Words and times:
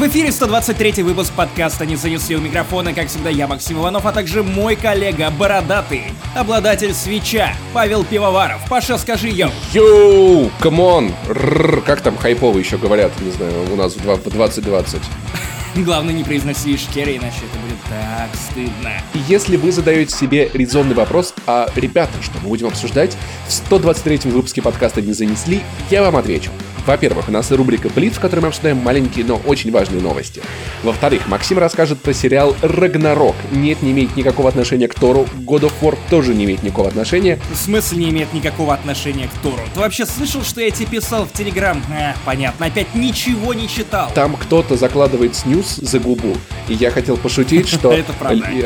В 0.00 0.06
эфире 0.06 0.32
123 0.32 1.02
выпуск 1.02 1.30
подкаста 1.34 1.84
«Не 1.84 1.94
занесли 1.94 2.34
у 2.34 2.40
микрофона», 2.40 2.94
как 2.94 3.08
всегда, 3.08 3.28
я, 3.28 3.46
Максим 3.46 3.80
Иванов, 3.80 4.06
а 4.06 4.12
также 4.12 4.42
мой 4.42 4.74
коллега, 4.74 5.30
бородатый, 5.30 6.04
обладатель 6.34 6.94
Switch 6.94 7.38
а, 7.38 7.52
Павел 7.74 8.02
Пивоваров. 8.02 8.62
Паша, 8.70 8.96
скажи 8.96 9.28
yo. 9.28 9.50
Yo, 9.74 10.50
come 10.58 10.89
on, 10.89 11.12
как 11.84 12.00
там 12.00 12.16
хайпово 12.16 12.56
еще 12.56 12.78
говорят, 12.78 13.12
не 13.20 13.30
знаю, 13.30 13.52
у 13.70 13.76
нас 13.76 13.94
в 13.94 14.00
2020. 14.02 15.02
Главное, 15.76 16.14
не 16.14 16.24
произноси 16.24 16.78
шкеры, 16.78 17.18
иначе 17.18 17.40
это 17.50 17.58
будет 17.58 17.78
так 17.90 18.30
стыдно. 18.34 18.92
Если 19.28 19.58
вы 19.58 19.70
задаете 19.70 20.16
себе 20.16 20.50
резонный 20.54 20.94
вопрос, 20.94 21.34
а 21.46 21.68
ребята, 21.76 22.22
что 22.22 22.38
мы 22.42 22.48
будем 22.48 22.68
обсуждать, 22.68 23.18
в 23.46 23.52
123 23.52 24.30
выпуске 24.30 24.62
подкаста 24.62 25.02
«Не 25.02 25.12
занесли», 25.12 25.60
я 25.90 26.02
вам 26.02 26.16
отвечу. 26.16 26.50
Во-первых, 26.86 27.28
у 27.28 27.32
нас 27.32 27.50
рубрика 27.50 27.88
«Блиц», 27.88 28.14
в 28.14 28.20
которой 28.20 28.40
мы 28.40 28.48
обсуждаем 28.48 28.78
маленькие, 28.78 29.24
но 29.24 29.40
очень 29.46 29.70
важные 29.70 30.00
новости. 30.00 30.42
Во-вторых, 30.82 31.26
Максим 31.28 31.58
расскажет 31.58 32.00
про 32.00 32.12
сериал 32.12 32.56
«Рагнарок». 32.62 33.36
Нет, 33.52 33.82
не 33.82 33.92
имеет 33.92 34.16
никакого 34.16 34.48
отношения 34.48 34.88
к 34.88 34.94
Тору. 34.94 35.26
God 35.38 35.62
of 35.62 35.72
War 35.80 35.96
тоже 36.08 36.34
не 36.34 36.44
имеет 36.44 36.62
никакого 36.62 36.88
отношения. 36.88 37.38
В 37.52 37.56
смысле 37.56 37.98
не 37.98 38.10
имеет 38.10 38.32
никакого 38.32 38.74
отношения 38.74 39.28
к 39.28 39.42
Тору? 39.42 39.60
Ты 39.74 39.80
вообще 39.80 40.06
слышал, 40.06 40.42
что 40.42 40.60
я 40.60 40.70
тебе 40.70 40.86
писал 40.86 41.26
в 41.26 41.32
Телеграм? 41.32 41.82
А, 41.90 42.14
понятно, 42.24 42.66
опять 42.66 42.94
ничего 42.94 43.54
не 43.54 43.68
читал. 43.68 44.10
Там 44.14 44.36
кто-то 44.36 44.76
закладывает 44.76 45.36
снюс 45.36 45.76
за 45.76 45.98
губу. 45.98 46.36
И 46.68 46.74
я 46.74 46.90
хотел 46.90 47.16
пошутить, 47.16 47.68
что, 47.68 47.94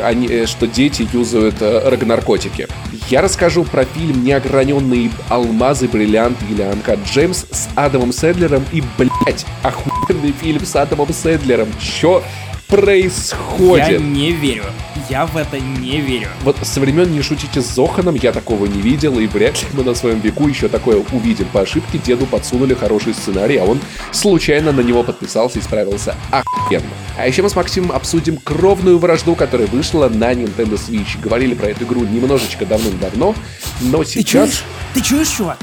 они, 0.03 0.27
э, 0.27 0.45
что 0.45 0.67
дети 0.67 1.07
юзают 1.11 1.55
э, 1.61 1.89
рагнаркотики. 1.89 2.67
Я 3.09 3.21
расскажу 3.21 3.63
про 3.63 3.85
фильм 3.85 4.23
«Неограненные 4.23 5.11
алмазы, 5.29 5.87
бриллианты» 5.87 6.45
или 6.49 6.63
«Анка 6.63 6.97
Джеймс» 7.05 7.45
с 7.51 7.69
Адамом 7.75 8.04
Сэдлером 8.11 8.65
и, 8.71 8.83
блять, 8.97 9.45
охуенный 9.63 10.31
фильм 10.31 10.65
с 10.65 10.75
Адамом 10.75 11.13
Сэдлером. 11.13 11.69
Чё 11.79 12.23
происходит? 12.67 13.89
Я 13.89 13.97
не 13.99 14.31
верю. 14.31 14.63
Я 15.09 15.25
в 15.25 15.37
это 15.37 15.59
не 15.59 16.01
верю. 16.01 16.29
Вот 16.41 16.57
со 16.63 16.79
времен 16.79 17.11
«Не 17.11 17.21
шутите 17.21 17.61
с 17.61 17.65
Зоханом» 17.65 18.15
я 18.15 18.31
такого 18.31 18.65
не 18.65 18.81
видел, 18.81 19.19
и 19.19 19.27
вряд 19.27 19.61
ли 19.61 19.67
мы 19.73 19.83
на 19.83 19.93
своем 19.93 20.19
веку 20.19 20.47
еще 20.47 20.67
такое 20.67 21.03
увидим. 21.11 21.45
По 21.45 21.61
ошибке 21.61 21.99
деду 21.99 22.25
подсунули 22.25 22.73
хороший 22.73 23.13
сценарий, 23.13 23.57
а 23.57 23.65
он 23.65 23.79
случайно 24.11 24.71
на 24.71 24.81
него 24.81 25.03
подписался 25.03 25.59
и 25.59 25.61
справился 25.61 26.15
охуенно. 26.31 26.89
А 27.17 27.27
еще 27.27 27.43
мы 27.43 27.49
с 27.49 27.55
Максимом 27.55 27.91
обсудим 27.91 28.37
кровную 28.37 28.97
вражду, 28.97 29.35
которая 29.35 29.67
вышла 29.67 30.09
на 30.09 30.33
Nintendo 30.33 30.73
Switch. 30.73 31.21
Говорили 31.21 31.53
про 31.53 31.67
эту 31.67 31.85
игру 31.85 32.01
немножечко 32.01 32.65
давным-давно, 32.65 33.35
но 33.81 34.03
сейчас... 34.03 34.49
Ты 34.49 34.55
чуешь, 34.55 34.63
Ты 34.95 35.01
чуешь 35.01 35.27
чувак? 35.29 35.59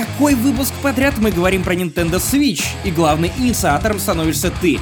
Какой 0.00 0.34
выпуск 0.34 0.72
подряд 0.82 1.18
мы 1.18 1.30
говорим 1.30 1.62
про 1.62 1.74
Nintendo 1.74 2.16
Switch, 2.16 2.62
и 2.84 2.90
главный 2.90 3.30
инициатором 3.36 3.98
становишься 3.98 4.50
ты. 4.50 4.80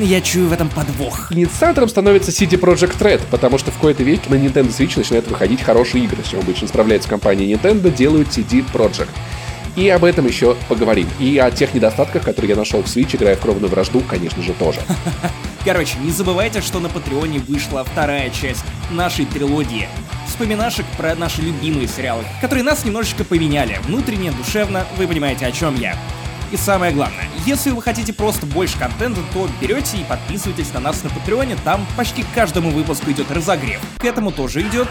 Я 0.00 0.20
чую 0.20 0.48
в 0.48 0.52
этом 0.52 0.68
подвох. 0.68 1.30
Инициатором 1.30 1.88
становится 1.88 2.32
CD 2.32 2.58
Projekt 2.58 2.98
Red, 2.98 3.22
потому 3.30 3.58
что 3.58 3.70
в 3.70 3.74
какой-то 3.74 4.02
веке 4.02 4.28
на 4.30 4.34
Nintendo 4.34 4.76
Switch 4.76 4.94
начинают 4.96 5.28
выходить 5.28 5.62
хорошие 5.62 6.02
игры. 6.02 6.24
С 6.24 6.30
чем 6.30 6.40
обычно 6.40 6.66
справляется 6.66 7.08
компания 7.08 7.46
Nintendo, 7.52 7.94
делают 7.94 8.26
CD 8.26 8.64
Projekt. 8.72 9.10
И 9.76 9.88
об 9.88 10.02
этом 10.02 10.26
еще 10.26 10.56
поговорим. 10.68 11.08
И 11.20 11.38
о 11.38 11.52
тех 11.52 11.72
недостатках, 11.72 12.24
которые 12.24 12.50
я 12.50 12.56
нашел 12.56 12.82
в 12.82 12.86
Switch, 12.86 13.14
играя 13.14 13.36
в 13.36 13.40
кровную 13.40 13.70
вражду, 13.70 14.00
конечно 14.00 14.42
же, 14.42 14.52
тоже. 14.54 14.80
Короче, 15.64 15.96
не 16.02 16.10
забывайте, 16.10 16.60
что 16.60 16.80
на 16.80 16.88
Патреоне 16.88 17.38
вышла 17.38 17.84
вторая 17.84 18.30
часть 18.30 18.64
нашей 18.90 19.26
трилогии. 19.26 19.88
Вспоминашек 20.34 20.84
про 20.96 21.14
наши 21.14 21.42
любимые 21.42 21.86
сериалы, 21.86 22.24
которые 22.40 22.64
нас 22.64 22.84
немножечко 22.84 23.22
поменяли. 23.22 23.78
Внутренне, 23.84 24.32
душевно, 24.32 24.84
вы 24.96 25.06
понимаете, 25.06 25.46
о 25.46 25.52
чем 25.52 25.76
я. 25.76 25.96
И 26.50 26.56
самое 26.56 26.92
главное, 26.92 27.28
если 27.46 27.70
вы 27.70 27.80
хотите 27.80 28.12
просто 28.12 28.44
больше 28.44 28.76
контента, 28.76 29.20
то 29.32 29.48
берете 29.60 29.98
и 29.98 30.02
подписывайтесь 30.02 30.72
на 30.72 30.80
нас 30.80 31.04
на 31.04 31.10
Патреоне, 31.10 31.56
там 31.62 31.86
почти 31.96 32.24
к 32.24 32.32
каждому 32.34 32.70
выпуску 32.70 33.12
идет 33.12 33.30
разогрев. 33.30 33.80
К 33.98 34.06
этому 34.06 34.32
тоже 34.32 34.62
идет 34.62 34.88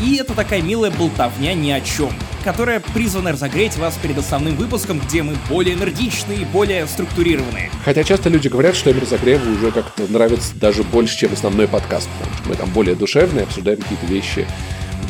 и 0.00 0.16
это 0.16 0.34
такая 0.34 0.62
милая 0.62 0.90
болтовня 0.90 1.54
ни 1.54 1.70
о 1.70 1.80
чем, 1.80 2.12
которая 2.44 2.80
призвана 2.80 3.32
разогреть 3.32 3.76
вас 3.76 3.96
перед 4.00 4.18
основным 4.18 4.56
выпуском, 4.56 4.98
где 4.98 5.22
мы 5.22 5.36
более 5.48 5.74
энергичные 5.74 6.42
и 6.42 6.44
более 6.44 6.86
структурированные. 6.86 7.70
Хотя 7.84 8.02
часто 8.02 8.28
люди 8.28 8.48
говорят, 8.48 8.76
что 8.76 8.90
им 8.90 8.98
разогревы 8.98 9.52
уже 9.52 9.70
как-то 9.70 10.10
нравится 10.10 10.54
даже 10.56 10.82
больше, 10.82 11.18
чем 11.18 11.32
основной 11.32 11.68
подкаст, 11.68 12.08
потому 12.18 12.36
что 12.36 12.48
мы 12.48 12.54
там 12.54 12.70
более 12.70 12.94
душевные, 12.94 13.44
обсуждаем 13.44 13.80
какие-то 13.80 14.06
вещи 14.06 14.46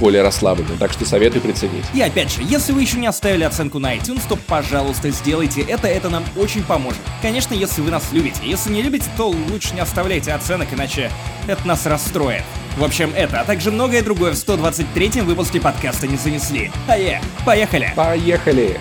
более 0.01 0.23
расслабленно, 0.23 0.77
так 0.79 0.93
что 0.93 1.05
советую 1.05 1.43
приценить. 1.43 1.85
И 1.93 2.01
опять 2.01 2.33
же, 2.33 2.41
если 2.43 2.73
вы 2.73 2.81
еще 2.81 2.97
не 2.97 3.07
оставили 3.07 3.45
оценку 3.45 3.79
на 3.79 3.95
iTunes, 3.95 4.23
то, 4.27 4.37
пожалуйста, 4.37 5.11
сделайте 5.11 5.61
это, 5.61 5.87
это 5.87 6.09
нам 6.09 6.25
очень 6.37 6.65
поможет. 6.65 7.01
Конечно, 7.21 7.53
если 7.53 7.83
вы 7.83 7.91
нас 7.91 8.09
любите. 8.11 8.41
Если 8.43 8.73
не 8.73 8.81
любите, 8.83 9.07
то 9.19 9.29
лучше 9.29 9.75
не 9.75 9.81
оставляйте 9.81 10.33
оценок, 10.33 10.69
иначе 10.73 11.11
это 11.47 11.67
нас 11.69 11.85
расстроит. 11.87 12.45
В 12.77 12.85
общем, 12.85 13.13
это, 13.15 13.41
а 13.41 13.45
также 13.45 13.71
многое 13.71 14.03
другое 14.03 14.33
в 14.33 14.37
123-м 14.37 15.27
выпуске 15.27 15.61
подкаста 15.61 16.07
не 16.07 16.17
занесли. 16.17 16.71
А 16.89 16.97
я, 16.97 17.21
поехали! 17.45 17.93
Поехали! 17.95 18.79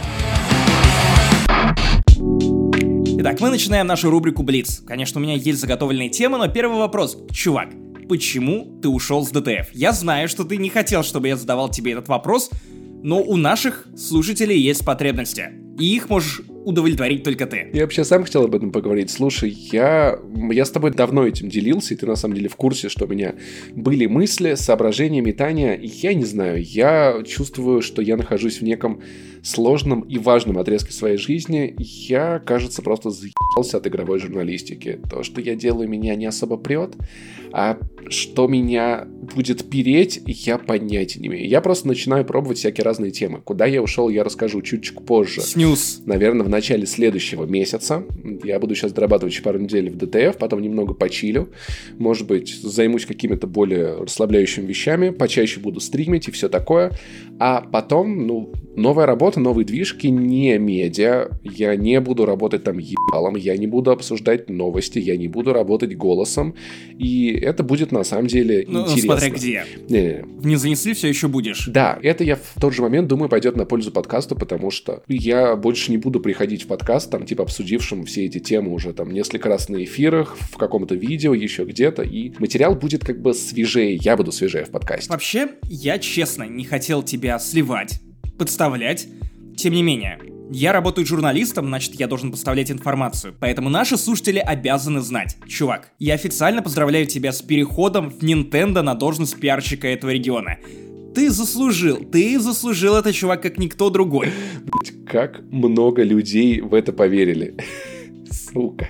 Итак, 3.22 3.42
мы 3.42 3.50
начинаем 3.50 3.86
нашу 3.88 4.10
рубрику 4.10 4.44
Блиц. 4.44 4.82
Конечно, 4.88 5.20
у 5.20 5.24
меня 5.24 5.34
есть 5.34 5.60
заготовленные 5.60 6.10
темы, 6.10 6.38
но 6.38 6.48
первый 6.48 6.78
вопрос. 6.78 7.18
Чувак, 7.32 7.70
почему 8.08 8.80
ты 8.82 8.88
ушел 8.88 9.26
с 9.26 9.32
ДТФ? 9.32 9.74
Я 9.74 9.92
знаю, 9.92 10.30
что 10.30 10.46
ты 10.46 10.56
не 10.56 10.70
хотел, 10.70 11.04
чтобы 11.04 11.28
я 11.28 11.36
задавал 11.36 11.70
тебе 11.70 11.92
этот 11.92 12.08
вопрос, 12.08 12.50
но 13.04 13.22
у 13.22 13.36
наших 13.36 13.88
слушателей 13.98 14.58
есть 14.58 14.86
потребности. 14.86 15.50
И 15.78 15.96
их 15.96 16.10
можешь 16.10 16.42
удовлетворить 16.66 17.24
только 17.24 17.46
ты. 17.46 17.70
Я 17.74 17.84
вообще 17.84 18.04
сам 18.04 18.24
хотел 18.24 18.46
об 18.46 18.56
этом 18.56 18.72
поговорить. 18.72 19.10
Слушай, 19.10 19.50
я, 19.50 20.20
я 20.52 20.66
с 20.66 20.72
тобой 20.72 20.92
давно 20.92 21.26
этим 21.26 21.50
делился, 21.50 21.94
и 21.94 21.98
ты 21.98 22.06
на 22.06 22.16
самом 22.16 22.36
деле 22.36 22.50
в 22.50 22.56
курсе, 22.56 22.90
что 22.90 23.06
у 23.06 23.08
меня 23.08 23.36
были 23.76 24.06
мысли, 24.06 24.56
соображения, 24.56 25.22
метания. 25.22 25.80
Я 25.82 26.14
не 26.14 26.26
знаю, 26.26 26.62
я 26.62 27.24
чувствую, 27.26 27.82
что 27.82 28.02
я 28.02 28.18
нахожусь 28.18 28.60
в 28.60 28.64
неком 28.64 29.02
сложном 29.44 30.02
и 30.02 30.18
важном 30.18 30.58
отрезке 30.58 30.92
своей 30.92 31.18
жизни. 31.18 31.76
Я, 31.78 32.40
кажется, 32.40 32.82
просто 32.82 33.10
заебался 33.10 33.78
от 33.78 33.88
игровой 33.88 34.20
журналистики. 34.20 35.00
То, 35.10 35.24
что 35.24 35.42
я 35.42 35.56
делаю, 35.56 35.90
меня 35.90 36.16
не 36.16 36.26
особо 36.26 36.58
прет, 36.58 36.96
а 37.52 37.78
что 38.10 38.48
меня 38.48 39.08
будет 39.36 39.70
переть, 39.70 40.22
я 40.26 40.58
понятия 40.58 41.20
не 41.20 41.28
имею. 41.28 41.48
Я 41.48 41.62
просто 41.62 41.88
начинаю 41.88 42.26
пробовать 42.26 42.58
всякие 42.58 42.84
разные 42.84 43.12
темы. 43.12 43.42
Куда 43.44 43.66
я 43.66 43.82
ушел, 43.82 44.10
я 44.10 44.24
расскажу 44.24 44.62
чуть-чуть 44.62 45.06
позже. 45.06 45.42
Снюс. 45.42 46.02
Наверное, 46.06 46.46
в 46.46 46.50
начале 46.50 46.86
следующего 46.86 47.46
месяца. 47.46 48.04
Я 48.44 48.60
буду 48.60 48.76
сейчас 48.76 48.94
дорабатывать 48.94 49.34
еще 49.34 49.44
пару 49.44 49.60
недель 49.60 49.90
в 49.90 49.98
ДТФ, 49.98 50.38
потом 50.38 50.62
немного 50.62 50.94
почилю. 50.94 51.50
Может 51.98 52.28
быть, 52.28 52.50
займусь 52.62 53.06
какими-то 53.06 53.48
более 53.48 54.04
расслабляющими 54.04 54.66
вещами, 54.66 55.10
почаще 55.10 55.60
буду 55.60 55.80
стримить 55.80 56.28
и 56.28 56.32
все 56.32 56.50
такое. 56.50 56.92
А 57.40 57.62
потом, 57.62 58.26
ну, 58.28 58.52
новая 58.76 59.06
работа, 59.06 59.29
новые 59.38 59.66
движки, 59.66 60.08
не 60.08 60.58
медиа. 60.58 61.30
Я 61.44 61.76
не 61.76 62.00
буду 62.00 62.26
работать 62.26 62.64
там 62.64 62.78
ебалом, 62.78 63.36
я 63.36 63.58
не 63.58 63.68
буду 63.68 63.92
обсуждать 63.92 64.50
новости, 64.50 65.00
я 65.00 65.18
не 65.18 65.28
буду 65.28 65.54
работать 65.54 65.96
голосом. 65.96 66.56
И 66.98 67.32
это 67.32 67.64
будет 67.64 67.92
на 67.92 68.04
самом 68.04 68.28
деле 68.28 68.66
ну, 68.68 68.82
интересно. 68.82 69.02
смотря 69.02 69.30
где. 69.30 69.66
Не, 69.90 70.02
не, 70.02 70.24
не. 70.44 70.56
занесли, 70.56 70.94
все 70.94 71.08
еще 71.08 71.28
будешь. 71.28 71.68
Да, 71.68 71.98
это 72.02 72.24
я 72.24 72.36
в 72.36 72.54
тот 72.60 72.74
же 72.74 72.82
момент 72.82 73.08
думаю 73.08 73.30
пойдет 73.30 73.56
на 73.56 73.66
пользу 73.66 73.92
подкасту, 73.92 74.36
потому 74.36 74.72
что 74.72 75.04
я 75.08 75.56
больше 75.56 75.92
не 75.92 75.98
буду 75.98 76.20
приходить 76.20 76.64
в 76.64 76.68
подкаст, 76.68 77.12
там, 77.12 77.26
типа, 77.26 77.44
обсудившим 77.44 78.06
все 78.06 78.26
эти 78.26 78.40
темы 78.40 78.74
уже 78.74 78.94
там 78.94 79.12
несколько 79.12 79.50
раз 79.50 79.70
на 79.70 79.84
эфирах, 79.84 80.38
в 80.40 80.58
каком-то 80.58 80.96
видео, 80.96 81.34
еще 81.34 81.64
где-то, 81.66 82.04
и 82.04 82.34
материал 82.40 82.76
будет 82.76 83.06
как 83.06 83.22
бы 83.22 83.34
свежее, 83.34 83.96
я 83.96 84.18
буду 84.18 84.32
свежее 84.32 84.66
в 84.66 84.70
подкасте. 84.70 85.10
Вообще, 85.10 85.50
я 85.64 86.00
честно 86.00 86.44
не 86.44 86.66
хотел 86.66 87.04
тебя 87.04 87.40
сливать, 87.40 88.00
подставлять, 88.40 89.08
тем 89.56 89.74
не 89.74 89.84
менее, 89.84 90.18
я 90.52 90.72
работаю 90.72 91.06
журналистом, 91.06 91.68
значит, 91.68 91.94
я 91.96 92.08
должен 92.08 92.32
поставлять 92.32 92.72
информацию. 92.72 93.36
Поэтому 93.40 93.70
наши 93.70 93.98
слушатели 93.98 94.40
обязаны 94.40 95.02
знать. 95.02 95.38
Чувак, 95.48 95.92
я 96.00 96.16
официально 96.16 96.64
поздравляю 96.64 97.06
тебя 97.06 97.32
с 97.32 97.42
переходом 97.44 98.10
в 98.10 98.24
Nintendo 98.24 98.82
на 98.82 98.96
должность 98.96 99.40
пиарщика 99.40 99.88
этого 99.88 100.10
региона. 100.10 100.58
Ты 101.14 101.30
заслужил, 101.30 101.98
ты 101.98 102.40
заслужил 102.40 102.96
это, 102.96 103.14
чувак, 103.14 103.44
как 103.44 103.60
никто 103.60 103.90
другой. 103.92 104.30
Как 105.06 105.42
много 105.52 106.04
людей 106.04 106.62
в 106.62 106.74
это 106.74 106.94
поверили. 106.94 107.56
Сука. 108.32 108.90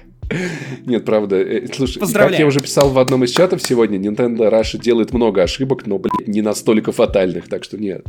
Нет, 0.85 1.05
правда. 1.05 1.37
Э, 1.37 1.67
слушай, 1.73 1.99
как 1.99 2.37
я 2.37 2.45
уже 2.45 2.59
писал 2.59 2.89
в 2.89 2.99
одном 2.99 3.23
из 3.23 3.31
чатов 3.31 3.61
сегодня, 3.61 3.97
Nintendo 3.97 4.51
Russia 4.51 4.79
делает 4.79 5.11
много 5.13 5.43
ошибок, 5.43 5.87
но, 5.87 5.97
блядь, 5.97 6.27
не 6.27 6.41
настолько 6.41 6.91
фатальных, 6.91 7.47
так 7.47 7.63
что 7.63 7.77
нет. 7.77 8.05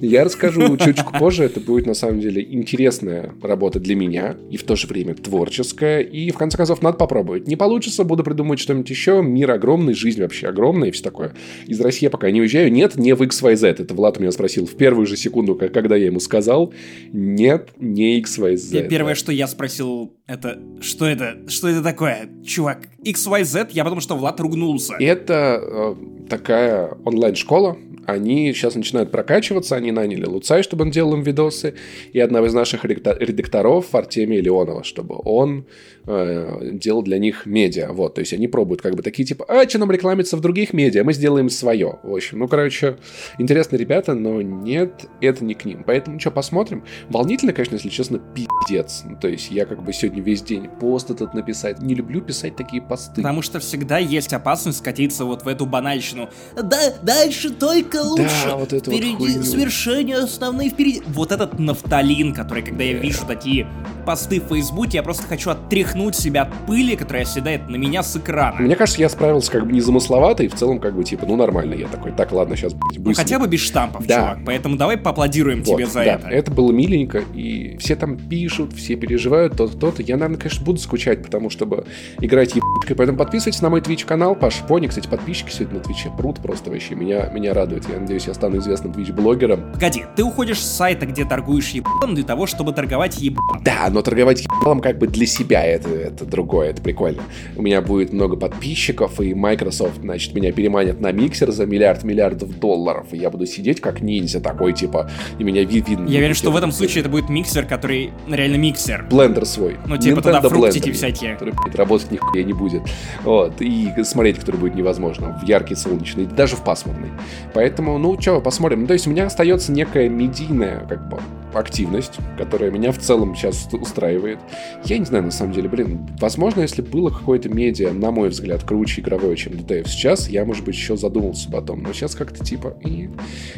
Я 0.00 0.24
расскажу 0.24 0.76
чуть-чуть 0.76 1.06
позже, 1.18 1.44
это 1.44 1.60
будет, 1.60 1.86
на 1.86 1.94
самом 1.94 2.20
деле, 2.20 2.42
интересная 2.42 3.32
работа 3.42 3.80
для 3.80 3.94
меня, 3.94 4.36
и 4.50 4.56
в 4.56 4.64
то 4.64 4.76
же 4.76 4.86
время 4.86 5.14
творческая, 5.14 6.00
и, 6.00 6.30
в 6.30 6.36
конце 6.36 6.56
концов, 6.56 6.82
надо 6.82 6.98
попробовать. 6.98 7.46
Не 7.46 7.56
получится, 7.56 8.04
буду 8.04 8.24
придумывать 8.24 8.60
что-нибудь 8.60 8.90
еще, 8.90 9.22
мир 9.22 9.50
огромный, 9.50 9.94
жизнь 9.94 10.20
вообще 10.20 10.48
огромная 10.48 10.88
и 10.88 10.92
все 10.92 11.02
такое. 11.02 11.34
Из 11.66 11.80
России 11.80 12.04
я 12.04 12.10
пока 12.10 12.30
не 12.30 12.40
уезжаю, 12.40 12.70
нет, 12.72 12.96
не 12.96 13.14
в 13.14 13.22
XYZ, 13.22 13.66
это 13.66 13.94
Влад 13.94 14.20
меня 14.20 14.32
спросил 14.32 14.66
в 14.66 14.74
первую 14.76 15.06
же 15.06 15.16
секунду, 15.16 15.54
когда 15.54 15.96
я 15.96 16.06
ему 16.06 16.20
сказал, 16.20 16.72
нет, 17.12 17.70
не 17.78 18.20
XYZ. 18.20 18.88
Первое, 18.88 19.14
что 19.14 19.32
я 19.32 19.46
спросил 19.46 20.12
Это... 20.32 20.58
Что 20.80 21.06
это? 21.06 21.48
Что 21.48 21.68
это 21.68 21.82
такое? 21.82 22.28
Чувак, 22.42 22.88
XYZ? 23.04 23.68
Я 23.72 23.84
потому 23.84 24.00
что 24.00 24.16
Влад 24.16 24.40
ругнулся. 24.40 24.94
Это 24.98 25.60
э, 25.62 25.94
такая 26.30 26.96
онлайн-школа, 27.04 27.76
они 28.06 28.52
сейчас 28.54 28.74
начинают 28.74 29.10
прокачиваться, 29.10 29.76
они 29.76 29.92
наняли 29.92 30.24
Луцай, 30.24 30.62
чтобы 30.62 30.84
он 30.84 30.90
делал 30.90 31.14
им 31.14 31.22
видосы, 31.22 31.74
и 32.12 32.18
одного 32.18 32.46
из 32.46 32.54
наших 32.54 32.84
редакторов, 32.84 33.94
Артемия 33.94 34.40
Леонова, 34.40 34.84
чтобы 34.84 35.20
он 35.22 35.66
э, 36.06 36.70
делал 36.72 37.02
для 37.02 37.18
них 37.18 37.46
медиа. 37.46 37.92
Вот, 37.92 38.14
то 38.14 38.20
есть 38.20 38.32
они 38.32 38.48
пробуют 38.48 38.82
как 38.82 38.94
бы 38.94 39.02
такие 39.02 39.24
типа, 39.24 39.44
а, 39.48 39.68
что 39.68 39.78
нам 39.78 39.90
рекламиться 39.90 40.36
в 40.36 40.40
других 40.40 40.72
медиа, 40.72 41.04
мы 41.04 41.12
сделаем 41.12 41.48
свое. 41.48 41.98
В 42.02 42.14
общем, 42.14 42.40
ну, 42.40 42.48
короче, 42.48 42.96
интересные 43.38 43.78
ребята, 43.78 44.14
но 44.14 44.42
нет, 44.42 45.06
это 45.20 45.44
не 45.44 45.54
к 45.54 45.64
ним. 45.64 45.84
Поэтому, 45.86 46.18
что, 46.18 46.30
посмотрим. 46.30 46.84
Волнительно, 47.08 47.52
конечно, 47.52 47.76
если 47.76 47.88
честно, 47.88 48.18
пиздец. 48.18 49.02
Ну, 49.04 49.16
то 49.16 49.28
есть 49.28 49.50
я 49.50 49.66
как 49.66 49.82
бы 49.84 49.92
сегодня 49.92 50.22
весь 50.22 50.42
день 50.42 50.68
пост 50.80 51.10
этот 51.10 51.34
написать. 51.34 51.80
Не 51.80 51.94
люблю 51.94 52.20
писать 52.20 52.56
такие 52.56 52.82
посты. 52.82 53.16
Потому 53.16 53.42
что 53.42 53.60
всегда 53.60 53.98
есть 53.98 54.32
опасность 54.32 54.78
скатиться 54.78 55.24
вот 55.24 55.44
в 55.44 55.48
эту 55.48 55.66
банальщину. 55.66 56.28
Да, 56.56 56.94
дальше 57.02 57.50
только 57.50 57.96
лучше. 58.02 58.46
Да, 58.46 58.56
вот 58.56 58.72
это 58.72 58.90
впереди 58.90 59.36
вот 59.36 59.46
свершения 59.46 60.18
основные 60.18 60.70
впереди. 60.70 61.02
Вот 61.06 61.32
этот 61.32 61.58
нафталин, 61.58 62.34
который, 62.34 62.62
когда 62.62 62.84
я 62.84 62.94
вижу 62.94 63.26
такие 63.26 63.68
посты 64.04 64.40
в 64.40 64.48
Фейсбуке, 64.48 64.98
я 64.98 65.02
просто 65.02 65.24
хочу 65.24 65.50
оттряхнуть 65.50 65.91
себя 66.12 66.42
от 66.42 66.66
пыли, 66.66 66.96
которая 66.96 67.22
оседает 67.22 67.68
на 67.68 67.76
меня 67.76 68.02
с 68.02 68.16
экрана. 68.16 68.60
Мне 68.60 68.76
кажется, 68.76 69.00
я 69.00 69.08
справился 69.08 69.50
как 69.50 69.66
бы 69.66 69.72
незамысловато, 69.72 70.42
и 70.42 70.48
в 70.48 70.54
целом 70.54 70.78
как 70.78 70.94
бы 70.94 71.04
типа, 71.04 71.26
ну 71.26 71.36
нормально. 71.36 71.74
Я 71.74 71.88
такой, 71.88 72.12
так, 72.12 72.32
ладно, 72.32 72.56
сейчас 72.56 72.74
быстро. 72.74 73.02
Ну, 73.02 73.14
хотя 73.14 73.38
бы 73.38 73.46
без 73.46 73.60
штампов, 73.60 74.06
да. 74.06 74.16
чувак. 74.16 74.38
Поэтому 74.46 74.76
давай 74.76 74.96
поаплодируем 74.96 75.62
вот, 75.62 75.76
тебе 75.76 75.86
за 75.86 76.00
да. 76.00 76.04
это. 76.04 76.28
Это 76.28 76.50
было 76.50 76.72
миленько, 76.72 77.22
и 77.34 77.76
все 77.78 77.96
там 77.96 78.16
пишут, 78.16 78.72
все 78.74 78.96
переживают, 78.96 79.56
то-то, 79.56 79.76
то-то. 79.76 80.02
Я, 80.02 80.16
наверное, 80.16 80.38
конечно, 80.38 80.64
буду 80.64 80.78
скучать, 80.80 81.22
потому 81.22 81.50
чтобы 81.50 81.86
играть 82.20 82.54
ебучкой. 82.54 82.96
Поэтому 82.96 83.18
подписывайтесь 83.18 83.62
на 83.62 83.70
мой 83.70 83.80
Twitch 83.80 84.04
канал, 84.04 84.34
Паш 84.34 84.56
Пони. 84.68 84.86
Кстати, 84.86 85.08
подписчики 85.08 85.50
сегодня 85.50 85.78
на 85.78 85.80
Твиче 85.80 86.10
прут 86.16 86.40
просто 86.40 86.70
вообще. 86.70 86.94
Меня, 86.94 87.26
меня 87.26 87.54
радует. 87.54 87.88
Я 87.88 88.00
надеюсь, 88.00 88.26
я 88.26 88.34
стану 88.34 88.58
известным 88.58 88.92
Twitch-блогером. 88.92 89.72
Погоди, 89.72 90.04
ты 90.16 90.24
уходишь 90.24 90.60
с 90.60 90.76
сайта, 90.76 91.06
где 91.06 91.24
торгуешь 91.24 91.70
ебаном 91.70 92.14
для 92.14 92.24
того, 92.24 92.46
чтобы 92.46 92.72
торговать 92.72 93.18
ебаном. 93.18 93.62
Да, 93.62 93.88
но 93.90 94.02
торговать 94.02 94.42
ебаном 94.42 94.80
как 94.80 94.98
бы 94.98 95.06
для 95.06 95.26
себя 95.26 95.64
это, 95.64 95.81
это 95.88 96.24
другое, 96.24 96.70
это 96.70 96.82
прикольно. 96.82 97.22
У 97.56 97.62
меня 97.62 97.80
будет 97.80 98.12
много 98.12 98.36
подписчиков, 98.36 99.20
и 99.20 99.34
Microsoft, 99.34 100.00
значит, 100.00 100.34
меня 100.34 100.52
переманят 100.52 101.00
на 101.00 101.12
миксер 101.12 101.50
за 101.50 101.66
миллиард 101.66 102.04
миллиардов 102.04 102.58
долларов, 102.58 103.06
и 103.12 103.16
я 103.16 103.30
буду 103.30 103.46
сидеть 103.46 103.80
как 103.80 104.00
ниндзя 104.00 104.40
такой, 104.40 104.72
типа, 104.72 105.10
и 105.38 105.44
меня 105.44 105.64
видно. 105.64 106.08
Я 106.08 106.18
уверен, 106.18 106.34
что 106.34 106.50
в 106.50 106.56
этом 106.56 106.72
случае 106.72 107.00
это 107.00 107.10
будет 107.10 107.28
миксер, 107.28 107.64
который 107.66 108.10
реально 108.28 108.56
миксер. 108.56 109.06
Блендер 109.10 109.46
свой. 109.46 109.76
Ну, 109.86 109.96
типа 109.96 110.18
Nintendo 110.18 110.22
туда 110.22 110.40
фруктики 110.42 110.88
blender, 110.88 110.92
всякие. 110.92 111.32
Который, 111.34 111.54
блядь, 111.54 111.74
работать 111.74 112.10
нихуя 112.10 112.44
не 112.44 112.52
будет. 112.52 112.82
Вот. 113.24 113.60
И 113.60 113.90
смотреть, 114.04 114.38
который 114.38 114.56
будет 114.56 114.74
невозможно. 114.74 115.38
В 115.42 115.46
яркий 115.46 115.74
солнечный, 115.74 116.26
даже 116.26 116.56
в 116.56 116.64
пасмурный. 116.64 117.10
Поэтому, 117.54 117.98
ну, 117.98 118.20
что, 118.20 118.40
посмотрим. 118.40 118.82
Ну, 118.82 118.86
то 118.86 118.92
есть 118.92 119.06
у 119.06 119.10
меня 119.10 119.26
остается 119.26 119.72
некая 119.72 120.08
медийная, 120.08 120.86
как 120.88 121.08
бы, 121.08 121.18
активность, 121.58 122.18
которая 122.38 122.70
меня 122.70 122.92
в 122.92 122.98
целом 122.98 123.34
сейчас 123.34 123.68
устраивает. 123.72 124.38
Я 124.84 124.98
не 124.98 125.04
знаю, 125.04 125.24
на 125.24 125.30
самом 125.30 125.52
деле, 125.52 125.68
блин, 125.68 126.08
возможно, 126.20 126.60
если 126.60 126.82
было 126.82 127.10
какое-то 127.10 127.48
медиа, 127.48 127.92
на 127.92 128.10
мой 128.10 128.28
взгляд, 128.28 128.62
круче 128.64 129.00
игровое, 129.00 129.36
чем 129.36 129.52
DTF 129.52 129.88
сейчас, 129.88 130.28
я, 130.28 130.44
может 130.44 130.64
быть, 130.64 130.74
еще 130.74 130.96
задумался 130.96 131.48
бы 131.50 131.58
о 131.58 131.62
том, 131.62 131.82
но 131.82 131.92
сейчас 131.92 132.14
как-то 132.14 132.44
типа, 132.44 132.74
и 132.84 133.10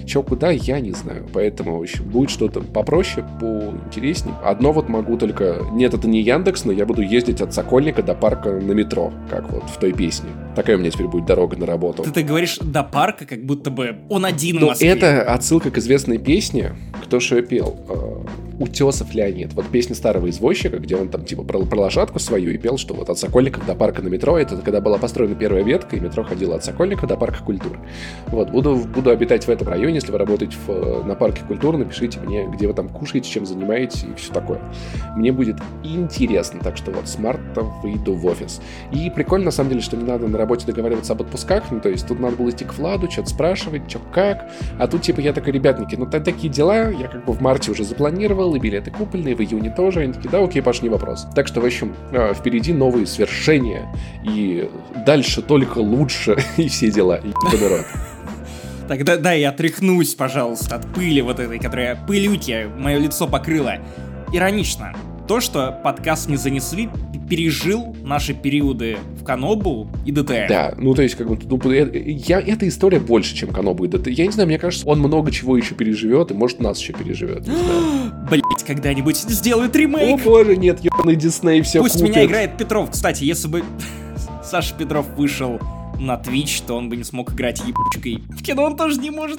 чё, 0.06 0.22
куда, 0.22 0.50
я 0.50 0.80
не 0.80 0.92
знаю. 0.92 1.26
Поэтому, 1.32 1.78
в 1.78 1.82
общем, 1.82 2.04
будет 2.04 2.30
что-то 2.30 2.60
попроще, 2.60 3.26
поинтереснее. 3.40 4.34
Одно 4.44 4.72
вот 4.72 4.88
могу 4.88 5.16
только... 5.16 5.62
Нет, 5.72 5.94
это 5.94 6.08
не 6.08 6.20
Яндекс, 6.22 6.64
но 6.64 6.72
я 6.72 6.86
буду 6.86 7.02
ездить 7.02 7.40
от 7.40 7.54
Сокольника 7.54 8.02
до 8.02 8.14
парка 8.14 8.50
на 8.50 8.72
метро, 8.72 9.12
как 9.30 9.50
вот 9.50 9.64
в 9.64 9.78
той 9.78 9.92
песне. 9.92 10.30
Такая 10.54 10.76
у 10.76 10.78
меня 10.78 10.90
теперь 10.90 11.08
будет 11.08 11.26
дорога 11.26 11.56
на 11.56 11.66
работу. 11.66 12.02
Ты, 12.02 12.10
ты 12.10 12.22
говоришь 12.22 12.58
до 12.58 12.82
парка, 12.82 13.26
как 13.26 13.44
будто 13.44 13.70
бы 13.70 13.96
он 14.08 14.24
один 14.24 14.58
в 14.58 14.62
Москве. 14.62 14.88
это 14.88 15.22
отсылка 15.22 15.70
к 15.70 15.78
известной 15.78 16.18
песне, 16.18 16.74
кто 17.14 17.20
что 17.20 17.40
пел. 17.42 17.76
Утесов 18.58 19.14
Леонид. 19.14 19.52
Вот 19.54 19.66
песня 19.66 19.94
старого 19.94 20.30
извозчика, 20.30 20.78
где 20.78 20.96
он 20.96 21.08
там 21.08 21.24
типа 21.24 21.42
про, 21.42 21.60
про 21.64 21.80
лошадку 21.80 22.18
свою 22.18 22.50
и 22.50 22.58
пел, 22.58 22.78
что 22.78 22.94
вот 22.94 23.10
от 23.10 23.18
Сокольников 23.18 23.66
до 23.66 23.74
парка 23.74 24.02
на 24.02 24.08
метро, 24.08 24.38
это 24.38 24.56
когда 24.56 24.80
была 24.80 24.98
построена 24.98 25.34
первая 25.34 25.62
ветка, 25.62 25.96
и 25.96 26.00
метро 26.00 26.24
ходило 26.24 26.56
от 26.56 26.64
Сокольников 26.64 27.08
до 27.08 27.16
парка 27.16 27.42
культуры. 27.42 27.78
Вот, 28.28 28.50
буду, 28.50 28.76
буду 28.76 29.10
обитать 29.10 29.46
в 29.46 29.48
этом 29.48 29.68
районе, 29.68 29.96
если 29.96 30.12
вы 30.12 30.18
работаете 30.18 30.56
в, 30.66 31.04
на 31.04 31.14
парке 31.14 31.42
культуры, 31.46 31.78
напишите 31.78 32.20
мне, 32.20 32.46
где 32.46 32.66
вы 32.66 32.74
там 32.74 32.88
кушаете, 32.88 33.28
чем 33.28 33.46
занимаетесь 33.46 34.04
и 34.04 34.14
все 34.14 34.32
такое. 34.32 34.60
Мне 35.16 35.32
будет 35.32 35.56
интересно, 35.82 36.60
так 36.62 36.76
что 36.76 36.90
вот 36.90 37.08
с 37.08 37.18
марта 37.18 37.62
выйду 37.82 38.14
в 38.14 38.26
офис. 38.26 38.60
И 38.92 39.10
прикольно, 39.10 39.46
на 39.46 39.50
самом 39.50 39.70
деле, 39.70 39.82
что 39.82 39.96
не 39.96 40.04
надо 40.04 40.28
на 40.28 40.38
работе 40.38 40.66
договариваться 40.66 41.12
об 41.12 41.22
отпусках, 41.22 41.64
ну, 41.70 41.80
то 41.80 41.88
есть 41.88 42.06
тут 42.06 42.20
надо 42.20 42.36
было 42.36 42.50
идти 42.50 42.64
к 42.64 42.74
Владу, 42.74 43.10
что-то 43.10 43.30
спрашивать, 43.30 43.88
что 43.88 44.00
как, 44.12 44.48
а 44.78 44.86
тут 44.86 45.02
типа 45.02 45.20
я 45.20 45.32
такой, 45.32 45.52
ребятники, 45.52 45.96
ну, 45.96 46.06
такие 46.06 46.52
дела, 46.52 46.90
я 46.90 47.08
как 47.08 47.24
бы 47.24 47.32
в 47.32 47.40
марте 47.40 47.70
уже 47.70 47.84
запланировал, 47.84 48.43
и 48.52 48.58
билеты 48.58 48.90
купленные, 48.90 49.36
в 49.36 49.40
июне 49.40 49.70
тоже, 49.70 50.00
они 50.00 50.12
такие, 50.12 50.30
да, 50.30 50.42
окей, 50.42 50.60
Паш, 50.60 50.82
не 50.82 50.88
вопрос. 50.88 51.26
Так 51.34 51.46
что, 51.46 51.60
в 51.60 51.64
общем, 51.64 51.94
а, 52.12 52.34
впереди 52.34 52.72
новые 52.72 53.06
свершения, 53.06 53.88
и 54.24 54.68
дальше 55.06 55.40
только 55.40 55.78
лучше, 55.78 56.36
и 56.56 56.68
все 56.68 56.90
дела, 56.90 57.16
и 57.16 57.32
подорот. 57.32 57.86
Тогда 58.88 59.16
да, 59.16 59.32
я 59.32 59.50
отряхнусь, 59.50 60.14
пожалуйста, 60.14 60.76
от 60.76 60.92
пыли 60.92 61.22
вот 61.22 61.40
этой, 61.40 61.58
которая 61.58 61.96
пылюки 61.96 62.68
мое 62.76 62.98
лицо 62.98 63.26
покрыла. 63.26 63.76
Иронично, 64.32 64.92
то, 65.26 65.40
что 65.40 65.72
подкаст 65.82 66.28
не 66.28 66.36
занесли, 66.36 66.90
пережил 67.28 67.96
наши 68.02 68.34
периоды 68.34 68.98
в 69.20 69.24
Канобу 69.24 69.88
и 70.04 70.12
ДТ. 70.12 70.46
Да, 70.48 70.74
ну 70.78 70.94
то 70.94 71.02
есть 71.02 71.14
как 71.14 71.28
бы 71.28 71.38
ну, 71.44 71.60
я, 71.92 72.40
эта 72.40 72.68
история 72.68 73.00
больше, 73.00 73.34
чем 73.34 73.50
Канобу 73.50 73.84
и 73.84 73.88
ДТ. 73.88 74.08
Я 74.08 74.26
не 74.26 74.32
знаю, 74.32 74.48
мне 74.48 74.58
кажется, 74.58 74.86
он 74.86 75.00
много 75.00 75.30
чего 75.30 75.56
еще 75.56 75.74
переживет, 75.74 76.30
и 76.30 76.34
может 76.34 76.60
нас 76.60 76.78
еще 76.78 76.92
переживет. 76.92 77.44
Блять, 78.30 78.64
когда-нибудь 78.66 79.16
сделают 79.16 79.74
ремейк. 79.76 80.20
О 80.20 80.22
боже, 80.22 80.56
нет, 80.56 80.80
ебаный 80.80 81.16
Дисней 81.16 81.62
все 81.62 81.80
Пусть 81.80 81.98
купит. 81.98 82.10
меня 82.10 82.24
играет 82.24 82.56
Петров. 82.56 82.90
Кстати, 82.90 83.24
если 83.24 83.48
бы 83.48 83.64
Саша 84.44 84.74
Петров 84.74 85.06
вышел 85.16 85.58
на 85.98 86.14
Twitch, 86.14 86.62
то 86.66 86.76
он 86.76 86.88
бы 86.88 86.96
не 86.96 87.04
смог 87.04 87.32
играть 87.32 87.60
ебучкой. 87.60 88.22
В 88.28 88.42
кино 88.42 88.64
он 88.64 88.76
тоже 88.76 89.00
не 89.00 89.10
может. 89.10 89.38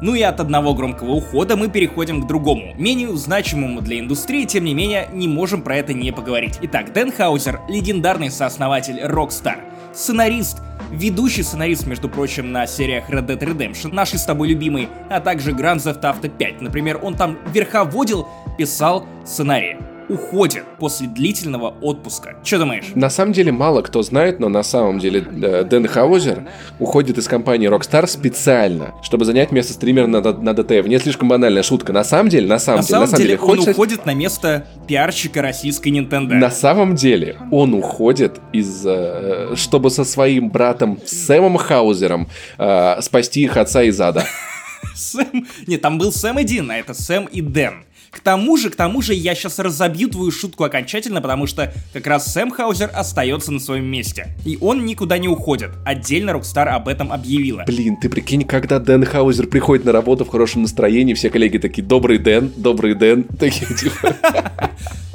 Ну 0.00 0.14
и 0.14 0.22
от 0.22 0.40
одного 0.40 0.74
громкого 0.74 1.12
ухода 1.12 1.56
мы 1.56 1.68
переходим 1.68 2.22
к 2.22 2.26
другому, 2.26 2.74
менее 2.76 3.16
значимому 3.16 3.80
для 3.80 4.00
индустрии, 4.00 4.44
тем 4.44 4.64
не 4.64 4.74
менее, 4.74 5.08
не 5.12 5.28
можем 5.28 5.62
про 5.62 5.76
это 5.76 5.94
не 5.94 6.12
поговорить. 6.12 6.58
Итак, 6.62 6.92
Дэн 6.92 7.12
Хаузер, 7.12 7.60
легендарный 7.68 8.30
сооснователь 8.30 9.00
Rockstar, 9.00 9.58
сценарист, 9.94 10.58
ведущий 10.90 11.42
сценарист, 11.42 11.86
между 11.86 12.08
прочим, 12.08 12.52
на 12.52 12.66
сериях 12.66 13.08
Red 13.08 13.26
Dead 13.26 13.38
Redemption, 13.38 13.94
наши 13.94 14.18
с 14.18 14.24
тобой 14.24 14.48
любимые, 14.48 14.88
а 15.08 15.20
также 15.20 15.52
Grand 15.52 15.76
Theft 15.76 16.02
Auto 16.02 16.28
5. 16.28 16.60
Например, 16.60 17.00
он 17.02 17.14
там 17.14 17.38
верховодил, 17.52 18.28
писал 18.58 19.06
сценарии 19.24 19.78
уходит 20.08 20.64
после 20.78 21.06
длительного 21.06 21.74
отпуска. 21.80 22.36
Что 22.42 22.58
думаешь? 22.58 22.84
На 22.94 23.10
самом 23.10 23.32
деле 23.32 23.52
мало 23.52 23.82
кто 23.82 24.02
знает, 24.02 24.40
но 24.40 24.48
на 24.48 24.62
самом 24.62 24.98
деле 24.98 25.24
э, 25.42 25.64
Дэн 25.64 25.86
Хаузер 25.86 26.48
уходит 26.78 27.18
из 27.18 27.28
компании 27.28 27.68
Rockstar 27.68 28.06
специально, 28.06 28.94
чтобы 29.02 29.24
занять 29.24 29.52
место 29.52 29.72
стримера 29.72 30.06
на, 30.06 30.20
на 30.20 30.54
ДТФ. 30.54 30.86
Не 30.86 30.98
слишком 30.98 31.28
банальная 31.28 31.62
шутка. 31.62 31.92
На 31.92 32.04
самом 32.04 32.28
деле, 32.28 32.46
на 32.46 32.58
самом 32.58 32.80
на 32.80 32.86
деле, 32.86 32.90
самом 32.90 33.02
на 33.02 33.10
самом 33.10 33.22
деле, 33.22 33.38
он 33.38 33.58
хочешь... 33.58 33.74
уходит 33.74 34.06
на 34.06 34.14
место 34.14 34.66
пиарщика 34.86 35.42
российской 35.42 35.88
Nintendo. 35.88 36.34
На 36.34 36.50
самом 36.50 36.94
деле, 36.94 37.36
он 37.50 37.74
уходит 37.74 38.40
из, 38.52 38.84
э, 38.86 39.54
чтобы 39.56 39.90
со 39.90 40.04
своим 40.04 40.50
братом 40.50 40.98
Сэмом 41.04 41.56
Хаузером 41.56 42.28
э, 42.58 43.00
спасти 43.00 43.42
их 43.42 43.56
отца 43.56 43.82
из 43.82 44.00
ада. 44.00 44.24
Сэм... 44.94 45.46
Нет, 45.66 45.80
там 45.80 45.98
был 45.98 46.12
Сэм 46.12 46.38
и 46.38 46.44
Дин, 46.44 46.70
а 46.70 46.76
это 46.76 46.94
Сэм 46.94 47.24
и 47.26 47.40
Дэн. 47.40 47.84
К 48.14 48.20
тому 48.20 48.56
же, 48.56 48.70
к 48.70 48.76
тому 48.76 49.02
же, 49.02 49.12
я 49.12 49.34
сейчас 49.34 49.58
разобью 49.58 50.08
твою 50.08 50.30
шутку 50.30 50.62
окончательно, 50.62 51.20
потому 51.20 51.48
что 51.48 51.74
как 51.92 52.06
раз 52.06 52.32
Сэм 52.32 52.52
Хаузер 52.52 52.88
остается 52.94 53.50
на 53.50 53.58
своем 53.58 53.86
месте. 53.86 54.28
И 54.44 54.56
он 54.60 54.86
никуда 54.86 55.18
не 55.18 55.26
уходит. 55.26 55.70
Отдельно 55.84 56.30
Rockstar 56.30 56.68
об 56.68 56.86
этом 56.86 57.12
объявила. 57.12 57.64
Блин, 57.66 57.96
ты 57.96 58.08
прикинь, 58.08 58.44
когда 58.44 58.78
Дэн 58.78 59.04
Хаузер 59.04 59.48
приходит 59.48 59.84
на 59.84 59.90
работу 59.90 60.24
в 60.24 60.28
хорошем 60.28 60.62
настроении, 60.62 61.12
все 61.14 61.28
коллеги 61.28 61.58
такие, 61.58 61.82
добрый 61.82 62.18
Дэн, 62.18 62.52
добрый 62.56 62.94
Дэн, 62.94 63.24
такие 63.38 63.74
типа... 63.74 64.14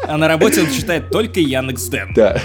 А 0.05 0.17
на 0.17 0.27
работе 0.27 0.61
он 0.61 0.71
читает 0.71 1.09
только 1.11 1.39
Яндекс 1.39 1.85
Дэн. 1.87 2.13
Да. 2.15 2.41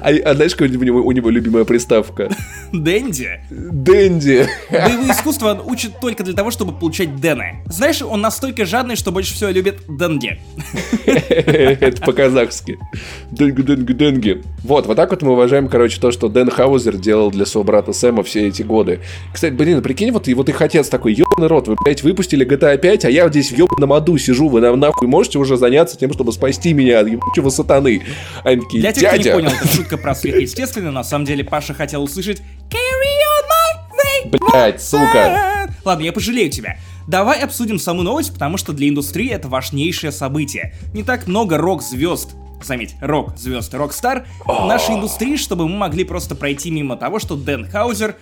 А, 0.00 0.10
а 0.24 0.34
знаешь, 0.34 0.54
какая 0.54 0.76
у 0.76 0.82
него, 0.82 1.00
у 1.00 1.12
него 1.12 1.30
любимая 1.30 1.64
приставка? 1.64 2.30
Дэнди. 2.72 3.40
Дэнди. 3.50 4.46
Боевое 4.70 5.12
искусство 5.12 5.50
он 5.50 5.60
учит 5.64 6.00
только 6.00 6.24
для 6.24 6.34
того, 6.34 6.50
чтобы 6.50 6.72
получать 6.72 7.20
Дэны. 7.20 7.62
Знаешь, 7.66 8.02
он 8.02 8.20
настолько 8.20 8.64
жадный, 8.64 8.96
что 8.96 9.12
больше 9.12 9.34
всего 9.34 9.50
любит 9.50 9.80
Денги. 9.88 10.40
Это 11.06 12.02
по-казахски. 12.02 12.78
Денги, 13.30 13.62
денги, 13.62 13.92
денги. 13.92 14.42
Вот, 14.64 14.86
вот 14.86 14.96
так 14.96 15.10
вот 15.10 15.22
мы 15.22 15.32
уважаем, 15.32 15.68
короче, 15.68 16.00
то, 16.00 16.10
что 16.10 16.28
Дэн 16.28 16.50
Хаузер 16.50 16.96
делал 16.96 17.30
для 17.30 17.46
своего 17.46 17.64
брата 17.64 17.92
Сэма 17.92 18.22
все 18.22 18.48
эти 18.48 18.62
годы. 18.62 19.00
Кстати, 19.32 19.52
блин, 19.52 19.82
прикинь, 19.82 20.10
вот, 20.12 20.28
и 20.28 20.34
вот 20.34 20.48
их 20.48 20.60
отец 20.60 20.88
такой, 20.88 21.14
ебаный 21.14 21.48
рот, 21.48 21.68
вы, 21.68 21.76
блядь, 21.84 22.02
выпустили 22.02 22.46
GTA 22.46 22.78
5, 22.78 23.04
а 23.04 23.10
я 23.10 23.28
здесь 23.28 23.50
в 23.50 23.56
ебаном 23.56 23.92
аду 23.92 24.16
сижу, 24.18 24.48
вы 24.48 24.60
нам 24.60 24.78
нахуй 24.78 25.08
можете 25.08 25.38
уже 25.38 25.56
заняться 25.56 25.98
тем, 25.98 26.12
чтобы 26.12 26.32
спасти 26.32 26.72
меня 26.72 27.00
от 27.00 27.08
ебучего 27.08 27.50
сатаны. 27.50 28.02
Они 28.44 28.60
такие, 28.60 28.82
Кто 29.14 29.22
не 29.22 29.32
понял, 29.32 29.50
это 29.50 29.68
шутка 29.68 29.96
про 29.96 30.14
сверхъестественно, 30.14 30.90
на 30.90 31.04
самом 31.04 31.24
деле 31.24 31.44
Паша 31.44 31.74
хотел 31.74 32.02
услышать 32.02 32.40
Carry 32.70 33.12
on 33.28 34.30
my 34.30 34.30
way. 34.30 34.38
Блять, 34.52 34.82
сука. 34.82 35.68
Ладно, 35.84 36.04
я 36.04 36.12
пожалею 36.12 36.50
тебя. 36.50 36.78
Давай 37.08 37.40
обсудим 37.40 37.78
саму 37.78 38.02
новость, 38.02 38.32
потому 38.32 38.56
что 38.56 38.72
для 38.72 38.88
индустрии 38.88 39.30
это 39.30 39.48
важнейшее 39.48 40.12
событие. 40.12 40.74
Не 40.94 41.02
так 41.02 41.26
много 41.26 41.58
рок-звезд 41.58 42.30
заметь, 42.64 42.94
рок-звезд, 43.00 43.74
рок-стар 43.74 44.24
в 44.44 44.66
нашей 44.66 44.94
индустрии, 44.94 45.36
чтобы 45.36 45.68
мы 45.68 45.76
могли 45.76 46.04
просто 46.04 46.36
пройти 46.36 46.70
мимо 46.70 46.96
того, 46.96 47.18
что 47.18 47.34
Дэн 47.36 47.68
Хаузер 47.68 48.16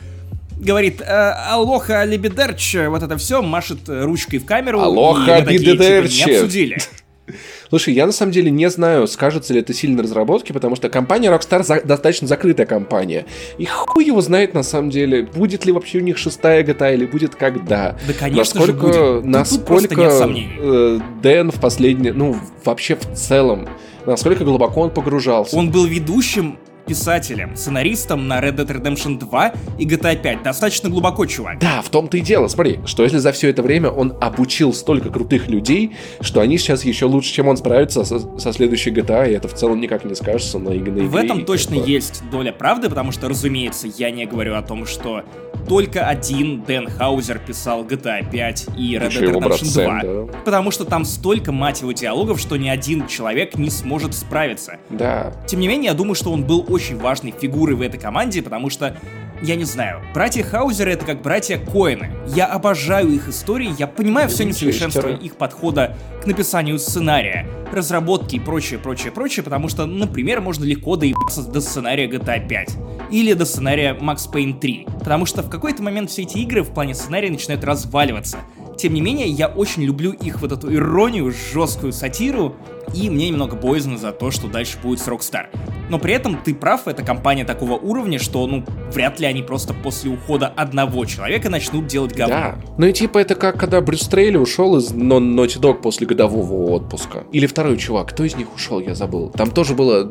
говорит, 0.57 1.01
э, 1.01 1.05
алоха 1.05 2.05
лебедерч, 2.05 2.77
вот 2.89 3.03
это 3.03 3.17
все, 3.17 3.43
машет 3.43 3.81
ручкой 3.87 4.39
в 4.39 4.47
камеру. 4.47 4.81
Алоха 4.81 5.39
и 5.39 5.59
лебедерч. 5.59 6.13
Типа, 6.19 6.29
не 6.31 6.37
обсудили. 6.37 6.79
Слушай, 7.71 7.95
я 7.95 8.05
на 8.07 8.13
самом 8.13 8.33
деле 8.33 8.51
не 8.51 8.69
знаю, 8.69 9.07
скажется 9.07 9.55
ли 9.55 9.61
это 9.61 9.73
сильно 9.73 10.03
разработки, 10.03 10.51
потому 10.53 10.75
что 10.75 10.89
компания 10.89 11.31
Rockstar 11.31 11.63
за- 11.63 11.83
достаточно 11.83 12.27
закрытая 12.27 12.67
компания. 12.67 13.27
И 13.59 13.65
хуй 13.65 14.05
его 14.05 14.21
знает 14.21 14.55
на 14.55 14.65
самом 14.65 14.91
деле, 14.91 15.23
будет 15.23 15.65
ли 15.65 15.73
вообще 15.73 15.99
у 15.99 16.03
них 16.03 16.19
шестая 16.19 16.65
GTA 16.65 16.95
или 16.95 17.07
будет 17.07 17.37
когда. 17.37 17.97
Да, 18.09 18.13
конечно 18.19 18.61
насколько, 18.61 18.93
же 18.93 19.21
будет. 19.21 19.25
Насколько 19.25 20.37
э, 20.59 21.01
Дэн 21.23 21.53
в 21.53 21.61
последний, 21.61 22.11
ну, 22.11 22.37
вообще 22.65 22.97
в 22.97 23.15
целом, 23.15 23.69
насколько 24.05 24.45
глубоко 24.45 24.81
он 24.81 24.91
погружался. 24.91 25.57
Он 25.57 25.71
был 25.71 25.87
ведущим 25.87 26.59
писателем, 26.87 27.57
сценаристом 27.57 28.27
на 28.27 28.41
Red 28.41 28.57
Dead 28.57 28.81
Redemption 28.81 29.19
2 29.19 29.53
и 29.79 29.87
GTA 29.87 30.21
5. 30.21 30.43
Достаточно 30.43 30.89
глубоко, 30.89 31.27
чувак. 31.27 31.59
Да, 31.59 31.83
в 31.83 31.91
том-то 31.91 32.17
и 32.17 32.21
дело. 32.21 32.49
Смотри, 32.49 32.81
что 32.87 33.03
если 33.03 33.19
за 33.19 33.33
все 33.33 33.51
это 33.51 33.63
время 33.63 33.91
он 33.91 34.15
обучил 34.21 34.73
столько 34.73 35.11
крутых 35.11 35.49
людей, 35.49 35.97
что 36.21 36.41
они 36.41 36.59
сейчас 36.59 36.85
еще 36.85 37.07
лучше, 37.07 37.33
чем 37.33 37.49
он 37.49 37.57
справится 37.57 38.05
со, 38.05 38.39
со 38.39 38.53
следующей 38.53 38.91
GTA, 38.91 39.31
и 39.31 39.33
это 39.35 39.49
в 39.49 39.55
целом 39.55 39.81
никак 39.81 40.05
не 40.05 40.15
скажется 40.15 40.59
на, 40.59 40.71
на 40.71 40.77
игре. 40.79 41.03
В 41.03 41.17
этом 41.17 41.45
точно 41.45 41.75
есть 41.75 42.23
доля 42.31 42.53
правды, 42.53 42.89
потому 42.89 43.13
что, 43.13 43.29
разумеется, 43.29 43.89
я 43.89 44.11
не 44.11 44.27
говорю 44.27 44.55
о 44.55 44.63
том, 44.63 44.87
что 44.87 45.25
только 45.69 46.07
один 46.07 46.63
Дэн 46.63 46.89
Хаузер 46.89 47.39
писал 47.39 47.85
GTA 47.85 48.29
5 48.31 48.69
и 48.77 48.95
Red 48.95 49.11
Dead 49.11 49.33
Redemption 49.33 49.49
2. 49.49 49.57
Сэм, 49.57 50.01
да. 50.03 50.33
Потому 50.45 50.71
что 50.71 50.85
там 50.85 51.05
столько, 51.05 51.53
мать 51.53 51.81
его, 51.81 51.93
диалогов, 51.93 52.41
что 52.41 52.57
ни 52.57 52.69
один 52.69 53.07
человек 53.07 53.57
не 53.57 53.71
сможет 53.71 54.15
справиться. 54.15 54.79
Да. 54.89 55.33
Тем 55.47 55.61
не 55.61 55.69
менее, 55.69 55.91
я 55.91 55.95
думаю, 55.95 56.15
что 56.15 56.33
он 56.33 56.45
был 56.45 56.65
очень 56.71 56.99
важной 56.99 57.33
фигурой 57.33 57.77
в 57.77 57.83
этой 57.83 57.99
команде, 57.99 58.43
потому 58.43 58.71
что 58.71 58.97
я 59.43 59.57
не 59.57 59.65
знаю, 59.65 60.03
братья 60.13 60.43
Хаузеры 60.43 60.93
это 60.93 61.07
как 61.07 61.23
братья 61.23 61.57
Коэны. 61.57 62.11
Я 62.27 62.47
обожаю 62.47 63.09
их 63.09 63.27
истории, 63.29 63.75
я 63.79 63.87
понимаю 63.87 64.29
все 64.29 64.45
несовершенство 64.45 65.09
их 65.09 65.37
подхода 65.37 65.97
к 66.23 66.27
написанию 66.27 66.79
сценария, 66.79 67.49
разработки 67.73 68.37
и 68.37 68.39
прочее, 68.39 68.79
прочее, 68.79 69.13
прочее, 69.13 69.43
потому 69.43 69.69
что, 69.69 69.87
например, 69.87 70.43
можно 70.43 70.65
легко 70.65 70.97
доебаться 70.97 71.43
до 71.43 71.63
сценария 71.63 72.07
GTA 72.07 72.47
5 72.47 72.77
или 73.11 73.33
до 73.33 73.47
сценария 73.47 73.95
Max 73.95 74.31
Payne 74.31 74.59
3, 74.59 74.87
потому 74.99 75.25
что 75.25 75.43
в 75.43 75.49
какой-то 75.49 75.83
момент 75.83 76.11
все 76.11 76.23
эти 76.23 76.37
игры 76.39 76.63
в 76.63 76.75
плане 76.75 76.95
сценария 76.95 77.31
начинают 77.31 77.65
разваливаться. 77.65 78.39
Тем 78.77 78.93
не 78.93 79.01
менее, 79.01 79.29
я 79.29 79.49
очень 79.49 79.85
люблю 79.85 80.13
их 80.13 80.43
вот 80.43 80.53
эту 80.53 80.73
иронию, 80.73 81.33
жесткую 81.33 81.93
сатиру, 81.93 82.57
и 82.95 83.09
мне 83.09 83.29
немного 83.29 83.57
боязно 83.57 83.97
за 83.97 84.13
то, 84.13 84.31
что 84.31 84.49
дальше 84.49 84.79
будет 84.83 85.01
с 85.01 85.09
Rockstar. 85.09 85.47
Но 85.91 85.99
при 85.99 86.15
этом 86.15 86.37
ты 86.43 86.55
прав, 86.55 86.87
это 86.87 87.03
компания 87.03 87.45
такого 87.45 87.73
уровня, 87.73 88.19
что, 88.19 88.47
ну, 88.47 88.65
вряд 88.93 89.21
ли 89.21 89.27
они 89.27 89.43
просто 89.43 89.75
после 89.75 90.11
ухода 90.11 90.47
одного 90.47 91.05
человека 91.05 91.51
начнут 91.51 91.87
делать 91.87 92.15
говно. 92.15 92.35
Да. 92.35 92.55
Ну 92.79 92.87
и 92.87 92.93
типа 92.93 93.19
это 93.19 93.35
как 93.35 93.59
когда 93.59 93.81
Брюс 93.81 94.07
Трейли 94.07 94.37
ушел 94.37 94.77
из 94.77 94.93
Naughty 94.93 95.61
Dog 95.61 95.83
после 95.83 96.07
годового 96.07 96.71
отпуска. 96.71 97.25
Или 97.33 97.47
второй 97.47 97.77
чувак, 97.77 98.11
кто 98.11 98.25
из 98.25 98.37
них 98.37 98.55
ушел, 98.55 98.81
я 98.81 98.95
забыл. 98.95 99.31
Там 99.31 99.51
тоже 99.51 99.75
было 99.75 100.11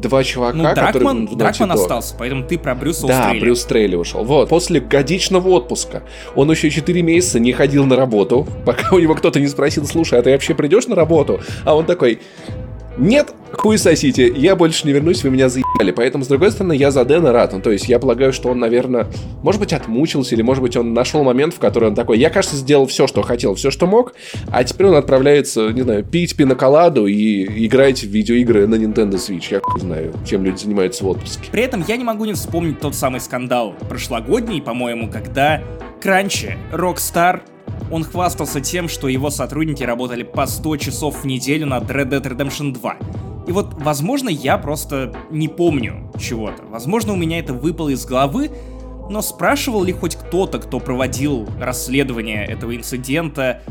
два 0.00 0.24
чувака, 0.24 0.56
ну, 0.56 0.62
Дракман, 0.62 1.26
которые... 1.26 1.36
Дракман 1.36 1.72
остался, 1.72 2.14
поэтому 2.18 2.44
ты 2.44 2.58
про 2.58 2.74
Брюса 2.74 3.06
Да, 3.06 3.20
Устрейли. 3.20 3.40
Брюс 3.40 3.64
Трейли 3.64 3.96
ушел. 3.96 4.24
Вот. 4.24 4.48
После 4.48 4.80
годичного 4.80 5.48
отпуска 5.48 6.02
он 6.34 6.50
еще 6.50 6.70
4 6.70 7.02
месяца 7.02 7.38
не 7.38 7.52
ходил 7.52 7.84
на 7.84 7.96
работу, 7.96 8.46
пока 8.64 8.94
у 8.94 8.98
него 8.98 9.14
кто-то 9.14 9.40
не 9.40 9.48
спросил, 9.48 9.84
слушай, 9.86 10.18
а 10.18 10.22
ты 10.22 10.30
вообще 10.30 10.54
придешь 10.54 10.86
на 10.86 10.94
работу? 10.94 11.40
А 11.64 11.74
он 11.76 11.84
такой, 11.84 12.20
нет, 12.96 13.32
хуй 13.52 13.78
сосите, 13.78 14.28
я 14.28 14.56
больше 14.56 14.86
не 14.86 14.92
вернусь, 14.92 15.22
вы 15.22 15.30
меня 15.30 15.48
заебали. 15.48 15.90
Поэтому, 15.90 16.24
с 16.24 16.28
другой 16.28 16.50
стороны, 16.50 16.72
я 16.74 16.90
за 16.90 17.04
Дэна 17.04 17.32
рад. 17.32 17.52
Ну, 17.52 17.60
то 17.60 17.70
есть, 17.70 17.88
я 17.88 17.98
полагаю, 17.98 18.32
что 18.32 18.48
он, 18.48 18.58
наверное, 18.58 19.06
может 19.42 19.60
быть, 19.60 19.72
отмучился, 19.72 20.34
или, 20.34 20.42
может 20.42 20.62
быть, 20.62 20.76
он 20.76 20.92
нашел 20.92 21.22
момент, 21.22 21.54
в 21.54 21.58
который 21.58 21.88
он 21.88 21.94
такой, 21.94 22.18
я, 22.18 22.30
кажется, 22.30 22.56
сделал 22.56 22.86
все, 22.86 23.06
что 23.06 23.22
хотел, 23.22 23.54
все, 23.54 23.70
что 23.70 23.86
мог, 23.86 24.14
а 24.50 24.64
теперь 24.64 24.88
он 24.88 24.96
отправляется, 24.96 25.70
не 25.70 25.82
знаю, 25.82 26.04
пить 26.04 26.36
пиноколаду 26.36 27.06
и 27.06 27.66
играть 27.66 28.02
в 28.02 28.08
видеоигры 28.08 28.66
на 28.66 28.74
Nintendo 28.74 29.14
Switch. 29.14 29.46
Я 29.50 29.60
не 29.74 29.80
знаю, 29.80 30.12
чем 30.26 30.44
люди 30.44 30.58
занимаются 30.58 31.04
в 31.04 31.08
отпуске. 31.08 31.48
При 31.50 31.62
этом 31.62 31.84
я 31.86 31.96
не 31.96 32.04
могу 32.04 32.24
не 32.24 32.34
вспомнить 32.34 32.80
тот 32.80 32.94
самый 32.94 33.20
скандал 33.20 33.74
прошлогодний, 33.88 34.60
по-моему, 34.60 35.10
когда 35.10 35.62
Кранчи, 36.00 36.56
Rockstar 36.72 37.40
он 37.90 38.04
хвастался 38.04 38.60
тем, 38.60 38.88
что 38.88 39.08
его 39.08 39.30
сотрудники 39.30 39.82
работали 39.82 40.22
по 40.22 40.46
100 40.46 40.76
часов 40.76 41.22
в 41.22 41.26
неделю 41.26 41.66
над 41.66 41.84
Red 41.90 42.10
Dead 42.10 42.22
Redemption 42.22 42.72
2. 42.72 42.96
И 43.46 43.52
вот, 43.52 43.74
возможно, 43.74 44.28
я 44.28 44.58
просто 44.58 45.14
не 45.30 45.48
помню 45.48 46.10
чего-то. 46.18 46.62
Возможно, 46.64 47.12
у 47.12 47.16
меня 47.16 47.38
это 47.38 47.52
выпало 47.52 47.88
из 47.88 48.04
головы, 48.04 48.50
но 49.08 49.22
спрашивал 49.22 49.82
ли 49.82 49.92
хоть 49.92 50.16
кто-то, 50.16 50.58
кто 50.58 50.78
проводил 50.78 51.48
расследование 51.58 52.44
этого 52.44 52.76
инцидента, 52.76 53.62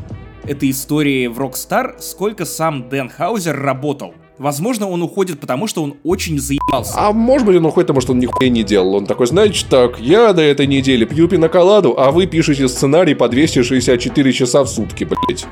этой 0.44 0.72
истории 0.72 1.28
в 1.28 1.40
Rockstar, 1.40 2.00
сколько 2.00 2.46
сам 2.46 2.90
Дэн 2.90 3.10
Хаузер 3.10 3.58
работал 3.60 4.14
Возможно, 4.40 4.88
он 4.88 5.02
уходит, 5.02 5.42
потому 5.42 5.68
что 5.68 5.84
он 5.84 5.96
очень 6.06 6.40
заебался. 6.40 6.94
А 6.96 7.12
может 7.12 7.46
быть, 7.46 7.58
он 7.58 7.66
уходит, 7.66 7.88
потому 7.88 8.00
что 8.00 8.14
он 8.14 8.20
нихуя 8.20 8.50
не 8.50 8.64
делал. 8.64 8.96
Он 8.96 9.06
такой, 9.06 9.28
знаете, 9.28 9.66
так, 9.70 10.00
я 10.00 10.32
до 10.32 10.42
этой 10.42 10.66
недели 10.66 11.04
пью 11.04 11.28
пиноколаду, 11.28 11.96
а 11.98 12.12
вы 12.12 12.26
пишете 12.26 12.70
сценарий 12.70 13.16
по 13.16 13.28
264 13.28 14.32
часа 14.32 14.64
в 14.64 14.68
сутки, 14.68 15.04
блять. 15.04 15.46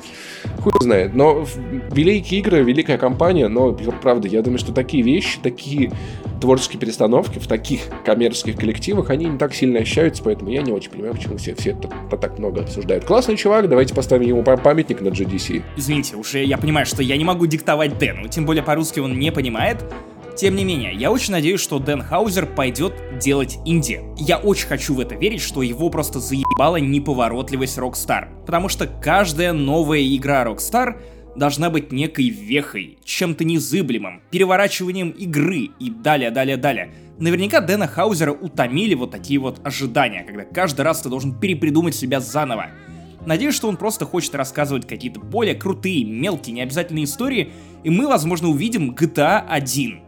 Хуй 0.62 0.72
знает. 0.80 1.14
Но 1.14 1.46
великие 1.92 2.40
игры, 2.40 2.64
великая 2.64 2.98
компания, 2.98 3.50
но, 3.50 3.74
правда, 4.02 4.30
я 4.30 4.42
думаю, 4.42 4.60
что 4.60 4.72
такие 4.72 5.04
вещи, 5.04 5.38
такие 5.44 5.92
творческие 6.40 6.80
перестановки 6.80 7.40
в 7.40 7.48
таких 7.48 7.82
коммерческих 8.06 8.58
коллективах, 8.58 9.10
они 9.10 9.26
не 9.26 9.38
так 9.38 9.54
сильно 9.54 9.80
ощущаются, 9.80 10.24
поэтому 10.24 10.50
я 10.50 10.62
не 10.62 10.72
очень 10.72 10.92
понимаю, 10.92 11.14
почему 11.14 11.38
все, 11.38 11.56
все 11.56 11.72
это, 11.72 11.90
так 12.18 12.40
много 12.40 12.62
обсуждают. 12.62 13.06
Классный 13.06 13.38
чувак, 13.38 13.70
давайте 13.70 13.94
поставим 13.94 14.28
ему 14.28 14.44
памятник 14.44 15.02
на 15.02 15.10
GDC. 15.10 15.64
Извините, 15.76 16.16
уже 16.16 16.44
я 16.44 16.58
понимаю, 16.58 16.86
что 16.86 17.04
я 17.04 17.18
не 17.18 17.24
могу 17.24 17.46
диктовать 17.46 17.98
Дэну, 17.98 18.28
тем 18.28 18.46
более 18.46 18.64
по-русски 18.64 19.00
он 19.00 19.18
не 19.20 19.32
понимает, 19.32 19.84
тем 20.38 20.56
не 20.56 20.64
менее, 20.64 20.94
я 20.94 21.12
очень 21.12 21.32
надеюсь, 21.32 21.60
что 21.60 21.80
Дэн 21.80 22.04
Хаузер 22.04 22.46
пойдет 22.46 22.94
делать 23.20 23.58
инди. 23.66 24.02
Я 24.18 24.38
очень 24.38 24.68
хочу 24.68 24.94
в 24.94 25.00
это 25.00 25.16
верить, 25.16 25.42
что 25.42 25.64
его 25.64 25.90
просто 25.90 26.20
заебала 26.20 26.76
неповоротливость 26.76 27.80
Rockstar. 27.80 28.46
Потому 28.46 28.70
что 28.70 28.86
каждая 28.86 29.52
новая 29.52 30.06
игра 30.06 30.46
Rockstar 30.46 30.98
должна 31.38 31.70
быть 31.70 31.92
некой 31.92 32.30
вехой, 32.30 32.98
чем-то 33.04 33.46
незыблемым, 33.46 34.22
переворачиванием 34.32 35.12
игры 35.12 35.70
и 35.80 35.90
далее, 35.90 36.32
далее, 36.32 36.58
далее. 36.58 36.94
Наверняка 37.20 37.62
Дэна 37.62 37.88
Хаузера 37.88 38.32
утомили 38.32 38.94
вот 38.96 39.12
такие 39.12 39.40
вот 39.40 39.60
ожидания, 39.66 40.24
когда 40.24 40.44
каждый 40.44 40.82
раз 40.82 41.02
ты 41.02 41.10
должен 41.10 41.40
перепридумать 41.40 41.96
себя 41.96 42.20
заново. 42.20 42.68
Надеюсь, 43.26 43.56
что 43.56 43.68
он 43.68 43.78
просто 43.78 44.06
хочет 44.06 44.36
рассказывать 44.36 44.88
какие-то 44.88 45.20
более 45.20 45.56
крутые, 45.56 46.06
мелкие, 46.06 46.56
необязательные 46.56 47.06
истории, 47.06 47.52
и 47.84 47.90
мы, 47.90 48.08
возможно, 48.08 48.48
увидим 48.50 48.92
GTA 48.92 49.46
1. 49.48 50.02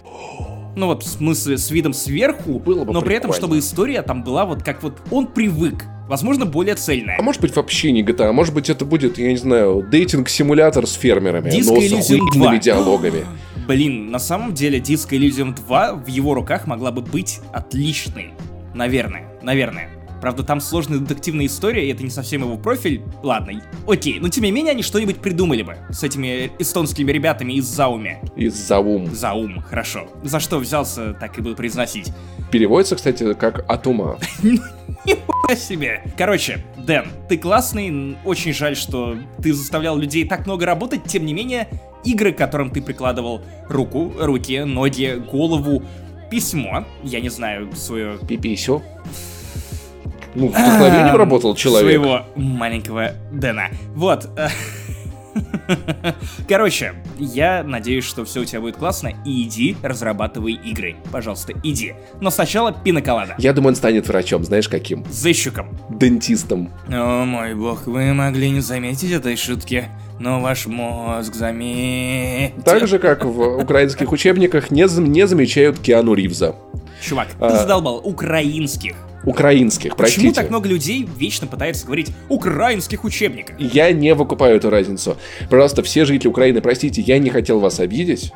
Ну 0.76 0.86
вот, 0.86 1.04
в 1.04 1.08
смысле, 1.08 1.58
с 1.58 1.72
видом 1.72 1.94
сверху, 1.94 2.60
Было 2.60 2.86
бы 2.86 2.94
но 2.94 3.02
при 3.02 3.16
этом, 3.16 3.34
чтобы 3.34 3.60
история 3.60 4.02
там 4.02 4.24
была 4.24 4.46
вот 4.46 4.64
как 4.64 4.82
вот 4.84 5.02
он 5.12 5.28
привык. 5.28 5.86
Возможно, 6.10 6.48
более 6.48 6.74
цельная. 6.74 7.18
А 7.20 7.22
может 7.22 7.40
быть 7.40 7.56
вообще 7.56 7.92
не 7.92 8.02
GTA, 8.02 8.30
а 8.30 8.34
может 8.34 8.52
быть 8.52 8.68
это 8.68 8.84
будет, 8.84 9.20
я 9.20 9.30
не 9.30 9.38
знаю, 9.38 9.86
дейтинг-симулятор 9.88 10.88
с 10.88 10.94
фермерами, 10.94 11.52
Disco 11.52 11.88
но 11.92 12.02
с 12.02 12.34
2. 12.34 12.58
диалогами. 12.58 13.26
Блин, 13.68 14.10
на 14.10 14.18
самом 14.18 14.56
деле 14.56 14.80
Disco 14.80 15.12
Elysium 15.12 15.56
2 15.56 15.94
в 15.94 16.08
его 16.08 16.34
руках 16.34 16.66
могла 16.66 16.92
бы 16.92 17.04
быть 17.04 17.42
отличной. 17.54 18.34
Наверное, 18.74 19.28
наверное. 19.44 19.92
Правда, 20.20 20.42
там 20.42 20.62
сложная 20.62 20.98
детективная 20.98 21.46
история, 21.46 21.88
и 21.88 21.94
это 21.94 22.04
не 22.04 22.10
совсем 22.10 22.42
его 22.42 22.58
профиль. 22.58 23.04
Ладно, 23.22 23.62
окей, 23.88 24.20
но 24.20 24.30
тем 24.30 24.46
не 24.46 24.52
менее 24.52 24.72
они 24.72 24.82
что-нибудь 24.82 25.18
придумали 25.18 25.62
бы 25.62 25.78
с 25.92 26.04
этими 26.04 26.52
эстонскими 26.58 27.12
ребятами 27.12 27.54
из 27.54 27.66
Зауми. 27.66 28.18
Из 28.36 28.56
Заум. 28.56 29.14
Заум, 29.14 29.62
хорошо. 29.62 30.08
За 30.24 30.40
что 30.40 30.58
взялся, 30.58 31.14
так 31.14 31.38
и 31.38 31.42
буду 31.42 31.56
произносить. 31.56 32.12
Переводится, 32.52 32.96
кстати, 32.96 33.36
как 33.36 33.64
«от 33.70 33.86
ума». 33.86 34.18
Нихуя 35.06 35.56
себе. 35.56 36.04
Короче, 36.18 36.60
Дэн, 36.78 37.08
ты 37.28 37.38
классный, 37.38 38.18
очень 38.26 38.54
жаль, 38.54 38.76
что 38.76 39.18
ты 39.42 39.54
заставлял 39.54 39.98
людей 39.98 40.28
так 40.28 40.46
много 40.46 40.66
работать, 40.66 41.04
тем 41.06 41.26
не 41.26 41.34
менее, 41.34 41.68
игры, 42.04 42.34
к 42.34 42.38
которым 42.38 42.70
ты 42.72 42.82
прикладывал 42.82 43.42
руку, 43.68 44.14
руки, 44.20 44.60
ноги, 44.60 45.22
голову, 45.32 45.84
письмо, 46.30 46.86
я 47.04 47.20
не 47.22 47.30
знаю, 47.30 47.74
свое... 47.76 48.18
Пиписю. 48.28 48.84
Ну, 50.36 50.48
вдохновением 50.50 51.16
работал 51.16 51.56
человек. 51.56 52.00
Своего 52.00 52.22
маленького 52.36 53.14
Дэна. 53.32 53.70
Вот. 53.96 54.30
Короче, 56.48 56.94
я 57.18 57.64
надеюсь, 57.64 58.06
что 58.06 58.26
все 58.26 58.42
у 58.42 58.46
тебя 58.46 58.62
будет 58.62 58.78
классно, 58.78 59.12
и 59.26 59.44
иди 59.44 59.78
разрабатывай 59.82 60.54
игры. 60.54 60.96
Пожалуйста, 61.12 61.54
иди. 61.64 61.94
Но 62.22 62.30
сначала 62.30 62.72
пиноколада. 62.72 63.36
Я 63.38 63.54
думаю, 63.54 63.70
он 63.70 63.76
станет 63.76 64.08
врачом, 64.08 64.44
знаешь 64.44 64.70
каким? 64.70 65.06
Зыщиком. 65.10 65.78
Дентистом. 65.90 66.72
О 66.88 67.26
мой 67.26 67.56
бог, 67.56 67.88
вы 67.88 68.14
могли 68.14 68.50
не 68.50 68.62
заметить 68.62 69.12
этой 69.12 69.36
шутки, 69.36 69.86
но 70.20 70.40
ваш 70.42 70.68
мозг 70.68 71.34
заметит. 71.34 72.64
Так 72.64 72.88
же, 72.88 73.00
как 73.00 73.26
в 73.26 73.62
украинских 73.62 74.12
учебниках, 74.12 74.72
не, 74.72 74.86
не 75.08 75.28
замечают 75.28 75.80
Киану 75.80 76.14
Ривза. 76.14 76.56
Чувак, 77.02 77.28
ты 77.28 77.46
а... 77.46 77.58
задолбал, 77.58 77.98
украинских. 78.04 78.96
Украинских, 79.24 79.96
простите. 79.96 80.22
Почему 80.22 80.34
так 80.34 80.50
много 80.50 80.70
людей 80.70 81.08
вечно 81.18 81.48
пытаются 81.48 81.86
говорить 81.86 82.12
украинских 82.30 83.04
учебниках? 83.04 83.60
Я 83.60 83.92
не 83.92 84.14
выкупаю 84.14 84.58
эту 84.58 84.70
разницу. 84.70 85.18
Просто 85.50 85.84
все 85.84 86.06
жители 86.06 86.30
Украины, 86.30 86.62
простите, 86.62 87.02
я 87.02 87.20
не 87.20 87.30
хотел 87.30 87.60
вас 87.60 87.80
обидеть. 87.80 88.32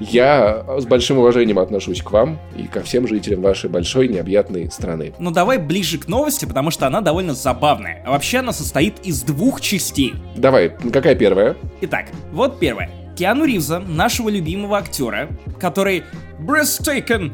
Я 0.00 0.64
с 0.78 0.84
большим 0.84 1.18
уважением 1.18 1.58
отношусь 1.58 2.02
к 2.02 2.10
вам 2.10 2.38
и 2.56 2.64
ко 2.64 2.82
всем 2.82 3.06
жителям 3.06 3.40
вашей 3.42 3.70
большой 3.70 4.08
необъятной 4.08 4.70
страны. 4.70 5.14
Ну 5.18 5.30
давай 5.30 5.58
ближе 5.58 5.98
к 5.98 6.08
новости, 6.08 6.44
потому 6.44 6.70
что 6.70 6.86
она 6.86 7.00
довольно 7.00 7.34
забавная. 7.34 8.02
А 8.04 8.10
вообще 8.10 8.38
она 8.38 8.52
состоит 8.52 8.94
из 9.04 9.22
двух 9.22 9.60
частей. 9.60 10.14
Давай, 10.36 10.70
какая 10.92 11.14
первая? 11.14 11.56
Итак, 11.80 12.06
вот 12.32 12.58
первая. 12.58 12.90
Киану 13.16 13.46
Ривза, 13.46 13.78
нашего 13.78 14.28
любимого 14.28 14.76
актера, 14.76 15.30
который 15.58 16.02
breathtaking 16.38 17.32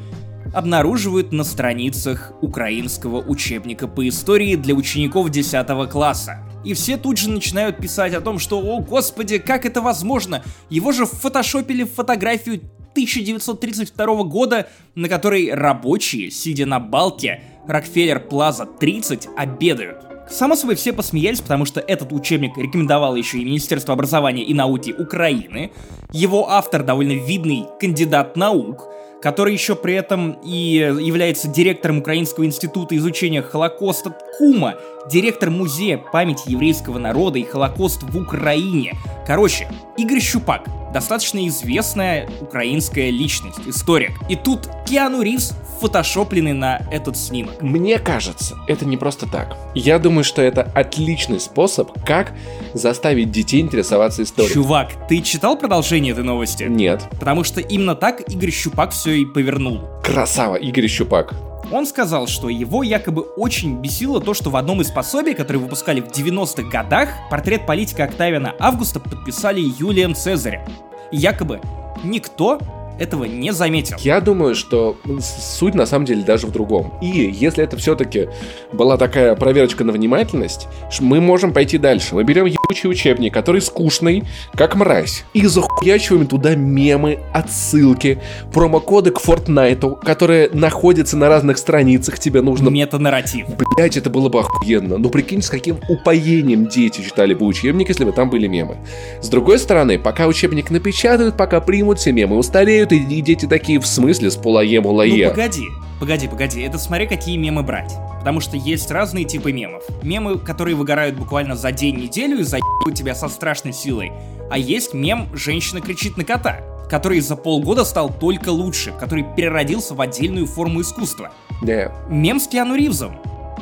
обнаруживают 0.53 1.33
на 1.33 1.45
страницах 1.45 2.33
украинского 2.41 3.19
учебника 3.21 3.89
по 3.89 4.07
истории 4.09 4.57
для 4.57 4.75
учеников 4.75 5.31
10 5.31 5.91
класса. 5.91 6.39
И 6.65 6.75
все 6.75 6.97
тут 6.97 7.19
же 7.19 7.31
начинают 7.31 7.79
писать 7.79 8.15
о 8.15 8.21
том, 8.21 8.39
что 8.39 8.61
«О, 8.61 8.81
господи, 8.81 9.39
как 9.39 9.67
это 9.67 9.81
возможно? 9.81 10.45
Его 10.71 10.93
же 10.93 11.07
фотошопили 11.07 11.83
в 11.83 11.93
фотографию 11.93 12.61
1932 12.93 14.23
года, 14.25 14.69
на 14.95 15.09
которой 15.09 15.53
рабочие, 15.53 16.31
сидя 16.31 16.67
на 16.67 16.79
балке 16.79 17.43
Рокфеллер 17.67 18.21
Плаза 18.21 18.67
30, 18.67 19.29
обедают. 19.37 20.13
Само 20.31 20.55
собой, 20.57 20.77
все 20.77 20.93
посмеялись, 20.93 21.41
потому 21.41 21.65
что 21.65 21.81
этот 21.81 22.13
учебник 22.13 22.57
рекомендовало 22.57 23.17
еще 23.17 23.39
и 23.39 23.45
Министерство 23.45 23.95
образования 23.95 24.45
и 24.45 24.55
науки 24.55 24.95
Украины. 24.97 25.73
Его 26.13 26.49
автор 26.49 26.83
довольно 26.83 27.13
видный 27.13 27.67
кандидат 27.81 28.37
наук, 28.37 28.89
который 29.23 29.53
еще 29.53 29.77
при 29.77 29.95
этом 29.95 30.33
и 30.43 30.75
является 31.01 31.49
директором 31.49 31.99
Украинского 31.99 32.45
института 32.45 32.97
изучения 32.97 33.41
Холокоста 33.41 34.15
Кума, 34.37 34.75
директор 35.11 35.51
музея 35.51 35.97
памяти 35.99 36.51
еврейского 36.51 36.99
народа 36.99 37.39
и 37.39 37.45
Холокост 37.45 38.03
в 38.03 38.17
Украине. 38.19 38.95
Короче, 39.27 39.69
Игорь 39.97 40.21
Щупак, 40.21 40.69
достаточно 40.93 41.47
известная 41.47 42.29
украинская 42.41 43.11
личность, 43.11 43.61
историк. 43.67 44.11
И 44.29 44.37
тут 44.37 44.69
Киану 44.87 45.23
Ривз 45.23 45.55
фотошопленный 45.83 46.53
на 46.53 46.81
этот 46.93 47.17
снимок. 47.17 47.61
Мне 47.61 47.99
кажется, 47.99 48.57
это 48.69 48.87
не 48.87 48.97
просто 48.97 49.27
так. 49.29 49.57
Я 49.75 49.99
думаю, 49.99 50.23
что 50.23 50.41
это 50.41 50.63
отличный 50.63 51.41
способ, 51.41 51.91
как 52.07 52.33
заставить 52.73 53.33
детей 53.33 53.61
интересоваться 53.61 54.23
историей. 54.23 54.55
Чувак, 54.55 54.93
ты 55.09 55.21
читал 55.23 55.59
продолжение 55.59 56.13
этой 56.13 56.23
новости? 56.23 56.65
Нет. 56.65 57.03
Потому 57.19 57.43
что 57.43 57.61
именно 57.61 57.97
так 57.97 58.21
Игорь 58.31 58.53
Щупак 58.53 58.93
все 58.93 59.11
и 59.11 59.25
повернул. 59.25 59.81
Красава, 60.05 60.55
Игорь 60.55 60.87
Щупак. 60.87 61.35
Он 61.73 61.85
сказал, 61.85 62.29
что 62.29 62.49
его 62.49 62.85
якобы 62.85 63.23
очень 63.23 63.81
бесило 63.81 64.21
то, 64.21 64.35
что 64.35 64.51
в 64.51 64.57
одном 64.57 64.83
из 64.83 64.91
пособий, 64.93 65.35
которые 65.35 65.65
выпускали 65.65 66.01
в 66.01 66.09
90-х 66.09 66.69
годах, 66.71 67.09
портрет 67.29 67.67
политика 67.67 68.05
Октавиана 68.05 68.55
Августа 68.61 69.01
подписали 69.01 69.61
Юлием 69.61 70.15
Цезарем. 70.15 70.63
И 71.11 71.17
якобы 71.17 71.61
никто 72.05 72.61
этого 72.99 73.25
не 73.25 73.53
заметил. 73.53 73.97
Я 74.01 74.21
думаю, 74.21 74.55
что 74.55 74.97
суть 75.21 75.75
на 75.75 75.87
самом 75.87 76.07
деле 76.07 76.23
даже 76.23 76.47
в 76.47 76.53
другом. 76.53 76.95
И 77.01 77.07
если 77.07 77.65
это 77.65 77.77
все-таки 77.77 78.29
была 78.73 78.97
такая 78.97 79.35
проверочка 79.35 79.85
на 79.85 79.93
внимательность, 79.93 80.69
мы 81.01 81.21
можем 81.21 81.53
пойти 81.53 81.79
дальше. 81.79 82.15
Мы 82.15 82.25
берем 82.25 82.47
ебучий 82.47 82.89
учебник, 82.89 83.33
который 83.33 83.61
скучный, 83.61 84.25
как 84.55 84.75
мразь, 84.75 85.25
и 85.35 85.47
захуячиваем 85.47 86.27
туда 86.27 86.55
мемы, 86.55 87.21
отсылки, 87.33 88.21
промокоды 88.53 89.11
к 89.11 89.21
Fortnite, 89.21 90.01
которые 90.05 90.51
находятся 90.53 91.17
на 91.17 91.29
разных 91.29 91.59
страницах, 91.59 92.19
тебе 92.19 92.43
нужно... 92.43 92.69
Мета-нарратив. 92.69 93.47
Блять, 93.77 93.97
это 93.97 94.11
было 94.11 94.29
бы 94.29 94.41
охуенно. 94.41 94.99
Ну 94.99 95.09
прикинь, 95.11 95.43
с 95.43 95.51
каким 95.51 95.79
упоением 95.89 96.67
дети 96.67 97.03
читали 97.03 97.35
бы 97.35 97.47
учебник, 97.47 97.89
если 97.89 98.05
бы 98.05 98.13
там 98.13 98.31
были 98.31 98.47
мемы. 98.47 98.79
С 99.21 99.29
другой 99.29 99.59
стороны, 99.59 99.99
пока 99.99 100.27
учебник 100.27 100.71
напечатают, 100.71 101.37
пока 101.37 101.61
примут 101.61 101.99
все 101.99 102.13
мемы 102.13 102.37
устареют, 102.37 102.82
и, 102.91 102.97
и 102.97 103.21
дети 103.21 103.47
такие, 103.47 103.79
в 103.79 103.87
смысле, 103.87 104.31
с 104.31 104.37
полае 104.37 104.81
мулае? 104.81 105.27
Ну 105.27 105.31
погоди, 105.31 105.67
погоди, 106.01 106.27
погоди, 106.27 106.63
это 106.63 106.79
смотри, 106.79 107.07
какие 107.07 107.37
мемы 107.37 107.63
брать. 107.63 107.95
Потому 108.19 108.41
что 108.41 108.57
есть 108.57 108.91
разные 108.91 109.25
типы 109.25 109.53
мемов. 109.53 109.85
Мемы, 110.03 110.39
которые 110.39 110.75
выгорают 110.75 111.17
буквально 111.17 111.55
за 111.57 111.73
день-неделю 111.73 112.39
и 112.39 112.43
заебывают 112.43 112.97
тебя 112.97 113.15
со 113.15 113.29
страшной 113.29 113.73
силой. 113.73 114.13
А 114.51 114.59
есть 114.59 114.95
мем 114.95 115.29
«Женщина 115.35 115.81
кричит 115.81 116.17
на 116.17 116.25
кота», 116.25 116.61
который 116.89 117.21
за 117.21 117.37
полгода 117.37 117.85
стал 117.85 118.11
только 118.11 118.51
лучше, 118.51 118.93
который 118.99 119.25
переродился 119.37 119.95
в 119.95 120.01
отдельную 120.01 120.47
форму 120.47 120.81
искусства. 120.81 121.33
Да. 121.63 121.73
Yeah. 121.73 121.93
Мем 122.11 122.39
с 122.39 122.47
Киану 122.49 122.75
Ривзом. 122.75 123.19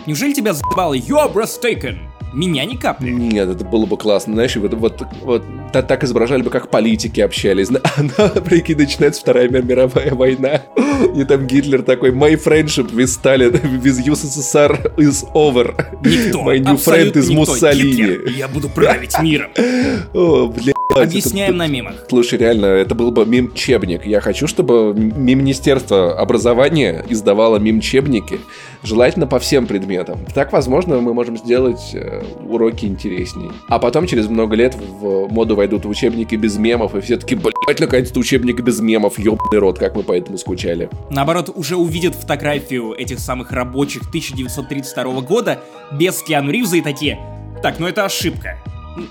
Неужели 0.06 0.32
тебя 0.32 0.52
заебало 0.52 0.94
«You're 0.94 1.32
breathtaking»? 1.32 2.09
Меня 2.32 2.64
ни 2.64 2.76
капли. 2.76 3.10
Нет, 3.10 3.48
это 3.48 3.64
было 3.64 3.86
бы 3.86 3.96
классно. 3.96 4.34
Знаешь, 4.34 4.56
вот, 4.56 4.74
вот, 4.74 5.02
вот 5.22 5.44
так, 5.72 5.86
так 5.86 6.04
изображали 6.04 6.42
бы, 6.42 6.50
как 6.50 6.70
политики 6.70 7.20
общались. 7.20 7.68
Она, 7.96 8.28
прикинь, 8.28 8.78
начинается 8.78 9.20
Вторая 9.20 9.48
мировая 9.48 10.14
война. 10.14 10.62
И 11.16 11.24
там 11.24 11.46
Гитлер 11.46 11.82
такой, 11.82 12.10
my 12.10 12.34
friendship 12.34 12.92
with 12.92 13.08
Stalin, 13.08 13.52
with 13.80 14.04
USSR 14.06 14.96
is 14.96 15.26
over. 15.34 15.74
Никто, 16.04 16.42
My 16.42 16.58
new 16.58 16.76
friend 16.76 17.12
is 17.12 17.32
Муссолини. 17.32 17.92
Гитлер, 17.92 18.28
я 18.30 18.48
буду 18.48 18.68
править 18.68 19.18
миром. 19.20 19.50
О, 20.14 20.46
бля. 20.48 20.72
Объясняем 20.94 21.50
это, 21.50 21.58
на 21.58 21.66
мемах. 21.66 21.94
Слушай, 22.08 22.38
реально, 22.38 22.66
это 22.66 22.94
был 22.94 23.10
бы 23.10 23.24
мем-чебник. 23.24 24.06
Я 24.06 24.20
хочу, 24.20 24.46
чтобы 24.46 24.94
Министерство 24.94 26.18
образования 26.18 27.04
издавало 27.08 27.58
мем-чебники, 27.58 28.40
желательно 28.82 29.26
по 29.26 29.38
всем 29.38 29.66
предметам. 29.66 30.26
Так, 30.34 30.52
возможно, 30.52 31.00
мы 31.00 31.14
можем 31.14 31.36
сделать 31.36 31.90
э, 31.94 32.22
уроки 32.48 32.86
интереснее. 32.86 33.52
А 33.68 33.78
потом, 33.78 34.06
через 34.06 34.28
много 34.28 34.56
лет, 34.56 34.74
в 34.74 35.28
моду 35.30 35.56
войдут 35.56 35.86
учебники 35.86 36.34
без 36.34 36.56
мемов, 36.56 36.94
и 36.94 37.00
все 37.00 37.16
таки 37.16 37.34
блядь, 37.34 37.80
наконец-то 37.80 38.18
учебник 38.18 38.60
без 38.60 38.80
мемов, 38.80 39.18
ёбаный 39.18 39.58
рот, 39.58 39.78
как 39.78 39.96
мы 39.96 40.02
по 40.02 40.12
этому 40.12 40.38
скучали. 40.38 40.88
Наоборот, 41.10 41.50
уже 41.54 41.76
увидят 41.76 42.14
фотографию 42.14 42.92
этих 42.92 43.18
самых 43.20 43.52
рабочих 43.52 44.08
1932 44.08 45.20
года 45.22 45.60
без 45.92 46.22
Киану 46.22 46.50
Ривза 46.50 46.76
и 46.76 46.80
такие, 46.80 47.18
так, 47.62 47.78
ну 47.78 47.86
это 47.86 48.04
ошибка. 48.04 48.58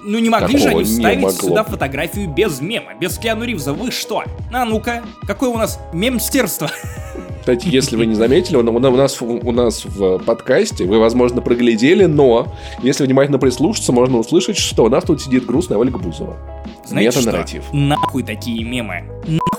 Ну 0.04 0.20
не 0.20 0.30
могли 0.30 0.58
Такого 0.58 0.60
же 0.60 0.70
они 0.70 0.84
вставить 0.84 1.32
сюда 1.32 1.64
фотографию 1.64 2.30
без 2.30 2.62
мема, 2.62 2.94
без 3.00 3.18
Киану 3.18 3.44
Ривза, 3.44 3.74
вы 3.74 3.92
что? 3.92 4.24
А 4.52 4.66
ну-ка, 4.66 5.04
какое 5.26 5.50
у 5.50 5.58
нас 5.58 5.80
мемстерство? 5.94 6.70
Кстати, 7.40 7.68
если 7.68 7.96
вы 7.96 8.06
не 8.06 8.16
заметили, 8.16 8.58
у 8.58 8.62
нас, 8.62 9.22
у 9.22 9.52
нас 9.52 9.86
в 9.86 10.20
подкасте 10.20 10.86
вы, 10.86 11.00
возможно, 11.00 11.42
проглядели, 11.42 12.06
но 12.06 12.54
если 12.84 13.06
внимательно 13.06 13.40
прислушаться, 13.40 13.92
можно 13.92 14.18
услышать, 14.20 14.58
что 14.58 14.84
у 14.84 14.90
нас 14.90 15.04
тут 15.04 15.22
сидит 15.22 15.46
грустная 15.46 15.78
Ольга 15.78 15.98
Бузова. 15.98 16.38
Знаете 16.86 17.20
Мета-нарратив. 17.20 17.64
что? 17.64 17.76
Нахуй 17.76 18.24
такие 18.24 18.64
мемы. 18.64 19.04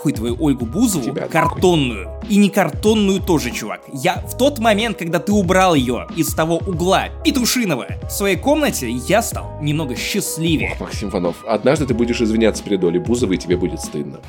Нахуй 0.00 0.14
твою 0.14 0.34
Ольгу 0.40 0.64
Бузову 0.64 1.04
Тебя 1.04 1.26
картонную. 1.26 2.06
Нахуй. 2.06 2.28
И 2.30 2.36
не 2.38 2.48
картонную 2.48 3.20
тоже, 3.20 3.50
чувак. 3.50 3.82
Я 3.92 4.14
в 4.26 4.34
тот 4.34 4.58
момент, 4.58 4.96
когда 4.96 5.18
ты 5.18 5.30
убрал 5.30 5.74
ее 5.74 6.06
из 6.16 6.32
того 6.32 6.56
угла 6.56 7.10
петушиного 7.22 7.86
в 8.08 8.10
своей 8.10 8.36
комнате, 8.36 8.88
я 8.88 9.20
стал 9.20 9.58
немного 9.60 9.96
счастливее. 9.96 10.70
Ох, 10.72 10.80
Максим 10.80 11.10
Иванов, 11.10 11.44
однажды 11.46 11.84
ты 11.84 11.92
будешь 11.92 12.22
извиняться 12.22 12.64
перед 12.64 12.82
Олей 12.82 12.98
Бузовой, 12.98 13.36
и 13.36 13.38
тебе 13.38 13.58
будет 13.58 13.82
стыдно. 13.82 14.20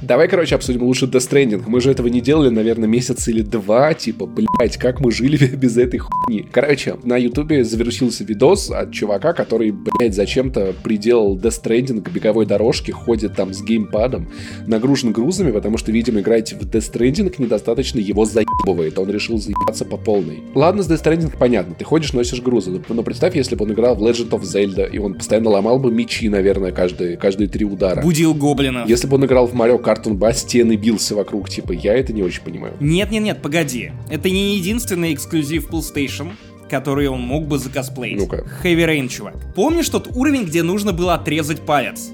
Давай, 0.00 0.28
короче, 0.28 0.54
обсудим 0.54 0.84
лучше 0.84 1.06
Death 1.06 1.28
Stranding. 1.28 1.64
Мы 1.66 1.80
же 1.80 1.90
этого 1.90 2.06
не 2.06 2.20
делали, 2.20 2.50
наверное, 2.50 2.88
месяц 2.88 3.26
или 3.26 3.42
два. 3.42 3.94
Типа, 3.94 4.26
блять, 4.26 4.76
как 4.76 5.00
мы 5.00 5.10
жили 5.10 5.36
без 5.56 5.76
этой 5.76 5.98
хуйни. 5.98 6.46
Короче, 6.52 6.96
на 7.02 7.16
ютубе 7.16 7.64
завершился 7.64 8.22
видос 8.22 8.70
от 8.70 8.92
чувака, 8.92 9.32
который, 9.32 9.72
блять, 9.72 10.14
зачем-то 10.14 10.72
приделал 10.84 11.36
Death 11.36 11.62
Stranding 11.62 12.02
к 12.02 12.10
беговой 12.10 12.46
дорожке, 12.46 12.92
ходит 12.92 13.34
там 13.34 13.52
с 13.52 13.60
геймпадом, 13.60 14.30
нагружен 14.68 15.10
грузами, 15.10 15.50
потому 15.50 15.78
что, 15.78 15.90
видимо, 15.90 16.20
играть 16.20 16.52
в 16.52 16.60
Death 16.60 16.92
Stranding 16.92 17.34
недостаточно 17.38 17.98
его 17.98 18.24
заебывает. 18.24 18.98
Он 19.00 19.10
решил 19.10 19.38
заебаться 19.38 19.84
по 19.84 19.96
полной. 19.96 20.44
Ладно, 20.54 20.84
с 20.84 20.88
Death 20.88 21.02
Stranding 21.02 21.36
понятно, 21.36 21.74
ты 21.74 21.84
ходишь, 21.84 22.12
носишь 22.12 22.40
грузы, 22.40 22.80
но 22.88 23.02
представь, 23.02 23.34
если 23.34 23.56
бы 23.56 23.64
он 23.64 23.72
играл 23.72 23.96
в 23.96 24.04
Legend 24.04 24.30
of 24.30 24.42
Zelda, 24.42 24.88
и 24.88 24.98
он 24.98 25.14
постоянно 25.14 25.50
ломал 25.50 25.80
бы 25.80 25.90
мечи, 25.90 26.28
наверное, 26.28 26.70
каждые, 26.70 27.16
каждые 27.16 27.48
три 27.48 27.64
удара. 27.64 28.00
Будил 28.00 28.32
гоблина. 28.32 28.84
Если 28.86 29.08
бы 29.08 29.16
он 29.16 29.26
играл 29.26 29.48
в 29.48 29.54
Mario 29.54 29.87
Kart 29.88 30.04
Toon 30.04 30.34
стены 30.34 30.76
бился 30.76 31.14
вокруг, 31.14 31.48
типа, 31.48 31.72
я 31.72 31.94
это 31.96 32.12
не 32.12 32.22
очень 32.22 32.42
понимаю. 32.42 32.74
Нет-нет-нет, 32.78 33.40
погоди. 33.40 33.92
Это 34.10 34.28
не 34.28 34.56
единственный 34.56 35.14
эксклюзив 35.14 35.70
PlayStation, 35.70 36.32
который 36.68 37.08
он 37.08 37.22
мог 37.22 37.46
бы 37.46 37.58
закосплеить. 37.58 38.18
Ну-ка. 38.18 38.44
Heavy 38.62 38.86
Rain, 38.86 39.08
чувак. 39.08 39.34
Помнишь 39.54 39.88
тот 39.88 40.08
уровень, 40.14 40.44
где 40.44 40.62
нужно 40.62 40.92
было 40.92 41.14
отрезать 41.14 41.62
палец? 41.62 42.10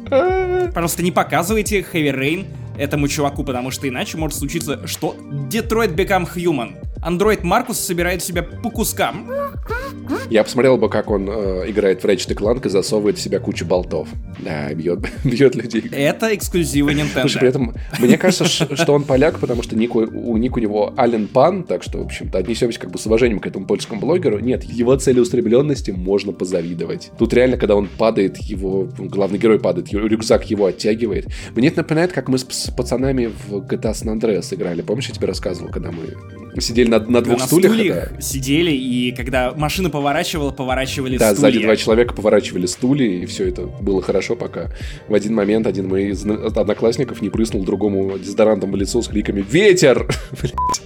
Просто 0.72 1.02
не 1.02 1.10
показывайте 1.10 1.80
Heavy 1.80 2.16
Rain 2.16 2.46
этому 2.78 3.08
чуваку, 3.08 3.42
потому 3.42 3.72
что 3.72 3.88
иначе 3.88 4.18
может 4.18 4.38
случиться, 4.38 4.87
что 4.87 5.16
Detroit 5.50 5.96
Become 5.96 6.28
Human. 6.32 6.74
Андроид 7.04 7.44
Маркус 7.44 7.78
собирает 7.78 8.22
себя 8.22 8.42
по 8.42 8.70
кускам. 8.70 9.30
Я 10.30 10.42
посмотрел 10.42 10.78
бы, 10.78 10.88
как 10.88 11.10
он 11.10 11.28
э, 11.28 11.70
играет 11.70 12.02
в 12.02 12.06
Ratchet 12.06 12.34
Clank 12.34 12.66
и 12.66 12.70
засовывает 12.70 13.18
в 13.18 13.20
себя 13.20 13.38
кучу 13.38 13.66
болтов. 13.66 14.08
Да, 14.38 14.72
бьет, 14.72 15.00
бьет 15.24 15.54
людей. 15.54 15.84
Это 15.92 16.34
эксклюзивы 16.34 16.92
Nintendo. 16.92 17.20
Слушай, 17.20 17.38
при 17.38 17.48
этом, 17.48 17.74
мне 17.98 18.16
кажется, 18.16 18.46
что 18.46 18.92
он 18.92 19.04
поляк, 19.04 19.38
потому 19.38 19.62
что 19.62 19.76
ник 19.76 19.94
у, 19.94 20.36
ник 20.36 20.56
у 20.56 20.60
него 20.60 20.94
Ален 20.96 21.28
Пан, 21.28 21.64
так 21.64 21.82
что, 21.82 21.98
в 21.98 22.06
общем-то, 22.06 22.38
отнесемся 22.38 22.80
как 22.80 22.90
бы 22.90 22.98
с 22.98 23.06
уважением 23.06 23.40
к 23.40 23.46
этому 23.46 23.66
польскому 23.66 24.00
блогеру. 24.00 24.38
Нет, 24.38 24.64
его 24.64 24.96
целеустремленности 24.96 25.90
можно 25.90 26.32
позавидовать. 26.32 27.10
Тут 27.18 27.34
реально, 27.34 27.58
когда 27.58 27.76
он 27.76 27.88
падает, 27.98 28.38
его 28.38 28.88
главный 28.98 29.38
герой 29.38 29.58
падает, 29.58 29.92
рюкзак 29.92 30.50
его 30.50 30.66
оттягивает. 30.66 31.26
Мне 31.54 31.68
это 31.68 31.78
напоминает, 31.78 32.12
как 32.12 32.28
мы 32.28 32.38
с, 32.38 32.44
пацанами 32.44 33.26
в 33.26 33.58
GTA 33.58 33.92
San 33.92 34.18
Andreas 34.18 34.54
играли. 34.54 34.82
Помнишь, 34.82 35.08
я 35.08 35.14
тебе 35.14 35.26
рассказывал, 35.26 35.70
когда 35.70 35.90
мы 35.90 36.14
сидели 36.60 36.88
на, 36.98 37.11
на 37.11 37.20
двух 37.20 37.40
на 37.40 37.46
стульях. 37.46 37.72
стульях 37.72 38.12
да. 38.12 38.20
сидели, 38.20 38.70
и 38.70 39.12
когда 39.12 39.52
машина 39.54 39.90
поворачивала, 39.90 40.50
поворачивали 40.50 41.18
да, 41.18 41.33
стулья. 41.33 41.35
Да, 41.35 41.40
сзади 41.40 41.64
два 41.64 41.76
человека 41.76 42.14
поворачивали 42.14 42.66
стулья, 42.66 43.07
и 43.07 43.26
все 43.26 43.48
это 43.48 43.62
было 43.62 44.02
хорошо, 44.02 44.37
пока 44.37 44.70
в 45.09 45.14
один 45.14 45.35
момент 45.35 45.66
один 45.66 45.88
мой 45.88 46.11
из 46.11 46.24
одноклассников 46.24 47.22
не 47.22 47.30
прыснул 47.30 47.64
другому 47.64 48.18
дезодорантом 48.18 48.72
в 48.72 48.76
лицо 48.76 49.02
с 49.02 49.09
криками 49.09 49.44
«Ветер!» 49.48 50.09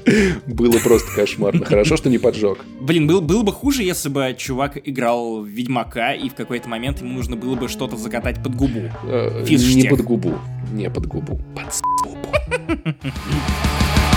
Было 0.46 0.78
просто 0.78 1.14
кошмарно. 1.14 1.64
Хорошо, 1.64 1.96
что 1.96 2.08
не 2.08 2.18
поджег. 2.18 2.58
Блин, 2.80 3.06
был, 3.06 3.20
было 3.20 3.42
бы 3.42 3.52
хуже, 3.52 3.82
если 3.82 4.08
бы 4.08 4.34
чувак 4.36 4.78
играл 4.82 5.42
в 5.42 5.46
Ведьмака, 5.46 6.14
и 6.14 6.28
в 6.28 6.34
какой-то 6.34 6.68
момент 6.68 7.00
ему 7.00 7.14
нужно 7.14 7.36
было 7.36 7.54
бы 7.54 7.68
что-то 7.68 7.96
закатать 7.96 8.42
под 8.42 8.54
губу. 8.54 8.90
Э, 9.04 9.44
не 9.48 9.88
под 9.88 10.02
губу. 10.02 10.34
Не 10.72 10.90
под 10.90 11.06
губу. 11.06 11.40
Под 11.54 11.82
губу. 12.02 12.28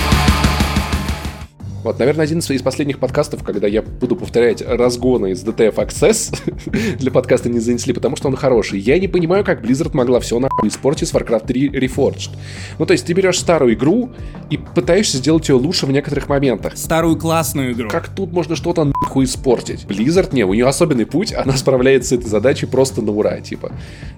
Вот, 1.84 1.98
наверное, 1.98 2.26
один 2.26 2.40
из 2.40 2.62
последних 2.62 3.00
подкастов, 3.00 3.44
когда 3.44 3.68
я 3.68 3.82
буду 3.82 4.16
повторять 4.16 4.62
разгоны 4.62 5.32
из 5.32 5.44
DTF 5.44 5.76
Access, 5.76 6.98
для 6.98 7.12
подкаста 7.12 7.50
не 7.50 7.60
занесли, 7.60 7.94
потому 7.94 8.16
что 8.16 8.28
он 8.28 8.36
хороший. 8.36 8.80
Я 8.80 9.00
не 9.00 9.08
понимаю, 9.08 9.44
как 9.44 9.64
Blizzard 9.64 9.92
могла 9.94 10.20
все 10.20 10.40
нахуй 10.40 10.70
испортить 10.70 11.08
с 11.08 11.14
Warcraft 11.14 11.48
3 11.48 11.70
Reforged. 11.70 12.32
Ну, 12.78 12.86
то 12.86 12.94
есть 12.94 13.06
ты 13.06 13.14
берешь 13.14 13.40
старую 13.40 13.74
игру 13.74 14.12
и 14.50 14.58
пытаешься 14.58 15.18
сделать 15.18 15.50
ее 15.50 15.56
лучше 15.56 15.88
в 15.88 15.92
некоторых 15.92 16.30
моментах. 16.30 16.78
Старую 16.78 17.18
классную 17.18 17.74
игру. 17.74 17.90
Как 17.90 18.10
тут 18.10 18.32
можно 18.32 18.56
что-то 18.56 18.84
нахуй 18.84 19.26
испортить? 19.26 19.86
Blizzard, 19.86 20.34
не, 20.34 20.44
у 20.44 20.54
нее 20.54 20.68
особенный 20.68 21.08
путь, 21.08 21.34
она 21.34 21.58
справляется 21.58 22.10
с 22.10 22.20
этой 22.20 22.30
задачей 22.30 22.68
просто 22.68 23.02
на 23.02 23.12
ура, 23.12 23.40
типа. 23.40 23.72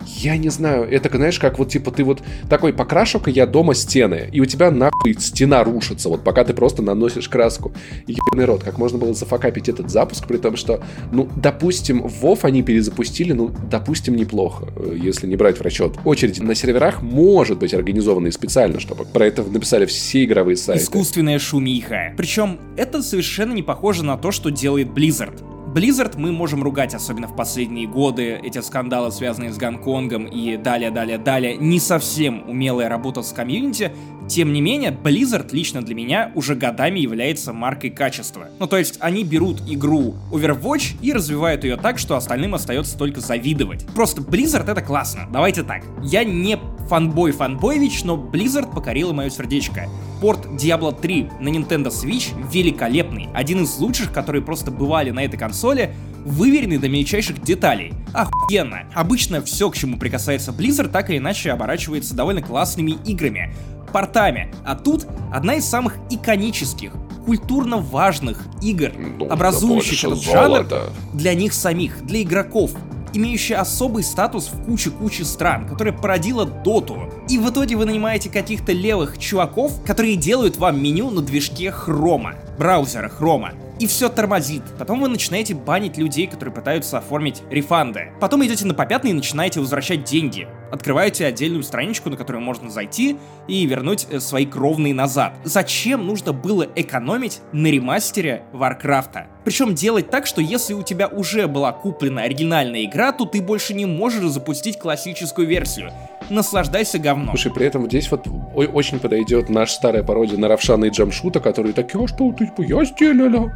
Я 0.06 0.36
не 0.38 0.50
знаю, 0.50 0.88
это, 0.90 1.10
знаешь, 1.16 1.40
как 1.40 1.60
вот, 1.60 1.70
типа, 1.70 1.92
ты 1.92 2.04
вот 2.04 2.22
такой 2.50 2.74
покрашу-ка 2.74 3.30
я 3.30 3.46
дома 3.46 3.74
стены, 3.74 4.30
и 4.34 4.42
у 4.42 4.46
тебя 4.46 4.70
нахуй 4.70 5.16
стена 5.20 5.64
рушится, 5.64 6.10
вот 6.10 6.24
пока 6.24 6.44
ты 6.44 6.54
просто 6.54 6.82
наносишь 6.82 7.30
краску 7.30 7.53
краску. 7.54 7.72
Ебаный 8.08 8.46
рот, 8.46 8.64
как 8.64 8.78
можно 8.78 8.98
было 8.98 9.14
зафакапить 9.14 9.70
этот 9.70 9.90
запуск, 9.90 10.28
при 10.28 10.38
том, 10.38 10.56
что, 10.56 10.82
ну, 11.12 11.30
допустим, 11.36 12.06
WoW 12.06 12.40
они 12.44 12.64
перезапустили, 12.64 13.34
ну, 13.34 13.52
допустим, 13.70 14.16
неплохо, 14.16 14.68
э, 14.76 14.98
если 15.00 15.28
не 15.28 15.36
брать 15.36 15.58
в 15.58 15.62
расчет. 15.62 15.98
Очереди 16.06 16.42
на 16.42 16.56
серверах 16.56 17.02
может 17.02 17.60
быть 17.60 17.74
организованы 17.74 18.32
специально, 18.32 18.80
чтобы 18.80 19.06
про 19.06 19.26
это 19.26 19.44
написали 19.44 19.86
все 19.86 20.24
игровые 20.24 20.58
сайты. 20.58 20.84
Искусственная 20.84 21.40
шумиха. 21.40 22.14
Причем 22.18 22.60
это 22.78 23.02
совершенно 23.02 23.54
не 23.54 23.64
похоже 23.64 24.04
на 24.04 24.18
то, 24.18 24.32
что 24.32 24.50
делает 24.50 24.88
Blizzard. 24.88 25.42
Blizzard 25.74 26.14
мы 26.18 26.32
можем 26.32 26.62
ругать, 26.62 26.94
особенно 26.94 27.28
в 27.28 27.36
последние 27.36 27.88
годы, 27.88 28.40
эти 28.44 28.60
скандалы, 28.62 29.12
связанные 29.12 29.52
с 29.52 29.58
Гонконгом 29.58 30.26
и 30.26 30.56
далее, 30.56 30.92
далее, 30.92 31.18
далее, 31.18 31.58
не 31.58 31.80
совсем 31.80 32.48
умелая 32.48 32.90
работа 32.90 33.24
с 33.24 33.34
комьюнити, 33.34 33.92
тем 34.28 34.54
не 34.54 34.62
менее, 34.62 34.92
Blizzard 34.92 35.50
лично 35.52 35.82
для 35.82 35.96
меня 35.96 36.32
уже 36.36 36.56
годами 36.56 37.00
является 37.00 37.54
маркой 37.54 37.90
качества. 37.90 38.48
Ну 38.60 38.68
то 38.68 38.78
есть 38.78 38.98
они 39.00 39.24
берут 39.24 39.62
игру 39.68 40.16
Overwatch 40.32 40.96
и 41.02 41.14
развивают 41.14 41.64
ее 41.64 41.78
так, 41.78 42.00
что 42.00 42.16
остальным 42.16 42.56
остается 42.56 42.98
только 42.98 43.22
завидовать. 43.22 43.86
Просто 43.94 44.22
Blizzard 44.22 44.70
это 44.72 44.82
классно, 44.82 45.28
давайте 45.32 45.64
так. 45.64 45.84
Я 46.02 46.24
не 46.24 46.58
фанбой 46.90 47.32
фанбоевич, 47.32 48.04
но 48.04 48.16
Blizzard 48.16 48.74
покорила 48.74 49.14
мое 49.14 49.30
сердечко. 49.30 49.88
Порт 50.22 50.46
Diablo 50.46 50.98
3 51.00 51.30
на 51.42 51.50
Nintendo 51.50 51.88
Switch 51.88 52.34
великолепный, 52.52 53.30
один 53.34 53.64
из 53.64 53.78
лучших, 53.78 54.12
которые 54.12 54.42
просто 54.42 54.72
бывали 54.72 55.12
на 55.12 55.24
этой 55.24 55.38
консоли, 55.38 55.94
выверенный 56.24 56.78
до 56.78 56.88
мельчайших 56.88 57.42
деталей. 57.42 57.94
Охуенно! 58.14 58.84
Обычно 58.94 59.42
все, 59.42 59.70
к 59.70 59.76
чему 59.76 59.98
прикасается 59.98 60.52
Blizzard, 60.52 60.90
так 60.90 61.10
или 61.10 61.18
иначе 61.18 61.52
оборачивается 61.52 62.16
довольно 62.16 62.42
классными 62.42 62.92
играми 63.06 63.54
портами. 63.94 64.54
А 64.66 64.76
тут 64.76 65.08
одна 65.32 65.56
из 65.56 65.66
самых 65.66 65.96
иконических, 66.10 66.92
культурно 67.26 67.78
важных 67.78 68.42
игр, 68.62 68.92
ну, 69.18 69.30
образующих 69.30 70.04
этот 70.04 70.22
жанр 70.22 70.66
для 71.14 71.34
них 71.34 71.54
самих, 71.54 72.06
для 72.06 72.22
игроков, 72.24 72.72
имеющая 73.14 73.56
особый 73.56 74.04
статус 74.04 74.50
в 74.52 74.66
куче-куче 74.66 75.24
стран, 75.24 75.68
которая 75.68 75.94
породила 75.94 76.46
доту. 76.46 77.10
И 77.30 77.38
в 77.38 77.50
итоге 77.50 77.78
вы 77.78 77.86
нанимаете 77.86 78.30
каких-то 78.30 78.74
левых 78.74 79.18
чуваков, 79.18 79.82
которые 79.86 80.18
делают 80.18 80.58
вам 80.58 80.82
меню 80.82 81.10
на 81.10 81.22
движке 81.22 81.72
хрома, 81.72 82.34
браузера 82.58 83.08
хрома 83.08 83.54
и 83.80 83.88
все 83.88 84.10
тормозит. 84.10 84.64
Потом 84.78 85.02
вы 85.02 85.08
начинаете 85.08 85.56
банить 85.56 85.98
людей, 85.98 86.28
которые 86.28 86.54
пытаются 86.54 86.98
оформить 86.98 87.42
рефанды. 87.50 88.12
Потом 88.20 88.46
идете 88.46 88.66
на 88.66 88.74
попятный 88.74 89.12
и 89.12 89.14
начинаете 89.14 89.60
возвращать 89.60 90.04
деньги. 90.04 90.48
Открываете 90.72 91.26
отдельную 91.26 91.64
страничку, 91.64 92.10
на 92.10 92.18
которую 92.18 92.44
можно 92.44 92.70
зайти 92.70 93.18
и 93.48 93.66
вернуть 93.66 94.08
э, 94.10 94.20
свои 94.20 94.46
кровные 94.46 94.94
назад. 94.94 95.38
Зачем 95.44 96.06
нужно 96.06 96.34
было 96.34 96.68
экономить 96.76 97.42
на 97.52 97.68
ремастере 97.68 98.44
Варкрафта? 98.54 99.28
Причем 99.44 99.76
делать 99.76 100.10
так, 100.10 100.26
что 100.26 100.42
если 100.42 100.74
у 100.74 100.84
тебя 100.84 101.08
уже 101.08 101.48
была 101.48 101.74
куплена 101.74 102.24
оригинальная 102.24 102.86
игра, 102.86 103.12
то 103.12 103.26
ты 103.26 103.42
больше 103.42 103.74
не 103.74 103.86
можешь 103.86 104.24
запустить 104.32 104.80
классическую 104.80 105.48
версию 105.48 105.92
наслаждайся 106.30 107.00
говном. 107.00 107.36
Слушай, 107.36 107.54
при 107.54 107.66
этом 107.66 107.86
здесь 107.88 108.10
вот 108.12 108.28
очень 108.56 109.00
подойдет 109.00 109.50
наша 109.50 109.74
старая 109.74 110.04
пародия 110.04 110.38
на 110.38 110.48
Равшана 110.48 110.86
и 110.86 110.90
Джамшута, 110.90 111.40
которые 111.40 111.74
такие, 111.74 112.04
а 112.04 112.08
что 112.08 112.32
ты, 112.32 112.46
типа, 112.46 112.62
я 112.62 112.86
сделала? 112.86 113.52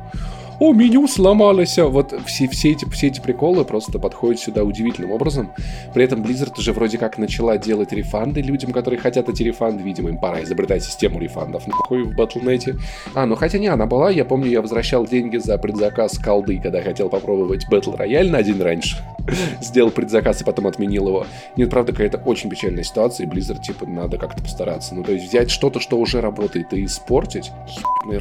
о, 0.59 0.73
меню 0.73 1.07
сломалось. 1.07 1.77
Вот 1.77 2.13
все, 2.25 2.47
все, 2.47 2.71
эти, 2.71 2.89
все 2.89 3.07
эти 3.07 3.19
приколы 3.19 3.63
просто 3.63 3.99
подходят 3.99 4.39
сюда 4.39 4.63
удивительным 4.63 5.11
образом. 5.11 5.51
При 5.93 6.03
этом 6.03 6.23
Blizzard 6.23 6.57
уже 6.57 6.73
вроде 6.73 6.97
как 6.97 7.17
начала 7.17 7.57
делать 7.57 7.91
рефанды 7.91 8.41
людям, 8.41 8.71
которые 8.71 8.99
хотят 8.99 9.29
эти 9.29 9.43
рефанды. 9.43 9.83
Видимо, 9.83 10.09
им 10.09 10.17
пора 10.17 10.43
изобретать 10.43 10.83
систему 10.83 11.19
рефандов 11.19 11.67
нахуй 11.67 12.03
в 12.03 12.19
Battle.net. 12.19 12.79
А, 13.13 13.25
ну 13.25 13.35
хотя 13.35 13.57
не, 13.57 13.67
она 13.67 13.85
была. 13.85 14.09
Я 14.09 14.25
помню, 14.25 14.49
я 14.49 14.61
возвращал 14.61 15.05
деньги 15.05 15.37
за 15.37 15.57
предзаказ 15.57 16.17
колды, 16.17 16.59
когда 16.59 16.81
хотел 16.81 17.09
попробовать 17.09 17.67
Battle 17.71 17.97
Royale 17.97 18.29
на 18.29 18.41
день 18.41 18.61
раньше. 18.61 18.97
Сделал 19.61 19.91
предзаказ 19.91 20.41
и 20.41 20.43
потом 20.43 20.67
отменил 20.67 21.07
его. 21.07 21.27
Нет, 21.55 21.69
правда, 21.69 21.91
какая-то 21.91 22.17
очень 22.17 22.49
печальная 22.49 22.83
ситуация, 22.83 23.25
и 23.25 23.29
Blizzard, 23.29 23.61
типа, 23.61 23.85
надо 23.85 24.17
как-то 24.17 24.41
постараться. 24.41 24.95
Ну, 24.95 25.03
то 25.03 25.11
есть 25.11 25.27
взять 25.27 25.49
что-то, 25.51 25.79
что 25.79 25.97
уже 25.97 26.21
работает, 26.21 26.73
и 26.73 26.85
испортить. 26.85 27.51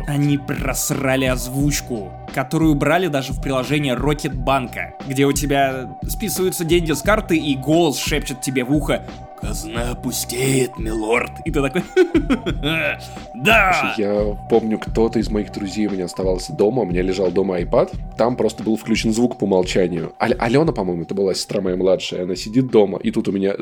Они 0.06 0.38
просрали 0.38 1.24
озвучку 1.26 2.10
которую 2.36 2.74
брали 2.74 3.06
даже 3.06 3.32
в 3.32 3.40
приложение 3.40 3.94
Рокетбанка, 3.94 4.92
где 5.06 5.24
у 5.24 5.32
тебя 5.32 5.88
списываются 6.06 6.66
деньги 6.66 6.92
с 6.92 7.00
карты 7.00 7.38
и 7.38 7.56
голос 7.56 7.98
шепчет 7.98 8.42
тебе 8.42 8.62
в 8.62 8.72
ухо 8.74 9.06
казна 9.40 9.94
пустеет, 9.94 10.78
милорд. 10.78 11.32
И 11.44 11.50
ты 11.50 11.62
такой, 11.62 11.82
да! 13.34 13.94
Я 13.96 14.36
помню, 14.50 14.78
кто-то 14.78 15.18
из 15.18 15.30
моих 15.30 15.52
друзей 15.52 15.86
у 15.86 15.90
меня 15.90 16.06
оставался 16.06 16.52
дома, 16.52 16.82
у 16.82 16.86
меня 16.86 17.02
лежал 17.02 17.30
дома 17.30 17.60
iPad, 17.60 17.94
там 18.16 18.36
просто 18.36 18.62
был 18.62 18.76
включен 18.76 19.12
звук 19.12 19.38
по 19.38 19.44
умолчанию. 19.44 20.12
А 20.18 20.26
Алена, 20.26 20.72
по-моему, 20.72 21.02
это 21.02 21.14
была 21.14 21.34
сестра 21.34 21.60
моя 21.60 21.76
младшая, 21.76 22.24
она 22.24 22.36
сидит 22.36 22.68
дома, 22.70 22.98
и 22.98 23.10
тут 23.10 23.28
у 23.28 23.32
меня 23.32 23.54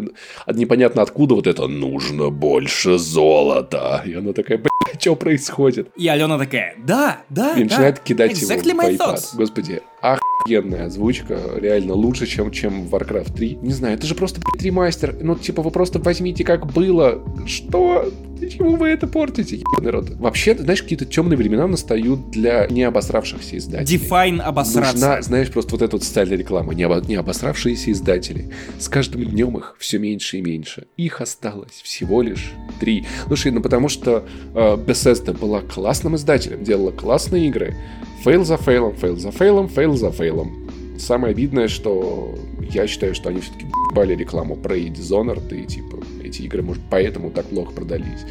непонятно 0.53 1.03
откуда 1.03 1.35
вот 1.35 1.47
это 1.47 1.67
«нужно 1.67 2.31
больше 2.31 2.99
золота». 2.99 4.03
И 4.05 4.15
она 4.15 4.33
такая, 4.33 4.63
что 4.99 5.17
происходит? 5.17 5.91
И 5.97 6.07
Алена 6.09 6.39
такая, 6.39 6.75
да, 6.79 7.19
да, 7.29 7.55
И 7.55 7.65
начинает 7.65 8.01
кидать 8.01 8.33
exactly 8.33 8.71
его 8.71 8.81
по 8.83 8.87
iPad. 8.87 9.21
Господи, 9.35 9.83
охуенная 10.05 10.87
озвучка, 10.87 11.39
реально 11.57 11.95
лучше, 11.95 12.27
чем, 12.27 12.51
чем 12.51 12.87
в 12.87 12.95
Warcraft 12.95 13.35
3. 13.35 13.59
Не 13.63 13.73
знаю, 13.73 13.97
это 13.97 14.07
же 14.07 14.15
просто, 14.15 14.43
ремастер. 14.61 15.17
Ну, 15.21 15.37
типа, 15.37 15.63
вы 15.63 15.71
просто 15.71 15.99
возьмите 15.99 16.45
как 16.45 16.71
было. 16.71 17.23
Что? 17.47 18.13
Почему 18.39 18.77
вы 18.77 18.89
это 18.89 19.07
портите, 19.07 19.57
ебаный 19.57 19.91
рот? 19.91 20.11
Вообще, 20.11 20.55
знаешь, 20.55 20.83
какие-то 20.83 21.07
темные 21.07 21.39
времена 21.39 21.67
настают 21.67 22.31
для 22.31 22.67
не 22.67 22.83
обосравшихся 22.83 23.57
издателей. 23.57 23.99
Define 23.99 24.41
обосраться. 24.41 24.93
Нужна, 24.93 25.23
знаешь, 25.23 25.51
просто 25.51 25.73
вот 25.73 25.83
эта 25.83 25.97
вот 25.97 26.05
социальная 26.05 26.37
реклама. 26.37 26.75
Не, 26.75 26.83
обо, 26.83 27.01
не 27.01 27.15
обосравшиеся 27.15 27.93
издатели. 27.93 28.51
С 28.79 28.89
каждым 28.89 29.25
днем 29.25 29.57
их 29.57 29.77
все 29.79 29.99
меньше 29.99 30.39
и 30.39 30.43
меньше. 30.43 30.87
Их 30.99 31.23
осталось 31.23 31.81
всего 31.83 32.21
лишь 32.21 32.53
три. 32.81 33.07
Слушай, 33.27 33.53
ну 33.53 33.63
потому 33.63 33.89
что 33.89 34.25
э, 34.55 34.59
Bethesda 34.77 35.33
была 35.33 35.63
классным 35.63 36.17
издателем, 36.17 36.63
делала 36.63 36.91
классные 36.91 37.47
игры. 37.47 37.75
Фейл 38.25 38.43
за 38.43 38.57
фейлом, 38.57 38.95
фейл 38.95 39.17
за 39.19 39.31
фейлом, 39.31 39.69
фейл 39.69 39.97
за 39.97 40.11
фейлом. 40.11 40.51
Самое 40.99 41.33
обидное, 41.33 41.69
что 41.69 42.35
я 42.71 42.87
считаю, 42.87 43.15
что 43.15 43.29
они 43.29 43.41
все-таки 43.41 43.67
бали 43.95 44.15
рекламу 44.15 44.57
про 44.57 44.79
Dishonored, 44.79 45.55
и 45.55 45.67
типа 45.67 45.99
эти 46.23 46.41
игры, 46.41 46.63
может, 46.63 46.83
поэтому 46.89 47.31
так 47.31 47.45
плохо 47.45 47.73
продались. 47.73 48.25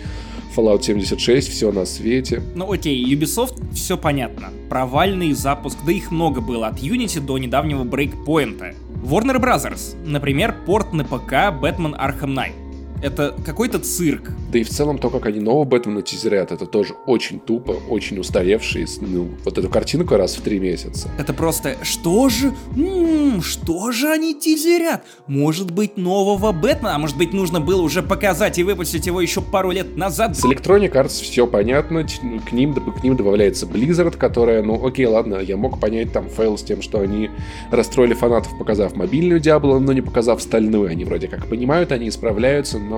Fallout 0.57 0.81
76, 0.81 1.47
все 1.47 1.71
на 1.71 1.85
свете. 1.85 2.41
Ну 2.55 2.71
окей, 2.71 3.05
Ubisoft, 3.13 3.61
все 3.75 3.95
понятно. 3.95 4.49
Провальный 4.67 5.31
запуск, 5.33 5.77
да 5.85 5.91
их 5.91 6.09
много 6.09 6.41
было, 6.41 6.69
от 6.69 6.79
Unity 6.79 7.19
до 7.19 7.37
недавнего 7.37 7.83
Breakpoint. 7.83 8.75
Warner 9.03 9.39
Brothers, 9.39 9.95
например, 10.03 10.55
порт 10.65 10.91
на 10.93 11.03
ПК 11.03 11.33
Batman 11.61 11.95
Arkham 11.95 12.33
Knight. 12.33 12.62
Это 13.03 13.35
какой-то 13.45 13.79
цирк. 13.79 14.31
Да 14.49 14.59
и 14.59 14.63
в 14.63 14.69
целом 14.69 14.97
то, 14.97 15.09
как 15.09 15.25
они 15.25 15.41
нового 15.41 15.65
Бэтмена 15.65 16.01
тизерят, 16.01 16.53
это 16.53 16.65
тоже 16.65 16.93
очень 17.05 17.37
тупо, 17.37 17.71
очень 17.89 18.17
устаревший, 18.17 18.85
ну, 19.01 19.27
вот 19.43 19.57
эту 19.57 19.69
картинку 19.69 20.15
раз 20.15 20.35
в 20.37 20.41
три 20.41 20.57
месяца. 20.57 21.09
Это 21.17 21.33
просто, 21.33 21.75
что 21.83 22.29
же, 22.29 22.53
м-м, 22.77 23.41
что 23.41 23.91
же 23.91 24.09
они 24.09 24.33
тизерят? 24.33 25.03
Может 25.27 25.71
быть, 25.71 25.97
нового 25.97 26.53
Бэтмена? 26.53 26.95
А 26.95 26.97
может 26.97 27.17
быть, 27.17 27.33
нужно 27.33 27.59
было 27.59 27.81
уже 27.81 28.01
показать 28.03 28.57
и 28.57 28.63
выпустить 28.63 29.05
его 29.05 29.19
еще 29.19 29.41
пару 29.41 29.71
лет 29.71 29.97
назад? 29.97 30.37
С 30.37 30.45
Electronic 30.45 30.93
Arts 30.93 31.21
все 31.21 31.45
понятно, 31.45 32.05
к 32.05 32.53
ним, 32.53 32.73
к 32.73 33.03
ним 33.03 33.17
добавляется 33.17 33.65
Blizzard, 33.65 34.15
которая, 34.15 34.63
ну, 34.63 34.85
окей, 34.85 35.07
ладно, 35.07 35.39
я 35.39 35.57
мог 35.57 35.81
понять 35.81 36.13
там 36.13 36.29
фейл 36.29 36.57
с 36.57 36.63
тем, 36.63 36.81
что 36.81 37.01
они 37.01 37.29
расстроили 37.69 38.13
фанатов, 38.13 38.57
показав 38.57 38.95
мобильную 38.95 39.41
Диабло, 39.41 39.79
но 39.79 39.91
не 39.91 40.01
показав 40.01 40.41
стальную. 40.41 40.89
Они 40.89 41.03
вроде 41.03 41.27
как 41.27 41.47
понимают, 41.47 41.91
они 41.91 42.07
исправляются, 42.07 42.79
но 42.79 42.92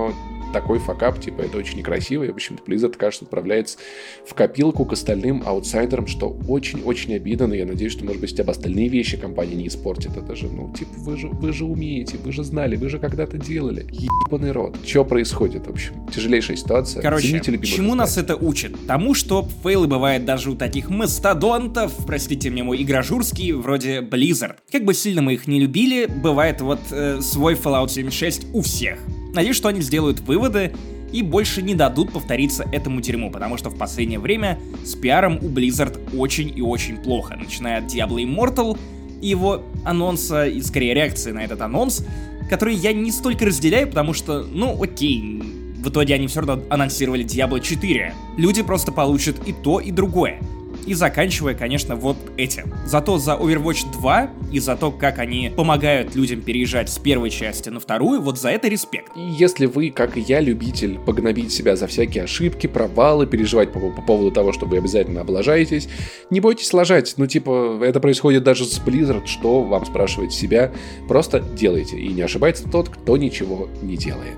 такой 0.52 0.78
факап, 0.78 1.20
типа, 1.20 1.42
это 1.42 1.58
очень 1.58 1.78
некрасиво, 1.78 2.24
и, 2.24 2.30
в 2.30 2.34
общем-то, 2.34 2.62
Blizzard, 2.64 2.96
кажется, 2.96 3.24
отправляется 3.24 3.78
в 4.26 4.34
копилку 4.34 4.84
к 4.84 4.92
остальным 4.94 5.42
аутсайдерам, 5.44 6.06
что 6.06 6.36
очень-очень 6.48 7.14
обидно, 7.14 7.52
и 7.52 7.58
я 7.58 7.66
надеюсь, 7.66 7.92
что, 7.92 8.04
может 8.04 8.20
быть, 8.20 8.30
хотя 8.30 8.44
бы 8.44 8.52
остальные 8.52 8.88
вещи 8.88 9.18
компания 9.18 9.54
не 9.54 9.68
испортит. 9.68 10.16
Это 10.16 10.34
же, 10.34 10.48
ну, 10.48 10.72
типа, 10.72 10.92
вы 10.96 11.16
же, 11.18 11.28
вы 11.28 11.52
же 11.52 11.64
умеете, 11.64 12.16
вы 12.16 12.32
же 12.32 12.42
знали, 12.42 12.76
вы 12.76 12.88
же 12.88 12.98
когда-то 12.98 13.36
делали. 13.36 13.86
Ебаный 13.90 14.52
рот. 14.52 14.76
Что 14.86 15.04
происходит, 15.04 15.66
в 15.66 15.70
общем? 15.70 16.06
Тяжелейшая 16.08 16.56
ситуация. 16.56 17.02
Короче, 17.02 17.40
чему 17.40 17.94
нас 17.94 18.16
это 18.16 18.36
учит? 18.36 18.74
Тому, 18.86 19.14
что 19.14 19.46
фейлы 19.62 19.86
бывают 19.86 20.24
даже 20.24 20.50
у 20.50 20.56
таких 20.56 20.88
мастодонтов, 20.88 21.92
простите 22.06 22.50
мне 22.50 22.62
мой 22.62 22.82
игражурский, 22.82 23.52
вроде 23.52 24.00
Blizzard. 24.00 24.56
Как 24.72 24.84
бы 24.84 24.94
сильно 24.94 25.20
мы 25.20 25.34
их 25.34 25.46
не 25.46 25.60
любили, 25.60 26.06
бывает 26.06 26.60
вот 26.60 26.80
э, 26.90 27.20
свой 27.20 27.54
Fallout 27.54 27.88
76 27.88 28.46
у 28.54 28.62
всех. 28.62 28.98
Надеюсь, 29.36 29.56
что 29.56 29.68
они 29.68 29.82
сделают 29.82 30.20
выводы 30.20 30.72
и 31.12 31.22
больше 31.22 31.60
не 31.60 31.74
дадут 31.74 32.10
повториться 32.10 32.66
этому 32.72 33.02
дерьму, 33.02 33.30
потому 33.30 33.58
что 33.58 33.68
в 33.68 33.76
последнее 33.76 34.18
время 34.18 34.58
с 34.82 34.94
пиаром 34.94 35.36
у 35.36 35.48
Blizzard 35.50 36.16
очень 36.16 36.56
и 36.56 36.62
очень 36.62 36.96
плохо, 36.96 37.36
начиная 37.36 37.78
от 37.78 37.84
Diablo 37.84 38.16
Immortal 38.16 38.78
и 39.20 39.28
его 39.28 39.62
анонса, 39.84 40.46
и 40.46 40.62
скорее 40.62 40.94
реакции 40.94 41.32
на 41.32 41.44
этот 41.44 41.60
анонс, 41.60 42.02
который 42.48 42.74
я 42.74 42.94
не 42.94 43.12
столько 43.12 43.44
разделяю, 43.44 43.86
потому 43.88 44.14
что, 44.14 44.42
ну 44.42 44.82
окей, 44.82 45.42
в 45.82 45.90
итоге 45.90 46.14
они 46.14 46.28
все 46.28 46.40
равно 46.40 46.62
анонсировали 46.70 47.22
Diablo 47.22 47.60
4. 47.60 48.14
Люди 48.38 48.62
просто 48.62 48.90
получат 48.90 49.36
и 49.46 49.52
то, 49.52 49.80
и 49.80 49.90
другое 49.90 50.40
и 50.86 50.94
заканчивая, 50.94 51.54
конечно, 51.54 51.96
вот 51.96 52.16
этим. 52.36 52.72
Зато 52.86 53.18
за 53.18 53.32
Overwatch 53.32 53.92
2 53.92 54.30
и 54.52 54.58
за 54.60 54.76
то, 54.76 54.90
как 54.90 55.18
они 55.18 55.52
помогают 55.54 56.14
людям 56.14 56.40
переезжать 56.40 56.88
с 56.88 56.98
первой 56.98 57.30
части 57.30 57.68
на 57.68 57.80
вторую, 57.80 58.22
вот 58.22 58.38
за 58.38 58.50
это 58.50 58.68
респект. 58.68 59.12
И 59.16 59.20
если 59.20 59.66
вы, 59.66 59.90
как 59.90 60.16
и 60.16 60.20
я, 60.20 60.40
любитель 60.40 60.98
погнобить 60.98 61.52
себя 61.52 61.76
за 61.76 61.86
всякие 61.86 62.24
ошибки, 62.24 62.66
провалы, 62.66 63.26
переживать 63.26 63.72
по, 63.72 63.80
по 63.80 64.02
поводу 64.02 64.30
того, 64.30 64.52
что 64.52 64.66
вы 64.66 64.78
обязательно 64.78 65.22
облажаетесь, 65.22 65.88
не 66.30 66.40
бойтесь 66.40 66.72
лажать. 66.72 67.14
Ну, 67.16 67.26
типа, 67.26 67.80
это 67.82 68.00
происходит 68.00 68.44
даже 68.44 68.64
с 68.64 68.80
Blizzard, 68.80 69.26
что 69.26 69.62
вам 69.62 69.84
спрашивать 69.84 70.32
себя. 70.32 70.72
Просто 71.08 71.40
делайте. 71.40 71.98
И 71.98 72.08
не 72.08 72.22
ошибается 72.22 72.68
тот, 72.68 72.88
кто 72.88 73.16
ничего 73.16 73.68
не 73.82 73.96
делает. 73.96 74.36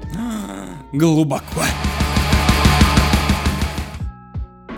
Глубоко. 0.92 1.62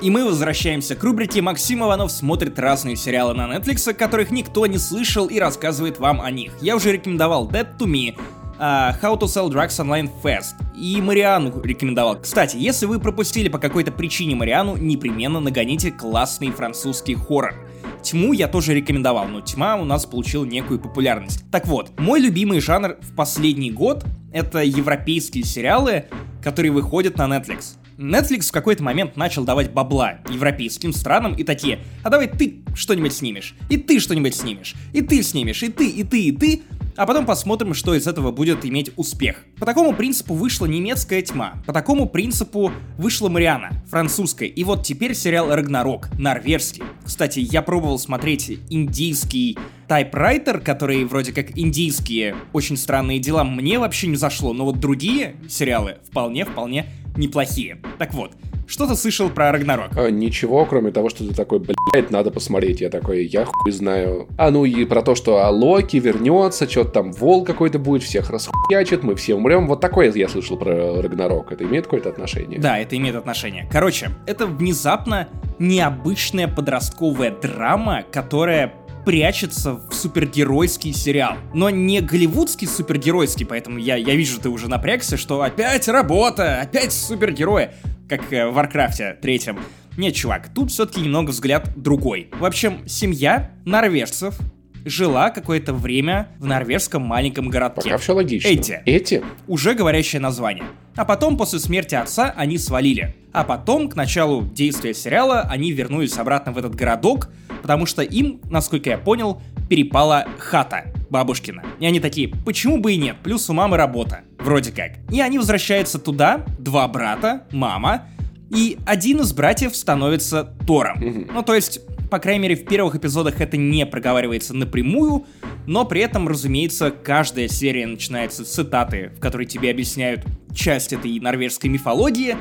И 0.03 0.09
мы 0.09 0.25
возвращаемся 0.25 0.97
к 0.97 1.05
рубрике 1.05 1.43
«Максим 1.43 1.85
Иванов 1.85 2.11
смотрит 2.11 2.59
разные 2.59 2.97
сериалы 2.97 3.35
на 3.35 3.55
Netflix, 3.55 3.93
которых 3.93 4.31
никто 4.31 4.65
не 4.65 4.79
слышал 4.79 5.27
и 5.27 5.39
рассказывает 5.39 5.99
вам 5.99 6.23
о 6.23 6.31
них». 6.31 6.53
Я 6.63 6.77
уже 6.77 6.91
рекомендовал 6.91 7.51
Dead 7.51 7.69
to 7.79 7.85
Me, 7.87 8.17
uh, 8.59 8.99
How 9.03 9.19
to 9.19 9.27
Sell 9.27 9.51
Drugs 9.51 9.79
Online 9.79 10.11
Fast 10.23 10.55
и 10.75 11.03
Мариану 11.03 11.61
рекомендовал. 11.63 12.19
Кстати, 12.19 12.57
если 12.57 12.87
вы 12.87 12.99
пропустили 12.99 13.51
по 13.51 13.59
какой-то 13.59 13.93
причине 13.93 14.35
Мариану, 14.35 14.79
непременно 14.79 15.39
нагоните 15.39 15.91
классный 15.91 16.51
французский 16.51 17.15
хоррор. 17.15 17.55
Тьму 18.03 18.33
я 18.33 18.49
тоже 18.49 18.73
рекомендовал, 18.73 19.29
но 19.29 19.43
тьма 19.43 19.77
у 19.77 19.85
нас 19.85 20.07
получила 20.07 20.47
некую 20.47 20.81
популярность. 20.81 21.45
Так 21.51 21.67
вот, 21.67 21.93
мой 21.99 22.21
любимый 22.21 22.61
жанр 22.61 22.97
в 23.03 23.15
последний 23.15 23.71
год— 23.71 24.07
это 24.33 24.61
европейские 24.61 25.45
сериалы, 25.45 26.07
которые 26.43 26.73
выходят 26.73 27.19
на 27.19 27.25
Netflix. 27.25 27.77
Netflix 28.01 28.49
в 28.49 28.53
какой-то 28.53 28.83
момент 28.83 29.17
начал 29.17 29.45
давать 29.45 29.73
бабла 29.73 30.21
европейским 30.31 30.95
странам 30.95 31.35
и 31.35 31.45
такие, 31.45 31.81
а 32.03 32.09
давай 32.09 32.29
ты 32.29 32.63
что-нибудь 32.75 33.13
снимешь, 33.13 33.55
и 33.69 33.77
ты 33.77 34.01
что-нибудь 34.01 34.35
снимешь, 34.35 34.75
и 34.95 35.03
ты 35.03 35.23
снимешь, 35.23 35.63
и 35.63 35.69
ты, 35.69 35.87
и 35.87 36.03
ты, 36.03 36.23
и 36.23 36.33
ты, 36.33 36.63
а 36.97 37.05
потом 37.05 37.27
посмотрим, 37.27 37.75
что 37.75 37.95
из 37.95 38.07
этого 38.07 38.31
будет 38.33 38.65
иметь 38.65 38.91
успех. 38.97 39.45
По 39.59 39.67
такому 39.67 39.93
принципу 39.93 40.33
вышла 40.33 40.65
немецкая 40.65 41.21
тьма, 41.21 41.63
по 41.67 41.75
такому 41.75 42.09
принципу 42.09 42.73
вышла 42.97 43.29
Мариана, 43.29 43.71
французская, 43.87 44.49
и 44.49 44.65
вот 44.65 44.83
теперь 44.83 45.15
сериал 45.15 45.55
Рагнарок, 45.55 46.09
норвежский. 46.19 46.83
Кстати, 47.05 47.41
я 47.41 47.61
пробовал 47.61 47.99
смотреть 47.99 48.61
индийский 48.71 49.59
Typewriter, 49.91 50.61
которые 50.61 51.05
вроде 51.05 51.33
как 51.33 51.59
индийские, 51.59 52.37
очень 52.53 52.77
странные 52.77 53.19
дела, 53.19 53.43
мне 53.43 53.81
вообще 53.81 54.07
не 54.07 54.15
зашло, 54.15 54.53
но 54.53 54.65
вот 54.65 54.79
другие 54.79 55.35
сериалы 55.49 55.97
вполне-вполне 56.09 56.87
неплохие. 57.17 57.79
Так 57.99 58.15
вот, 58.15 58.31
что 58.71 58.87
ты 58.87 58.95
слышал 58.95 59.31
про 59.31 59.51
Рагнарок? 59.51 59.91
А, 59.97 60.11
ничего, 60.11 60.65
кроме 60.65 60.93
того, 60.93 61.09
что 61.09 61.27
ты 61.27 61.35
такой, 61.35 61.59
блядь, 61.59 62.13
надо 62.13 62.31
посмотреть. 62.31 62.81
Я 62.81 62.89
такой, 62.89 63.27
я 63.27 63.45
хуй 63.45 63.73
знаю. 63.73 64.29
А, 64.39 64.53
ну 64.53 64.65
и 64.65 64.85
про 64.85 65.03
то, 65.03 65.17
что 65.17 65.45
а, 65.45 65.51
Локи 65.51 65.97
вернется, 65.97 66.71
что-то 66.71 66.91
там 66.91 67.13
волк 67.13 67.49
какой-то 67.49 67.81
будет, 67.81 68.05
всех 68.05 68.31
расхуячит, 68.31 69.03
мы 69.03 69.17
все 69.17 69.35
умрем. 69.35 69.67
Вот 69.67 69.81
такое 69.81 70.13
я 70.13 70.29
слышал 70.29 70.57
про 70.57 71.03
Рагнарок. 71.03 71.51
Это 71.51 71.65
имеет 71.65 71.87
какое-то 71.87 72.11
отношение? 72.11 72.61
Да, 72.61 72.79
это 72.79 72.97
имеет 72.97 73.17
отношение. 73.17 73.69
Короче, 73.73 74.11
это 74.27 74.47
внезапно 74.47 75.27
необычная 75.59 76.47
подростковая 76.47 77.33
драма, 77.33 78.05
которая 78.13 78.73
прячется 79.05 79.75
в 79.75 79.93
супергеройский 79.93 80.93
сериал. 80.93 81.37
Но 81.55 81.71
не 81.71 82.01
голливудский 82.01 82.67
супергеройский, 82.67 83.47
поэтому 83.47 83.79
я, 83.79 83.97
я 83.97 84.15
вижу, 84.15 84.41
ты 84.41 84.49
уже 84.49 84.69
напрягся, 84.69 85.17
что 85.17 85.43
опять 85.43 85.89
работа, 85.89 86.61
опять 86.61 86.93
супергерои, 86.93 87.71
как 88.09 88.33
э, 88.33 88.47
в 88.47 88.55
Warcraft 88.55 89.12
е 89.12 89.19
третьем. 89.21 89.59
Нет, 89.97 90.15
чувак, 90.15 90.49
тут 90.55 90.71
все-таки 90.71 91.01
немного 91.01 91.31
взгляд 91.31 91.71
другой. 91.77 92.31
В 92.39 92.45
общем, 92.45 92.87
семья 92.87 93.51
норвежцев 93.65 94.39
жила 94.85 95.31
какое-то 95.31 95.73
время 95.73 96.29
в 96.39 96.47
норвежском 96.47 97.03
маленьком 97.03 97.49
городке. 97.49 97.83
Пока 97.83 97.99
все 97.99 98.15
логично. 98.15 98.49
Эдда. 98.49 98.83
Эдда? 98.87 99.23
Уже 99.47 99.75
говорящее 99.75 100.21
название. 100.21 100.65
А 100.97 101.05
потом, 101.05 101.37
после 101.37 101.59
смерти 101.59 101.95
отца, 101.95 102.35
они 102.37 102.59
свалили. 102.59 103.15
А 103.33 103.45
потом, 103.45 103.89
к 103.89 103.95
началу 103.95 104.43
действия 104.43 104.93
сериала, 104.93 105.43
они 105.43 105.73
вернулись 105.73 106.19
обратно 106.19 106.53
в 106.53 106.59
этот 106.59 106.75
городок, 106.75 107.29
потому 107.63 107.87
что 107.87 108.03
им, 108.03 108.41
насколько 108.51 108.91
я 108.91 108.99
понял, 108.99 109.41
перепала 109.69 110.27
хата 110.39 110.93
бабушкина. 111.11 111.63
И 111.79 111.87
они 111.87 112.01
такие, 112.01 112.29
почему 112.29 112.79
бы 112.79 112.93
и 112.93 112.97
нет, 112.97 113.17
плюс 113.23 113.49
у 113.51 113.53
мамы 113.53 113.77
работа. 113.77 114.23
вроде 114.39 114.73
как. 114.73 114.93
И 115.11 115.21
они 115.21 115.39
возвращаются 115.39 115.99
туда, 115.99 116.45
два 116.59 116.89
брата, 116.89 117.45
мама, 117.53 118.07
и 118.51 118.79
один 118.85 119.21
из 119.21 119.33
братьев 119.33 119.75
становится 119.77 120.55
Тором. 120.67 120.99
Mm-hmm. 120.99 121.31
Ну, 121.33 121.43
то 121.43 121.55
есть, 121.55 121.81
по 122.11 122.19
крайней 122.19 122.43
мере, 122.43 122.57
в 122.57 122.65
первых 122.65 122.97
эпизодах 122.97 123.41
это 123.41 123.57
не 123.57 123.87
проговаривается 123.87 124.55
напрямую, 124.55 125.25
но 125.67 125.85
при 125.85 126.01
этом, 126.01 126.29
разумеется, 126.29 126.91
каждая 126.91 127.49
серия 127.49 127.87
начинается 127.87 128.45
с 128.45 128.49
цитаты, 128.49 129.13
в 129.17 129.21
которой 129.21 129.47
тебе 129.47 129.71
объясняют 129.71 130.25
часть 130.55 130.93
этой 130.93 131.21
норвежской 131.21 131.71
мифологии, 131.71 132.37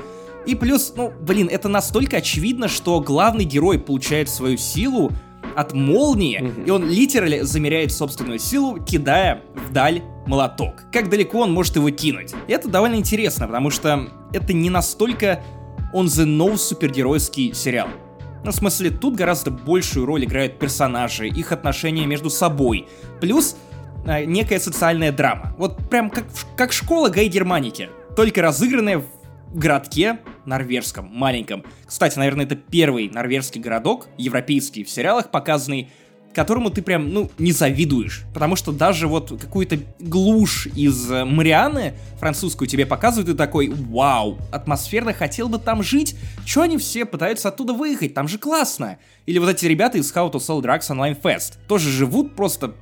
и 0.46 0.56
плюс, 0.56 0.94
ну, 0.96 1.12
блин, 1.22 1.48
это 1.52 1.70
настолько 1.70 2.18
очевидно, 2.18 2.68
что 2.68 3.00
главный 3.02 3.44
герой 3.44 3.78
получает 3.78 4.30
свою 4.30 4.58
силу 4.58 5.12
от 5.56 5.74
молнии, 5.74 6.42
mm-hmm. 6.42 6.66
и 6.66 6.70
он 6.72 6.90
литерально 6.90 7.44
замеряет 7.44 7.92
собственную 7.92 8.40
силу, 8.40 8.80
кидая 8.84 9.42
вдаль 9.68 10.02
молоток. 10.26 10.86
Как 10.92 11.10
далеко 11.10 11.40
он 11.42 11.52
может 11.52 11.76
его 11.76 11.90
кинуть. 11.90 12.34
И 12.48 12.52
это 12.52 12.68
довольно 12.68 12.96
интересно, 12.96 13.48
потому 13.48 13.70
что 13.70 14.10
это 14.32 14.54
не 14.54 14.70
настолько 14.70 15.44
он 15.94 16.08
the 16.08 16.26
nose 16.26 16.58
супергеройский 16.58 17.54
сериал. 17.54 17.90
Ну, 18.44 18.52
в 18.52 18.56
смысле, 18.56 18.90
тут 18.90 19.16
гораздо 19.16 19.52
большую 19.52 20.06
роль 20.06 20.24
играют 20.24 20.60
персонажи, 20.60 21.28
их 21.28 21.52
отношения 21.52 22.06
между 22.06 22.30
собой. 22.30 22.88
Плюс 23.20 23.58
э, 24.06 24.24
некая 24.26 24.60
социальная 24.60 25.12
драма. 25.12 25.54
Вот 25.58 25.90
прям 25.90 26.10
как, 26.10 26.26
как 26.56 26.72
школа 26.72 27.10
Гай 27.10 27.28
Германики. 27.28 27.90
Только 28.16 28.42
разыгранная 28.42 29.00
в 29.00 29.06
городке 29.54 30.20
норвежском, 30.46 31.10
маленьком. 31.12 31.64
Кстати, 31.86 32.18
наверное, 32.18 32.46
это 32.46 32.56
первый 32.56 33.10
норвежский 33.10 33.60
городок, 33.60 34.08
европейский, 34.18 34.84
в 34.84 34.90
сериалах 34.90 35.32
показанный, 35.32 35.90
которому 36.34 36.70
ты 36.70 36.82
прям, 36.82 37.12
ну, 37.12 37.32
не 37.38 37.52
завидуешь. 37.52 38.24
Потому 38.34 38.56
что 38.56 38.72
даже 38.72 39.08
вот 39.08 39.30
какую-то 39.40 39.80
глушь 40.00 40.68
из 40.76 41.10
э, 41.12 41.26
Марианы 41.26 41.94
французскую 42.20 42.68
тебе 42.68 42.86
показывают, 42.86 43.30
и 43.30 43.34
такой, 43.34 43.70
вау, 43.70 44.38
атмосферно, 44.52 45.14
хотел 45.14 45.50
бы 45.50 45.58
там 45.58 45.84
жить? 45.84 46.16
Чё 46.46 46.62
они 46.62 46.78
все 46.78 47.06
пытаются 47.06 47.50
оттуда 47.50 47.74
выехать? 47.74 48.14
Там 48.14 48.28
же 48.28 48.38
классно. 48.38 48.98
Или 49.26 49.40
вот 49.40 49.50
эти 49.50 49.66
ребята 49.66 49.98
из 49.98 50.12
How 50.14 50.32
to 50.32 50.38
Sell 50.38 50.62
Drugs 50.62 50.90
Online 50.90 51.20
Fest 51.20 51.54
тоже 51.68 51.90
живут 51.90 52.36
просто 52.36 52.76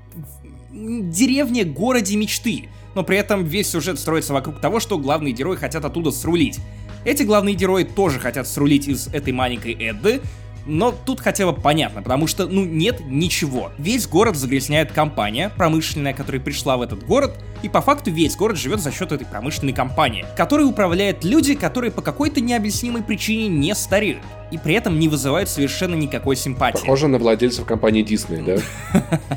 в 0.72 1.10
деревне, 1.10 1.64
городе 1.64 2.16
мечты. 2.16 2.70
Но 2.96 3.04
при 3.04 3.18
этом 3.18 3.44
весь 3.44 3.70
сюжет 3.70 4.00
строится 4.00 4.34
вокруг 4.34 4.60
того, 4.60 4.80
что 4.80 4.98
главные 4.98 5.34
герои 5.34 5.56
хотят 5.56 5.86
оттуда 5.86 6.12
срулить. 6.12 6.60
Эти 7.06 7.24
главные 7.24 7.56
герои 7.56 7.84
тоже 7.84 8.20
хотят 8.20 8.48
срулить 8.48 8.88
из 8.88 9.08
этой 9.08 9.32
маленькой 9.32 9.74
Эдды, 9.74 10.22
но 10.68 10.92
тут 10.92 11.20
хотя 11.22 11.50
бы 11.50 11.54
понятно, 11.54 12.02
потому 12.02 12.28
что, 12.28 12.48
ну, 12.48 12.66
нет 12.66 13.02
ничего. 13.06 13.72
Весь 13.78 14.08
город 14.08 14.36
загрязняет 14.36 14.92
компания 14.92 15.50
промышленная, 15.56 16.14
которая 16.14 16.42
пришла 16.42 16.78
в 16.78 16.82
этот 16.82 17.06
город, 17.06 17.34
и 17.64 17.70
по 17.70 17.82
факту 17.82 18.12
весь 18.12 18.36
город 18.36 18.58
живет 18.58 18.80
за 18.82 18.92
счет 18.92 19.12
этой 19.12 19.26
промышленной 19.26 19.74
компании, 19.74 20.26
которой 20.36 20.68
управляют 20.68 21.24
люди, 21.24 21.56
которые 21.56 21.92
по 21.92 22.02
какой-то 22.02 22.42
необъяснимой 22.42 23.02
причине 23.02 23.48
не 23.48 23.74
стареют 23.74 24.22
и 24.52 24.58
при 24.58 24.76
этом 24.76 25.00
не 25.00 25.08
вызывают 25.08 25.50
совершенно 25.50 25.96
никакой 25.96 26.36
симпатии. 26.36 26.80
Похоже 26.80 27.08
на 27.08 27.18
владельцев 27.18 27.66
компании 27.66 28.06
Disney, 28.06 28.44
да? 28.44 29.20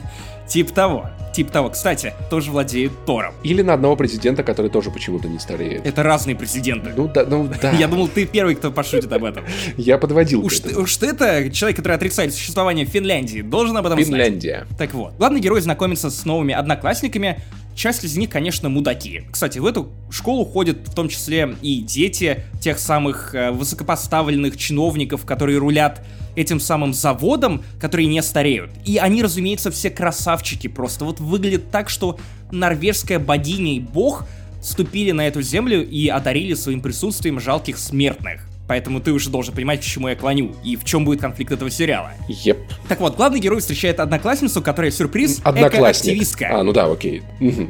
Тип 0.51 0.73
того. 0.73 1.09
Тип 1.33 1.53
того. 1.53 1.71
Кстати, 1.71 2.13
тоже 2.29 2.51
владеет 2.51 2.91
Тором. 3.07 3.35
Или 3.45 3.63
на 3.63 3.75
одного 3.75 3.95
президента, 3.95 4.43
который 4.43 4.69
тоже 4.69 4.91
почему-то 4.91 5.29
не 5.29 5.39
стареет. 5.39 5.87
Это 5.87 6.03
разные 6.03 6.35
президенты. 6.35 6.91
Ну 6.97 7.07
да, 7.07 7.25
ну 7.25 7.49
да. 7.63 7.71
Я 7.79 7.87
думал, 7.87 8.09
ты 8.09 8.27
первый, 8.27 8.57
кто 8.57 8.73
пошутит 8.73 9.13
об 9.13 9.23
этом. 9.23 9.45
Я 9.77 9.97
подводил. 9.97 10.45
Уж 10.45 10.59
ты, 10.59 10.77
уж 10.77 10.99
это 11.03 11.53
человек, 11.53 11.77
который 11.77 11.93
отрицает 11.93 12.35
существование 12.35 12.85
Финляндии, 12.85 13.43
должен 13.43 13.77
об 13.77 13.87
этом 13.87 13.97
Финляндия. 14.03 14.65
знать. 14.67 14.77
Так 14.77 14.93
вот. 14.93 15.15
Главный 15.19 15.39
герой 15.39 15.61
знакомится 15.61 16.11
с 16.11 16.25
новыми 16.25 16.53
одноклассниками, 16.53 17.41
Часть 17.77 18.05
из 18.05 18.17
них, 18.17 18.29
конечно, 18.29 18.69
мудаки. 18.69 19.23
Кстати, 19.31 19.59
в 19.59 19.65
эту 19.65 19.89
школу 20.11 20.45
ходят 20.45 20.89
в 20.89 20.95
том 20.95 21.09
числе 21.09 21.57
и 21.63 21.81
дети 21.81 22.45
тех 22.61 22.79
самых 22.79 23.35
э, 23.35 23.53
высокопоставленных 23.53 24.57
чиновников, 24.59 25.25
которые 25.25 25.57
рулят 25.57 26.03
этим 26.37 26.61
самым 26.61 26.95
заводом, 26.95 27.63
которые 27.81 28.07
не 28.07 28.23
стареют. 28.23 28.71
И 28.85 28.99
они, 28.99 29.23
разумеется, 29.23 29.71
все 29.71 29.91
красавчики 29.91 30.67
просто. 30.67 31.05
Вот 31.05 31.21
выглядит 31.21 31.71
так, 31.71 31.89
что 31.89 32.19
норвежская 32.51 33.19
богиня 33.19 33.77
и 33.77 33.81
бог 33.81 34.27
ступили 34.63 35.13
на 35.13 35.27
эту 35.27 35.43
землю 35.43 35.87
и 35.87 36.09
одарили 36.09 36.55
своим 36.55 36.81
присутствием 36.81 37.41
жалких 37.41 37.79
смертных. 37.79 38.47
Поэтому 38.69 39.01
ты 39.01 39.13
уже 39.13 39.31
должен 39.31 39.53
понимать, 39.53 39.81
к 39.81 39.85
чему 39.85 40.09
я 40.09 40.15
клоню 40.15 40.55
и 40.63 40.77
в 40.77 40.85
чем 40.85 41.05
будет 41.05 41.21
конфликт 41.21 41.51
этого 41.51 41.71
сериала. 41.71 42.13
Еп. 42.29 42.59
Так 42.89 43.01
вот, 43.01 43.17
главный 43.17 43.41
герой 43.41 43.59
встречает 43.59 43.99
одноклассницу, 43.99 44.63
которая 44.63 44.93
сюрприз 44.93 45.41
эко-активистка. 45.41 46.51
А, 46.53 46.63
ну 46.63 46.73
да, 46.73 46.87
окей. 46.87 47.23
Угу. 47.41 47.69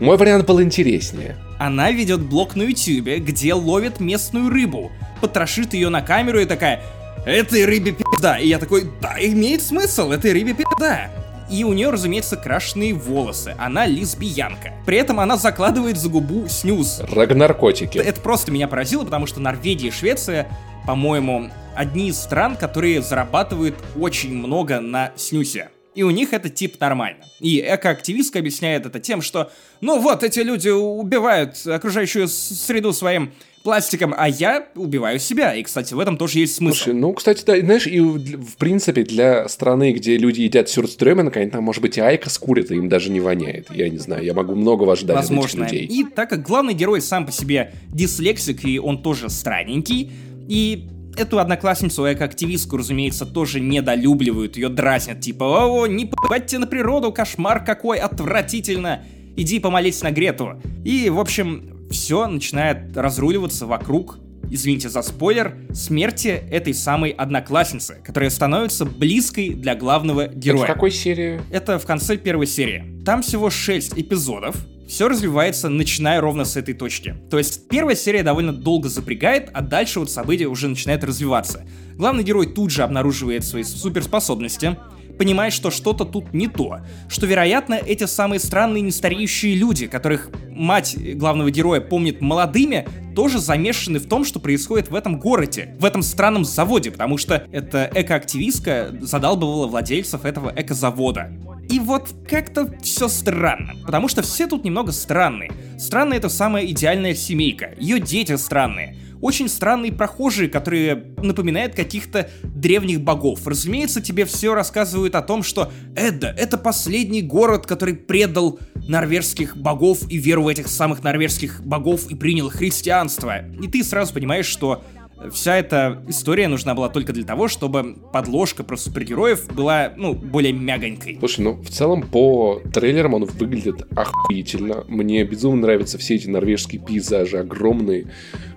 Мой 0.00 0.16
вариант 0.16 0.46
был 0.46 0.60
интереснее. 0.60 1.36
Она 1.58 1.92
ведет 1.92 2.20
блог 2.20 2.56
на 2.56 2.62
ютюбе, 2.62 3.18
где 3.18 3.54
ловит 3.54 4.00
местную 4.00 4.50
рыбу, 4.50 4.90
потрошит 5.20 5.72
ее 5.72 5.88
на 5.88 6.02
камеру 6.02 6.40
и 6.40 6.46
такая 6.46 6.82
«Этой 7.26 7.64
рыбе 7.64 7.92
пизда!» 7.92 8.38
И 8.38 8.48
я 8.48 8.58
такой 8.58 8.90
«Да, 9.00 9.16
имеет 9.18 9.62
смысл, 9.62 10.10
этой 10.10 10.32
рыбе 10.32 10.52
пизда!» 10.54 11.10
И 11.50 11.64
у 11.64 11.72
нее, 11.72 11.90
разумеется, 11.90 12.36
крашеные 12.36 12.94
волосы. 12.94 13.54
Она 13.58 13.86
лесбиянка. 13.86 14.72
При 14.86 14.96
этом 14.96 15.20
она 15.20 15.36
закладывает 15.36 15.98
за 15.98 16.08
губу 16.08 16.48
снюс. 16.48 17.00
Рагнаркотики. 17.00 17.98
Это 17.98 18.20
просто 18.20 18.50
меня 18.50 18.66
поразило, 18.66 19.04
потому 19.04 19.26
что 19.26 19.40
Норвегия 19.40 19.88
и 19.88 19.90
Швеция, 19.90 20.48
по-моему, 20.86 21.50
одни 21.76 22.08
из 22.08 22.18
стран, 22.18 22.56
которые 22.56 23.02
зарабатывают 23.02 23.74
очень 23.98 24.34
много 24.34 24.80
на 24.80 25.12
снюсе. 25.16 25.68
И 25.94 26.02
у 26.02 26.10
них 26.10 26.32
это 26.32 26.48
тип 26.48 26.80
нормально. 26.80 27.24
И 27.40 27.60
экоактивистка 27.60 28.40
объясняет 28.40 28.86
это 28.86 28.98
тем, 28.98 29.22
что 29.22 29.50
ну 29.80 30.00
вот, 30.00 30.24
эти 30.24 30.40
люди 30.40 30.68
убивают 30.68 31.56
окружающую 31.66 32.26
среду 32.26 32.92
своим 32.92 33.32
пластиком, 33.64 34.14
а 34.16 34.28
я 34.28 34.68
убиваю 34.76 35.18
себя. 35.18 35.54
И, 35.54 35.62
кстати, 35.62 35.94
в 35.94 35.98
этом 35.98 36.16
тоже 36.18 36.38
есть 36.38 36.54
смысл. 36.54 36.76
Слушай, 36.76 36.94
ну, 36.94 37.12
кстати, 37.14 37.42
да, 37.44 37.58
знаешь, 37.58 37.86
и 37.86 37.98
в 37.98 38.56
принципе 38.58 39.02
для 39.02 39.48
страны, 39.48 39.92
где 39.92 40.18
люди 40.18 40.42
едят 40.42 40.68
сюрстрёминг, 40.68 41.36
они 41.36 41.50
там, 41.50 41.64
может 41.64 41.80
быть, 41.80 41.96
и 41.96 42.00
айка 42.00 42.28
скурят, 42.28 42.70
и 42.70 42.76
им 42.76 42.88
даже 42.88 43.10
не 43.10 43.20
воняет. 43.20 43.68
Я 43.74 43.88
не 43.88 43.98
знаю, 43.98 44.22
я 44.22 44.34
могу 44.34 44.54
многого 44.54 44.94
ждать 44.94 45.16
Возможно. 45.16 45.64
от 45.64 45.72
этих 45.72 45.82
людей. 45.82 45.98
И 45.98 46.04
так 46.04 46.28
как 46.28 46.42
главный 46.42 46.74
герой 46.74 47.00
сам 47.00 47.24
по 47.24 47.32
себе 47.32 47.72
дислексик, 47.88 48.64
и 48.64 48.78
он 48.78 49.02
тоже 49.02 49.28
странненький, 49.30 50.12
и 50.46 50.88
Эту 51.16 51.38
одноклассницу 51.38 52.12
экоактивистку, 52.12 52.76
разумеется, 52.76 53.24
тоже 53.24 53.60
недолюбливают, 53.60 54.56
ее 54.56 54.68
дразнят, 54.68 55.20
типа 55.20 55.44
«О, 55.44 55.86
не 55.86 56.06
побывайте 56.06 56.58
на 56.58 56.66
природу, 56.66 57.12
кошмар 57.12 57.64
какой, 57.64 57.98
отвратительно! 57.98 59.04
Иди 59.36 59.60
помолись 59.60 60.02
на 60.02 60.10
Грету!» 60.10 60.60
И, 60.84 61.08
в 61.10 61.20
общем, 61.20 61.73
все 61.90 62.26
начинает 62.26 62.96
разруливаться 62.96 63.66
вокруг 63.66 64.18
извините 64.50 64.88
за 64.88 65.02
спойлер, 65.02 65.56
смерти 65.72 66.28
этой 66.28 66.74
самой 66.74 67.10
одноклассницы, 67.10 68.00
которая 68.04 68.30
становится 68.30 68.84
близкой 68.84 69.50
для 69.50 69.74
главного 69.74 70.28
героя. 70.28 70.64
Это 70.64 70.72
в 70.72 70.74
какой 70.74 70.90
серии? 70.90 71.40
Это 71.50 71.78
в 71.78 71.86
конце 71.86 72.16
первой 72.16 72.46
серии. 72.46 73.02
Там 73.04 73.22
всего 73.22 73.50
6 73.50 73.98
эпизодов, 73.98 74.56
все 74.86 75.08
развивается, 75.08 75.68
начиная 75.68 76.20
ровно 76.20 76.44
с 76.44 76.56
этой 76.56 76.74
точки. 76.74 77.16
То 77.30 77.38
есть 77.38 77.68
первая 77.68 77.96
серия 77.96 78.22
довольно 78.22 78.52
долго 78.52 78.88
запрягает, 78.88 79.50
а 79.52 79.62
дальше 79.62 79.98
вот 79.98 80.10
события 80.10 80.46
уже 80.46 80.68
начинают 80.68 81.02
развиваться. 81.04 81.66
Главный 81.94 82.22
герой 82.22 82.46
тут 82.46 82.70
же 82.70 82.82
обнаруживает 82.82 83.44
свои 83.44 83.62
суперспособности, 83.62 84.76
понимает, 85.18 85.52
что 85.52 85.70
что-то 85.70 86.04
тут 86.04 86.32
не 86.32 86.48
то, 86.48 86.80
что, 87.08 87.26
вероятно, 87.26 87.74
эти 87.74 88.04
самые 88.04 88.40
странные 88.40 88.82
нестареющие 88.82 89.54
люди, 89.54 89.86
которых 89.86 90.30
мать 90.50 90.96
главного 91.16 91.50
героя 91.50 91.80
помнит 91.80 92.20
молодыми, 92.20 92.86
тоже 93.14 93.38
замешаны 93.38 93.98
в 93.98 94.08
том, 94.08 94.24
что 94.24 94.40
происходит 94.40 94.90
в 94.90 94.94
этом 94.94 95.18
городе, 95.18 95.76
в 95.78 95.84
этом 95.84 96.02
странном 96.02 96.44
заводе, 96.44 96.90
потому 96.90 97.16
что 97.16 97.46
эта 97.52 97.90
экоактивистка 97.94 98.94
задалбывала 99.00 99.66
владельцев 99.66 100.24
этого 100.24 100.52
экозавода. 100.54 101.30
И 101.70 101.78
вот 101.78 102.10
как-то 102.28 102.70
все 102.82 103.08
странно, 103.08 103.74
потому 103.84 104.08
что 104.08 104.22
все 104.22 104.46
тут 104.46 104.64
немного 104.64 104.92
странные. 104.92 105.52
Странная 105.78 106.18
это 106.18 106.28
самая 106.28 106.66
идеальная 106.66 107.14
семейка, 107.14 107.70
ее 107.78 108.00
дети 108.00 108.36
странные. 108.36 108.96
Очень 109.24 109.48
странные 109.48 109.90
прохожие, 109.90 110.50
которые 110.50 111.02
напоминают 111.16 111.74
каких-то 111.74 112.28
древних 112.42 113.00
богов. 113.00 113.46
Разумеется, 113.46 114.02
тебе 114.02 114.26
все 114.26 114.54
рассказывают 114.54 115.14
о 115.14 115.22
том, 115.22 115.42
что 115.42 115.72
Эдда— 115.96 116.34
это 116.38 116.58
последний 116.58 117.22
город, 117.22 117.66
который 117.66 117.94
предал 117.94 118.58
норвежских 118.86 119.56
богов 119.56 120.00
и 120.10 120.18
веру 120.18 120.42
в 120.42 120.48
этих 120.48 120.68
самых 120.68 121.02
норвежских 121.02 121.62
богов 121.64 122.10
и 122.10 122.14
принял 122.14 122.50
христианство. 122.50 123.46
И 123.62 123.66
ты 123.66 123.82
сразу 123.82 124.12
понимаешь, 124.12 124.44
что 124.44 124.84
вся 125.32 125.56
эта 125.56 126.02
история 126.08 126.48
нужна 126.48 126.74
была 126.74 126.88
только 126.88 127.14
для 127.14 127.24
того, 127.24 127.48
чтобы 127.48 127.96
подложка 128.12 128.62
про 128.62 128.76
супергероев 128.76 129.46
была, 129.54 129.92
ну, 129.96 130.12
более 130.14 130.52
мягонькой. 130.52 131.16
Слушай, 131.18 131.40
ну, 131.40 131.52
в 131.54 131.70
целом, 131.70 132.02
по 132.02 132.60
трейлерам 132.72 133.14
он 133.14 133.24
выглядит 133.24 133.86
охуительно. 133.96 134.84
Мне 134.88 135.24
безумно 135.24 135.62
нравятся 135.62 135.98
все 135.98 136.16
эти 136.16 136.28
норвежские 136.28 136.82
пейзажи, 136.82 137.38
огромные, 137.38 138.08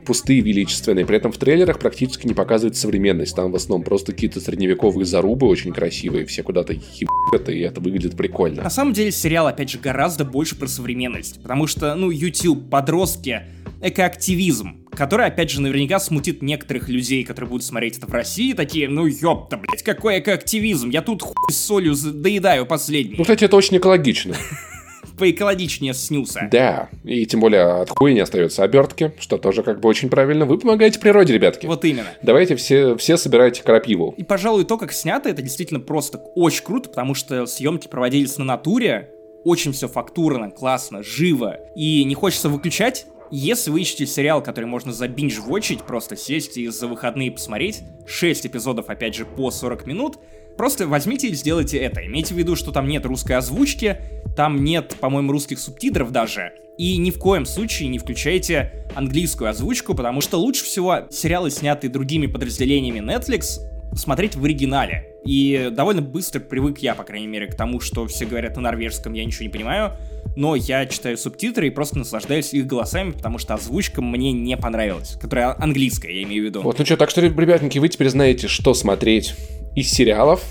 пустые, 0.08 0.40
величественные. 0.40 1.06
При 1.06 1.18
этом 1.18 1.34
в 1.34 1.38
трейлерах 1.38 1.80
практически 1.80 2.26
не 2.26 2.34
показывает 2.34 2.78
современность. 2.78 3.36
Там 3.36 3.52
в 3.52 3.56
основном 3.56 3.84
просто 3.84 4.14
какие-то 4.14 4.40
средневековые 4.40 5.06
зарубы 5.06 5.48
очень 5.48 5.74
красивые, 5.74 6.26
все 6.26 6.44
куда-то 6.44 6.74
ебят, 6.74 7.50
и 7.50 7.60
это 7.60 7.82
выглядит 7.82 8.16
прикольно. 8.16 8.64
На 8.64 8.70
самом 8.70 8.94
деле 8.94 9.12
сериал, 9.12 9.48
опять 9.48 9.70
же, 9.70 9.80
гораздо 9.80 10.24
больше 10.24 10.56
про 10.56 10.68
современность. 10.68 11.42
Потому 11.42 11.68
что, 11.68 11.94
ну, 11.96 12.10
YouTube, 12.10 12.70
подростки, 12.70 13.42
экоактивизм, 13.82 14.86
который, 14.92 15.26
опять 15.26 15.52
же, 15.52 15.62
наверняка 15.62 16.00
смутит 16.00 16.42
некоторых 16.42 16.88
людей, 16.88 17.26
которые 17.26 17.50
будут 17.50 17.66
смотреть 17.66 17.98
это 17.98 18.08
в 18.08 18.14
России, 18.14 18.54
такие, 18.54 18.88
ну 18.88 19.06
ёпта, 19.06 19.58
блядь, 19.58 19.84
какой 19.84 20.20
экоактивизм, 20.20 20.90
я 20.90 21.02
тут 21.02 21.22
хуй 21.22 21.52
с 21.52 21.58
солью 21.58 21.96
доедаю 21.96 22.66
последний. 22.66 23.16
Ну, 23.18 23.24
кстати, 23.24 23.44
это 23.44 23.58
очень 23.58 23.78
экологично. 23.78 24.36
Поэкологичнее 25.18 25.94
снился. 25.94 26.48
Да, 26.52 26.90
и 27.04 27.26
тем 27.26 27.40
более 27.40 27.82
от 27.82 27.90
хуя 27.90 28.14
не 28.14 28.20
остается 28.20 28.64
обертки, 28.64 29.14
что 29.20 29.38
тоже 29.38 29.64
как 29.64 29.80
бы 29.80 29.90
очень 29.90 30.10
правильно. 30.10 30.46
Вы 30.46 30.58
помогаете 30.58 31.00
природе, 31.00 31.34
ребятки. 31.34 31.66
Вот 31.66 31.84
именно. 31.86 32.08
Давайте 32.22 32.56
все, 32.56 32.96
все 32.98 33.18
собирайте 33.18 33.64
крапиву. 33.64 34.14
И, 34.18 34.24
пожалуй, 34.24 34.66
то, 34.66 34.78
как 34.78 34.92
снято, 34.92 35.30
это 35.30 35.42
действительно 35.42 35.80
просто 35.80 36.20
очень 36.36 36.64
круто, 36.64 36.90
потому 36.90 37.14
что 37.14 37.46
съемки 37.46 37.88
проводились 37.88 38.38
на 38.38 38.46
натуре, 38.46 39.10
очень 39.44 39.72
все 39.72 39.88
фактурно, 39.88 40.52
классно, 40.52 41.04
живо. 41.04 41.58
И 41.76 42.04
не 42.04 42.16
хочется 42.16 42.50
выключать 42.50 43.06
если 43.30 43.72
вы 43.72 43.82
ищете 43.82 44.06
сериал, 44.06 44.42
который 44.42 44.66
можно 44.66 44.94
забинж-вочить, 44.94 45.84
просто 45.84 46.16
сесть 46.16 46.58
и 46.58 46.68
за 46.68 46.88
выходные 46.88 47.32
посмотреть, 47.32 47.82
6 48.06 48.48
эпизодов, 48.48 48.90
опять 48.90 49.16
же, 49.16 49.26
по 49.26 49.52
40 49.52 49.86
минут, 49.86 50.18
просто 50.58 50.88
возьмите 50.88 51.30
и 51.30 51.36
сделайте 51.36 51.78
это. 51.78 52.06
Имейте 52.06 52.34
в 52.34 52.38
виду, 52.38 52.56
что 52.56 52.72
там 52.72 52.88
нет 52.88 53.06
русской 53.06 53.34
озвучки, 53.34 53.98
там 54.36 54.64
нет, 54.64 54.96
по-моему, 55.00 55.32
русских 55.32 55.60
субтитров 55.60 56.12
даже, 56.12 56.54
и 56.78 56.98
ни 56.98 57.10
в 57.10 57.18
коем 57.18 57.46
случае 57.46 57.90
не 57.90 57.98
включайте 57.98 58.86
английскую 58.96 59.50
озвучку, 59.50 59.96
потому 59.96 60.22
что 60.22 60.38
лучше 60.38 60.64
всего 60.64 61.08
сериалы, 61.10 61.50
снятые 61.50 61.90
другими 61.90 62.28
подразделениями 62.28 63.00
Netflix, 63.00 63.60
смотреть 63.96 64.36
в 64.36 64.44
оригинале. 64.44 65.08
И 65.28 65.70
довольно 65.72 66.02
быстро 66.02 66.40
привык 66.40 66.80
я, 66.80 66.96
по 66.96 67.04
крайней 67.04 67.28
мере, 67.28 67.48
к 67.48 67.56
тому, 67.56 67.80
что 67.80 68.08
все 68.08 68.26
говорят 68.26 68.56
на 68.56 68.62
норвежском, 68.62 69.14
я 69.14 69.26
ничего 69.26 69.44
не 69.44 69.52
понимаю 69.52 69.94
но 70.38 70.56
я 70.56 70.86
читаю 70.86 71.18
субтитры 71.18 71.66
и 71.66 71.70
просто 71.72 71.98
наслаждаюсь 71.98 72.54
их 72.54 72.68
голосами, 72.68 73.10
потому 73.10 73.40
что 73.40 73.56
озвучка 73.56 74.04
мне 74.04 74.32
не 74.32 74.56
понравилась, 74.56 75.18
которая 75.20 75.56
английская, 75.60 76.14
я 76.14 76.24
имею 76.24 76.44
в 76.44 76.46
виду. 76.46 76.62
Вот, 76.62 76.78
ну 76.78 76.86
что, 76.86 76.96
так 76.96 77.10
что, 77.10 77.22
ребятники, 77.22 77.80
вы 77.80 77.90
теперь 77.90 78.10
знаете, 78.10 78.48
что 78.48 78.76
смотреть 78.76 79.34
из 79.76 79.92
сериалов, 79.92 80.44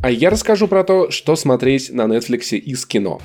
а 0.00 0.12
я 0.12 0.30
расскажу 0.30 0.68
про 0.68 0.84
то, 0.84 1.10
что 1.10 1.34
смотреть 1.34 1.90
на 1.90 2.02
Netflix 2.02 2.56
из 2.56 2.86
кино. 2.86 3.20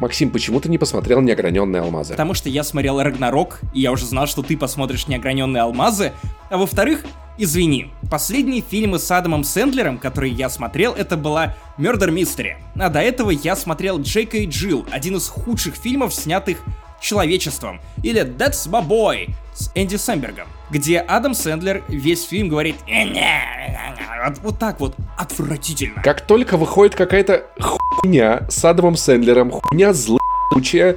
Максим, 0.00 0.30
почему 0.30 0.60
ты 0.60 0.70
не 0.70 0.78
посмотрел 0.78 1.20
«Неограненные 1.20 1.82
алмазы»? 1.82 2.14
Потому 2.14 2.32
что 2.32 2.48
я 2.48 2.64
смотрел 2.64 3.02
«Рагнарок», 3.02 3.60
и 3.74 3.80
я 3.80 3.92
уже 3.92 4.06
знал, 4.06 4.26
что 4.26 4.42
ты 4.42 4.56
посмотришь 4.56 5.06
«Неограненные 5.08 5.62
алмазы», 5.62 6.12
а 6.48 6.56
во-вторых, 6.56 7.04
Извини, 7.42 7.90
последние 8.10 8.60
фильмы 8.60 8.98
с 8.98 9.10
Адамом 9.10 9.44
Сэндлером, 9.44 9.96
которые 9.96 10.30
я 10.30 10.50
смотрел, 10.50 10.92
это 10.92 11.16
была 11.16 11.56
Murder 11.78 12.10
Mystery. 12.10 12.56
А 12.78 12.90
до 12.90 13.00
этого 13.00 13.30
я 13.30 13.56
смотрел 13.56 13.98
Джейка 13.98 14.36
и 14.36 14.46
Джилл, 14.46 14.84
один 14.90 15.16
из 15.16 15.26
худших 15.26 15.74
фильмов, 15.74 16.12
снятых 16.12 16.58
человечеством. 17.00 17.80
Или 18.02 18.22
That's 18.22 18.68
My 18.70 18.86
Boy 18.86 19.30
с 19.54 19.70
Энди 19.74 19.96
Сэмбергом, 19.96 20.48
где 20.70 20.98
Адам 20.98 21.34
Сэндлер 21.34 21.82
весь 21.88 22.26
фильм 22.26 22.48
говорит 22.48 22.76
вот, 24.24 24.38
вот 24.42 24.58
так 24.58 24.80
вот, 24.80 24.94
отвратительно. 25.16 26.02
Как 26.02 26.20
только 26.20 26.56
выходит 26.56 26.94
какая-то 26.94 27.46
хуйня 27.60 28.46
с 28.50 28.64
Адамом 28.64 28.96
Сэндлером, 28.96 29.50
хуйня 29.50 29.92
злая, 29.92 30.20
Уча 30.52 30.96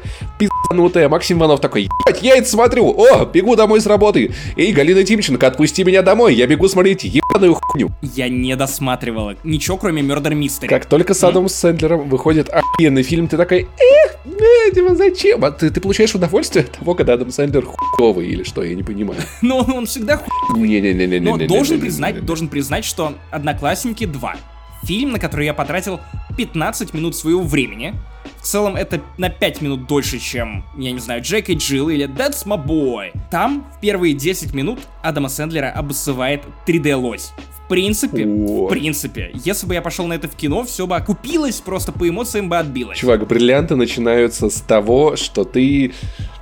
пизданутая. 0.74 1.10
Максим 1.10 1.40
Иванов 1.40 1.60
такой, 1.60 1.84
ебать, 1.84 2.22
я 2.22 2.36
это 2.36 2.50
смотрю. 2.50 2.90
О, 2.90 3.26
бегу 3.26 3.56
домой 3.56 3.82
с 3.82 3.86
работы. 3.86 4.34
Эй, 4.58 4.72
Галина 4.72 5.04
Тимченко, 5.04 5.48
отпусти 5.48 5.84
меня 5.84 6.02
домой. 6.02 6.36
Я 6.36 6.48
бегу 6.48 6.68
смотреть 6.68 7.04
ебаную 7.04 7.56
хуйню. 7.56 7.92
Я 8.02 8.30
не 8.30 8.56
досматривала. 8.56 9.36
Ничего, 9.44 9.78
кроме 9.78 10.02
Murder 10.02 10.34
Mystery. 10.34 10.68
Как 10.68 10.86
только 10.86 11.14
с 11.14 11.24
Адамом 11.24 11.50
Сэндлером 11.50 12.10
выходит 12.10 12.50
охуенный 12.50 13.04
фильм, 13.04 13.28
ты 13.28 13.38
такой, 13.38 13.68
эх, 13.80 14.16
э, 14.26 14.96
зачем? 14.96 15.44
А 15.46 15.52
ты, 15.52 15.70
ты 15.70 15.80
получаешь 15.80 16.14
удовольствие 16.16 16.66
от 16.66 16.72
того, 16.72 16.96
когда 16.96 17.14
Адам 17.14 17.32
Сэндлер 17.32 17.66
хуевый 17.66 18.28
или 18.28 18.44
что, 18.44 18.64
я 18.64 18.76
не 18.76 18.84
понимаю. 18.84 19.22
Ну, 19.42 19.58
он 19.58 19.86
всегда 19.86 20.18
хуевый. 20.18 20.68
Не-не-не-не. 20.68 21.20
Но 21.20 21.38
должен 21.38 21.80
признать, 21.80 22.26
должен 22.26 22.48
признать, 22.48 22.86
что 22.86 23.14
Одноклассники 23.32 24.06
2 24.06 24.36
фильм, 24.84 25.12
на 25.12 25.20
который 25.20 25.46
я 25.46 25.54
потратил 25.54 26.00
15 26.38 26.94
минут 26.94 27.16
своего 27.16 27.42
времени. 27.42 27.94
В 28.42 28.46
целом 28.46 28.76
это 28.76 29.02
на 29.18 29.30
5 29.30 29.62
минут 29.62 29.88
дольше, 29.88 30.20
чем, 30.20 30.66
я 30.78 30.92
не 30.92 31.00
знаю, 31.00 31.22
Джек 31.22 31.50
и 31.50 31.54
Джилл 31.54 31.90
или 31.90 32.08
That's 32.08 32.46
My 32.46 32.64
Boy. 32.64 33.12
Там 33.30 33.66
в 33.76 33.80
первые 33.80 34.14
10 34.14 34.54
минут 34.54 34.80
Адама 35.02 35.30
Сэндлера 35.30 35.72
обоссывает 35.72 36.44
3D-лось. 36.66 37.32
В 37.64 37.70
принципе, 37.70 38.26
О. 38.26 38.66
в 38.66 38.70
принципе, 38.70 39.32
если 39.34 39.66
бы 39.66 39.74
я 39.74 39.82
пошел 39.82 40.06
на 40.06 40.14
это 40.14 40.28
в 40.28 40.36
кино, 40.36 40.64
все 40.66 40.86
бы 40.86 40.96
окупилось, 40.96 41.62
просто 41.62 41.92
по 41.94 42.08
эмоциям 42.08 42.50
бы 42.50 42.58
отбилось. 42.58 42.98
Чувак, 42.98 43.26
бриллианты 43.26 43.76
начинаются 43.76 44.50
с 44.50 44.60
того, 44.62 45.16
что 45.16 45.46
ты 45.46 45.94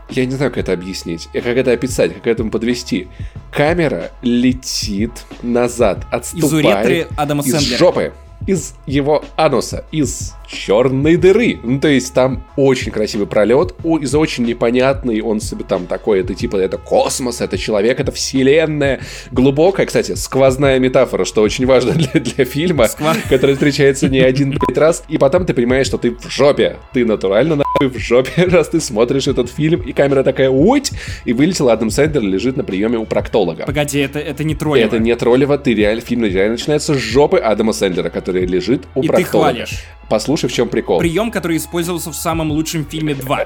я 0.10 0.26
не 0.26 0.32
знаю, 0.32 0.52
как 0.52 0.66
это 0.66 0.74
объяснить, 0.74 1.30
как 1.32 1.46
это 1.46 1.72
описать, 1.72 2.14
как 2.14 2.24
к 2.24 2.28
этому 2.28 2.52
подвести. 2.52 3.08
Камера 3.52 4.12
летит 4.22 5.12
назад, 5.42 6.06
отступает 6.12 6.44
из, 6.44 6.54
уретры 6.54 7.08
Адама 7.16 7.44
из 7.44 7.52
Сэндлера. 7.52 7.78
жопы 7.78 8.14
из 8.48 8.74
его 8.86 9.24
ануса, 9.36 9.86
из 9.92 10.34
черной 10.52 11.16
дыры. 11.16 11.60
Ну, 11.64 11.80
то 11.80 11.88
есть 11.88 12.14
там 12.14 12.44
очень 12.56 12.92
красивый 12.92 13.28
пролет, 13.28 13.74
из 13.84 14.14
очень 14.14 14.46
непонятный, 14.46 15.22
он 15.22 15.40
себе 15.40 15.64
там 15.64 15.88
такой, 15.88 16.20
это 16.22 16.34
типа, 16.34 16.58
это 16.58 16.78
космос, 16.78 17.42
это 17.42 17.58
человек, 17.58 18.00
это 18.00 18.12
вселенная. 18.12 19.02
Глубокая, 19.32 19.86
кстати, 19.86 20.16
сквозная 20.16 20.80
метафора, 20.80 21.26
что 21.26 21.42
очень 21.42 21.66
важно 21.66 21.92
для, 21.94 22.20
для 22.20 22.46
фильма, 22.46 22.88
Сква... 22.88 23.16
который 23.30 23.56
встречается 23.56 24.10
не 24.10 24.20
один 24.20 24.58
раз, 24.76 25.04
и 25.08 25.18
потом 25.18 25.46
ты 25.46 25.54
понимаешь, 25.54 25.88
что 25.88 25.98
ты 25.98 26.12
в 26.12 26.30
жопе. 26.30 26.78
Ты 26.94 27.06
натурально 27.06 27.56
нахуй 27.56 27.88
в 27.88 27.98
жопе, 27.98 28.44
раз 28.46 28.70
ты 28.70 28.80
смотришь 28.80 29.28
этот 29.28 29.50
фильм, 29.50 29.82
и 29.82 29.94
камера 29.94 30.24
такая, 30.24 30.50
уть, 30.50 30.92
и 31.26 31.34
вылетел 31.34 31.70
Адам 31.70 31.90
Сэндлер, 31.90 32.22
лежит 32.22 32.58
на 32.58 32.64
приеме 32.64 32.98
у 32.98 33.06
проктолога. 33.06 33.66
Погоди, 33.66 34.00
это, 34.00 34.20
это 34.20 34.44
не 34.44 34.56
троллево. 34.56 34.86
Это 34.86 35.00
не 35.00 35.16
троллево, 35.16 35.58
ты 35.58 35.74
реально, 35.74 36.02
фильм 36.02 36.26
реально 36.26 36.54
начинается 36.54 36.94
с 36.94 36.98
жопы 36.98 37.38
Адама 37.38 37.74
Сэндлера, 37.74 38.10
который 38.10 38.46
лежит 38.46 38.84
у 38.96 39.04
и 39.04 39.08
проктолога. 39.08 39.50
И 39.50 39.54
ты 39.54 39.66
хвалишь. 39.66 39.84
Послушай, 40.12 40.41
в 40.48 40.54
чем 40.54 40.70
прикол. 40.70 41.00
Прием, 41.00 41.32
который 41.32 41.58
использовался 41.58 42.12
в 42.12 42.16
самом 42.16 42.52
лучшем 42.52 42.86
фильме 42.86 43.16
2. 43.16 43.46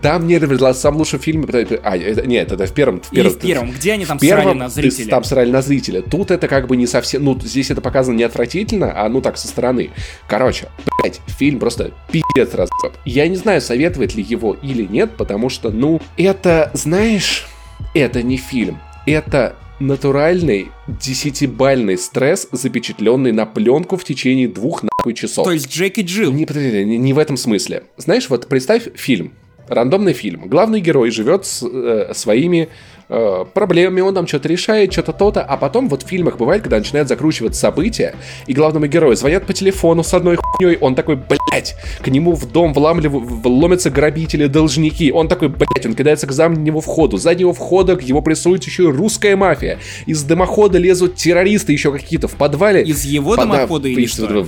Там 0.00 0.26
не 0.26 0.38
в 0.38 0.74
самом 0.74 0.98
лучшем 0.98 1.20
фильме... 1.20 1.46
А, 1.82 1.96
нет, 1.96 2.52
это 2.52 2.66
в 2.66 2.72
первом. 2.72 3.00
В 3.00 3.10
первом 3.10 3.32
в 3.32 3.38
первом. 3.38 3.70
Где 3.70 3.92
они 3.92 4.06
там 4.06 4.18
срали 4.18 4.54
на 4.54 4.68
зрителя? 4.68 5.10
Там 5.10 5.24
срали 5.24 5.50
на 5.50 5.62
зрителя. 5.62 6.02
Тут 6.02 6.30
это 6.30 6.48
как 6.48 6.66
бы 6.66 6.76
не 6.76 6.86
совсем... 6.86 7.24
Ну, 7.24 7.38
здесь 7.40 7.70
это 7.70 7.80
показано 7.80 8.16
не 8.16 8.24
отвратительно, 8.24 8.92
а 8.94 9.08
ну 9.08 9.20
так, 9.20 9.36
со 9.36 9.48
стороны. 9.48 9.90
Короче, 10.26 10.68
блять, 10.98 11.20
фильм 11.26 11.58
просто 11.58 11.92
пиздец 12.10 12.54
раз. 12.54 12.70
Я 13.04 13.28
не 13.28 13.36
знаю, 13.36 13.60
советовать 13.60 14.14
ли 14.14 14.22
его 14.22 14.56
или 14.62 14.84
нет, 14.84 15.16
потому 15.16 15.48
что, 15.48 15.70
ну, 15.70 16.00
это, 16.16 16.70
знаешь, 16.74 17.46
это 17.94 18.22
не 18.22 18.36
фильм. 18.36 18.78
Это 19.06 19.56
натуральный 19.86 20.68
десятибальный 20.86 21.98
стресс, 21.98 22.48
запечатленный 22.52 23.32
на 23.32 23.46
пленку 23.46 23.96
в 23.96 24.04
течение 24.04 24.48
двух 24.48 24.82
нахуй 24.82 25.14
часов. 25.14 25.44
То 25.44 25.52
есть 25.52 25.70
Джек 25.70 25.98
и 25.98 26.02
Джилл. 26.02 26.32
Не, 26.32 26.46
не, 26.84 26.98
не 26.98 27.12
в 27.12 27.18
этом 27.18 27.36
смысле. 27.36 27.84
Знаешь, 27.96 28.30
вот 28.30 28.48
представь 28.48 28.88
фильм, 28.94 29.32
рандомный 29.68 30.12
фильм. 30.12 30.48
Главный 30.48 30.80
герой 30.80 31.10
живет 31.10 31.44
с, 31.44 31.66
э, 31.66 32.12
своими 32.14 32.68
э, 33.12 33.44
проблемами, 33.52 34.00
он 34.00 34.14
там 34.14 34.26
что-то 34.26 34.48
решает, 34.48 34.92
что-то 34.92 35.12
то-то, 35.12 35.42
а 35.42 35.56
потом 35.56 35.88
вот 35.88 36.02
в 36.02 36.08
фильмах 36.08 36.38
бывает, 36.38 36.62
когда 36.62 36.78
начинают 36.78 37.08
закручивать 37.08 37.54
события, 37.54 38.14
и 38.46 38.54
главному 38.54 38.86
герою 38.86 39.14
звонят 39.16 39.46
по 39.46 39.52
телефону 39.52 40.02
с 40.02 40.14
одной 40.14 40.36
хуйней, 40.36 40.78
он 40.80 40.94
такой, 40.94 41.16
блять, 41.16 41.76
к 42.00 42.08
нему 42.08 42.32
в 42.32 42.50
дом 42.50 42.72
вламлив... 42.72 43.12
вломятся 43.12 43.90
грабители, 43.90 44.46
должники, 44.46 45.12
он 45.12 45.28
такой, 45.28 45.48
блять, 45.48 45.84
он 45.84 45.94
кидается 45.94 46.26
к 46.26 46.32
заднему 46.32 46.80
входу, 46.80 47.18
заднего 47.18 47.52
входа 47.52 47.96
к 47.96 48.02
его 48.02 48.22
прессует 48.22 48.64
еще 48.64 48.90
русская 48.90 49.36
мафия, 49.36 49.78
из 50.06 50.22
дымохода 50.22 50.78
лезут 50.78 51.16
террористы 51.16 51.72
еще 51.72 51.92
какие-то, 51.92 52.28
в 52.28 52.36
подвале... 52.36 52.82
Из 52.82 53.04
его 53.04 53.36
под... 53.36 53.44
дымохода 53.44 53.88
или 53.88 54.06
что? 54.06 54.46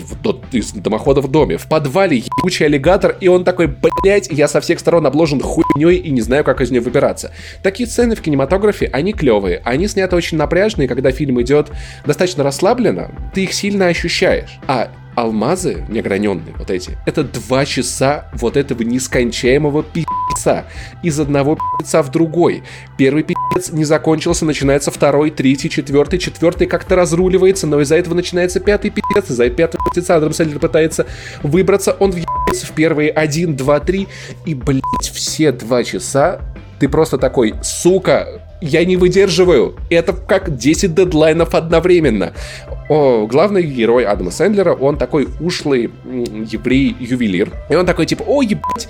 Из 0.52 0.72
дымохода 0.72 1.20
в 1.20 1.30
доме, 1.30 1.58
в 1.58 1.66
подвале 1.68 2.16
ебучий 2.16 2.66
аллигатор, 2.66 3.16
и 3.20 3.28
он 3.28 3.44
такой, 3.44 3.66
блять, 3.66 4.28
я 4.30 4.48
со 4.48 4.60
всех 4.60 4.80
сторон 4.80 5.06
обложен 5.06 5.40
хуйней 5.40 5.96
и 5.96 6.10
не 6.10 6.22
знаю, 6.22 6.44
как 6.44 6.60
из 6.60 6.70
нее 6.70 6.80
выбираться. 6.80 7.32
Такие 7.62 7.88
сцены 7.88 8.14
в 8.14 8.22
кинематографе 8.22 8.53
кинематографе, 8.55 8.86
они 8.92 9.12
клевые. 9.12 9.61
Они 9.64 9.88
сняты 9.88 10.16
очень 10.16 10.38
напряжно, 10.38 10.82
и 10.82 10.86
когда 10.86 11.11
фильм 11.11 11.40
идет 11.42 11.70
достаточно 12.07 12.44
расслабленно, 12.44 13.11
ты 13.34 13.44
их 13.44 13.52
сильно 13.52 13.86
ощущаешь. 13.86 14.59
А 14.66 14.90
алмазы 15.16 15.84
неограненные, 15.88 16.55
вот 16.59 16.70
эти, 16.72 16.98
это 17.07 17.22
два 17.22 17.64
часа 17.64 18.28
вот 18.34 18.57
этого 18.57 18.82
нескончаемого 18.82 19.84
пи***ца 19.84 20.64
из 21.05 21.20
одного 21.20 21.55
пи***ца 21.55 22.02
в 22.02 22.11
другой. 22.11 22.64
Первый 22.98 23.22
пи***ц 23.22 23.72
не 23.72 23.84
закончился, 23.84 24.44
начинается 24.44 24.90
второй, 24.90 25.30
третий, 25.30 25.70
четвертый, 25.70 26.18
четвертый 26.18 26.66
как-то 26.66 26.96
разруливается, 26.96 27.68
но 27.68 27.80
из-за 27.80 27.94
этого 27.94 28.14
начинается 28.14 28.59
пятый 28.59 28.90
пи***ц, 28.90 29.32
из-за 29.32 29.50
пятого 29.50 29.84
пи***ца 29.94 30.16
Адам 30.16 30.32
Сэндлер 30.32 30.59
пытается 30.59 31.07
выбраться, 31.44 31.92
он 31.92 32.11
въебается 32.11 32.66
в 32.66 32.72
первые 32.72 33.11
один, 33.11 33.55
два, 33.55 33.78
три, 33.78 34.09
и, 34.44 34.55
блядь, 34.55 34.82
все 35.12 35.52
два 35.52 35.84
часа 35.84 36.40
ты 36.78 36.88
просто 36.88 37.18
такой, 37.18 37.55
сука, 37.62 38.42
я 38.61 38.84
не 38.84 38.96
выдерживаю. 38.96 39.76
Это 39.90 40.12
как 40.12 40.57
10 40.57 40.94
дедлайнов 40.94 41.55
одновременно. 41.55 42.32
О, 42.88 43.26
главный 43.26 43.62
герой 43.62 44.05
Адама 44.05 44.30
Сэндлера, 44.30 44.74
он 44.74 44.96
такой 44.96 45.28
ушлый 45.40 45.90
еврей-ювелир. 46.05 47.50
И 47.70 47.74
он 47.74 47.86
такой, 47.86 48.07
типа, 48.07 48.22
о, 48.26 48.42
ебать, 48.42 48.88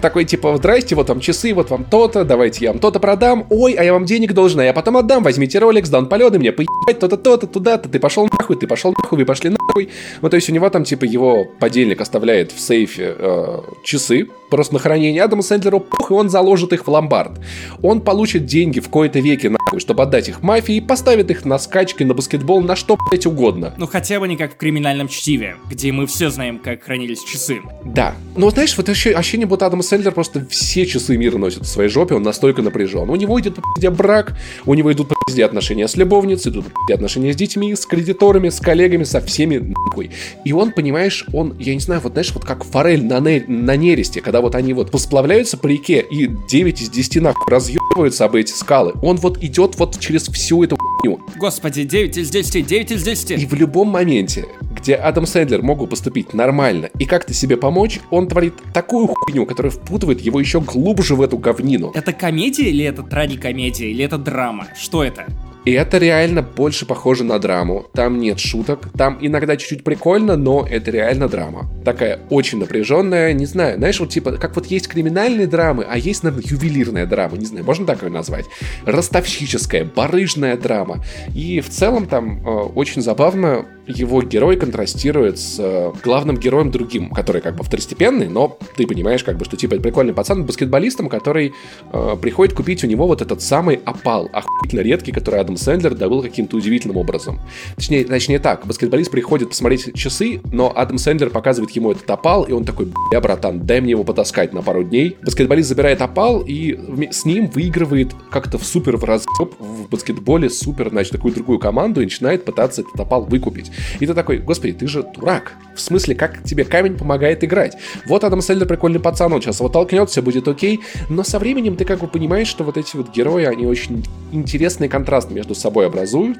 такой, 0.00 0.24
типа, 0.24 0.56
здрасте, 0.56 0.94
вот 0.94 1.08
вам 1.08 1.20
часы, 1.20 1.54
вот 1.54 1.70
вам 1.70 1.84
то-то, 1.84 2.24
давайте 2.24 2.64
я 2.64 2.72
вам 2.72 2.80
то-то 2.80 3.00
продам, 3.00 3.46
ой, 3.50 3.74
а 3.74 3.84
я 3.84 3.92
вам 3.92 4.04
денег 4.04 4.32
должна, 4.32 4.64
я 4.64 4.72
потом 4.72 4.96
отдам, 4.96 5.22
возьмите 5.22 5.58
ролик, 5.58 5.86
сдан 5.86 6.08
полеты, 6.08 6.38
мне 6.38 6.52
поебать, 6.52 6.98
то-то, 6.98 7.16
то-то, 7.16 7.46
туда-то, 7.46 7.88
ты 7.88 7.98
пошел 7.98 8.28
нахуй, 8.30 8.56
ты 8.56 8.66
пошел 8.66 8.94
нахуй, 8.96 9.18
вы 9.18 9.24
пошли 9.24 9.50
нахуй. 9.50 9.90
Ну, 10.22 10.28
то 10.28 10.36
есть 10.36 10.48
у 10.50 10.52
него 10.52 10.68
там, 10.70 10.84
типа, 10.84 11.04
его 11.04 11.44
подельник 11.58 12.00
оставляет 12.00 12.52
в 12.52 12.60
сейфе 12.60 13.14
э, 13.18 13.60
часы, 13.84 14.28
просто 14.50 14.74
на 14.74 14.80
хранение 14.80 15.22
Адама 15.22 15.42
Сэндлеру, 15.42 15.80
пух, 15.80 16.10
и 16.10 16.14
он 16.14 16.28
заложит 16.28 16.72
их 16.72 16.86
в 16.86 16.90
ломбард. 16.90 17.40
Он 17.82 18.00
получит 18.00 18.46
деньги 18.46 18.80
в 18.80 18.88
кои-то 18.88 19.18
веке, 19.20 19.50
нахуй, 19.50 19.80
чтобы 19.80 20.02
отдать 20.02 20.28
их 20.28 20.42
мафии, 20.42 20.76
и 20.76 20.80
поставит 20.80 21.30
их 21.30 21.44
на 21.44 21.58
скачки, 21.58 22.02
на 22.02 22.14
баскетбол, 22.14 22.62
на 22.62 22.76
что, 22.76 22.96
блять, 23.10 23.26
угодно. 23.26 23.74
Ну, 23.76 23.86
хотя 23.86 24.20
бы 24.20 24.28
не 24.28 24.36
как 24.36 24.54
в 24.54 24.56
криминальном 24.56 25.08
чтиве, 25.08 25.56
где 25.70 25.92
мы 25.92 26.06
все 26.06 26.30
знаем, 26.30 26.58
как 26.58 26.84
хранились 26.84 27.22
часы. 27.22 27.60
Да. 27.84 28.14
Но, 28.36 28.50
знаешь, 28.50 28.76
вот 28.76 28.88
ощущение, 28.88 29.46
будто 29.46 29.66
Адам 29.66 29.82
Сэндлер 29.86 30.12
просто 30.12 30.44
все 30.50 30.84
часы 30.86 31.16
мира 31.16 31.38
носит 31.38 31.62
в 31.62 31.66
своей 31.66 31.88
жопе, 31.88 32.14
он 32.14 32.22
настолько 32.22 32.62
напряжен. 32.62 33.08
У 33.08 33.16
него 33.16 33.40
идет 33.40 33.56
по 33.56 33.90
брак, 33.90 34.36
у 34.64 34.74
него 34.74 34.92
идут 34.92 35.08
по 35.08 35.16
отношения 35.44 35.86
с 35.86 35.96
любовницей, 35.96 36.52
идут 36.52 36.66
по 36.88 36.94
отношения 36.94 37.32
с 37.32 37.36
детьми, 37.36 37.74
с 37.74 37.86
кредиторами, 37.86 38.48
с 38.48 38.60
коллегами, 38.60 39.04
со 39.04 39.20
всеми 39.20 39.58
нахуй. 39.58 40.10
И 40.44 40.52
он, 40.52 40.72
понимаешь, 40.72 41.26
он, 41.32 41.56
я 41.58 41.74
не 41.74 41.80
знаю, 41.80 42.00
вот 42.02 42.12
знаешь, 42.12 42.32
вот 42.32 42.44
как 42.44 42.64
форель 42.64 43.04
на, 43.04 43.20
не, 43.20 43.44
на 43.46 43.76
нересте, 43.76 44.20
когда 44.20 44.40
вот 44.40 44.54
они 44.54 44.72
вот 44.72 44.90
сплавляются 45.00 45.56
по 45.56 45.66
реке 45.66 46.04
и 46.08 46.26
9 46.26 46.80
из 46.80 46.90
10 46.90 47.22
нахуй 47.22 47.50
разъебываются 47.50 48.24
об 48.24 48.34
эти 48.34 48.52
скалы. 48.52 48.94
Он 49.02 49.16
вот 49.16 49.42
идет 49.42 49.78
вот 49.78 49.98
через 49.98 50.28
всю 50.28 50.64
эту 50.64 50.76
хуйню. 51.06 51.20
Господи, 51.36 51.84
9 51.84 52.16
из 52.18 52.30
10, 52.30 52.66
9 52.66 52.90
из 52.92 53.02
10. 53.02 53.42
И 53.42 53.46
в 53.46 53.54
любом 53.54 53.88
моменте, 53.88 54.46
где 54.70 54.94
Адам 54.94 55.26
Сэндлер 55.26 55.62
мог 55.62 55.78
бы 55.78 55.86
поступить 55.86 56.34
нормально 56.34 56.90
и 56.98 57.04
как-то 57.04 57.34
себе 57.34 57.56
помочь, 57.56 58.00
он 58.10 58.28
творит 58.28 58.54
такую 58.72 59.08
хуйню, 59.08 59.46
которая 59.46 59.70
впутывает 59.70 60.20
его 60.20 60.40
еще 60.40 60.60
глубже 60.60 61.14
в 61.14 61.22
эту 61.22 61.38
говнину. 61.38 61.92
Это 61.94 62.12
комедия 62.12 62.68
или 62.68 62.84
это 62.84 63.02
трагикомедия, 63.02 63.88
или 63.88 64.04
это 64.04 64.18
драма? 64.18 64.68
Что 64.76 65.04
это? 65.04 65.26
И 65.66 65.72
это 65.72 65.98
реально 65.98 66.42
больше 66.42 66.86
похоже 66.86 67.24
на 67.24 67.40
драму. 67.40 67.86
Там 67.92 68.20
нет 68.20 68.38
шуток. 68.38 68.88
Там 68.96 69.18
иногда 69.20 69.56
чуть-чуть 69.56 69.82
прикольно, 69.82 70.36
но 70.36 70.64
это 70.64 70.92
реально 70.92 71.28
драма. 71.28 71.68
Такая 71.84 72.20
очень 72.30 72.60
напряженная, 72.60 73.32
не 73.32 73.46
знаю, 73.46 73.76
знаешь, 73.76 73.98
вот 73.98 74.10
типа, 74.10 74.32
как 74.32 74.54
вот 74.54 74.66
есть 74.66 74.86
криминальные 74.86 75.48
драмы, 75.48 75.84
а 75.88 75.98
есть, 75.98 76.22
наверное, 76.22 76.48
ювелирная 76.48 77.06
драма, 77.06 77.36
не 77.36 77.46
знаю, 77.46 77.64
можно 77.64 77.84
так 77.84 78.02
ее 78.04 78.10
назвать? 78.10 78.44
Ростовщическая, 78.84 79.84
барыжная 79.84 80.56
драма. 80.56 81.04
И 81.34 81.60
в 81.60 81.68
целом 81.68 82.06
там 82.06 82.46
э, 82.46 82.50
очень 82.50 83.02
забавно 83.02 83.66
его 83.86 84.22
герой 84.22 84.56
контрастирует 84.56 85.38
с 85.38 85.56
э, 85.58 85.92
главным 86.02 86.36
героем 86.36 86.70
другим, 86.70 87.10
который 87.10 87.40
как 87.40 87.56
бы 87.56 87.64
второстепенный, 87.64 88.28
но 88.28 88.58
ты 88.76 88.86
понимаешь, 88.86 89.22
как 89.24 89.38
бы, 89.38 89.44
что 89.44 89.56
типа 89.56 89.74
это 89.74 89.82
прикольный 89.82 90.12
пацан, 90.12 90.44
баскетболистом, 90.44 91.08
который 91.08 91.52
э, 91.92 92.16
приходит 92.20 92.54
купить 92.54 92.82
у 92.84 92.86
него 92.86 93.06
вот 93.06 93.22
этот 93.22 93.42
самый 93.42 93.80
опал, 93.84 94.28
охуительно 94.32 94.80
редкий, 94.80 95.12
который 95.12 95.40
Адам 95.40 95.56
Сэндлер 95.56 95.94
добыл 95.94 96.22
каким-то 96.22 96.56
удивительным 96.56 96.96
образом. 96.96 97.40
Точнее, 97.76 98.04
точнее 98.04 98.38
так, 98.38 98.66
баскетболист 98.66 99.10
приходит 99.10 99.50
посмотреть 99.50 99.94
часы, 99.94 100.40
но 100.52 100.72
Адам 100.74 100.98
Сэндлер 100.98 101.30
показывает 101.30 101.70
ему 101.72 101.92
этот 101.92 102.08
опал, 102.10 102.44
и 102.44 102.52
он 102.52 102.64
такой, 102.64 102.88
бля, 103.10 103.20
братан, 103.20 103.66
дай 103.66 103.80
мне 103.80 103.90
его 103.92 104.04
потаскать 104.04 104.52
на 104.52 104.62
пару 104.62 104.82
дней. 104.82 105.16
Баскетболист 105.22 105.68
забирает 105.68 106.02
опал, 106.02 106.42
и 106.46 106.78
с 107.10 107.24
ним 107.24 107.48
выигрывает 107.48 108.14
как-то 108.30 108.58
в 108.58 108.64
супер 108.64 108.96
в 108.96 109.04
разъеб 109.04 109.54
в 109.58 109.88
баскетболе 109.88 110.50
супер, 110.50 110.90
значит, 110.90 111.12
такую 111.12 111.34
другую 111.34 111.58
команду 111.58 112.00
и 112.00 112.04
начинает 112.04 112.44
пытаться 112.44 112.82
этот 112.82 112.98
опал 112.98 113.24
выкупить. 113.24 113.70
И 114.00 114.06
ты 114.06 114.14
такой, 114.14 114.38
господи, 114.38 114.72
ты 114.72 114.86
же 114.86 115.02
дурак. 115.02 115.52
В 115.74 115.80
смысле, 115.80 116.14
как 116.14 116.42
тебе 116.42 116.64
камень 116.64 116.96
помогает 116.96 117.44
играть? 117.44 117.76
Вот 118.06 118.24
Адам 118.24 118.40
Сэндлер 118.40 118.66
прикольный 118.66 119.00
пацан, 119.00 119.32
он 119.32 119.42
сейчас 119.42 119.60
вот 119.60 119.72
толкнет, 119.72 120.10
все 120.10 120.22
будет 120.22 120.48
окей. 120.48 120.80
Но 121.08 121.22
со 121.22 121.38
временем 121.38 121.76
ты 121.76 121.84
как 121.84 122.00
бы 122.00 122.06
понимаешь, 122.06 122.48
что 122.48 122.64
вот 122.64 122.76
эти 122.76 122.96
вот 122.96 123.12
герои, 123.12 123.44
они 123.44 123.66
очень 123.66 124.04
интересный 124.32 124.88
контраст 124.88 125.30
между 125.30 125.54
собой 125.54 125.86
образуют. 125.86 126.38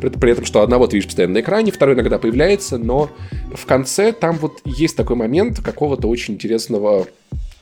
При, 0.00 0.08
при 0.08 0.32
этом, 0.32 0.44
что 0.44 0.62
одного 0.62 0.86
ты 0.86 0.96
видишь 0.96 1.06
постоянно 1.06 1.34
на 1.34 1.40
экране, 1.40 1.72
второй 1.72 1.94
иногда 1.94 2.18
появляется, 2.18 2.78
но 2.78 3.10
в 3.54 3.66
конце 3.66 4.12
там 4.12 4.36
вот 4.36 4.60
есть 4.64 4.96
такой 4.96 5.16
момент 5.16 5.60
какого-то 5.60 6.08
очень 6.08 6.34
интересного 6.34 7.06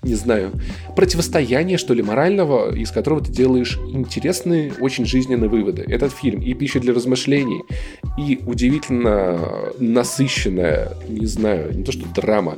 не 0.03 0.15
знаю, 0.15 0.53
противостояния, 0.95 1.77
что 1.79 1.95
ли, 1.95 2.03
морального, 2.03 2.75
из 2.75 2.91
которого 2.91 3.21
ты 3.23 3.33
делаешь 3.33 3.79
интересные, 3.93 4.73
очень 4.81 5.05
жизненные 5.05 5.49
выводы. 5.49 5.85
Этот 5.89 6.13
фильм 6.13 6.41
и 6.41 6.55
пища 6.55 6.81
для 6.81 6.95
размышлений, 6.95 7.63
и 8.17 8.41
удивительно 8.47 9.73
насыщенная, 9.79 10.93
не 11.09 11.27
знаю, 11.27 11.77
не 11.77 11.83
то 11.83 11.93
что 11.93 12.07
драма, 12.15 12.57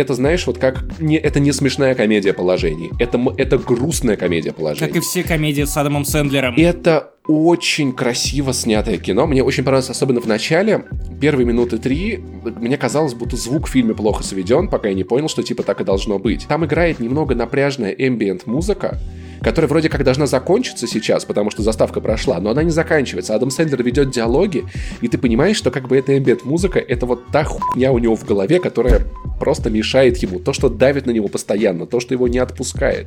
это, 0.00 0.14
знаешь, 0.14 0.46
вот 0.46 0.58
как... 0.58 1.00
Не, 1.00 1.16
это 1.16 1.40
не 1.40 1.52
смешная 1.52 1.94
комедия 1.94 2.32
положений. 2.32 2.90
Это, 2.98 3.18
это 3.36 3.58
грустная 3.58 4.16
комедия 4.16 4.52
положений. 4.52 4.88
Как 4.88 4.96
и 4.96 5.00
все 5.00 5.22
комедии 5.22 5.64
с 5.64 5.76
Адамом 5.76 6.04
Сэндлером. 6.04 6.54
Это 6.56 7.12
очень 7.26 7.92
красиво 7.92 8.52
снятое 8.52 8.98
кино. 8.98 9.26
Мне 9.26 9.42
очень 9.42 9.64
понравилось, 9.64 9.90
особенно 9.90 10.20
в 10.20 10.26
начале. 10.26 10.84
Первые 11.20 11.46
минуты 11.46 11.78
три, 11.78 12.18
мне 12.44 12.76
казалось, 12.76 13.14
будто 13.14 13.36
звук 13.36 13.66
в 13.66 13.70
фильме 13.70 13.94
плохо 13.94 14.22
сведен, 14.22 14.68
пока 14.68 14.88
я 14.88 14.94
не 14.94 15.04
понял, 15.04 15.28
что 15.28 15.42
типа 15.42 15.62
так 15.62 15.80
и 15.80 15.84
должно 15.84 16.18
быть. 16.18 16.46
Там 16.46 16.64
играет 16.64 17.00
немного 17.00 17.34
напряжная 17.34 17.90
эмбиент 17.90 18.46
музыка, 18.46 18.98
которая 19.46 19.68
вроде 19.68 19.88
как 19.88 20.02
должна 20.02 20.26
закончиться 20.26 20.88
сейчас, 20.88 21.24
потому 21.24 21.52
что 21.52 21.62
заставка 21.62 22.00
прошла, 22.00 22.40
но 22.40 22.50
она 22.50 22.64
не 22.64 22.72
заканчивается. 22.72 23.32
Адам 23.32 23.52
Сэндлер 23.52 23.80
ведет 23.80 24.10
диалоги, 24.10 24.64
и 25.02 25.06
ты 25.06 25.18
понимаешь, 25.18 25.56
что 25.56 25.70
как 25.70 25.86
бы 25.86 25.96
эта 25.96 26.18
эмбиент 26.18 26.44
музыка, 26.44 26.80
это 26.80 27.06
вот 27.06 27.28
та 27.30 27.44
хуйня 27.44 27.92
у 27.92 27.98
него 27.98 28.16
в 28.16 28.24
голове, 28.24 28.58
которая 28.58 29.02
просто 29.38 29.70
мешает 29.70 30.16
ему, 30.16 30.40
то, 30.40 30.52
что 30.52 30.68
давит 30.68 31.06
на 31.06 31.12
него 31.12 31.28
постоянно, 31.28 31.86
то, 31.86 32.00
что 32.00 32.12
его 32.12 32.26
не 32.26 32.38
отпускает. 32.38 33.06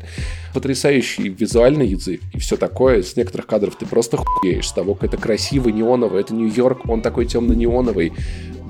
Потрясающий 0.54 1.28
визуальный 1.28 1.88
язык 1.88 2.22
и 2.34 2.40
все 2.40 2.56
такое. 2.56 3.04
С 3.04 3.18
некоторых 3.18 3.46
кадров 3.46 3.76
ты 3.76 3.86
просто 3.86 4.16
хуеешь 4.16 4.70
с 4.70 4.72
того, 4.72 4.94
как 4.94 5.10
это 5.10 5.18
красиво, 5.18 5.68
неоново. 5.68 6.20
Это 6.20 6.34
Нью-Йорк, 6.34 6.88
он 6.88 7.02
такой 7.02 7.26
темно-неоновый. 7.26 8.14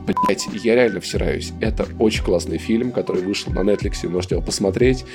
Блять, 0.08 0.48
я 0.64 0.74
реально 0.74 1.02
всираюсь. 1.02 1.54
Это 1.62 1.86
очень 2.00 2.24
классный 2.24 2.58
фильм, 2.58 2.92
который 2.92 3.22
вышел 3.22 3.54
на 3.54 3.60
Netflix, 3.60 4.10
можете 4.10 4.34
его 4.34 4.44
посмотреть. 4.44 5.06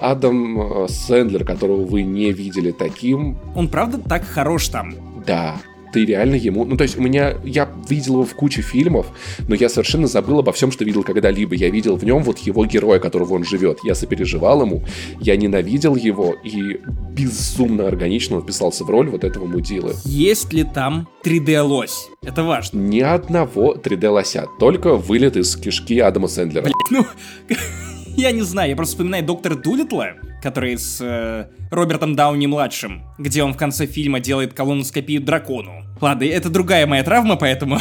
Адам 0.00 0.60
э, 0.60 0.88
Сэндлер, 0.88 1.44
которого 1.44 1.84
вы 1.84 2.02
не 2.02 2.32
видели 2.32 2.70
таким. 2.70 3.38
Он 3.54 3.68
правда 3.68 3.98
так 3.98 4.24
хорош 4.24 4.68
там? 4.68 4.94
Да, 5.26 5.56
ты 5.92 6.04
реально 6.04 6.36
ему... 6.36 6.64
Ну, 6.64 6.76
то 6.76 6.84
есть 6.84 6.98
у 6.98 7.02
меня... 7.02 7.34
Я 7.44 7.68
видел 7.88 8.14
его 8.14 8.24
в 8.24 8.34
куче 8.34 8.62
фильмов, 8.62 9.06
но 9.48 9.54
я 9.54 9.68
совершенно 9.68 10.06
забыл 10.06 10.38
обо 10.38 10.52
всем, 10.52 10.70
что 10.70 10.84
видел 10.84 11.02
когда-либо. 11.02 11.54
Я 11.54 11.70
видел 11.70 11.96
в 11.96 12.04
нем 12.04 12.22
вот 12.22 12.38
его 12.38 12.64
героя, 12.64 12.98
которого 12.98 13.34
он 13.34 13.44
живет. 13.44 13.80
Я 13.84 13.94
сопереживал 13.94 14.62
ему, 14.62 14.84
я 15.20 15.36
ненавидел 15.36 15.96
его, 15.96 16.34
и 16.44 16.80
безумно 17.12 17.86
органично 17.86 18.36
он 18.36 18.42
вписался 18.42 18.84
в 18.84 18.90
роль 18.90 19.10
вот 19.10 19.24
этого 19.24 19.46
мудилы. 19.46 19.94
Есть 20.04 20.52
ли 20.52 20.64
там 20.64 21.08
3D-лось? 21.24 22.08
Это 22.22 22.44
важно. 22.44 22.78
Ни 22.78 23.00
одного 23.00 23.74
3D-лося, 23.74 24.46
только 24.58 24.94
вылет 24.94 25.36
из 25.36 25.56
кишки 25.56 25.98
Адама 25.98 26.28
Сэндлера. 26.28 26.62
Блять, 26.62 26.74
ну... 26.90 27.06
Я 28.20 28.32
не 28.32 28.42
знаю, 28.42 28.68
я 28.68 28.76
просто 28.76 28.96
вспоминаю 28.96 29.24
доктора 29.24 29.54
Дулитла, 29.54 30.08
который 30.42 30.76
с 30.76 30.98
э, 31.00 31.46
Робертом 31.70 32.14
Дауни-младшим, 32.14 33.02
где 33.16 33.42
он 33.42 33.54
в 33.54 33.56
конце 33.56 33.86
фильма 33.86 34.20
делает 34.20 34.52
колоноскопию 34.52 35.22
дракону. 35.22 35.84
Ладно, 36.02 36.24
это 36.24 36.50
другая 36.50 36.86
моя 36.86 37.02
травма, 37.02 37.36
поэтому... 37.36 37.78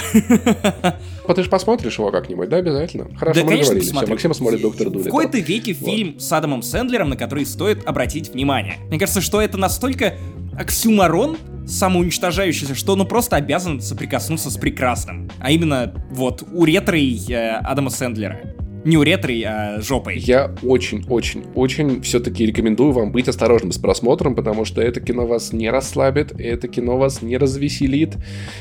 Вот 1.27 1.35
ты 1.35 1.43
же 1.43 1.49
посмотришь 1.49 1.97
его 1.97 2.09
как-нибудь, 2.09 2.47
да, 2.47 2.55
обязательно? 2.55 3.13
Хорошо, 3.17 3.41
да, 3.41 3.45
мы 3.45 3.51
конечно, 3.51 3.79
Все, 3.81 4.07
Максим 4.07 4.33
смотрит 4.33 4.61
доктора 4.61 4.89
Дулитла. 4.89 5.09
В 5.09 5.11
какой-то 5.11 5.39
веке 5.39 5.73
вот. 5.73 5.89
фильм 5.89 6.19
с 6.21 6.31
Адамом 6.31 6.61
Сэндлером, 6.61 7.09
на 7.09 7.17
который 7.17 7.45
стоит 7.45 7.85
обратить 7.85 8.29
внимание. 8.29 8.77
Мне 8.87 8.97
кажется, 8.97 9.19
что 9.19 9.41
это 9.41 9.57
настолько 9.57 10.15
оксюмарон, 10.57 11.35
самоуничтожающийся, 11.67 12.75
что 12.75 12.93
он 12.93 13.05
просто 13.09 13.35
обязан 13.35 13.81
соприкоснуться 13.81 14.49
с 14.49 14.55
прекрасным. 14.55 15.29
А 15.41 15.51
именно, 15.51 15.93
вот, 16.11 16.43
у 16.49 16.63
ретро 16.63 16.97
э, 16.97 17.57
Адама 17.57 17.89
Сэндлера. 17.89 18.55
Не 18.85 18.95
уретрой, 18.95 19.43
а 19.43 19.81
жопой. 19.81 20.17
Я 20.17 20.51
очень-очень-очень 20.63 22.01
все-таки 22.01 22.45
рекомендую 22.45 22.93
вам 22.93 23.11
быть 23.11 23.27
осторожным 23.27 23.73
с 23.73 23.77
просмотром, 23.77 24.35
потому 24.35 24.63
что 24.63 24.81
это 24.81 25.01
кино 25.01 25.27
вас 25.27 25.51
не 25.51 25.69
расслабит, 25.69 26.31
это 26.39 26.69
кино 26.69 26.97
вас 26.97 27.21
не 27.21 27.37
развеселит. 27.37 28.15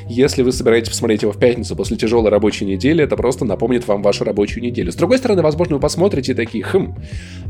Если 0.08 0.42
вы 0.42 0.50
собираетесь 0.50 0.88
посмотреть 0.88 1.22
его 1.22 1.30
в 1.30 1.38
пятницу 1.38 1.76
после 1.76 1.96
тяжелой 1.96 2.30
рабочей 2.30 2.64
недели, 2.64 3.04
это 3.04 3.16
просто 3.16 3.44
напомнит 3.44 3.86
вам 3.86 4.02
вашу 4.02 4.24
рабочую 4.24 4.64
неделю. 4.64 4.90
С 4.90 4.96
другой 4.96 5.18
стороны, 5.18 5.42
возможно, 5.42 5.76
вы 5.76 5.80
посмотрите 5.80 6.34
такие, 6.34 6.64
хм, 6.64 6.96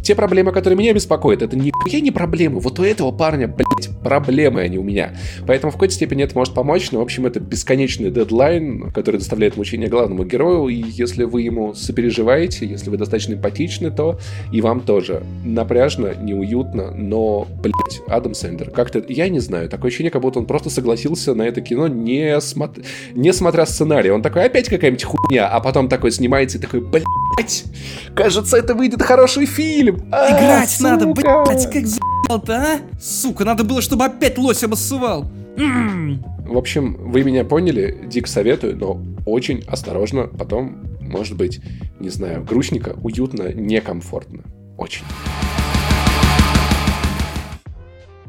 те 0.02 0.14
проблемы, 0.14 0.52
которые 0.52 0.76
меня 0.76 0.92
беспокоят, 0.92 1.40
это 1.42 1.56
не 1.56 1.72
я 1.86 2.00
не 2.00 2.10
проблемы, 2.10 2.60
вот 2.60 2.78
у 2.78 2.82
этого 2.82 3.12
парня, 3.12 3.48
блядь, 3.48 3.88
проблемы, 4.02 4.60
они 4.60 4.76
у 4.78 4.82
меня. 4.82 5.14
Поэтому 5.46 5.70
в 5.70 5.74
какой-то 5.74 5.94
степени 5.94 6.22
это 6.24 6.36
может 6.36 6.52
помочь, 6.52 6.90
но, 6.92 6.98
в 6.98 7.02
общем, 7.02 7.24
это 7.24 7.40
бесконечный 7.40 8.10
дедлайн, 8.10 8.90
который 8.92 9.16
доставляет 9.16 9.56
мучение 9.56 9.88
главному 9.88 10.24
герою, 10.24 10.68
и 10.68 10.74
если 10.74 11.24
вы 11.24 11.42
ему 11.42 11.72
сопереживаете, 11.74 12.57
если 12.66 12.90
вы 12.90 12.96
достаточно 12.96 13.34
эмпатичны, 13.34 13.90
то 13.90 14.18
и 14.52 14.60
вам 14.60 14.80
тоже 14.80 15.22
напряжно, 15.44 16.14
неуютно, 16.14 16.90
но, 16.90 17.46
блядь, 17.62 18.00
Адам 18.08 18.34
Сендер, 18.34 18.70
как-то, 18.70 19.02
я 19.08 19.28
не 19.28 19.40
знаю, 19.40 19.68
такое 19.68 19.88
ощущение, 19.88 20.10
как 20.10 20.22
будто 20.22 20.38
он 20.38 20.46
просто 20.46 20.70
согласился 20.70 21.34
на 21.34 21.42
это 21.42 21.60
кино, 21.60 21.88
не, 21.88 22.40
смо... 22.40 22.70
не 23.14 23.32
смотря 23.32 23.66
сценарий. 23.66 24.10
Он 24.10 24.22
такой, 24.22 24.44
опять 24.44 24.68
какая-нибудь 24.68 25.04
хуйня, 25.04 25.48
а 25.48 25.60
потом 25.60 25.88
такой 25.88 26.10
снимается 26.10 26.58
и 26.58 26.60
такой, 26.60 26.80
блядь, 26.80 27.64
кажется, 28.14 28.56
это 28.56 28.74
выйдет 28.74 29.02
хороший 29.02 29.46
фильм. 29.46 30.08
А, 30.10 30.30
Играть 30.30 30.70
сука. 30.70 30.90
надо, 30.90 31.06
блядь, 31.06 31.70
как 31.70 31.86
за***то, 31.86 32.54
а? 32.54 32.78
Сука, 33.00 33.44
надо 33.44 33.64
было, 33.64 33.82
чтобы 33.82 34.04
опять 34.04 34.38
лось 34.38 34.62
обоссывал. 34.62 35.30
В 35.56 36.56
общем, 36.56 36.96
вы 36.98 37.24
меня 37.24 37.44
поняли, 37.44 37.98
дик 38.06 38.26
советую, 38.26 38.76
но 38.76 39.00
очень 39.26 39.64
осторожно, 39.66 40.22
потом, 40.26 40.78
может 41.08 41.36
быть, 41.36 41.60
не 41.98 42.10
знаю, 42.10 42.44
грустненько, 42.44 42.96
уютно, 43.02 43.52
некомфортно. 43.52 44.44
Очень. 44.76 45.04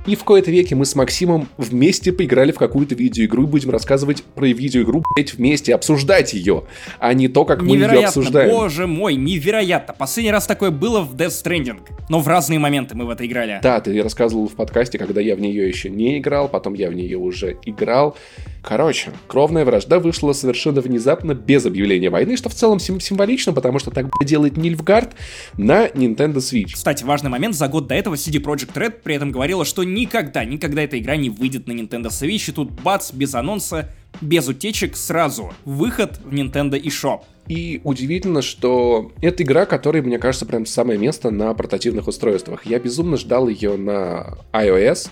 И 0.10 0.16
в 0.16 0.24
кои-то 0.24 0.50
веке 0.50 0.74
мы 0.74 0.86
с 0.86 0.96
Максимом 0.96 1.48
вместе 1.58 2.12
поиграли 2.12 2.52
в 2.52 2.58
какую-то 2.58 2.96
видеоигру 2.96 3.44
и 3.44 3.46
будем 3.46 3.70
рассказывать 3.70 4.24
про 4.24 4.48
видеоигру, 4.48 5.04
блять, 5.16 5.36
вместе, 5.36 5.76
обсуждать 5.76 6.34
ее, 6.34 6.64
а 6.98 7.14
не 7.14 7.28
то, 7.28 7.46
как 7.46 7.62
мы 7.62 7.76
ее 7.76 7.86
обсуждаем. 8.06 8.50
боже 8.50 8.88
мой, 8.88 9.14
невероятно. 9.14 9.94
Последний 9.94 10.32
раз 10.32 10.48
такое 10.48 10.72
было 10.72 11.02
в 11.02 11.14
Death 11.16 11.44
Stranding, 11.44 11.82
но 12.10 12.22
в 12.22 12.28
разные 12.28 12.58
моменты 12.58 12.96
мы 12.96 13.06
в 13.06 13.12
это 13.12 13.24
играли. 13.24 13.60
Да, 13.62 13.80
ты 13.82 14.02
рассказывал 14.02 14.48
в 14.48 14.54
подкасте, 14.54 14.98
когда 14.98 15.22
я 15.22 15.36
в 15.36 15.42
нее 15.42 15.68
еще 15.68 15.92
не 15.92 16.18
играл, 16.18 16.50
потом 16.50 16.74
я 16.74 16.90
в 16.90 16.96
нее 16.96 17.20
уже 17.20 17.58
играл. 17.66 18.18
Короче, 18.64 19.12
кровная 19.28 19.64
вражда 19.64 20.00
вышла 20.00 20.34
совершенно 20.34 20.82
внезапно, 20.82 21.34
без 21.34 21.66
объявления 21.66 22.10
войны, 22.10 22.36
что 22.36 22.50
в 22.50 22.56
целом 22.56 22.80
сим- 22.80 23.00
символично, 23.00 23.54
потому 23.54 23.78
что 23.80 23.90
так 23.92 24.08
делает 24.26 24.58
Нильфгард 24.58 25.12
на 25.56 25.86
Nintendo 25.88 26.38
Switch. 26.38 26.74
Кстати, 26.74 27.04
важный 27.04 27.30
момент, 27.30 27.56
за 27.56 27.68
год 27.68 27.88
до 27.88 27.94
этого 27.96 28.16
CD 28.16 28.42
Projekt 28.44 28.74
Red 28.74 28.96
при 29.04 29.16
этом 29.16 29.32
говорила, 29.32 29.64
что 29.64 29.84
никогда, 30.00 30.46
никогда 30.46 30.84
эта 30.84 30.98
игра 31.00 31.16
не 31.16 31.30
выйдет 31.30 31.68
на 31.68 31.74
Nintendo 31.74 32.08
Switch, 32.08 32.50
и 32.50 32.54
тут 32.54 32.72
бац, 32.72 33.12
без 33.12 33.36
анонса, 33.36 33.90
без 34.22 34.48
утечек, 34.48 34.96
сразу 34.96 35.54
выход 35.66 36.20
в 36.24 36.34
Nintendo 36.34 36.82
eShop. 36.82 37.22
И 37.48 37.82
удивительно, 37.84 38.42
что 38.42 39.12
это 39.22 39.44
игра, 39.44 39.66
которая, 39.66 40.04
мне 40.04 40.20
кажется, 40.20 40.46
прям 40.46 40.66
самое 40.66 41.00
место 41.00 41.32
на 41.32 41.54
портативных 41.54 42.08
устройствах. 42.08 42.66
Я 42.66 42.80
безумно 42.80 43.18
ждал 43.18 43.48
ее 43.48 43.76
на 43.76 44.38
iOS, 44.54 45.10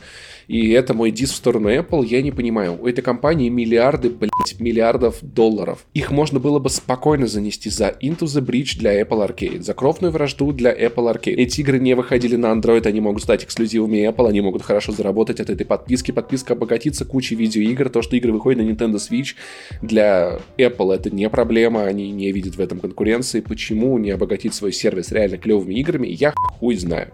и 0.48 0.70
это 0.70 0.94
мой 0.94 1.12
дис 1.12 1.32
в 1.32 1.36
сторону 1.36 1.70
Apple, 1.70 2.06
я 2.06 2.22
не 2.22 2.32
понимаю. 2.32 2.78
У 2.82 2.88
этой 2.88 3.02
компании 3.02 3.50
миллиарды, 3.50 4.10
блять, 4.10 4.60
миллиардов 4.60 5.18
долларов. 5.22 5.86
Их 5.94 6.10
можно 6.12 6.40
было 6.40 6.60
бы 6.60 6.70
спокойно 6.70 7.28
занести 7.28 7.70
за 7.70 7.90
Into 8.02 8.22
the 8.22 8.42
Breach 8.42 8.78
для 8.78 9.02
Apple 9.02 9.28
Arcade, 9.28 9.62
за 9.62 9.74
Кровную 9.74 10.12
Вражду 10.12 10.54
для 10.54 10.72
Apple 10.74 11.14
Arcade. 11.14 11.36
Эти 11.36 11.62
игры 11.62 11.80
не 11.80 11.96
выходили 11.96 12.38
на 12.38 12.48
Android, 12.48 12.88
они 12.88 13.02
могут 13.02 13.24
стать 13.24 13.44
эксклюзивами 13.44 14.10
Apple, 14.10 14.30
они 14.30 14.40
могут 14.42 14.62
хорошо 14.62 14.94
заработать 14.94 15.42
от 15.42 15.50
этой 15.50 15.66
подписки. 15.66 16.12
Подписка 16.12 16.54
обогатится 16.54 17.04
кучей 17.04 17.36
видеоигр. 17.36 17.90
То, 17.90 18.02
что 18.02 18.16
игры 18.16 18.32
выходят 18.32 18.64
на 18.64 18.70
Nintendo 18.70 18.96
Switch, 18.96 19.36
для 19.82 20.40
Apple 20.58 20.94
это 20.94 21.10
не 21.10 21.30
проблема, 21.30 21.84
они 21.84 22.10
не 22.12 22.32
видят 22.32 22.56
в 22.56 22.62
этом 22.62 22.80
конкуренции. 22.80 23.42
Почему 23.42 23.98
не 23.98 24.12
обогатить 24.12 24.54
свой 24.54 24.72
сервис 24.72 25.12
реально 25.12 25.38
клевыми 25.38 25.76
играми, 25.76 26.08
я 26.08 26.34
хуй 26.60 26.76
знаю. 26.76 27.12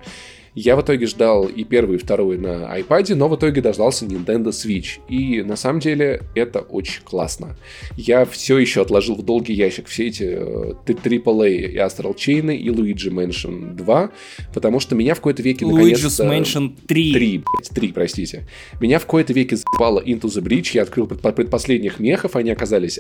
Я 0.56 0.76
в 0.76 0.82
итоге 0.82 1.08
ждал 1.08 1.46
и 1.46 1.64
первый, 1.64 1.96
и 1.96 2.00
второй 2.00 2.38
на 2.38 2.78
iPad, 2.80 3.16
но 3.16 3.28
в 3.28 3.36
итоге 3.36 3.62
дождался 3.62 4.06
Nintendo 4.06 4.50
Switch. 4.50 5.00
И 5.10 5.42
на 5.42 5.56
самом 5.56 5.80
деле 5.80 6.22
это 6.36 6.60
очень 6.60 7.02
классно. 7.04 7.56
Я 7.98 8.26
все 8.26 8.58
еще 8.60 8.82
отложил 8.82 9.16
в 9.16 9.24
долгий 9.24 9.54
ящик 9.54 9.88
все 9.88 10.08
эти 10.08 10.24
э, 10.24 10.74
AAA 10.86 11.50
и 11.50 11.78
Astral 11.78 12.16
Chain 12.16 12.56
и 12.56 12.70
Luigi 12.70 13.10
Mansion 13.10 13.74
2, 13.74 14.12
потому 14.54 14.80
что 14.80 14.96
меня 14.96 15.16
в 15.16 15.18
какой-то 15.18 15.42
веке 15.42 15.66
Luigi's 15.66 16.24
Mansion 16.24 16.74
3. 16.88 17.14
3, 17.14 17.44
3, 17.74 17.92
простите. 17.92 18.48
Меня 18.80 19.00
в 19.00 19.06
какой-то 19.06 19.34
веке 19.34 19.56
заебало 19.56 20.04
Into 20.06 20.24
the 20.24 20.44
Bridge, 20.44 20.72
я 20.74 20.84
открыл 20.84 21.08
предпоследних 21.08 22.00
мехов, 22.00 22.36
они 22.36 22.52
оказались 22.52 23.00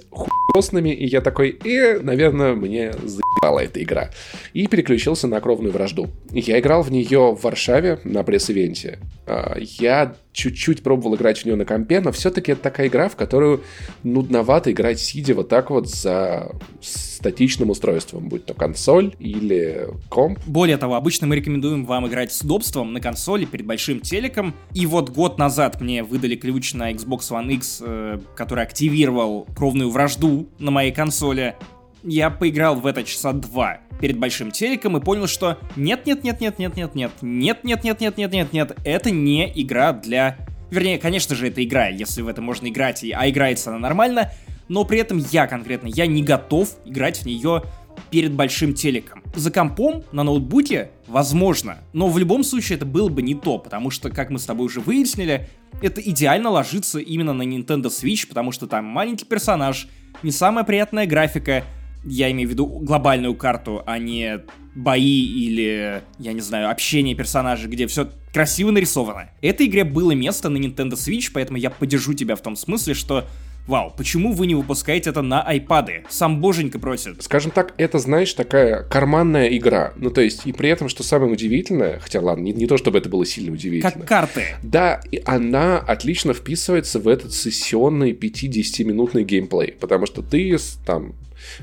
хуёсными, 0.53 0.89
и 0.89 1.07
я 1.07 1.21
такой, 1.21 1.57
э, 1.65 1.99
наверное, 1.99 2.53
мне 2.53 2.93
заебала 3.03 3.59
эта 3.59 3.81
игра. 3.81 4.11
И 4.53 4.67
переключился 4.67 5.27
на 5.27 5.41
кровную 5.41 5.73
вражду. 5.73 6.09
Я 6.31 6.59
играл 6.59 6.83
в 6.83 6.91
нее 6.91 7.35
в 7.35 7.43
Варшаве 7.43 7.99
на 8.03 8.23
пресс-ивенте. 8.23 8.99
А, 9.25 9.57
я 9.57 10.15
чуть-чуть 10.33 10.83
пробовал 10.83 11.15
играть 11.15 11.39
в 11.39 11.45
нее 11.45 11.55
на 11.55 11.63
компе, 11.65 12.01
но 12.01 12.11
все-таки 12.11 12.51
это 12.51 12.63
такая 12.63 12.87
игра, 12.87 13.07
в 13.07 13.15
которую 13.15 13.63
нудновато 14.03 14.71
играть 14.71 14.99
сидя 14.99 15.35
вот 15.35 15.47
так 15.47 15.69
вот 15.69 15.89
за 15.89 16.51
статичным 16.81 17.69
устройством, 17.69 18.27
будь 18.27 18.45
то 18.45 18.53
консоль 18.53 19.15
или 19.19 19.87
комп. 20.09 20.39
Более 20.45 20.77
того, 20.77 20.95
обычно 20.95 21.27
мы 21.27 21.37
рекомендуем 21.37 21.85
вам 21.85 22.07
играть 22.07 22.33
с 22.33 22.41
удобством 22.41 22.91
на 22.91 22.99
консоли 22.99 23.45
перед 23.45 23.65
большим 23.65 24.01
телеком. 24.01 24.53
И 24.73 24.85
вот 24.85 25.09
год 25.09 25.37
назад 25.37 25.79
мне 25.79 26.03
выдали 26.03 26.35
ключ 26.35 26.73
на 26.73 26.91
Xbox 26.91 27.29
One 27.29 27.53
X, 27.53 27.81
э, 27.85 28.19
который 28.35 28.63
активировал 28.63 29.47
кровную 29.55 29.89
вражду 29.89 30.49
на 30.59 30.71
моей 30.71 30.91
консоли. 30.91 31.55
Я 32.03 32.29
поиграл 32.29 32.75
в 32.75 32.85
это 32.85 33.03
часа 33.03 33.31
два 33.31 33.79
перед 34.01 34.17
большим 34.17 34.51
телеком 34.51 34.97
и 34.97 35.01
понял, 35.01 35.27
что 35.27 35.57
нет, 35.77 36.05
нет, 36.05 36.23
нет, 36.23 36.41
нет, 36.41 36.59
нет, 36.59 36.75
нет, 36.75 36.95
нет, 36.95 37.11
нет, 37.21 37.63
нет, 37.63 37.83
нет, 37.83 38.01
нет, 38.01 38.17
нет, 38.17 38.33
нет, 38.33 38.53
нет, 38.53 38.77
это 38.83 39.11
не 39.11 39.51
игра 39.61 39.93
для... 39.93 40.37
Вернее, 40.69 40.97
конечно 40.97 41.35
же, 41.35 41.47
это 41.47 41.63
игра, 41.63 41.87
если 41.87 42.21
в 42.21 42.27
это 42.27 42.41
можно 42.41 42.67
играть, 42.67 43.03
а 43.03 43.29
играется 43.29 43.69
она 43.69 43.79
нормально, 43.79 44.31
но 44.67 44.83
при 44.83 44.99
этом 44.99 45.19
я 45.31 45.47
конкретно, 45.47 45.87
я 45.87 46.05
не 46.05 46.23
готов 46.23 46.75
играть 46.83 47.19
в 47.19 47.25
нее 47.25 47.63
перед 48.09 48.33
большим 48.33 48.73
телеком. 48.73 49.23
За 49.35 49.49
компом 49.51 50.03
на 50.11 50.23
ноутбуке 50.23 50.91
возможно, 51.07 51.77
но 51.93 52.09
в 52.09 52.17
любом 52.17 52.43
случае 52.43 52.75
это 52.75 52.85
было 52.85 53.07
бы 53.07 53.21
не 53.21 53.35
то, 53.35 53.57
потому 53.57 53.91
что, 53.91 54.09
как 54.09 54.29
мы 54.29 54.39
с 54.39 54.45
тобой 54.45 54.65
уже 54.65 54.81
выяснили, 54.81 55.47
это 55.81 56.01
идеально 56.01 56.49
ложится 56.49 56.99
именно 56.99 57.33
на 57.33 57.43
Nintendo 57.43 57.85
Switch, 57.85 58.27
потому 58.27 58.51
что 58.51 58.67
там 58.67 58.83
маленький 58.83 59.25
персонаж, 59.25 59.87
не 60.21 60.31
самая 60.31 60.63
приятная 60.63 61.05
графика, 61.05 61.63
я 62.03 62.31
имею 62.31 62.49
в 62.49 62.51
виду 62.51 62.65
глобальную 62.65 63.35
карту, 63.35 63.83
а 63.85 63.97
не 63.97 64.41
бои 64.75 65.23
или, 65.23 66.01
я 66.19 66.33
не 66.33 66.41
знаю, 66.41 66.69
общение 66.69 67.15
персонажей, 67.15 67.69
где 67.69 67.87
все 67.87 68.09
красиво 68.33 68.71
нарисовано. 68.71 69.29
Этой 69.41 69.67
игре 69.67 69.83
было 69.83 70.11
место 70.11 70.49
на 70.49 70.57
Nintendo 70.57 70.93
Switch, 70.93 71.29
поэтому 71.33 71.57
я 71.57 71.69
поддержу 71.69 72.13
тебя 72.13 72.35
в 72.35 72.41
том 72.41 72.55
смысле, 72.55 72.93
что 72.93 73.25
Вау, 73.65 73.93
почему 73.95 74.33
вы 74.33 74.47
не 74.47 74.55
выпускаете 74.55 75.09
это 75.11 75.21
на 75.21 75.41
айпады? 75.41 76.03
Сам 76.09 76.41
боженька 76.41 76.79
просит. 76.79 77.23
Скажем 77.23 77.49
так, 77.49 77.73
это, 77.77 77.97
знаешь, 77.97 78.33
такая 78.33 78.83
карманная 78.83 79.47
игра. 79.47 79.93
Ну, 79.95 80.09
то 80.09 80.19
есть, 80.19 80.45
и 80.45 80.51
при 80.51 80.67
этом, 80.67 80.89
что 80.89 81.01
самое 81.03 81.31
удивительное, 81.31 81.99
хотя, 81.99 82.19
ладно, 82.19 82.43
не, 82.43 82.51
не 82.51 82.67
то, 82.67 82.75
чтобы 82.75 82.97
это 82.97 83.07
было 83.07 83.25
сильно 83.25 83.53
удивительно. 83.53 83.91
Как 83.91 84.05
карты. 84.05 84.43
Да, 84.63 85.01
и 85.11 85.21
она 85.23 85.79
отлично 85.79 86.33
вписывается 86.33 86.99
в 86.99 87.07
этот 87.07 87.33
сессионный 87.33 88.11
5-10-минутный 88.11 89.23
геймплей, 89.23 89.71
потому 89.79 90.07
что 90.07 90.21
ты 90.21 90.57
там 90.85 91.13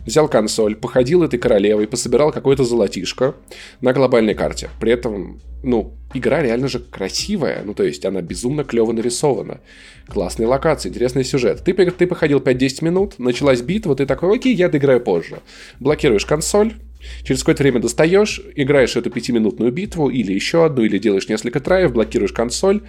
взял 0.05 0.29
консоль, 0.29 0.77
походил 0.77 1.23
этой 1.23 1.39
королевой, 1.39 1.87
пособирал 1.87 2.33
какое-то 2.33 2.65
золотишко 2.65 3.35
на 3.81 3.93
глобальной 3.93 4.35
карте. 4.35 4.71
При 4.81 4.93
этом, 4.93 5.41
ну, 5.63 5.95
игра 6.15 6.43
реально 6.43 6.69
же 6.69 6.79
красивая, 6.81 7.63
ну, 7.65 7.75
то 7.75 7.83
есть 7.83 8.05
она 8.05 8.23
безумно 8.23 8.65
клево 8.65 8.93
нарисована. 8.93 9.61
Классные 10.09 10.47
локации, 10.47 10.89
интересный 10.89 11.25
сюжет. 11.25 11.63
Ты, 11.65 11.73
ты 11.73 12.07
походил 12.07 12.41
5-10 12.41 12.85
минут, 12.85 13.19
началась 13.19 13.63
битва, 13.63 13.97
ты 13.97 14.07
такой, 14.07 14.37
окей, 14.37 14.55
я 14.55 14.69
доиграю 14.69 15.01
позже. 15.01 15.41
Блокируешь 15.79 16.27
консоль, 16.27 16.75
Через 17.23 17.41
какое-то 17.41 17.63
время 17.63 17.81
достаешь, 17.81 18.43
играешь 18.55 18.97
эту 18.97 19.11
пятиминутную 19.11 19.73
битву, 19.73 20.11
или 20.11 20.33
еще 20.33 20.67
одну, 20.67 20.85
или 20.85 20.99
делаешь 20.99 21.29
несколько 21.29 21.61
траев, 21.61 21.93
блокируешь 21.93 22.33
консоль, 22.33 22.83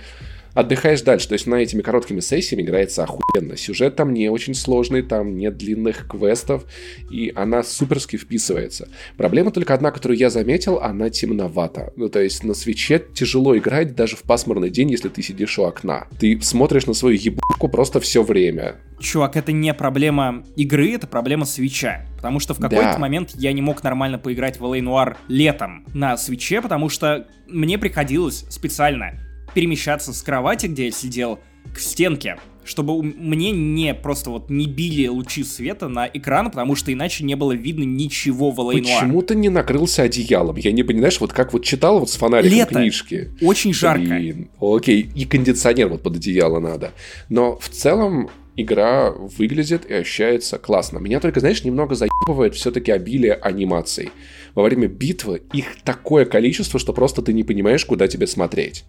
отдыхаешь 0.53 1.01
дальше. 1.01 1.27
То 1.27 1.33
есть 1.33 1.47
на 1.47 1.55
этими 1.55 1.81
короткими 1.81 2.19
сессиями 2.19 2.63
играется 2.63 3.03
охуенно. 3.03 3.57
Сюжет 3.57 3.95
там 3.95 4.13
не 4.13 4.29
очень 4.29 4.53
сложный, 4.53 5.01
там 5.01 5.37
нет 5.37 5.57
длинных 5.57 6.07
квестов, 6.07 6.65
и 7.09 7.31
она 7.35 7.63
суперски 7.63 8.17
вписывается. 8.17 8.89
Проблема 9.17 9.51
только 9.51 9.73
одна, 9.73 9.91
которую 9.91 10.17
я 10.17 10.29
заметил, 10.29 10.79
она 10.79 11.09
темновата. 11.09 11.93
Ну, 11.95 12.09
то 12.09 12.21
есть 12.21 12.43
на 12.43 12.53
свече 12.53 13.01
тяжело 13.13 13.57
играть 13.57 13.95
даже 13.95 14.15
в 14.15 14.23
пасмурный 14.23 14.69
день, 14.69 14.91
если 14.91 15.09
ты 15.09 15.21
сидишь 15.21 15.57
у 15.59 15.63
окна. 15.63 16.07
Ты 16.19 16.39
смотришь 16.41 16.85
на 16.85 16.93
свою 16.93 17.17
ебушку 17.17 17.69
просто 17.69 17.99
все 17.99 18.23
время. 18.23 18.75
Чувак, 18.99 19.35
это 19.35 19.51
не 19.51 19.73
проблема 19.73 20.43
игры, 20.55 20.93
это 20.93 21.07
проблема 21.07 21.45
свеча. 21.45 22.05
Потому 22.17 22.39
что 22.39 22.53
в 22.53 22.59
какой-то 22.59 22.93
да. 22.93 22.97
момент 22.99 23.31
я 23.33 23.51
не 23.51 23.61
мог 23.61 23.83
нормально 23.83 24.19
поиграть 24.19 24.59
в 24.59 24.63
LA 24.63 24.79
Noir 24.79 25.15
летом 25.27 25.85
на 25.93 26.17
свече, 26.17 26.61
потому 26.61 26.89
что 26.89 27.27
мне 27.47 27.79
приходилось 27.79 28.45
специально 28.49 29.13
перемещаться 29.53 30.13
с 30.13 30.21
кровати, 30.21 30.67
где 30.67 30.85
я 30.85 30.91
сидел, 30.91 31.39
к 31.73 31.79
стенке, 31.79 32.37
чтобы 32.63 33.01
мне 33.01 33.51
не 33.51 33.93
просто 33.93 34.29
вот 34.29 34.49
не 34.49 34.67
били 34.67 35.07
лучи 35.07 35.43
света 35.43 35.87
на 35.87 36.07
экран, 36.07 36.49
потому 36.49 36.75
что 36.75 36.91
иначе 36.93 37.23
не 37.23 37.35
было 37.35 37.53
видно 37.53 37.83
ничего 37.83 38.51
в 38.51 38.59
LA 38.59 38.79
Почему 38.79 39.21
ты 39.21 39.35
не 39.35 39.49
накрылся 39.49 40.03
одеялом? 40.03 40.57
Я 40.57 40.71
не 40.71 40.83
понимаешь, 40.83 41.19
вот 41.19 41.33
как 41.33 41.53
вот 41.53 41.63
читал 41.63 41.99
вот 41.99 42.09
с 42.09 42.15
фонариком 42.15 42.57
Лето. 42.57 42.75
книжки. 42.75 43.31
Очень 43.41 43.73
жарко. 43.73 44.03
Блин, 44.03 44.49
окей, 44.59 45.09
и 45.15 45.25
кондиционер 45.25 45.89
вот 45.89 46.03
под 46.03 46.17
одеяло 46.17 46.59
надо. 46.59 46.91
Но 47.29 47.57
в 47.57 47.69
целом 47.69 48.29
игра 48.55 49.11
выглядит 49.11 49.85
и 49.89 49.93
ощущается 49.93 50.57
классно. 50.57 50.99
Меня 50.99 51.19
только, 51.19 51.39
знаешь, 51.39 51.63
немного 51.63 51.95
заебывает 51.95 52.55
все-таки 52.55 52.91
обилие 52.91 53.33
анимаций. 53.33 54.11
Во 54.55 54.63
время 54.63 54.87
битвы 54.87 55.41
их 55.53 55.81
такое 55.83 56.25
количество, 56.25 56.79
что 56.79 56.93
просто 56.93 57.21
ты 57.21 57.33
не 57.33 57.43
понимаешь, 57.43 57.85
куда 57.85 58.07
тебе 58.07 58.27
смотреть. 58.27 58.85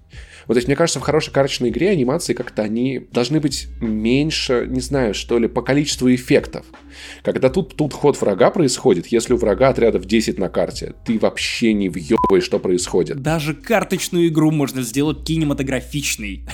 Вот, 0.46 0.54
то 0.54 0.58
есть, 0.58 0.66
мне 0.66 0.76
кажется, 0.76 0.98
в 0.98 1.02
хорошей 1.02 1.32
карточной 1.32 1.68
игре 1.68 1.90
анимации 1.90 2.34
как-то 2.34 2.62
они 2.62 3.06
должны 3.12 3.40
быть 3.40 3.68
меньше, 3.80 4.66
не 4.68 4.80
знаю, 4.80 5.14
что 5.14 5.38
ли, 5.38 5.48
по 5.48 5.62
количеству 5.62 6.12
эффектов. 6.12 6.66
Когда 7.22 7.49
тут, 7.49 7.76
тут 7.76 7.93
ход 7.93 8.20
врага 8.20 8.51
происходит, 8.51 9.07
если 9.09 9.34
у 9.34 9.36
врага 9.36 9.68
отрядов 9.68 10.05
10 10.05 10.38
на 10.38 10.49
карте, 10.49 10.95
ты 11.05 11.18
вообще 11.18 11.72
не 11.72 11.88
въебаешь, 11.88 12.45
что 12.45 12.59
происходит. 12.59 13.22
Даже 13.22 13.55
карточную 13.55 14.28
игру 14.28 14.51
можно 14.51 14.82
сделать 14.82 15.24
кинематографичной. 15.24 16.45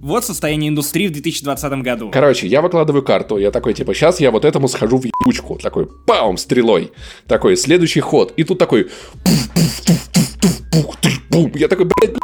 Вот 0.00 0.22
состояние 0.24 0.68
индустрии 0.68 1.08
в 1.08 1.12
2020 1.12 1.72
году. 1.82 2.10
Короче, 2.12 2.46
я 2.46 2.60
выкладываю 2.60 3.02
карту, 3.02 3.38
я 3.38 3.50
такой, 3.50 3.72
типа, 3.72 3.94
сейчас 3.94 4.20
я 4.20 4.30
вот 4.30 4.44
этому 4.44 4.68
схожу 4.68 4.98
в 4.98 5.04
ебучку. 5.04 5.58
Такой, 5.62 5.86
паум, 6.06 6.36
стрелой. 6.36 6.92
Такой, 7.26 7.56
следующий 7.56 8.00
ход. 8.00 8.34
И 8.36 8.44
тут 8.44 8.58
такой... 8.58 8.88
Я 11.54 11.68
такой, 11.68 11.86
блядь, 11.86 12.14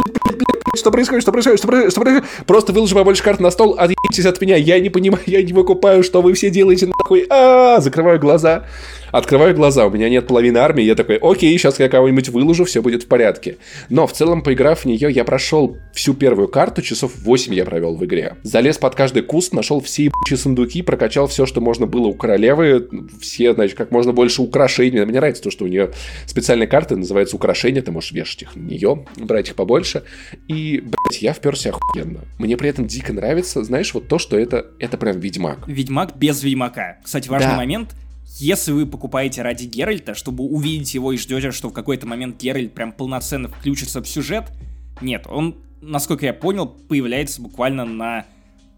что 0.77 0.91
происходит, 0.91 1.23
что 1.23 1.33
происходит, 1.33 1.59
что 1.59 1.69
происходит, 1.69 1.93
что 1.93 2.01
происходит? 2.01 2.47
Просто 2.47 2.73
выложи 2.73 2.95
побольше 2.95 3.23
карт 3.23 3.41
на 3.41 3.51
стол, 3.51 3.75
отъебитесь 3.79 4.25
от 4.27 4.41
меня, 4.41 4.57
я 4.57 4.79
не 4.79 4.89
понимаю, 4.91 5.23
я 5.27 5.43
не 5.43 5.53
выкупаю, 5.53 6.03
что 6.03 6.23
вы 6.23 6.35
все 6.35 6.51
делаете, 6.51 6.87
нахуй, 6.87 7.20
а 7.29 7.81
закрываю 7.81 8.19
глаза. 8.19 8.65
Открываю 9.13 9.55
глаза, 9.55 9.87
у 9.87 9.91
меня 9.91 10.09
нет 10.09 10.27
половины 10.27 10.59
армии, 10.59 10.85
я 10.85 10.95
такой, 10.95 11.17
окей, 11.17 11.57
сейчас 11.59 11.81
я 11.81 11.89
кого-нибудь 11.89 12.29
выложу, 12.29 12.65
все 12.65 12.83
будет 12.83 13.03
в 13.05 13.07
порядке. 13.07 13.59
Но 13.89 14.07
в 14.07 14.13
целом, 14.13 14.43
поиграв 14.43 14.81
в 14.81 14.85
нее, 14.85 15.11
я 15.11 15.25
прошел 15.25 15.77
всю 15.93 16.15
первую 16.15 16.49
карту, 16.49 16.83
часов 16.83 17.13
8 17.17 17.55
я 17.55 17.65
провел 17.65 17.97
в 17.97 18.05
игре. 18.05 18.37
Залез 18.43 18.79
под 18.79 18.95
каждый 18.95 19.23
куст, 19.23 19.53
нашел 19.53 19.81
все 19.81 20.05
ебучие 20.05 20.37
сундуки, 20.37 20.83
прокачал 20.83 21.27
все, 21.27 21.47
что 21.47 21.61
можно 21.61 21.87
было 21.87 22.07
у 22.07 22.15
королевы, 22.15 22.89
все, 23.21 23.55
значит, 23.55 23.77
как 23.77 23.91
можно 23.91 24.13
больше 24.13 24.43
украшений. 24.43 25.01
Мне 25.01 25.19
нравится 25.19 25.43
то, 25.43 25.51
что 25.51 25.65
у 25.65 25.69
нее 25.69 25.91
специальные 26.27 26.69
карты, 26.69 26.97
называются 26.97 27.37
украшения, 27.37 27.83
ты 27.83 27.91
можешь 27.91 28.13
вешать 28.13 28.43
их 28.43 28.57
на 28.57 28.63
нее, 28.63 29.07
брать 29.17 29.49
их 29.49 29.55
побольше. 29.55 30.05
И, 30.49 30.81
блядь, 30.81 31.23
я 31.23 31.33
вперся 31.33 31.71
охуенно. 31.71 32.21
Мне 32.39 32.57
при 32.57 32.69
этом 32.69 32.87
дико 32.87 33.13
нравится, 33.13 33.65
знаешь, 33.65 33.93
вот 33.95 34.09
то, 34.09 34.19
что 34.19 34.39
это, 34.39 34.67
это 34.79 34.97
прям 34.97 35.19
Ведьмак. 35.19 35.67
Ведьмак 35.67 36.17
без 36.17 36.43
Ведьмака. 36.43 36.99
Кстати, 37.03 37.29
важный 37.29 37.53
да. 37.53 37.57
момент, 37.57 37.91
если 38.39 38.73
вы 38.73 38.87
покупаете 38.87 39.43
ради 39.43 39.65
Геральта, 39.65 40.15
чтобы 40.15 40.45
увидеть 40.45 40.95
его 40.95 41.13
и 41.13 41.17
ждете, 41.17 41.51
что 41.51 41.69
в 41.69 41.73
какой-то 41.73 42.07
момент 42.07 42.41
Геральт 42.41 42.73
прям 42.73 42.93
полноценно 42.93 43.49
включится 43.49 44.01
в 44.03 44.09
сюжет, 44.09 44.53
нет, 45.01 45.27
он, 45.29 45.57
насколько 45.81 46.27
я 46.27 46.33
понял, 46.33 46.67
появляется 46.67 47.43
буквально 47.43 47.85
на 47.85 48.27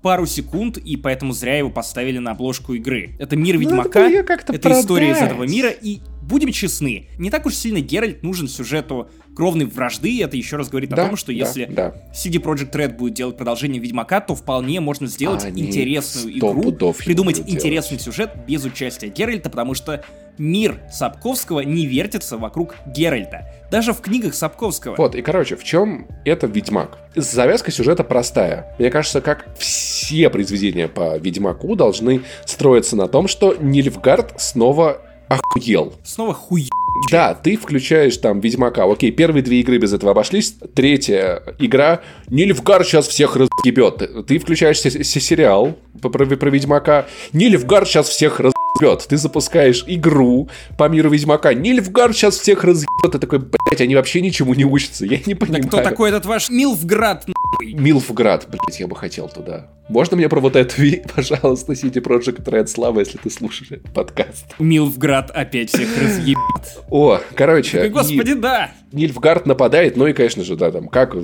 пару 0.00 0.26
секунд, 0.26 0.78
и 0.78 0.96
поэтому 0.96 1.32
зря 1.32 1.58
его 1.58 1.70
поставили 1.70 2.18
на 2.18 2.32
обложку 2.32 2.74
игры. 2.74 3.14
Это 3.18 3.36
мир 3.36 3.54
ну, 3.54 3.60
Ведьмака, 3.60 4.10
это, 4.10 4.52
это 4.52 4.80
история 4.80 5.12
из 5.12 5.18
этого 5.18 5.44
мира, 5.44 5.70
и 5.70 6.00
будем 6.22 6.50
честны, 6.50 7.08
не 7.18 7.30
так 7.30 7.46
уж 7.46 7.54
сильно 7.54 7.80
Геральт 7.80 8.22
нужен 8.22 8.48
сюжету 8.48 9.10
кровной 9.34 9.66
вражды, 9.66 10.22
это 10.22 10.36
еще 10.36 10.56
раз 10.56 10.68
говорит 10.68 10.90
да, 10.90 11.04
о 11.04 11.06
том, 11.08 11.16
что 11.16 11.28
да, 11.28 11.32
если 11.32 11.64
да. 11.66 11.94
CD 12.12 12.42
Projekt 12.42 12.72
Red 12.72 12.96
будет 12.96 13.14
делать 13.14 13.36
продолжение 13.36 13.80
Ведьмака, 13.80 14.20
то 14.20 14.34
вполне 14.34 14.80
можно 14.80 15.06
сделать 15.06 15.44
Они 15.44 15.62
интересную 15.62 16.38
игру, 16.38 16.92
придумать 16.92 17.40
интересный 17.40 17.96
делать. 17.96 18.02
сюжет 18.02 18.30
без 18.46 18.64
участия 18.64 19.08
Геральта, 19.08 19.50
потому 19.50 19.74
что 19.74 20.04
мир 20.38 20.80
Сапковского 20.90 21.60
не 21.60 21.86
вертится 21.86 22.36
вокруг 22.36 22.74
Геральта. 22.86 23.48
Даже 23.70 23.92
в 23.92 24.00
книгах 24.00 24.34
Сапковского. 24.34 24.96
Вот, 24.96 25.14
и 25.14 25.22
короче, 25.22 25.56
в 25.56 25.64
чем 25.64 26.06
это 26.24 26.46
Ведьмак? 26.46 26.98
Завязка 27.14 27.70
сюжета 27.70 28.04
простая. 28.04 28.74
Мне 28.78 28.90
кажется, 28.90 29.20
как 29.20 29.46
все 29.58 30.30
произведения 30.30 30.88
по 30.88 31.16
Ведьмаку 31.18 31.74
должны 31.76 32.22
строиться 32.44 32.96
на 32.96 33.08
том, 33.08 33.28
что 33.28 33.54
Нильфгард 33.54 34.40
снова 34.40 35.00
охуел. 35.28 35.94
Снова 36.04 36.34
хуй. 36.34 36.68
Да, 37.10 37.34
ты 37.34 37.56
включаешь 37.56 38.16
там 38.16 38.40
Ведьмака. 38.40 38.84
Окей, 38.84 39.10
первые 39.10 39.42
две 39.42 39.60
игры 39.60 39.78
без 39.78 39.92
этого 39.92 40.12
обошлись. 40.12 40.56
Третья 40.74 41.42
игра. 41.58 42.00
Нильфгар 42.28 42.84
сейчас 42.84 43.08
всех 43.08 43.36
разъебет. 43.36 44.26
Ты 44.26 44.38
включаешь 44.38 44.80
сериал 44.80 45.76
про, 46.00 46.10
про 46.10 46.50
Ведьмака. 46.50 47.06
Нильфгар 47.32 47.86
сейчас 47.86 48.08
всех 48.08 48.40
разъебет. 48.40 49.06
Ты 49.08 49.16
запускаешь 49.16 49.84
игру 49.86 50.48
по 50.78 50.88
миру 50.88 51.10
Ведьмака. 51.10 51.54
Нильфгар 51.54 52.12
сейчас 52.12 52.38
всех 52.38 52.64
разъебет. 52.64 53.12
Ты 53.12 53.18
такой, 53.18 53.38
блять, 53.38 53.80
они 53.80 53.94
вообще 53.94 54.20
ничему 54.20 54.54
не 54.54 54.64
учатся. 54.64 55.04
Я 55.04 55.18
не 55.26 55.34
понимаю. 55.34 55.62
Да 55.62 55.68
кто 55.68 55.82
такой 55.82 56.08
этот 56.10 56.26
ваш 56.26 56.50
Милфград? 56.50 57.26
Милфград, 57.60 58.48
блять, 58.48 58.80
я 58.80 58.86
бы 58.86 58.96
хотел 58.96 59.28
туда. 59.28 59.68
Можно 59.88 60.16
мне 60.16 60.28
про 60.28 60.40
вот 60.40 60.56
эту, 60.56 60.74
пожалуйста, 61.14 61.72
CD 61.72 62.02
Project 62.02 62.44
Red, 62.44 62.66
Слава, 62.66 63.00
если 63.00 63.18
ты 63.18 63.30
слушаешь 63.30 63.72
этот 63.72 63.92
подкаст? 63.92 64.46
Милфград 64.58 65.30
опять 65.30 65.70
всех 65.70 65.88
разъебет. 66.00 66.38
О, 66.88 67.20
короче. 67.34 67.88
Господи, 67.88 68.34
да! 68.34 68.72
Нильфгард 68.92 69.46
нападает, 69.46 69.96
ну 69.96 70.06
и, 70.06 70.12
конечно 70.12 70.44
же, 70.44 70.54
да, 70.56 70.70
там, 70.70 70.88
как 70.88 71.16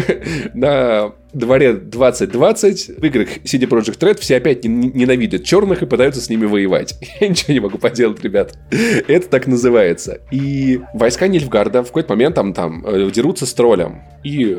на 0.54 1.12
дворе 1.32 1.74
2020 1.74 2.98
в 2.98 3.04
играх 3.04 3.28
CD 3.38 3.68
Project 3.68 3.98
Red 3.98 4.20
все 4.20 4.36
опять 4.36 4.64
ненавидят 4.64 5.44
черных 5.44 5.82
и 5.82 5.86
пытаются 5.86 6.20
с 6.20 6.30
ними 6.30 6.46
воевать. 6.46 6.96
Я 7.20 7.28
ничего 7.28 7.52
не 7.52 7.60
могу 7.60 7.78
поделать, 7.78 8.22
ребят. 8.22 8.56
Это 8.70 9.28
так 9.28 9.46
называется. 9.46 10.20
И 10.30 10.80
войска 10.94 11.26
Нильфгарда 11.26 11.82
в 11.82 11.88
какой-то 11.88 12.10
момент 12.10 12.36
там, 12.36 12.54
там 12.54 12.86
э, 12.86 13.10
дерутся 13.12 13.44
с 13.44 13.52
троллем. 13.52 14.02
И 14.24 14.56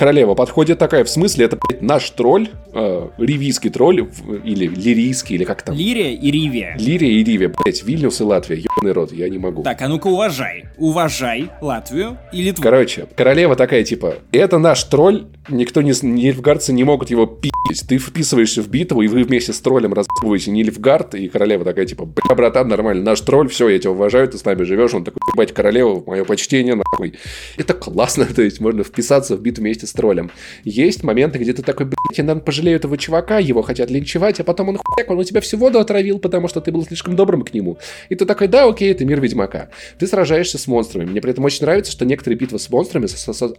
королева 0.00 0.34
подходит 0.34 0.78
такая, 0.78 1.04
в 1.04 1.10
смысле, 1.10 1.44
это, 1.44 1.58
блядь, 1.58 1.82
наш 1.82 2.08
тролль, 2.08 2.48
э, 2.72 3.08
ривийский 3.18 3.68
тролль, 3.68 4.08
или 4.44 4.66
лирийский, 4.66 5.34
или 5.34 5.44
как 5.44 5.60
там? 5.60 5.76
Лирия 5.76 6.12
и 6.12 6.30
Ривия. 6.30 6.74
Лирия 6.78 7.10
и 7.10 7.22
Ривия, 7.22 7.50
блядь, 7.50 7.82
Вильнюс 7.82 8.18
и 8.22 8.24
Латвия, 8.24 8.56
ебаный 8.56 8.92
рот, 8.92 9.12
я 9.12 9.28
не 9.28 9.36
могу. 9.36 9.62
Так, 9.62 9.82
а 9.82 9.88
ну-ка 9.88 10.06
уважай. 10.06 10.64
Уважай 10.78 11.50
Латвию 11.60 12.16
и 12.32 12.40
Литву. 12.40 12.62
Короче, 12.62 13.08
королева 13.14 13.56
такая, 13.56 13.84
типа, 13.84 14.14
это 14.32 14.56
наш 14.56 14.82
тролль, 14.84 15.26
никто 15.50 15.82
не, 15.82 15.92
нильфгардцы 16.00 16.72
не 16.72 16.84
могут 16.84 17.10
его 17.10 17.26
пи***ть. 17.26 17.86
Ты 17.86 17.98
вписываешься 17.98 18.62
в 18.62 18.68
битву, 18.68 19.02
и 19.02 19.08
вы 19.08 19.22
вместе 19.22 19.52
с 19.52 19.60
троллем 19.60 19.92
разбиваете 19.92 20.50
Нильфгард, 20.50 21.14
и 21.14 21.28
королева 21.28 21.62
такая, 21.66 21.84
типа, 21.84 22.06
бля, 22.06 22.34
братан, 22.34 22.68
нормально, 22.68 23.02
наш 23.02 23.20
тролль, 23.20 23.50
все, 23.50 23.68
я 23.68 23.78
тебя 23.78 23.90
уважаю, 23.90 24.28
ты 24.28 24.38
с 24.38 24.46
нами 24.46 24.62
живешь. 24.62 24.94
Он 24.94 25.04
такой, 25.04 25.20
ебать, 25.34 25.52
королева, 25.52 26.02
мое 26.06 26.24
почтение, 26.24 26.74
нахуй. 26.74 27.18
Это 27.58 27.74
классно, 27.74 28.24
то 28.34 28.40
есть 28.40 28.60
можно 28.60 28.82
вписаться 28.82 29.36
в 29.36 29.42
битву 29.42 29.60
вместе 29.60 29.89
с 29.90 29.92
троллем. 29.92 30.30
Есть 30.64 31.02
моменты, 31.02 31.38
где 31.38 31.52
ты 31.52 31.62
такой, 31.62 31.86
блядь, 31.86 32.18
я, 32.18 32.24
наверное, 32.24 32.44
пожалею 32.44 32.76
этого 32.76 32.96
чувака, 32.96 33.38
его 33.38 33.62
хотят 33.62 33.90
линчевать, 33.90 34.40
а 34.40 34.44
потом 34.44 34.70
он 34.70 34.78
хуяк, 34.78 35.10
он 35.10 35.18
у 35.18 35.24
тебя 35.24 35.40
всю 35.40 35.58
воду 35.58 35.78
отравил, 35.78 36.18
потому 36.18 36.48
что 36.48 36.60
ты 36.60 36.72
был 36.72 36.84
слишком 36.84 37.16
добрым 37.16 37.42
к 37.42 37.52
нему. 37.52 37.78
И 38.08 38.14
ты 38.14 38.24
такой, 38.24 38.48
да, 38.48 38.66
окей, 38.66 38.92
это 38.92 39.04
мир 39.04 39.20
Ведьмака. 39.20 39.68
Ты 39.98 40.06
сражаешься 40.06 40.58
с 40.58 40.66
монстрами. 40.66 41.04
Мне 41.04 41.20
при 41.20 41.32
этом 41.32 41.44
очень 41.44 41.64
нравится, 41.64 41.92
что 41.92 42.04
некоторые 42.04 42.38
битвы 42.38 42.58
с 42.58 42.70
монстрами, 42.70 43.06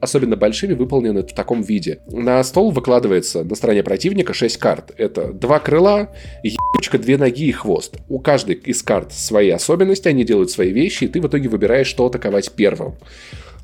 особенно 0.01 0.36
большими, 0.36 0.73
выполнены 0.73 1.23
в 1.23 1.34
таком 1.34 1.61
виде. 1.61 1.99
На 2.07 2.43
стол 2.43 2.71
выкладывается 2.71 3.43
на 3.43 3.55
стороне 3.55 3.84
противника 3.84 4.34
6 4.34 4.57
карт. 4.57 4.91
Это 4.97 5.34
два 5.34 5.59
крыла, 5.59 6.09
ебучка, 6.43 6.97
две 6.97 7.17
ноги 7.17 7.47
и 7.47 7.51
хвост. 7.51 7.97
У 8.09 8.19
каждой 8.19 8.55
из 8.55 8.82
карт 8.84 9.13
свои 9.13 9.49
особенности, 9.49 10.07
они 10.07 10.23
делают 10.23 10.51
свои 10.51 10.71
вещи, 10.71 11.05
и 11.05 11.07
ты 11.07 11.21
в 11.21 11.27
итоге 11.27 11.49
выбираешь, 11.49 11.88
что 11.88 12.05
атаковать 12.05 12.51
первым. 12.51 12.95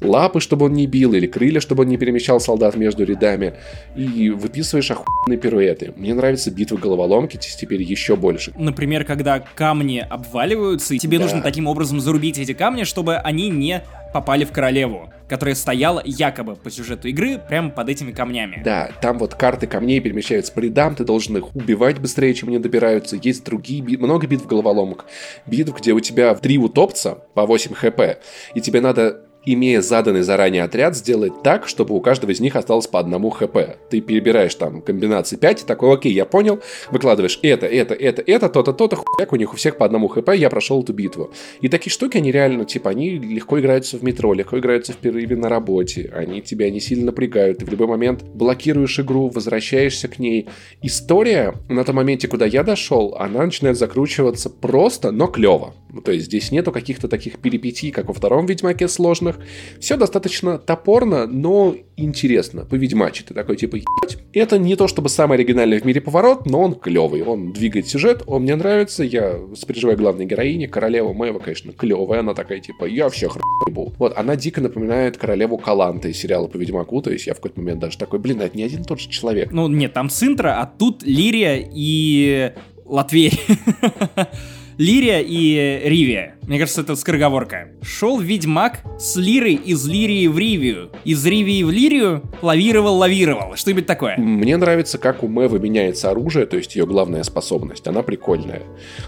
Лапы, 0.02 0.40
чтобы 0.40 0.66
он 0.66 0.74
не 0.74 0.88
бил, 0.88 1.14
или 1.14 1.28
крылья, 1.28 1.60
чтобы 1.60 1.84
он 1.84 1.90
не 1.90 1.98
перемещал 1.98 2.40
солдат 2.40 2.76
между 2.76 3.04
рядами, 3.04 3.54
и 3.96 4.30
выписываешь 4.30 4.92
охуенные 4.92 5.40
пируэты. 5.40 5.94
Мне 5.96 6.14
нравятся 6.14 6.52
битвы 6.52 6.78
головоломки, 6.78 7.38
теперь 7.38 7.82
еще 7.82 8.16
больше. 8.16 8.54
Например, 8.58 9.04
когда 9.04 9.40
камни 9.40 10.06
обваливаются, 10.08 10.94
и 10.94 11.00
тебе 11.00 11.18
да. 11.18 11.26
нужно 11.26 11.42
таким 11.42 11.68
образом 11.68 12.00
зарубить 12.00 12.38
эти 12.38 12.54
камни, 12.54 12.84
чтобы 12.84 13.18
они 13.18 13.50
не 13.50 13.84
попали 14.14 14.46
в 14.46 14.52
королеву, 14.52 15.10
которая 15.28 15.56
стояла 15.56 16.02
якобы 16.04 16.56
по 16.56 16.72
сюжету 16.72 17.08
игры 17.08 17.40
прямо 17.40 17.70
под 17.70 17.90
этими 17.90 18.12
камнями. 18.12 18.62
Да, 18.64 18.90
там 19.02 19.18
вот 19.18 19.36
карты 19.36 19.68
камней 19.68 20.00
перемещаются 20.00 20.52
по 20.52 20.60
рядам, 20.60 20.96
ты 20.96 21.04
должен 21.04 21.38
их 21.38 21.56
убивать 21.56 22.00
быстрее, 22.00 22.34
чем 22.34 22.50
они 22.50 22.60
добираются. 22.60 23.18
Есть 23.22 23.44
другие, 23.44 23.84
много 23.98 24.28
битв 24.28 24.46
головоломок. 24.46 25.06
Битв, 25.46 25.78
где 25.78 25.94
у 25.94 26.00
тебя 26.00 26.34
три 26.36 26.58
утопца 26.58 27.26
по 27.34 27.46
8 27.46 27.74
хп, 27.74 28.00
и 28.56 28.62
тебе 28.62 28.82
надо 28.82 29.27
имея 29.54 29.82
заданный 29.82 30.22
заранее 30.22 30.64
отряд, 30.64 30.96
сделать 30.96 31.42
так, 31.44 31.68
чтобы 31.68 31.96
у 31.96 32.02
каждого 32.02 32.32
из 32.32 32.40
них 32.40 32.56
осталось 32.56 32.88
по 32.88 33.00
одному 33.00 33.30
хп. 33.30 33.58
Ты 33.90 34.02
перебираешь 34.02 34.56
там 34.56 34.82
комбинации 34.82 35.36
5 35.36 35.64
и 35.64 35.66
такой, 35.66 35.94
окей, 35.94 36.14
я 36.14 36.26
понял, 36.26 36.60
выкладываешь 36.92 37.40
это, 37.42 37.66
это, 37.66 37.94
это, 37.94 38.24
это, 38.26 38.50
то-то, 38.50 38.74
то-то, 38.74 38.98
хуяк, 38.98 39.34
у 39.34 39.36
них 39.36 39.54
у 39.54 39.58
всех 39.58 39.78
по 39.78 39.86
одному 39.86 40.08
хп, 40.08 40.30
я 40.36 40.50
прошел 40.50 40.82
эту 40.82 40.94
битву. 40.94 41.32
И 41.62 41.70
такие 41.70 41.92
штуки, 41.92 42.18
они 42.18 42.32
реально, 42.32 42.66
типа, 42.66 42.90
они 42.90 43.18
легко 43.18 43.60
играются 43.60 43.98
в 43.98 44.04
метро, 44.04 44.34
легко 44.34 44.58
играются 44.60 44.94
в 44.94 44.98
перерыве 44.98 45.36
на 45.36 45.50
работе, 45.50 46.12
они 46.14 46.42
тебя 46.42 46.70
не 46.70 46.80
сильно 46.80 47.08
напрягают, 47.08 47.60
ты 47.60 47.66
в 47.66 47.70
любой 47.70 47.88
момент 47.88 48.24
блокируешь 48.24 49.00
игру, 49.00 49.30
возвращаешься 49.30 50.08
к 50.08 50.20
ней. 50.20 50.48
История 50.82 51.54
на 51.70 51.84
том 51.84 51.96
моменте, 51.96 52.28
куда 52.28 52.46
я 52.46 52.64
дошел, 52.64 53.16
она 53.20 53.46
начинает 53.46 53.78
закручиваться 53.78 54.50
просто, 54.50 55.12
но 55.12 55.28
клево. 55.28 55.74
Ну, 55.92 56.02
то 56.02 56.12
есть 56.12 56.26
здесь 56.26 56.52
нету 56.52 56.72
каких-то 56.72 57.08
таких 57.08 57.40
перипетий, 57.40 57.92
как 57.92 58.08
во 58.08 58.14
втором 58.14 58.46
Ведьмаке 58.46 58.88
сложных. 58.88 59.37
Все 59.80 59.98
достаточно 59.98 60.58
топорно, 60.58 61.28
но 61.28 61.76
интересно. 61.96 62.66
По 62.66 62.76
Ведьмаче 62.76 63.24
ты 63.28 63.34
такой 63.34 63.58
типа 63.58 63.78
ебать. 63.78 64.18
Это 64.34 64.58
не 64.58 64.76
то 64.76 64.88
чтобы 64.88 65.10
самый 65.10 65.36
оригинальный 65.36 65.80
в 65.80 65.86
мире 65.86 66.02
поворот, 66.02 66.46
но 66.46 66.62
он 66.62 66.76
клевый. 66.76 67.24
Он 67.24 67.52
двигает 67.52 67.88
сюжет, 67.88 68.24
он 68.28 68.44
мне 68.44 68.56
нравится. 68.56 69.04
Я 69.04 69.40
сопереживаю 69.56 69.98
главной 69.98 70.26
героине. 70.26 70.68
Королева 70.68 71.14
Мэва, 71.14 71.40
конечно, 71.40 71.74
клевая. 71.74 72.20
Она 72.20 72.34
такая 72.34 72.60
типа 72.60 72.86
я 72.86 73.10
всех 73.10 73.38
ебу. 73.68 73.94
Вот, 73.98 74.18
она 74.18 74.36
дико 74.36 74.62
напоминает 74.62 75.18
королеву 75.18 75.58
Каланты 75.58 76.12
из 76.12 76.18
сериала 76.18 76.48
по 76.48 76.58
Ведьмаку. 76.58 77.02
То 77.02 77.12
есть 77.12 77.28
я 77.28 77.34
в 77.34 77.38
какой-то 77.38 77.60
момент 77.60 77.80
даже 77.80 77.98
такой, 77.98 78.20
блин, 78.20 78.42
это 78.42 78.56
не 78.56 78.64
один 78.64 78.82
и 78.82 78.86
тот 78.86 79.00
же 79.00 79.10
человек. 79.10 79.52
Ну 79.52 79.68
нет, 79.68 79.94
там 79.94 80.10
Синтра, 80.10 80.62
а 80.62 80.66
тут 80.66 81.04
Лирия 81.04 81.68
и 81.72 82.54
Латвия. 82.86 83.32
Лирия 84.78 85.22
и 85.22 85.90
Ривия. 85.90 86.36
Мне 86.44 86.60
кажется, 86.60 86.82
это 86.82 86.96
скороговорка. 86.96 87.70
Шел 87.82 88.20
ведьмак 88.20 88.84
с 89.00 89.16
лирой 89.16 89.56
из 89.56 89.88
Лирии 89.88 90.28
в 90.28 90.38
Ривию. 90.38 90.92
Из 91.04 91.26
Ривии 91.26 91.64
в 91.64 91.72
Лирию 91.72 92.22
лавировал-лавировал. 92.44 93.56
Что-нибудь 93.56 93.88
такое. 93.88 94.18
Мне 94.18 94.56
нравится, 94.56 95.00
как 95.00 95.24
у 95.24 95.28
Мэвы 95.28 95.60
меняется 95.60 96.12
оружие, 96.12 96.46
то 96.46 96.58
есть 96.58 96.76
ее 96.76 96.86
главная 96.86 97.24
способность. 97.24 97.88
Она 97.88 98.04
прикольная. 98.04 98.62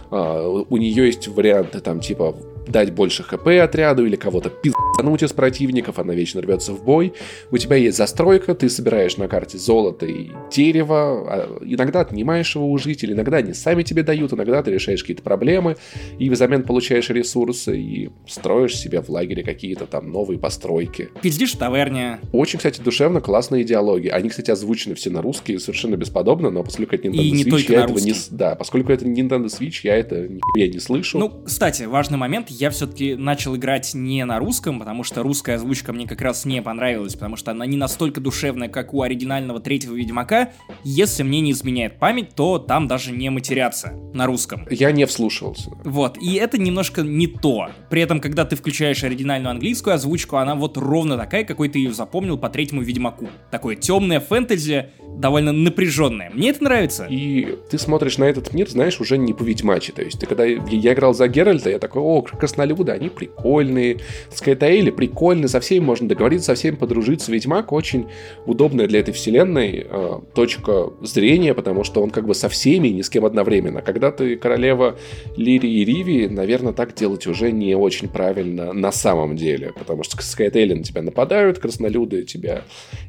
А, 0.10 0.50
у 0.50 0.78
нее 0.78 1.06
есть 1.06 1.28
варианты 1.28 1.82
там 1.82 2.00
типа 2.00 2.36
дать 2.70 2.94
больше 2.94 3.24
хп 3.24 3.48
отряду 3.48 4.06
или 4.06 4.16
кого-то 4.16 4.50
пиздануть 4.50 5.24
из 5.24 5.34
противников, 5.34 6.00
она 6.00 6.14
вечно 6.14 6.42
рвется 6.42 6.74
в 6.74 6.84
бой. 6.84 7.14
У 7.52 7.58
тебя 7.58 7.76
есть 7.76 7.98
застройка, 7.98 8.56
ты 8.56 8.70
собираешь 8.70 9.18
на 9.18 9.28
карте 9.28 9.58
золото 9.58 10.06
и 10.06 10.32
дерево, 10.52 11.26
а 11.28 11.60
иногда 11.62 12.02
отнимаешь 12.02 12.56
его 12.56 12.72
у 12.72 12.78
жителей, 12.78 13.14
иногда 13.14 13.38
они 13.38 13.54
сами 13.54 13.84
тебе 13.84 14.04
дают, 14.04 14.34
иногда 14.34 14.62
ты 14.62 14.72
решаешь 14.72 15.02
какие-то 15.02 15.24
проблемы, 15.24 15.76
и 16.18 16.30
взамен 16.30 16.64
получаешь 16.64 17.10
ресурсы, 17.10 17.80
и 17.80 18.10
строишь 18.28 18.78
себе 18.78 19.02
в 19.02 19.10
лагере 19.10 19.44
какие-то 19.44 19.86
там 19.86 20.12
новые 20.12 20.40
постройки. 20.40 21.10
Пиздишь 21.22 21.54
в 21.54 21.58
таверне. 21.58 22.20
Очень, 22.32 22.58
кстати, 22.58 22.82
душевно, 22.82 23.22
классные 23.22 23.64
диалоги. 23.64 24.08
Они, 24.08 24.30
кстати, 24.30 24.52
озвучены 24.52 24.96
все 24.96 25.10
на 25.10 25.22
русский, 25.22 25.58
совершенно 25.58 25.96
бесподобно, 25.96 26.50
но 26.50 26.64
поскольку 26.64 26.96
это 26.96 27.08
Nintendo 27.08 27.22
и 27.22 27.50
Switch, 27.50 27.72
я 27.72 27.84
этого 27.84 27.98
не... 28.00 28.14
Да, 28.32 28.56
поскольку 28.56 28.92
это 28.92 29.06
Nintendo 29.06 29.46
Switch, 29.46 29.80
я 29.84 29.96
это 29.96 30.28
нихуя 30.28 30.68
не 30.68 30.80
слышу. 30.80 31.18
Ну, 31.18 31.30
кстати, 31.46 31.84
важный 31.84 32.18
момент, 32.18 32.50
я 32.60 32.70
все-таки 32.72 33.16
начал 33.16 33.56
играть 33.56 33.94
не 33.94 34.26
на 34.26 34.38
русском, 34.38 34.80
потому 34.80 35.04
что 35.04 35.24
русская 35.24 35.56
озвучка 35.56 35.94
мне 35.94 36.06
как 36.06 36.22
раз 36.22 36.44
не 36.44 36.62
понравилась, 36.62 37.14
потому 37.14 37.38
что 37.38 37.52
она 37.52 37.66
не 37.66 37.78
настолько 37.78 38.20
душевная, 38.20 38.68
как 38.68 38.94
у 38.94 39.02
оригинального 39.02 39.62
третьего 39.62 39.96
Ведьмака. 39.96 40.52
Если 40.84 41.24
мне 41.24 41.40
не 41.40 41.52
изменяет 41.52 42.00
память, 42.00 42.36
то 42.36 42.60
там 42.60 42.88
даже 42.88 43.14
не 43.14 43.30
матерятся 43.30 43.94
на 44.14 44.26
русском. 44.26 44.68
Я 44.70 44.92
не 44.92 45.06
вслушивался. 45.06 45.72
Вот, 45.86 46.18
и 46.18 46.36
это 46.36 46.58
немножко 46.58 47.02
не 47.02 47.28
то. 47.28 47.70
При 47.90 48.02
этом, 48.02 48.20
когда 48.20 48.44
ты 48.44 48.58
включаешь 48.58 49.06
оригинальную 49.06 49.52
английскую 49.52 49.94
озвучку, 49.94 50.36
она 50.36 50.56
вот 50.56 50.78
ровно 50.78 51.18
такая, 51.18 51.46
какой 51.46 51.70
ты 51.70 51.80
ее 51.80 51.94
запомнил 51.94 52.38
по 52.38 52.50
третьему 52.50 52.82
Ведьмаку. 52.82 53.30
Такое 53.52 53.78
темное 53.78 54.20
фэнтези, 54.20 54.90
довольно 55.18 55.54
напряженное. 55.54 56.30
Мне 56.34 56.50
это 56.50 56.66
нравится. 56.66 57.06
И 57.06 57.58
ты 57.70 57.78
смотришь 57.78 58.18
на 58.18 58.26
этот 58.26 58.54
мир, 58.54 58.70
знаешь, 58.70 59.00
уже 59.00 59.18
не 59.18 59.34
по 59.34 59.44
Ведьмаче. 59.44 59.94
То 59.94 60.02
есть, 60.02 60.20
ты 60.20 60.26
когда 60.26 60.44
я 60.44 60.94
играл 60.94 61.14
за 61.14 61.28
Геральта, 61.30 61.70
я 61.70 61.80
такой, 61.80 62.02
о, 62.02 62.22
краснолюды, 62.50 62.92
они 62.92 63.10
прикольные. 63.10 63.98
Скайтаэли 64.32 64.90
прикольные, 64.90 65.48
со 65.48 65.60
всеми 65.60 65.84
можно 65.84 66.08
договориться, 66.08 66.48
со 66.48 66.56
всеми 66.56 66.76
подружиться. 66.76 67.32
Ведьмак 67.32 67.72
очень 67.72 68.08
удобная 68.46 68.88
для 68.88 69.00
этой 69.00 69.14
вселенной 69.14 69.86
э, 69.88 70.20
точка 70.34 70.92
зрения, 71.02 71.54
потому 71.54 71.84
что 71.84 72.02
он 72.02 72.10
как 72.10 72.26
бы 72.26 72.34
со 72.34 72.50
всеми 72.50 72.88
ни 72.90 73.02
с 73.02 73.10
кем 73.10 73.26
одновременно. 73.26 73.82
Когда 73.82 74.12
ты 74.12 74.36
королева 74.36 74.98
Лири 75.38 75.70
и 75.70 75.86
Риви, 75.86 76.28
наверное, 76.28 76.74
так 76.74 76.96
делать 76.96 77.28
уже 77.28 77.52
не 77.52 77.76
очень 77.76 78.10
правильно 78.10 78.74
на 78.74 78.92
самом 78.92 79.36
деле, 79.36 79.72
потому 79.78 80.04
что 80.04 80.22
Скайтейли 80.22 80.74
на 80.74 80.84
тебя 80.84 81.02
нападают, 81.02 81.60
краснолюды 81.60 82.24
тебя 82.24 82.64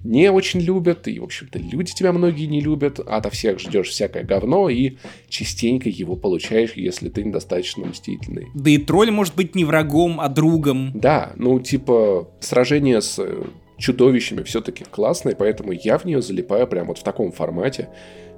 не 0.05 0.31
очень 0.31 0.61
любят, 0.61 1.09
и, 1.09 1.19
в 1.19 1.25
общем-то, 1.25 1.59
люди 1.59 1.93
тебя 1.95 2.13
многие 2.13 2.47
не 2.47 2.61
любят, 2.61 3.01
а 3.01 3.17
ото 3.17 3.31
всех 3.31 3.59
ждешь 3.59 3.89
всякое 3.89 4.23
говно, 4.23 4.69
и 4.69 4.97
частенько 5.29 5.89
его 5.89 6.17
получаешь, 6.17 6.73
если 6.75 7.09
ты 7.09 7.25
недостаточно 7.25 7.87
мстительный. 7.87 8.47
Да 8.55 8.71
и 8.71 8.79
тролль 8.79 9.11
может 9.21 9.37
быть 9.37 9.55
не 9.55 9.67
врагом, 9.67 10.19
а 10.19 10.31
другом. 10.31 10.93
Да, 10.95 11.33
ну, 11.37 11.61
типа, 11.61 12.27
сражение 12.41 13.03
с 13.03 13.23
чудовищами 13.77 14.43
все-таки 14.45 14.85
классное, 14.85 15.35
поэтому 15.35 15.73
я 15.73 15.99
в 15.99 16.07
нее 16.07 16.23
залипаю 16.23 16.67
прямо 16.67 16.89
вот 16.89 16.99
в 16.99 17.03
таком 17.03 17.31
формате 17.31 17.91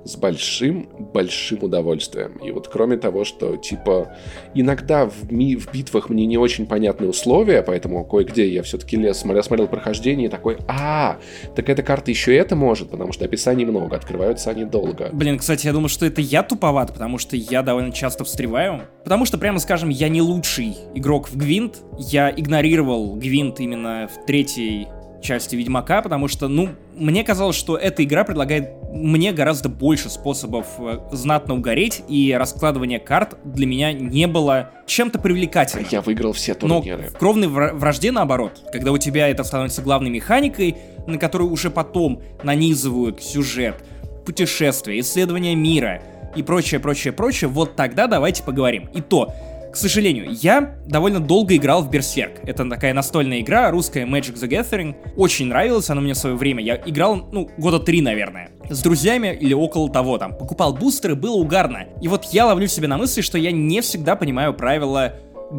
с 0.05 0.17
большим-большим 0.17 1.63
удовольствием. 1.63 2.33
И 2.45 2.51
вот 2.51 2.69
кроме 2.69 2.97
того, 2.97 3.25
что, 3.25 3.57
типа, 3.57 4.17
иногда 4.55 5.07
в, 5.07 5.33
ми 5.33 5.57
в 5.57 5.73
битвах 5.73 6.09
мне 6.09 6.27
не 6.27 6.39
очень 6.39 6.67
понятны 6.67 7.09
условия, 7.09 7.63
поэтому 7.63 8.05
кое-где 8.05 8.49
я 8.49 8.63
все-таки 8.63 8.97
лез, 8.97 9.19
смотрел, 9.19 9.43
смотрел 9.43 9.69
прохождение 9.69 10.27
и 10.27 10.31
такой, 10.31 10.59
а, 10.69 11.19
так 11.55 11.69
эта 11.69 11.83
карта 11.83 12.11
еще 12.11 12.35
это 12.35 12.57
может, 12.57 12.91
потому 12.91 13.13
что 13.13 13.25
описаний 13.25 13.65
много, 13.65 13.97
открываются 13.97 14.51
они 14.51 14.65
долго. 14.65 15.11
Блин, 15.13 15.39
кстати, 15.39 15.67
я 15.67 15.73
думаю, 15.73 15.89
что 15.89 16.07
это 16.07 16.21
я 16.21 16.43
туповат, 16.43 16.93
потому 16.93 17.19
что 17.19 17.37
я 17.37 17.63
довольно 17.63 17.93
часто 17.93 18.25
встреваю. 18.25 18.83
Потому 19.05 19.25
что, 19.25 19.39
прямо 19.39 19.59
скажем, 19.59 19.89
я 19.89 20.09
не 20.09 20.23
лучший 20.23 20.77
игрок 20.95 21.29
в 21.29 21.37
Гвинт. 21.37 21.79
Я 21.99 22.31
игнорировал 22.31 23.15
Гвинт 23.17 23.61
именно 23.61 24.09
в 24.09 24.27
третьей 24.27 24.89
части 25.23 25.57
Ведьмака, 25.57 26.03
потому 26.03 26.29
что, 26.29 26.49
ну, 26.49 26.71
мне 26.95 27.25
казалось, 27.25 27.57
что 27.57 27.77
эта 27.77 28.05
игра 28.05 28.25
предлагает 28.25 28.71
мне 28.93 29.33
гораздо 29.33 29.69
больше 29.69 30.11
способов 30.11 30.67
э, 30.79 30.99
знатно 31.13 31.55
угореть, 31.55 32.03
и 32.09 32.35
раскладывание 32.39 32.99
карт 32.99 33.39
для 33.45 33.67
меня 33.67 33.93
не 33.93 34.27
было 34.27 34.71
чем-то 34.87 35.19
привлекательным. 35.19 35.87
Я 35.91 36.03
выиграл 36.03 36.33
все 36.33 36.55
турниры. 36.55 37.05
Но 37.05 37.09
в 37.09 37.19
кровной 37.19 37.49
вражде 37.49 38.13
наоборот, 38.13 38.61
когда 38.73 38.93
у 38.93 38.99
тебя 38.99 39.29
это 39.29 39.45
становится 39.45 39.81
главной 39.81 40.11
механикой, 40.11 40.77
на 41.07 41.17
которую 41.19 41.51
уже 41.51 41.71
потом 41.71 42.23
нанизывают 42.43 43.23
сюжет, 43.23 43.83
путешествия, 44.27 45.01
исследования 45.01 45.55
мира 45.55 46.03
и 46.37 46.43
прочее, 46.43 46.81
прочее, 46.81 47.13
прочее, 47.13 47.49
вот 47.49 47.77
тогда 47.77 48.07
давайте 48.07 48.43
поговорим. 48.43 48.89
И 48.95 49.01
то, 49.01 49.35
к 49.73 49.77
сожалению, 49.77 50.27
я 50.31 50.77
довольно 50.87 51.19
долго 51.19 51.57
играл 51.57 51.83
в 51.83 51.89
Берсерк. 51.89 52.41
Это 52.45 52.69
такая 52.69 52.93
настольная 52.93 53.41
игра, 53.41 53.71
русская 53.71 54.05
Magic 54.05 54.35
the 54.35 54.47
Gathering. 54.47 54.95
Очень 55.17 55.47
нравилась 55.47 55.89
она 55.89 56.03
мне 56.03 56.13
в 56.13 56.19
свое 56.19 56.37
время. 56.37 56.63
Я 56.63 56.77
играл, 56.85 57.29
ну, 57.33 57.51
года 57.57 57.79
три, 57.79 58.03
наверное. 58.03 58.51
С 58.69 58.83
друзьями 58.83 59.37
или 59.41 59.55
около 59.55 59.91
того 59.91 60.19
там. 60.19 60.37
Покупал 60.37 60.75
бустеры, 60.75 61.15
было 61.15 61.37
угарно. 61.37 61.87
И 62.03 62.09
вот 62.09 62.27
я 62.33 62.45
ловлю 62.45 62.67
себе 62.67 62.87
на 62.87 62.99
мысли, 62.99 63.23
что 63.23 63.39
я 63.39 63.51
не 63.51 63.81
всегда 63.81 64.15
понимаю 64.15 64.53
правила 64.53 65.15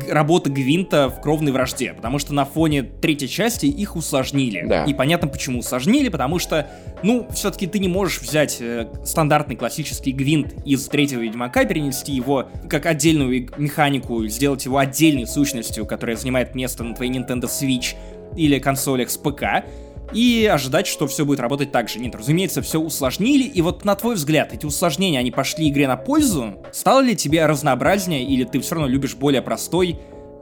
работа 0.09 0.49
Гвинта 0.49 1.09
в 1.09 1.21
кровной 1.21 1.51
вражде, 1.51 1.93
потому 1.93 2.19
что 2.19 2.33
на 2.33 2.45
фоне 2.45 2.83
третьей 2.83 3.29
части 3.29 3.65
их 3.65 3.95
усложнили. 3.95 4.63
Да. 4.65 4.85
И 4.85 4.93
понятно, 4.93 5.27
почему 5.27 5.59
усложнили, 5.59 6.09
потому 6.09 6.39
что, 6.39 6.67
ну, 7.03 7.27
все-таки 7.31 7.67
ты 7.67 7.79
не 7.79 7.87
можешь 7.87 8.21
взять 8.21 8.57
э, 8.59 8.87
стандартный 9.03 9.55
классический 9.55 10.11
Гвинт 10.11 10.53
из 10.65 10.87
третьего 10.87 11.21
Ведьмака, 11.21 11.65
перенести 11.65 12.11
его 12.11 12.47
как 12.69 12.85
отдельную 12.85 13.49
механику, 13.57 14.25
сделать 14.27 14.65
его 14.65 14.77
отдельной 14.77 15.27
сущностью, 15.27 15.85
которая 15.85 16.15
занимает 16.15 16.55
место 16.55 16.83
на 16.83 16.95
твоей 16.95 17.11
Nintendo 17.11 17.43
Switch 17.43 17.95
или 18.35 18.59
консолях 18.59 19.09
с 19.09 19.17
ПК, 19.17 19.63
и 20.11 20.45
ожидать, 20.51 20.87
что 20.87 21.07
все 21.07 21.25
будет 21.25 21.39
работать 21.39 21.71
так 21.71 21.89
же. 21.89 21.99
Нет, 21.99 22.15
разумеется, 22.15 22.61
все 22.61 22.79
усложнили, 22.79 23.43
и 23.43 23.61
вот 23.61 23.85
на 23.85 23.95
твой 23.95 24.15
взгляд, 24.15 24.53
эти 24.53 24.65
усложнения, 24.65 25.19
они 25.19 25.31
пошли 25.31 25.69
игре 25.69 25.87
на 25.87 25.97
пользу? 25.97 26.55
Стало 26.71 27.01
ли 27.01 27.15
тебе 27.15 27.45
разнообразнее, 27.45 28.23
или 28.23 28.43
ты 28.43 28.59
все 28.59 28.75
равно 28.75 28.87
любишь 28.89 29.15
более 29.15 29.41
простой 29.41 29.99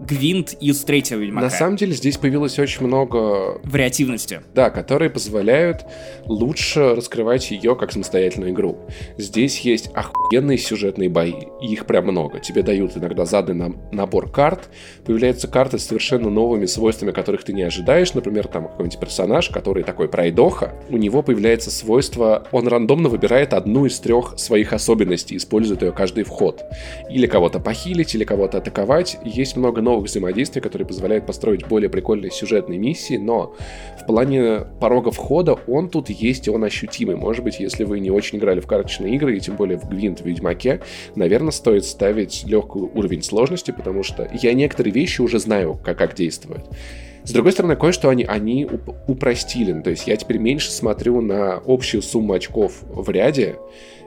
Гвинт 0.07 0.53
из 0.59 0.81
третьего 0.81 1.19
Ведьмака. 1.19 1.45
На 1.45 1.49
самом 1.51 1.75
деле 1.75 1.93
здесь 1.93 2.17
появилось 2.17 2.57
очень 2.57 2.85
много... 2.85 3.59
Вариативности. 3.63 4.41
Да, 4.55 4.69
которые 4.71 5.09
позволяют 5.09 5.85
лучше 6.25 6.95
раскрывать 6.95 7.51
ее 7.51 7.75
как 7.75 7.91
самостоятельную 7.91 8.51
игру. 8.51 8.79
Здесь 9.17 9.59
есть 9.59 9.91
охуенные 9.93 10.57
сюжетные 10.57 11.09
бои, 11.09 11.33
и 11.61 11.67
их 11.67 11.85
прям 11.85 12.05
много. 12.05 12.39
Тебе 12.39 12.63
дают 12.63 12.97
иногда 12.97 13.25
заданный 13.25 13.75
набор 13.91 14.31
карт, 14.31 14.69
появляются 15.05 15.47
карты 15.47 15.77
с 15.77 15.85
совершенно 15.85 16.29
новыми 16.29 16.65
свойствами, 16.65 17.11
которых 17.11 17.43
ты 17.43 17.53
не 17.53 17.61
ожидаешь. 17.61 18.13
Например, 18.13 18.47
там 18.47 18.67
какой-нибудь 18.69 18.99
персонаж, 18.99 19.49
который 19.49 19.83
такой 19.83 20.09
пройдоха, 20.09 20.73
у 20.89 20.97
него 20.97 21.21
появляется 21.21 21.69
свойство, 21.69 22.47
он 22.51 22.67
рандомно 22.67 23.07
выбирает 23.09 23.53
одну 23.53 23.85
из 23.85 23.99
трех 23.99 24.33
своих 24.37 24.73
особенностей, 24.73 25.37
использует 25.37 25.83
ее 25.83 25.91
каждый 25.91 26.23
вход. 26.23 26.63
Или 27.09 27.27
кого-то 27.27 27.59
похилить, 27.59 28.15
или 28.15 28.23
кого-то 28.23 28.57
атаковать. 28.57 29.17
Есть 29.23 29.55
много 29.55 29.81
новых 29.81 29.90
взаимодействий, 29.99 30.61
которые 30.61 30.87
позволяют 30.87 31.25
построить 31.25 31.67
более 31.67 31.89
прикольные 31.89 32.31
сюжетные 32.31 32.79
миссии, 32.79 33.17
но 33.17 33.55
в 34.01 34.05
плане 34.05 34.61
порога 34.79 35.11
входа 35.11 35.57
он 35.67 35.89
тут 35.89 36.09
есть, 36.09 36.47
и 36.47 36.51
он 36.51 36.63
ощутимый. 36.63 37.15
Может 37.15 37.43
быть, 37.43 37.59
если 37.59 37.83
вы 37.83 37.99
не 37.99 38.11
очень 38.11 38.37
играли 38.37 38.59
в 38.59 38.67
карточные 38.67 39.15
игры, 39.15 39.35
и 39.35 39.39
тем 39.39 39.55
более 39.55 39.77
в 39.77 39.89
Гвинт 39.89 40.21
в 40.21 40.25
Ведьмаке, 40.25 40.81
наверное, 41.15 41.51
стоит 41.51 41.85
ставить 41.85 42.43
легкий 42.45 42.79
уровень 42.79 43.23
сложности, 43.23 43.71
потому 43.71 44.03
что 44.03 44.29
я 44.33 44.53
некоторые 44.53 44.93
вещи 44.93 45.21
уже 45.21 45.39
знаю, 45.39 45.79
как, 45.83 45.97
как 45.97 46.15
действуют. 46.15 46.65
С 47.23 47.31
другой 47.31 47.51
стороны, 47.51 47.75
кое-что 47.75 48.09
они, 48.09 48.23
они 48.23 48.67
упростили. 49.07 49.79
То 49.81 49.91
есть 49.91 50.07
я 50.07 50.15
теперь 50.15 50.37
меньше 50.39 50.71
смотрю 50.71 51.21
на 51.21 51.61
общую 51.65 52.01
сумму 52.01 52.33
очков 52.33 52.81
в 52.81 53.07
ряде, 53.09 53.57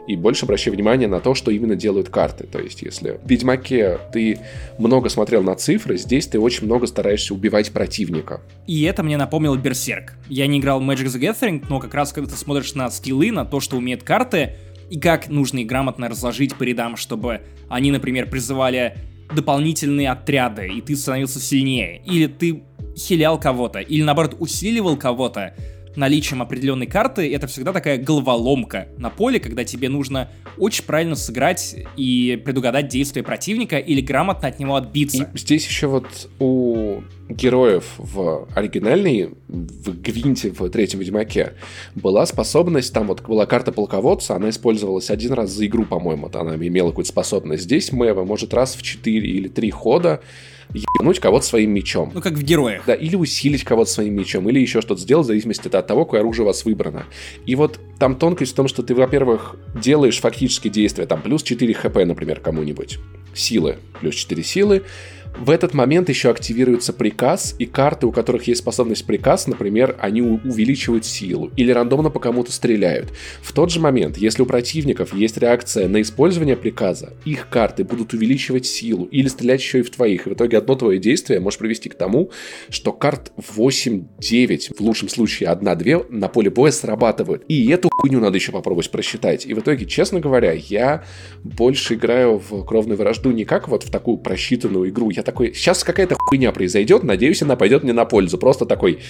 и 0.06 0.16
больше 0.16 0.44
обращаю 0.44 0.74
внимание 0.74 1.08
на 1.08 1.20
то, 1.20 1.34
что 1.34 1.50
именно 1.50 1.76
делают 1.76 2.08
карты. 2.08 2.46
То 2.46 2.58
есть, 2.58 2.82
если 2.82 3.18
в 3.22 3.28
Ведьмаке 3.28 3.98
ты 4.12 4.38
много 4.78 5.08
смотрел 5.08 5.42
на 5.42 5.54
цифры, 5.54 5.96
здесь 5.96 6.26
ты 6.26 6.38
очень 6.38 6.66
много 6.66 6.86
стараешься 6.86 7.34
убивать 7.34 7.72
противника. 7.72 8.40
И 8.66 8.82
это 8.84 9.02
мне 9.02 9.16
напомнил 9.16 9.54
Берсерк. 9.56 10.14
Я 10.28 10.46
не 10.46 10.58
играл 10.58 10.80
в 10.80 10.88
Magic 10.88 11.06
the 11.06 11.20
Gathering, 11.20 11.64
но 11.68 11.80
как 11.80 11.94
раз 11.94 12.12
когда 12.12 12.30
ты 12.30 12.36
смотришь 12.36 12.74
на 12.74 12.90
скиллы, 12.90 13.30
на 13.30 13.44
то, 13.44 13.60
что 13.60 13.76
умеют 13.76 14.02
карты, 14.02 14.56
и 14.90 14.98
как 14.98 15.28
нужно 15.28 15.60
их 15.60 15.66
грамотно 15.66 16.08
разложить 16.08 16.54
по 16.54 16.62
рядам, 16.62 16.96
чтобы 16.96 17.40
они, 17.68 17.90
например, 17.90 18.28
призывали 18.28 18.96
дополнительные 19.34 20.10
отряды, 20.10 20.68
и 20.68 20.80
ты 20.80 20.94
становился 20.96 21.40
сильнее. 21.40 22.02
Или 22.04 22.26
ты 22.26 22.62
хилял 22.96 23.40
кого-то, 23.40 23.80
или 23.80 24.02
наоборот 24.02 24.36
усиливал 24.38 24.96
кого-то, 24.96 25.54
наличием 25.96 26.42
определенной 26.42 26.86
карты, 26.86 27.32
это 27.32 27.46
всегда 27.46 27.72
такая 27.72 27.98
головоломка 27.98 28.88
на 28.98 29.10
поле, 29.10 29.40
когда 29.40 29.64
тебе 29.64 29.88
нужно 29.88 30.30
очень 30.58 30.84
правильно 30.84 31.14
сыграть 31.14 31.76
и 31.96 32.40
предугадать 32.44 32.88
действия 32.88 33.22
противника 33.22 33.78
или 33.78 34.00
грамотно 34.00 34.48
от 34.48 34.58
него 34.58 34.76
отбиться. 34.76 35.30
И 35.34 35.38
здесь 35.38 35.66
еще 35.66 35.86
вот 35.86 36.30
у 36.38 37.02
героев 37.28 37.94
в 37.98 38.48
оригинальной, 38.54 39.30
в 39.48 40.00
Гвинте, 40.00 40.50
в 40.50 40.68
третьем 40.68 41.00
Ведьмаке, 41.00 41.54
была 41.94 42.26
способность, 42.26 42.92
там 42.92 43.06
вот 43.06 43.22
была 43.22 43.46
карта 43.46 43.72
полководца, 43.72 44.36
она 44.36 44.50
использовалась 44.50 45.10
один 45.10 45.32
раз 45.32 45.50
за 45.50 45.66
игру, 45.66 45.84
по-моему, 45.84 46.30
она 46.34 46.54
имела 46.56 46.88
какую-то 46.88 47.10
способность. 47.10 47.64
Здесь 47.64 47.92
Мэва 47.92 48.24
может 48.24 48.52
раз 48.54 48.74
в 48.74 48.82
4 48.82 49.28
или 49.28 49.48
3 49.48 49.70
хода 49.70 50.20
ебануть 50.72 51.20
кого-то 51.20 51.44
своим 51.44 51.70
мечом. 51.72 52.10
Ну, 52.14 52.20
как 52.20 52.34
в 52.34 52.42
героях. 52.42 52.84
Да, 52.86 52.94
или 52.94 53.16
усилить 53.16 53.64
кого-то 53.64 53.90
своим 53.90 54.14
мечом, 54.14 54.48
или 54.48 54.58
еще 54.58 54.80
что-то 54.80 55.00
сделать, 55.00 55.24
в 55.24 55.28
зависимости 55.28 55.68
от 55.68 55.86
того, 55.86 56.04
какое 56.04 56.20
оружие 56.20 56.44
у 56.44 56.46
вас 56.46 56.64
выбрано. 56.64 57.06
И 57.46 57.54
вот 57.54 57.78
там 57.98 58.16
тонкость 58.16 58.52
в 58.52 58.54
том, 58.56 58.68
что 58.68 58.82
ты, 58.82 58.94
во-первых, 58.94 59.56
делаешь 59.74 60.20
фактически 60.20 60.68
действия, 60.68 61.06
там, 61.06 61.22
плюс 61.22 61.42
4 61.42 61.72
хп, 61.74 61.96
например, 62.04 62.40
кому-нибудь. 62.40 62.98
Силы, 63.34 63.76
плюс 64.00 64.14
4 64.14 64.42
силы. 64.42 64.82
В 65.36 65.50
этот 65.50 65.74
момент 65.74 66.08
еще 66.08 66.30
активируется 66.30 66.92
приказ, 66.92 67.56
и 67.58 67.66
карты, 67.66 68.06
у 68.06 68.12
которых 68.12 68.46
есть 68.46 68.60
способность 68.60 69.04
приказ, 69.04 69.48
например, 69.48 69.96
они 70.00 70.22
увеличивают 70.22 71.04
силу 71.04 71.50
или 71.56 71.72
рандомно 71.72 72.08
по 72.08 72.20
кому-то 72.20 72.52
стреляют. 72.52 73.12
В 73.42 73.52
тот 73.52 73.72
же 73.72 73.80
момент, 73.80 74.16
если 74.16 74.42
у 74.42 74.46
противников 74.46 75.12
есть 75.12 75.36
реакция 75.36 75.88
на 75.88 76.02
использование 76.02 76.56
приказа, 76.56 77.14
их 77.24 77.48
карты 77.48 77.82
будут 77.82 78.12
увеличивать 78.12 78.64
силу 78.64 79.06
или 79.06 79.26
стрелять 79.26 79.60
еще 79.60 79.80
и 79.80 79.82
в 79.82 79.90
твоих. 79.90 80.26
И 80.26 80.30
в 80.30 80.34
итоге 80.34 80.56
одно 80.56 80.76
твое 80.76 81.00
действие 81.00 81.40
может 81.40 81.58
привести 81.58 81.88
к 81.88 81.96
тому, 81.96 82.30
что 82.68 82.92
карт 82.92 83.32
8-9, 83.36 84.76
в 84.76 84.80
лучшем 84.80 85.08
случае 85.08 85.48
1-2 85.50 86.06
на 86.10 86.28
поле 86.28 86.48
боя 86.48 86.70
срабатывают. 86.70 87.44
И 87.48 87.68
эту 87.70 87.88
хуйню 87.90 88.20
надо 88.20 88.36
еще 88.36 88.52
попробовать 88.52 88.88
просчитать. 88.90 89.46
И 89.46 89.54
в 89.54 89.58
итоге, 89.58 89.84
честно 89.84 90.20
говоря, 90.20 90.52
я 90.52 91.02
больше 91.42 91.94
играю 91.94 92.38
в 92.38 92.64
кровную 92.64 92.96
вражду 92.96 93.32
не 93.32 93.44
как 93.44 93.66
вот 93.66 93.82
в 93.82 93.90
такую 93.90 94.18
просчитанную 94.18 94.90
игру. 94.90 95.10
Я 95.10 95.23
такой, 95.24 95.54
сейчас 95.54 95.84
какая-то 95.84 96.16
хуйня 96.18 96.52
произойдет, 96.52 97.02
надеюсь, 97.02 97.42
она 97.42 97.56
пойдет 97.56 97.82
мне 97.82 97.92
на 97.92 98.04
пользу. 98.04 98.38
Просто 98.38 98.66
такой 98.66 99.00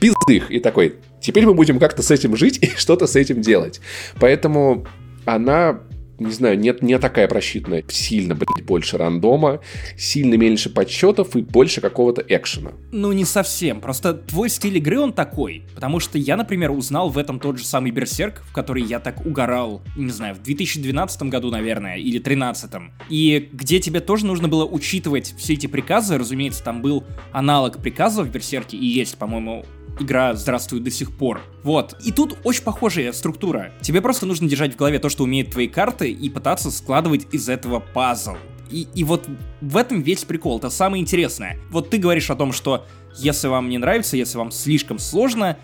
пиздых 0.00 0.50
и 0.50 0.60
такой, 0.60 0.96
теперь 1.20 1.46
мы 1.46 1.54
будем 1.54 1.78
как-то 1.78 2.02
с 2.02 2.10
этим 2.10 2.36
жить 2.36 2.58
и 2.62 2.70
что-то 2.76 3.06
с 3.06 3.16
этим 3.16 3.40
делать. 3.40 3.80
Поэтому 4.20 4.86
она 5.24 5.80
не 6.18 6.32
знаю, 6.32 6.58
нет, 6.58 6.82
не 6.82 6.98
такая 6.98 7.28
просчитанная. 7.28 7.84
Сильно, 7.88 8.34
блядь, 8.34 8.64
больше 8.64 8.98
рандома, 8.98 9.60
сильно 9.96 10.34
меньше 10.34 10.70
подсчетов 10.70 11.36
и 11.36 11.42
больше 11.42 11.80
какого-то 11.80 12.24
экшена. 12.26 12.72
Ну, 12.92 13.12
не 13.12 13.24
совсем. 13.24 13.80
Просто 13.80 14.14
твой 14.14 14.48
стиль 14.48 14.76
игры, 14.78 14.98
он 14.98 15.12
такой. 15.12 15.64
Потому 15.74 16.00
что 16.00 16.18
я, 16.18 16.36
например, 16.36 16.70
узнал 16.70 17.08
в 17.08 17.18
этом 17.18 17.38
тот 17.38 17.58
же 17.58 17.64
самый 17.64 17.90
Берсерк, 17.90 18.42
в 18.48 18.52
который 18.52 18.82
я 18.82 18.98
так 18.98 19.24
угорал, 19.24 19.82
не 19.96 20.10
знаю, 20.10 20.34
в 20.34 20.42
2012 20.42 21.22
году, 21.24 21.50
наверное, 21.50 21.96
или 21.96 22.18
2013. 22.18 22.70
И 23.08 23.48
где 23.52 23.80
тебе 23.80 24.00
тоже 24.00 24.26
нужно 24.26 24.48
было 24.48 24.64
учитывать 24.64 25.34
все 25.38 25.54
эти 25.54 25.66
приказы. 25.66 26.18
Разумеется, 26.18 26.64
там 26.64 26.82
был 26.82 27.04
аналог 27.32 27.78
приказов 27.78 28.26
в 28.26 28.30
Берсерке, 28.30 28.76
и 28.76 28.84
есть, 28.84 29.18
по-моему, 29.18 29.64
игра 30.00 30.34
здравствует 30.34 30.84
до 30.84 30.90
сих 30.90 31.16
пор. 31.16 31.40
Вот. 31.62 31.96
И 32.04 32.12
тут 32.12 32.38
очень 32.44 32.62
похожая 32.62 33.12
структура. 33.12 33.72
Тебе 33.80 34.00
просто 34.00 34.26
нужно 34.26 34.48
держать 34.48 34.74
в 34.74 34.76
голове 34.76 34.98
то, 34.98 35.08
что 35.08 35.24
умеют 35.24 35.50
твои 35.50 35.68
карты, 35.68 36.10
и 36.10 36.30
пытаться 36.30 36.70
складывать 36.70 37.26
из 37.32 37.48
этого 37.48 37.80
пазл. 37.80 38.36
И, 38.70 38.86
и 38.94 39.04
вот 39.04 39.28
в 39.60 39.76
этом 39.76 40.02
весь 40.02 40.24
прикол, 40.24 40.58
это 40.58 40.70
самое 40.70 41.02
интересное. 41.02 41.58
Вот 41.70 41.90
ты 41.90 41.98
говоришь 41.98 42.30
о 42.30 42.36
том, 42.36 42.52
что 42.52 42.86
если 43.16 43.48
вам 43.48 43.68
не 43.68 43.78
нравится, 43.78 44.16
если 44.16 44.38
вам 44.38 44.50
слишком 44.50 44.98
сложно, 44.98 45.58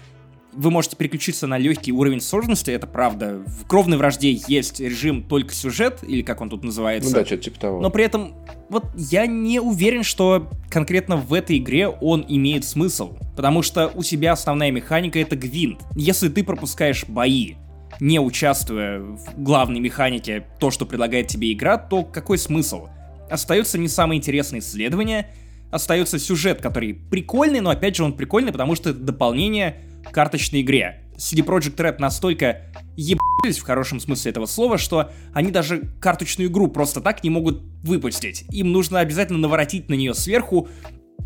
вы 0.57 0.71
можете 0.71 0.97
переключиться 0.97 1.47
на 1.47 1.59
легкий 1.59 1.93
уровень 1.93 2.21
сложности, 2.21 2.71
это 2.71 2.87
правда. 2.87 3.43
В 3.47 3.67
кровной 3.67 3.97
вражде 3.97 4.33
есть 4.49 4.81
режим 4.81 5.23
только 5.23 5.55
сюжет, 5.55 6.01
или 6.03 6.23
как 6.23 6.41
он 6.41 6.51
тут 6.51 6.65
называется. 6.65 7.11
Ну 7.11 7.17
да, 7.17 7.25
что-то 7.25 7.43
типа 7.43 7.61
того. 7.61 7.81
Но 7.81 7.91
при 7.91 8.05
этом, 8.05 8.35
вот 8.69 8.85
я 8.97 9.27
не 9.27 9.61
уверен, 9.61 10.03
что 10.03 10.51
конкретно 10.71 11.17
в 11.17 11.33
этой 11.33 11.59
игре 11.59 11.89
он 11.89 12.25
имеет 12.27 12.65
смысл. 12.65 13.17
Потому 13.37 13.63
что 13.63 13.91
у 13.95 14.03
тебя 14.03 14.33
основная 14.33 14.71
механика 14.71 15.19
это 15.19 15.37
гвинт. 15.37 15.81
Если 15.97 16.29
ты 16.29 16.45
пропускаешь 16.45 17.05
бои, 17.07 17.55
не 18.01 18.19
участвуя 18.19 19.01
в 19.01 19.43
главной 19.43 19.81
механике, 19.81 20.47
то, 20.59 20.71
что 20.71 20.87
предлагает 20.87 21.29
тебе 21.29 21.53
игра, 21.53 21.79
то 21.79 22.05
какой 22.05 22.39
смысл? 22.39 22.89
Остаются 23.31 23.79
не 23.79 23.89
самые 23.89 24.19
интересные 24.19 24.61
исследования, 24.61 25.31
остается 25.71 26.19
сюжет, 26.19 26.61
который 26.61 26.95
прикольный, 26.95 27.61
но 27.61 27.71
опять 27.71 27.97
же 27.97 28.05
он 28.05 28.13
прикольный, 28.13 28.53
потому 28.53 28.75
что 28.75 28.91
это 28.91 29.01
дополнение 29.01 29.81
карточной 30.13 30.63
игре. 30.63 31.01
CD 31.17 31.45
Projekt 31.45 31.77
Red 31.77 31.97
настолько 31.99 32.63
ебались 32.97 33.59
в 33.59 33.63
хорошем 33.63 34.01
смысле 34.01 34.31
этого 34.31 34.47
слова, 34.47 34.79
что 34.79 35.11
они 35.33 35.51
даже 35.51 35.93
карточную 36.01 36.51
игру 36.51 36.69
просто 36.69 37.01
так 37.01 37.23
не 37.23 37.31
могут 37.31 37.63
выпустить. 37.83 38.45
Им 38.51 38.73
нужно 38.73 39.01
обязательно 39.01 39.39
наворотить 39.39 39.89
на 39.89 39.95
нее 39.95 40.15
сверху 40.15 40.69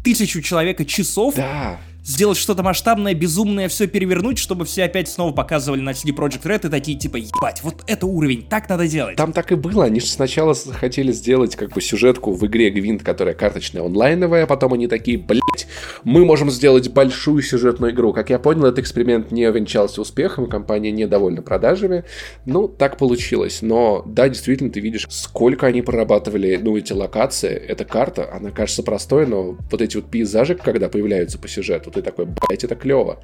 тысячу 0.04 0.42
человека 0.42 0.84
часов, 0.84 1.36
да 1.36 1.78
сделать 2.08 2.38
что-то 2.38 2.62
масштабное, 2.62 3.14
безумное, 3.14 3.68
все 3.68 3.86
перевернуть, 3.86 4.38
чтобы 4.38 4.64
все 4.64 4.84
опять 4.84 5.08
снова 5.08 5.32
показывали 5.32 5.80
на 5.80 5.90
CD 5.90 6.16
Project 6.16 6.42
Red 6.42 6.66
и 6.66 6.70
такие 6.70 6.98
типа, 6.98 7.16
ебать, 7.16 7.62
вот 7.62 7.84
это 7.86 8.06
уровень, 8.06 8.46
так 8.48 8.68
надо 8.68 8.88
делать. 8.88 9.16
Там 9.16 9.32
так 9.32 9.52
и 9.52 9.54
было, 9.54 9.84
они 9.84 10.00
же 10.00 10.06
сначала 10.06 10.54
хотели 10.54 11.12
сделать 11.12 11.54
как 11.54 11.72
бы 11.72 11.80
сюжетку 11.82 12.32
в 12.32 12.46
игре 12.46 12.70
Гвинт, 12.70 13.02
которая 13.02 13.34
карточная 13.34 13.82
онлайновая, 13.82 14.44
а 14.44 14.46
потом 14.46 14.72
они 14.72 14.88
такие, 14.88 15.18
блять, 15.18 15.66
мы 16.02 16.24
можем 16.24 16.50
сделать 16.50 16.88
большую 16.88 17.42
сюжетную 17.42 17.92
игру. 17.92 18.12
Как 18.14 18.30
я 18.30 18.38
понял, 18.38 18.64
этот 18.64 18.78
эксперимент 18.80 19.30
не 19.30 19.46
увенчался 19.46 20.00
успехом, 20.00 20.46
компания 20.46 20.90
недовольна 20.90 21.42
продажами. 21.42 22.04
Ну, 22.46 22.68
так 22.68 22.96
получилось. 22.96 23.60
Но 23.60 24.02
да, 24.06 24.28
действительно, 24.28 24.70
ты 24.70 24.80
видишь, 24.80 25.06
сколько 25.10 25.66
они 25.66 25.82
прорабатывали, 25.82 26.58
ну, 26.62 26.76
эти 26.76 26.92
локации. 26.94 27.54
Эта 27.54 27.84
карта, 27.84 28.32
она 28.32 28.50
кажется 28.50 28.82
простой, 28.82 29.26
но 29.26 29.56
вот 29.70 29.82
эти 29.82 29.96
вот 29.96 30.10
пейзажи, 30.10 30.54
когда 30.54 30.88
появляются 30.88 31.38
по 31.38 31.48
сюжету, 31.48 31.90
ты 31.98 32.02
такой, 32.02 32.26
блять, 32.26 32.64
это 32.64 32.76
клево. 32.76 33.20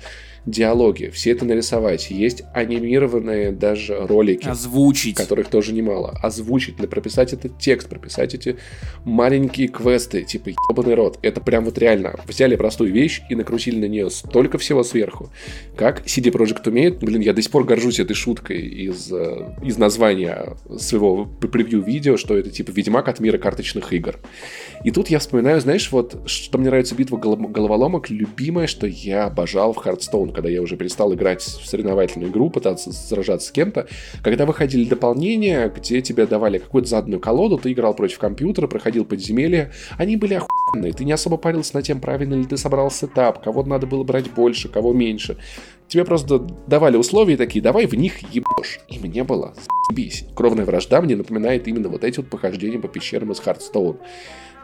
Диалоги, 0.47 1.09
все 1.09 1.31
это 1.31 1.45
нарисовать. 1.47 2.11
Есть 2.11 2.43
анимированные 2.53 3.51
даже 3.51 4.07
ролики. 4.07 4.47
Озвучить. 4.47 5.17
Которых 5.17 5.49
тоже 5.49 5.73
немало. 5.73 6.19
Озвучить, 6.23 6.77
прописать 6.77 7.33
этот 7.33 7.59
текст, 7.59 7.89
прописать 7.89 8.35
эти 8.35 8.57
маленькие 9.05 9.69
квесты, 9.69 10.23
типа 10.23 10.51
ебаный 10.71 10.95
рот. 10.95 11.19
Это 11.23 11.41
прям 11.41 11.65
вот 11.65 11.79
реально. 11.79 12.21
Взяли 12.27 12.57
простую 12.57 12.93
вещь 12.93 13.23
и 13.31 13.35
накрутили 13.35 13.79
на 13.79 13.87
нее 13.87 14.11
столько 14.11 14.59
всего 14.59 14.83
сверху, 14.83 15.31
как 15.77 16.05
CD 16.05 16.31
Projekt 16.31 16.69
умеет. 16.69 16.99
Блин, 16.99 17.23
я 17.23 17.33
до 17.33 17.41
сих 17.41 17.51
пор 17.51 17.65
горжусь 17.65 17.99
этой 18.01 18.15
шуткой 18.15 18.59
из, 18.61 19.11
э, 19.11 19.55
из 19.63 19.79
названия 19.79 20.57
своего 20.77 21.25
превью-видео, 21.25 22.19
что 22.19 22.37
это 22.37 22.51
типа 22.51 22.71
Ведьмак 22.71 23.09
от 23.09 23.21
мира 23.21 23.39
карточных 23.39 23.93
игр. 23.95 24.19
И 24.85 24.91
тут 24.91 25.09
я 25.09 25.19
вспоминаю, 25.21 25.61
знаешь, 25.61 25.91
вот, 25.91 26.29
что 26.29 26.59
мне 26.59 26.69
нравится 26.69 26.95
битва 26.95 27.17
головоломок, 27.17 28.11
любимое, 28.65 28.67
что 28.67 28.87
я 28.87 29.27
обожал 29.27 29.73
в 29.73 29.79
Hearthstone, 29.79 30.33
когда 30.33 30.49
я 30.49 30.63
уже 30.63 30.77
перестал 30.77 31.13
играть 31.15 31.43
в 31.43 31.67
соревновательную 31.67 32.31
игру, 32.31 32.51
пытаться 32.51 32.93
сражаться 32.93 33.49
с 33.49 33.53
кем-то. 33.53 33.87
Когда 34.23 34.47
выходили 34.47 34.89
дополнения, 34.89 35.69
где 35.69 36.01
тебе 36.03 36.27
давали 36.27 36.59
какую-то 36.59 36.89
заданную 36.89 37.21
колоду, 37.21 37.59
ты 37.59 37.73
играл 37.73 37.95
против 37.95 38.19
компьютера, 38.19 38.67
проходил 38.67 39.05
подземелья, 39.05 39.73
они 39.99 40.17
были 40.17 40.35
охуенные, 40.35 40.93
ты 40.93 41.05
не 41.05 41.13
особо 41.13 41.37
парился 41.37 41.77
на 41.77 41.83
тем, 41.83 42.01
правильно 42.01 42.35
ли 42.35 42.45
ты 42.45 42.57
собрал 42.57 42.91
сетап, 42.91 43.43
кого 43.43 43.63
надо 43.65 43.87
было 43.87 44.05
брать 44.05 44.31
больше, 44.31 44.69
кого 44.69 44.93
меньше. 44.93 45.37
Тебе 45.89 46.05
просто 46.05 46.39
давали 46.67 46.97
условия 46.97 47.37
такие, 47.37 47.63
давай 47.63 47.87
в 47.87 47.95
них 47.95 48.21
ебешь. 48.35 48.81
И 48.89 48.99
мне 48.99 49.23
было 49.23 49.55
бись. 49.93 50.25
Кровная 50.35 50.65
вражда 50.65 51.01
мне 51.03 51.15
напоминает 51.15 51.69
именно 51.69 51.89
вот 51.89 52.05
эти 52.05 52.17
вот 52.19 52.31
похождения 52.31 52.79
по 52.79 52.89
пещерам 52.89 53.33
из 53.33 53.41
Hearthstone 53.41 53.99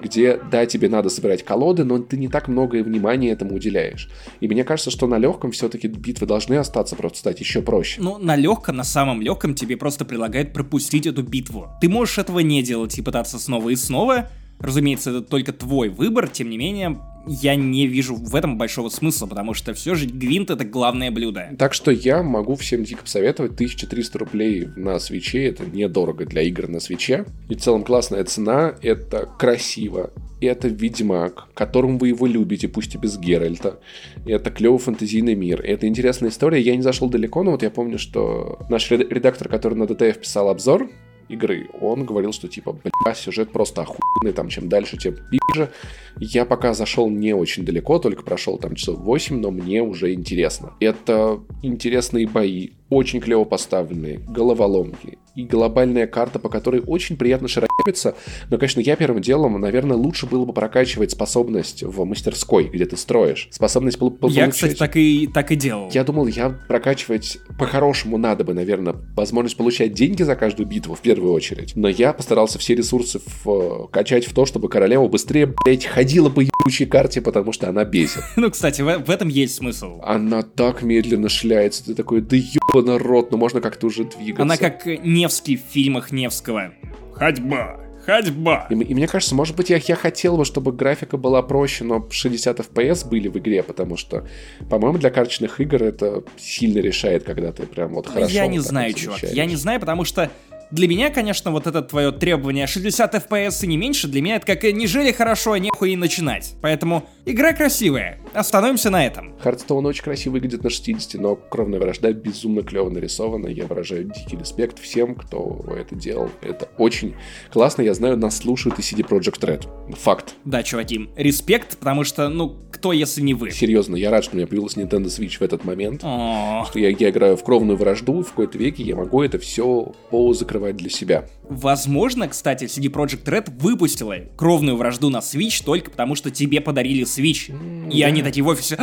где, 0.01 0.41
да, 0.51 0.67
тебе 0.67 0.89
надо 0.89 1.09
собирать 1.09 1.45
колоды, 1.45 1.85
но 1.85 1.99
ты 1.99 2.17
не 2.17 2.29
так 2.29 2.49
много 2.49 2.83
внимания 2.83 3.31
этому 3.31 3.55
уделяешь. 3.55 4.09
И 4.41 4.49
мне 4.49 4.65
кажется, 4.65 4.91
что 4.91 5.07
на 5.07 5.19
легком 5.19 5.53
все-таки 5.53 5.89
битвы 5.89 6.27
должны 6.27 6.55
остаться, 6.55 6.97
просто 6.97 7.19
стать 7.19 7.41
еще 7.41 7.63
проще. 7.63 8.01
Ну, 8.01 8.19
на 8.19 8.37
легком, 8.37 8.77
на 8.77 8.85
самом 8.85 9.21
легком 9.23 9.55
тебе 9.55 9.77
просто 9.77 10.05
предлагают 10.05 10.53
пропустить 10.53 11.07
эту 11.07 11.23
битву. 11.23 11.69
Ты 11.81 11.89
можешь 11.89 12.19
этого 12.19 12.41
не 12.41 12.63
делать 12.63 12.99
и 12.99 13.03
пытаться 13.03 13.39
снова 13.39 13.71
и 13.71 13.77
снова, 13.77 14.29
Разумеется, 14.61 15.09
это 15.11 15.23
только 15.23 15.55
твой 15.55 15.89
выбор, 15.89 16.29
тем 16.29 16.51
не 16.51 16.59
менее, 16.59 17.01
я 17.27 17.55
не 17.55 17.87
вижу 17.87 18.15
в 18.15 18.35
этом 18.35 18.59
большого 18.59 18.89
смысла, 18.89 19.27
потому 19.27 19.55
что 19.55 19.75
все 19.75 19.95
же 19.95 20.07
гвинт 20.07 20.51
это 20.51 20.65
главное 20.65 21.11
блюдо. 21.11 21.51
Так 21.59 21.75
что 21.75 21.91
я 21.91 22.23
могу 22.23 22.55
всем 22.57 22.85
дико 22.85 23.03
посоветовать. 23.03 23.53
1300 23.53 24.19
рублей 24.19 24.69
на 24.77 24.99
свече 24.99 25.45
это 25.45 25.65
недорого 25.67 26.25
для 26.25 26.43
игр 26.43 26.69
на 26.69 26.81
свече. 26.81 27.27
И 27.49 27.55
в 27.55 27.61
целом 27.61 27.83
классная 27.85 28.25
цена, 28.25 28.75
это 28.83 29.29
красиво, 29.39 30.11
это 30.41 30.69
Ведьмак, 30.69 31.49
которым 31.55 31.99
вы 31.99 32.09
его 32.09 32.27
любите, 32.27 32.69
пусть 32.69 32.95
и 32.95 32.99
без 32.99 33.19
Геральта. 33.19 33.81
Это 34.27 34.51
клевый 34.51 34.79
фэнтезийный 34.79 35.35
мир. 35.35 35.61
Это 35.63 35.87
интересная 35.87 36.31
история. 36.31 36.61
Я 36.61 36.75
не 36.77 36.83
зашел 36.83 37.09
далеко, 37.09 37.43
но 37.43 37.53
вот 37.53 37.63
я 37.63 37.71
помню, 37.71 37.99
что 37.99 38.61
наш 38.69 38.91
редактор, 38.91 39.49
который 39.49 39.75
на 39.75 39.87
ДТФ 39.87 40.19
писал 40.19 40.49
обзор 40.49 40.91
игры, 41.31 41.69
он 41.81 42.05
говорил, 42.05 42.33
что 42.33 42.49
типа, 42.49 42.73
бля, 42.73 43.15
сюжет 43.15 43.53
просто 43.53 43.83
охуенный, 43.83 44.33
там 44.35 44.49
чем 44.49 44.69
дальше, 44.69 44.97
тем 44.97 45.17
пиже. 45.31 45.71
Я 46.19 46.45
пока 46.45 46.75
зашел 46.75 47.09
не 47.09 47.35
очень 47.35 47.65
далеко, 47.65 47.99
только 47.99 48.23
прошел 48.23 48.59
там 48.59 48.75
часов 48.75 48.99
8, 48.99 49.41
но 49.41 49.51
мне 49.51 49.83
уже 49.83 50.13
интересно. 50.13 50.73
Это 50.81 51.41
интересные 51.63 52.27
бои, 52.27 52.71
очень 52.89 53.21
клево 53.21 53.45
поставленные, 53.45 54.19
головоломки 54.19 55.19
и 55.41 55.45
глобальная 55.45 56.07
карта, 56.07 56.39
по 56.39 56.49
которой 56.49 56.83
очень 56.87 57.17
приятно 57.17 57.49
шарапиться. 57.49 58.15
Но, 58.51 58.59
конечно, 58.59 58.81
я 58.81 58.97
первым 58.97 59.21
делом, 59.23 59.61
наверное, 59.61 59.97
лучше 59.97 60.27
было 60.27 60.45
бы 60.45 60.53
прокачивать 60.53 61.11
способность 61.11 61.83
в 61.83 62.05
мастерской, 62.05 62.65
где 62.65 62.85
ты 62.85 62.97
строишь. 62.97 63.49
Способность 63.51 63.99
пол- 63.99 64.11
получать. 64.11 64.39
Я, 64.39 64.51
кстати, 64.51 64.75
так 64.75 64.97
и, 64.97 65.29
так 65.33 65.51
и 65.53 65.57
делал. 65.57 65.91
Я 65.93 66.05
думал, 66.05 66.27
я 66.27 66.51
прокачивать 66.51 67.39
по-хорошему 67.59 68.19
надо 68.19 68.45
бы, 68.45 68.55
наверное, 68.55 68.97
возможность 69.17 69.57
получать 69.57 69.93
деньги 69.93 70.23
за 70.23 70.37
каждую 70.37 70.67
битву 70.69 70.95
в 70.95 71.01
первую 71.01 71.33
очередь. 71.33 71.73
Но 71.75 71.89
я 71.89 72.13
постарался 72.13 72.59
все 72.59 72.75
ресурсы 72.75 73.19
вкачать 73.19 74.27
в 74.27 74.35
то, 74.35 74.47
чтобы 74.47 74.69
королева 74.69 75.09
быстрее, 75.09 75.55
блять, 75.65 75.87
ходила 75.87 76.29
по 76.29 76.41
ебучей 76.41 76.87
карте, 76.87 77.21
потому 77.21 77.53
что 77.53 77.69
она 77.69 77.85
бесит. 77.85 78.23
Ну, 78.41 78.51
кстати, 78.51 78.81
в, 78.81 79.05
в 79.05 79.11
этом 79.11 79.29
есть 79.29 79.57
смысл. 79.57 80.01
Она 80.03 80.43
так 80.43 80.83
медленно 80.83 81.29
шляется, 81.29 81.85
ты 81.85 81.95
такой, 81.95 82.23
да 82.23 82.37
ебаный 82.37 82.91
народ, 82.91 83.31
ну 83.31 83.37
можно 83.39 83.61
как-то 83.61 83.87
уже 83.87 84.05
двигаться. 84.05 84.43
Она 84.43 84.57
как 84.57 84.87
Невский 85.31 85.57
в 85.57 85.61
фильмах 85.61 86.11
Невского. 86.11 86.73
Ходьба, 87.15 87.79
ходьба. 88.05 88.67
И, 88.69 88.75
и 88.75 88.95
мне 88.95 89.07
кажется, 89.07 89.37
может 89.37 89.55
быть, 89.55 89.71
я, 89.71 89.77
я 89.77 89.95
хотел 89.95 90.37
бы, 90.37 90.45
чтобы 90.45 90.73
графика 90.73 91.17
была 91.17 91.41
проще, 91.43 91.85
но 91.85 92.05
60 92.11 92.59
FPS 92.59 93.09
были 93.09 93.29
в 93.29 93.39
игре, 93.39 93.63
потому 93.63 93.97
что, 93.97 94.27
по-моему, 94.69 94.99
для 94.99 95.11
карточных 95.11 95.61
игр 95.61 95.85
это 95.85 96.25
сильно 96.37 96.81
решает, 96.81 97.23
когда 97.23 97.53
ты 97.53 97.65
прям 97.65 97.95
вот 97.95 98.09
хорошо... 98.09 98.33
Я 98.33 98.49
не 98.49 98.59
знаю, 98.59 98.93
чувак, 98.93 99.23
я 99.23 99.45
не 99.47 99.55
знаю, 99.55 99.79
потому 99.79 100.05
что 100.05 100.33
для 100.71 100.87
меня, 100.87 101.11
конечно, 101.11 101.51
вот 101.51 101.67
это 101.67 101.83
твое 101.83 102.13
требование 102.13 102.67
60 102.67 103.15
FPS 103.15 103.65
и 103.65 103.67
не 103.67 103.77
меньше, 103.77 104.09
для 104.09 104.23
меня 104.23 104.37
это 104.37 104.47
как 104.47 104.63
не 104.63 104.87
жили 104.87 105.13
хорошо, 105.13 105.53
а 105.53 105.59
нехуй 105.59 105.93
и 105.93 105.97
начинать. 105.97 106.55
Поэтому 106.63 107.09
игра 107.25 107.53
красивая. 107.53 108.21
Остановимся 108.35 108.91
на 108.91 109.05
этом. 109.05 109.35
Hearthstone 109.41 109.85
очень 109.87 110.05
красиво 110.05 110.35
выглядит 110.35 110.63
на 110.63 110.71
60, 110.71 111.21
но 111.21 111.35
Кровная 111.35 111.81
Вражда 111.81 112.13
безумно 112.13 112.63
клево 112.63 112.89
нарисована. 112.91 113.49
Я 113.49 113.67
выражаю 113.67 114.05
дикий 114.05 114.37
респект 114.37 114.79
всем, 114.79 115.17
кто 115.17 115.65
это 115.77 115.97
делал. 115.97 116.31
Это 116.41 116.69
очень 116.79 117.17
классно. 117.53 117.83
Я 117.83 117.95
знаю, 117.95 118.17
нас 118.17 118.39
слушают 118.39 118.79
и 118.79 118.83
CD 118.83 119.07
Projekt 119.07 119.41
Red. 119.41 119.95
Факт. 119.97 120.35
Да, 120.45 120.63
чуваки, 120.63 121.11
респект, 121.17 121.79
потому 121.79 122.05
что, 122.05 122.29
ну, 122.29 122.57
кто, 122.71 122.93
если 122.93 123.21
не 123.23 123.35
вы? 123.35 123.51
Серьезно, 123.51 123.97
я 123.97 124.11
рад, 124.11 124.23
что 124.23 124.35
у 124.35 124.37
меня 124.37 124.47
появилась 124.47 124.77
Nintendo 124.77 125.07
Switch 125.07 125.39
в 125.39 125.43
этот 125.43 125.65
момент. 125.65 126.01
Что 126.01 126.71
я, 126.75 126.91
я 126.91 127.11
играю 127.11 127.37
в 127.37 127.43
Кровную 127.43 127.77
Вражду, 127.77 128.23
в 128.23 128.31
какой-то 128.31 128.57
веке 128.57 128.85
я 128.85 128.95
могу 128.95 129.23
это 129.23 129.39
все 129.39 129.93
позакрывать 130.11 130.60
для 130.73 130.91
себя. 130.91 131.27
Возможно, 131.49 132.29
кстати, 132.29 132.65
CD 132.65 132.91
Project 132.91 133.25
Red 133.25 133.51
выпустила 133.59 134.17
Кровную 134.37 134.77
Вражду 134.77 135.11
на 135.11 135.19
Switch 135.19 135.63
только 135.65 135.91
потому, 135.91 136.15
что 136.15 136.31
тебе 136.31 136.61
подарили 136.61 137.05
Switch. 137.05 137.51
Mm, 137.51 137.91
и 137.91 138.01
да. 138.01 138.07
они 138.07 138.23
такие 138.23 138.45
в 138.45 138.49
офисе... 138.49 138.79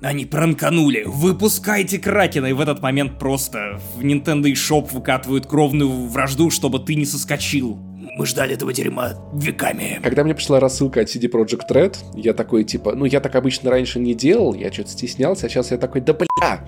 Они 0.00 0.24
пранканули, 0.24 1.02
выпускайте 1.06 1.98
Кракена, 1.98 2.46
и 2.46 2.52
в 2.52 2.60
этот 2.60 2.80
момент 2.80 3.18
просто 3.18 3.80
в 3.96 4.00
Nintendo 4.00 4.44
eShop 4.44 4.92
выкатывают 4.92 5.46
кровную 5.46 5.90
вражду, 6.06 6.50
чтобы 6.50 6.78
ты 6.78 6.94
не 6.94 7.04
соскочил. 7.04 7.80
Мы 8.18 8.26
ждали 8.26 8.54
этого 8.54 8.72
дерьма 8.72 9.12
веками. 9.32 10.00
Когда 10.02 10.24
мне 10.24 10.34
пришла 10.34 10.58
рассылка 10.58 11.02
от 11.02 11.06
CD 11.06 11.30
Project 11.30 11.68
Red, 11.70 11.96
я 12.16 12.34
такой, 12.34 12.64
типа, 12.64 12.96
ну, 12.96 13.04
я 13.04 13.20
так 13.20 13.36
обычно 13.36 13.70
раньше 13.70 14.00
не 14.00 14.12
делал, 14.12 14.54
я 14.54 14.72
что-то 14.72 14.90
стеснялся, 14.90 15.46
а 15.46 15.48
сейчас 15.48 15.70
я 15.70 15.78
такой, 15.78 16.00
да 16.00 16.14
бля, 16.14 16.66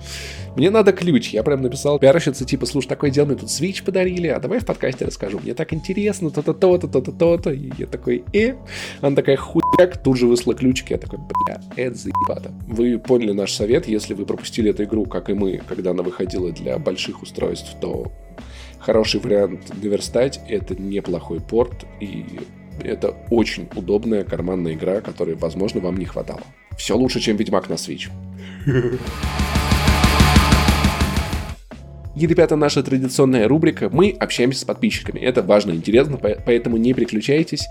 мне 0.55 0.69
надо 0.69 0.93
ключ. 0.93 1.31
Я 1.31 1.43
прям 1.43 1.61
написал 1.61 1.99
пиарщице, 1.99 2.45
типа, 2.45 2.65
слушай, 2.65 2.87
такое 2.87 3.11
дело, 3.11 3.25
мне 3.25 3.35
тут 3.35 3.49
Switch 3.49 3.83
подарили, 3.83 4.29
а 4.29 4.39
давай 4.39 4.59
в 4.59 4.65
подкасте 4.65 5.03
расскажу. 5.03 5.41
Мне 5.43 5.53
так 5.53 5.73
интересно, 5.73 6.31
то-то, 6.31 6.53
то-то, 6.53 6.87
то-то, 6.87 7.11
то-то. 7.11 7.49
И 7.49 7.69
я 7.77 7.85
такой, 7.85 8.23
э? 8.31 8.55
Она 9.01 9.17
такая, 9.17 9.35
хуяк, 9.35 10.01
тут 10.01 10.15
же 10.15 10.27
высла 10.27 10.55
ключик. 10.55 10.91
Я 10.91 10.99
такой, 10.99 11.19
бля, 11.19 11.59
это 11.75 11.97
заебато. 11.97 12.53
Вы 12.65 12.97
поняли 12.97 13.33
наш 13.33 13.51
совет, 13.51 13.89
если 13.89 14.13
вы 14.13 14.25
пропустили 14.25 14.69
эту 14.69 14.85
игру, 14.85 15.05
как 15.05 15.29
и 15.29 15.33
мы, 15.33 15.61
когда 15.67 15.91
она 15.91 16.01
выходила 16.01 16.53
для 16.53 16.77
больших 16.77 17.21
устройств, 17.21 17.75
то 17.81 18.09
хороший 18.81 19.19
вариант 19.19 19.71
наверстать. 19.81 20.41
Это 20.47 20.75
неплохой 20.75 21.39
порт, 21.39 21.85
и 21.99 22.25
это 22.83 23.15
очень 23.29 23.69
удобная 23.75 24.23
карманная 24.23 24.73
игра, 24.73 25.01
которой, 25.01 25.35
возможно, 25.35 25.81
вам 25.81 25.97
не 25.97 26.05
хватало. 26.05 26.41
Все 26.77 26.97
лучше, 26.97 27.19
чем 27.19 27.37
Ведьмак 27.37 27.69
на 27.69 27.75
Switch. 27.75 28.09
И, 32.13 32.27
ребята, 32.27 32.57
наша 32.57 32.83
традиционная 32.83 33.47
рубрика 33.47 33.89
«Мы 33.89 34.15
общаемся 34.19 34.59
с 34.59 34.63
подписчиками». 34.65 35.19
Это 35.19 35.41
важно 35.41 35.71
и 35.71 35.75
интересно, 35.75 36.17
поэтому 36.17 36.75
не 36.75 36.93
переключайтесь. 36.93 37.69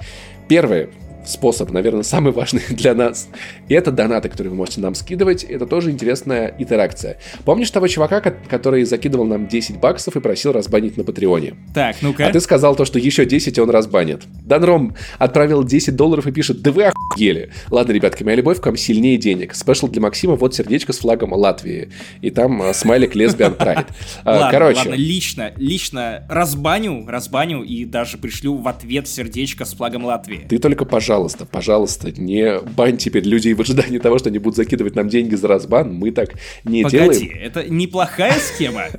Первое 0.48 0.88
способ, 1.30 1.70
наверное, 1.70 2.02
самый 2.02 2.32
важный 2.32 2.62
для 2.70 2.94
нас. 2.94 3.28
И 3.68 3.74
это 3.74 3.90
донаты, 3.90 4.28
которые 4.28 4.50
вы 4.50 4.56
можете 4.56 4.80
нам 4.80 4.94
скидывать. 4.94 5.44
Это 5.44 5.66
тоже 5.66 5.90
интересная 5.90 6.54
интеракция. 6.58 7.18
Помнишь 7.44 7.70
того 7.70 7.88
чувака, 7.88 8.20
который 8.20 8.84
закидывал 8.84 9.24
нам 9.24 9.46
10 9.46 9.78
баксов 9.78 10.16
и 10.16 10.20
просил 10.20 10.52
разбанить 10.52 10.96
на 10.96 11.04
Патреоне? 11.04 11.54
Так, 11.74 11.96
ну-ка. 12.02 12.26
А 12.26 12.30
ты 12.30 12.40
сказал 12.40 12.74
то, 12.76 12.84
что 12.84 12.98
еще 12.98 13.24
10 13.24 13.58
он 13.58 13.70
разбанит. 13.70 14.22
Данром 14.44 14.94
отправил 15.18 15.64
10 15.64 15.96
долларов 15.96 16.26
и 16.26 16.32
пишет, 16.32 16.62
да 16.62 16.72
вы 16.72 16.84
охуели. 16.84 17.50
Ладно, 17.70 17.92
ребятки, 17.92 18.22
моя 18.22 18.36
любовь 18.36 18.60
к 18.60 18.66
вам 18.66 18.76
сильнее 18.76 19.16
денег. 19.16 19.54
Спешл 19.54 19.88
для 19.88 20.00
Максима, 20.00 20.36
вот 20.36 20.54
сердечко 20.54 20.92
с 20.92 20.98
флагом 20.98 21.32
Латвии. 21.32 21.90
И 22.20 22.30
там 22.30 22.62
а, 22.62 22.74
смайлик 22.74 23.14
Lesbian 23.14 23.56
Pride. 23.58 23.86
А, 24.24 24.50
короче. 24.50 24.80
Ладно, 24.80 24.94
лично, 24.94 25.52
лично 25.56 26.24
разбаню, 26.28 27.06
разбаню 27.06 27.62
и 27.62 27.84
даже 27.84 28.18
пришлю 28.18 28.56
в 28.56 28.68
ответ 28.68 29.08
сердечко 29.08 29.64
с 29.64 29.74
флагом 29.74 30.04
Латвии. 30.04 30.46
Ты 30.48 30.58
только, 30.58 30.84
пожалуйста, 30.84 31.19
пожалуйста, 31.20 31.46
пожалуйста, 31.46 32.12
не 32.12 32.60
бань 32.60 32.96
теперь 32.96 33.24
людей 33.24 33.52
в 33.54 33.60
ожидании 33.60 33.98
того, 33.98 34.18
что 34.18 34.28
они 34.30 34.38
будут 34.38 34.56
закидывать 34.56 34.94
нам 34.94 35.08
деньги 35.08 35.34
за 35.34 35.48
разбан. 35.48 35.92
Мы 35.94 36.10
так 36.12 36.34
не 36.64 36.82
Погоди, 36.82 36.96
делаем. 36.96 37.20
Погоди, 37.20 37.40
это 37.40 37.64
неплохая 37.68 38.38
схема. 38.38 38.84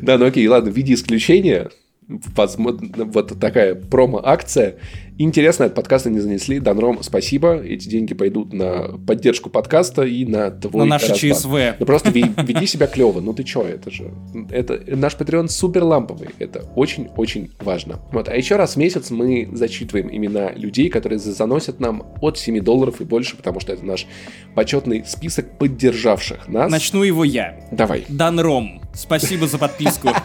Да, 0.00 0.16
ну 0.16 0.24
окей, 0.24 0.48
ладно, 0.48 0.70
в 0.70 0.74
виде 0.74 0.94
исключения, 0.94 1.68
возможно, 2.08 3.04
вот 3.04 3.38
такая 3.38 3.74
промо-акция, 3.74 4.76
Интересно, 5.22 5.66
от 5.66 5.74
подкаста 5.74 6.08
не 6.08 6.18
занесли. 6.18 6.60
Данром, 6.60 7.02
спасибо. 7.02 7.62
Эти 7.62 7.86
деньги 7.90 8.14
пойдут 8.14 8.54
на 8.54 8.96
поддержку 9.06 9.50
подкаста 9.50 10.00
и 10.04 10.24
на 10.24 10.50
твой 10.50 10.84
На 10.84 10.96
наше 10.96 11.14
ЧСВ. 11.14 11.76
Ну 11.78 11.84
просто 11.84 12.08
веди 12.14 12.66
себя 12.66 12.86
клево. 12.86 13.20
Ну 13.20 13.34
ты 13.34 13.44
чё, 13.44 13.60
это 13.60 13.90
же... 13.90 14.14
Это 14.50 14.82
наш 14.96 15.16
Patreon 15.16 15.48
супер 15.48 15.84
ламповый. 15.84 16.30
Это 16.38 16.64
очень-очень 16.74 17.50
важно. 17.60 18.00
Вот. 18.12 18.30
А 18.30 18.34
еще 18.34 18.56
раз 18.56 18.76
в 18.76 18.78
месяц 18.78 19.10
мы 19.10 19.46
зачитываем 19.52 20.08
имена 20.10 20.52
людей, 20.52 20.88
которые 20.88 21.18
заносят 21.18 21.80
нам 21.80 22.02
от 22.22 22.38
7 22.38 22.58
долларов 22.64 23.02
и 23.02 23.04
больше, 23.04 23.36
потому 23.36 23.60
что 23.60 23.74
это 23.74 23.84
наш 23.84 24.06
почетный 24.54 25.04
список 25.04 25.58
поддержавших 25.58 26.48
нас. 26.48 26.72
Начну 26.72 27.02
его 27.02 27.24
я. 27.24 27.68
Давай. 27.72 28.06
Данром, 28.08 28.80
спасибо 28.94 29.46
за 29.46 29.58
подписку. 29.58 30.08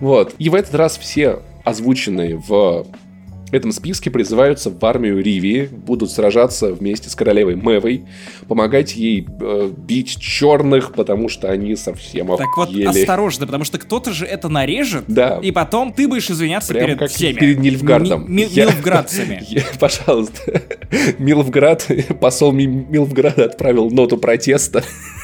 Вот. 0.00 0.34
И 0.38 0.48
в 0.48 0.54
этот 0.54 0.74
раз 0.76 0.96
все 0.96 1.40
озвученные 1.62 2.36
в 2.36 2.86
этом 3.54 3.72
списке 3.72 4.10
призываются 4.10 4.70
в 4.70 4.84
армию 4.84 5.22
Ривии, 5.22 5.68
будут 5.70 6.10
сражаться 6.10 6.72
вместе 6.72 7.08
с 7.10 7.14
королевой 7.14 7.56
Мэвой, 7.56 8.04
помогать 8.48 8.94
ей 8.96 9.26
э, 9.40 9.70
бить 9.76 10.18
черных, 10.20 10.92
потому 10.92 11.28
что 11.28 11.50
они 11.50 11.76
совсем 11.76 12.28
Так 12.36 12.56
вот, 12.56 12.70
осторожно, 12.86 13.46
потому 13.46 13.64
что 13.64 13.78
кто-то 13.78 14.12
же 14.12 14.26
это 14.26 14.48
нарежет, 14.48 15.04
да. 15.08 15.38
и 15.42 15.50
потом 15.50 15.92
ты 15.92 16.08
будешь 16.08 16.30
извиняться 16.30 16.72
Прям 16.72 16.86
перед 16.86 16.98
как 16.98 17.10
всеми. 17.10 17.34
перед 17.38 17.58
Нильфгардом. 17.58 18.24
Ми- 18.28 18.44
ми- 18.44 18.48
я... 18.50 18.66
Милфградцами. 18.66 19.42
Я, 19.48 19.62
пожалуйста. 19.78 20.62
Милфград, 21.18 21.86
посол 22.20 22.52
Милфграда 22.52 23.44
отправил 23.46 23.90
ноту 23.90 24.16
протеста. 24.16 24.82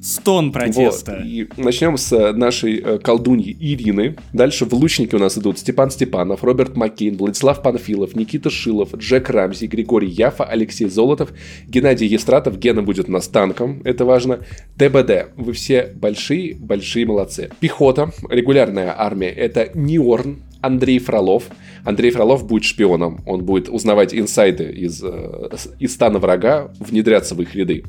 Стон 0.00 0.52
протеста. 0.52 1.16
Вот. 1.16 1.24
И 1.24 1.48
начнем 1.56 1.96
с 1.96 2.32
нашей 2.32 2.78
э, 2.78 2.98
колдуньи 2.98 3.56
Ирины. 3.58 4.16
Дальше 4.32 4.64
в 4.64 4.72
лучнике 4.74 5.16
у 5.16 5.18
нас 5.18 5.38
идут 5.38 5.58
Степан 5.58 5.90
Степанов, 5.90 6.44
Роберт 6.44 6.76
Маккейн, 6.76 7.16
Владислав 7.16 7.62
Панфилов, 7.62 8.14
Никита 8.14 8.50
Шилов, 8.50 8.94
Джек 8.94 9.30
Рамзи, 9.30 9.66
Григорий 9.66 10.08
Яфа, 10.08 10.44
Алексей 10.44 10.88
Золотов, 10.88 11.32
Геннадий 11.66 12.06
Естратов, 12.06 12.58
Гена 12.58 12.82
будет 12.82 13.08
нас 13.08 13.28
танком, 13.28 13.80
это 13.84 14.04
важно. 14.04 14.40
ТБД. 14.78 15.32
Вы 15.36 15.52
все 15.52 15.92
большие, 15.94 16.54
большие 16.54 17.06
молодцы. 17.06 17.50
Пехота, 17.60 18.12
регулярная 18.28 18.94
армия, 18.96 19.30
это 19.30 19.70
Ниорн, 19.74 20.42
Андрей 20.64 20.98
Фролов. 20.98 21.44
Андрей 21.84 22.10
Фролов 22.10 22.46
будет 22.46 22.64
шпионом. 22.64 23.20
Он 23.26 23.44
будет 23.44 23.68
узнавать 23.68 24.14
инсайды 24.14 24.64
из, 24.64 25.02
э, 25.02 25.50
из 25.78 25.92
стана 25.92 26.18
врага, 26.18 26.72
внедряться 26.80 27.34
в 27.34 27.42
их 27.42 27.54
ряды. 27.54 27.84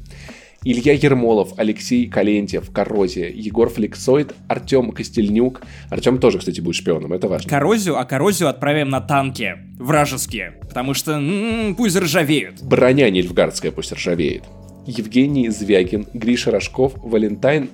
Илья 0.67 0.93
Ермолов, 0.93 1.53
Алексей 1.57 2.07
Калентьев, 2.07 2.71
Коррозия, 2.71 3.29
Егор 3.29 3.69
Флексоид, 3.69 4.33
Артем 4.47 4.91
Костельнюк. 4.91 5.61
Артем 5.91 6.17
тоже, 6.17 6.39
кстати, 6.39 6.59
будет 6.59 6.75
шпионом, 6.75 7.13
это 7.13 7.27
важно. 7.27 7.47
Коррозию, 7.47 7.99
а 7.99 8.05
коррозию 8.05 8.49
отправим 8.49 8.89
на 8.89 8.99
танки 8.99 9.57
вражеские, 9.77 10.55
потому 10.67 10.95
что 10.95 11.11
м-м, 11.13 11.75
пусть 11.75 11.95
ржавеют. 11.95 12.63
Броня 12.63 13.11
Нильфгардская 13.11 13.71
пусть 13.71 13.91
ржавеет. 13.93 14.43
Евгений 14.87 15.49
Звягин, 15.49 16.07
Гриша 16.15 16.49
Рожков, 16.49 16.93
Валентайн 16.97 17.69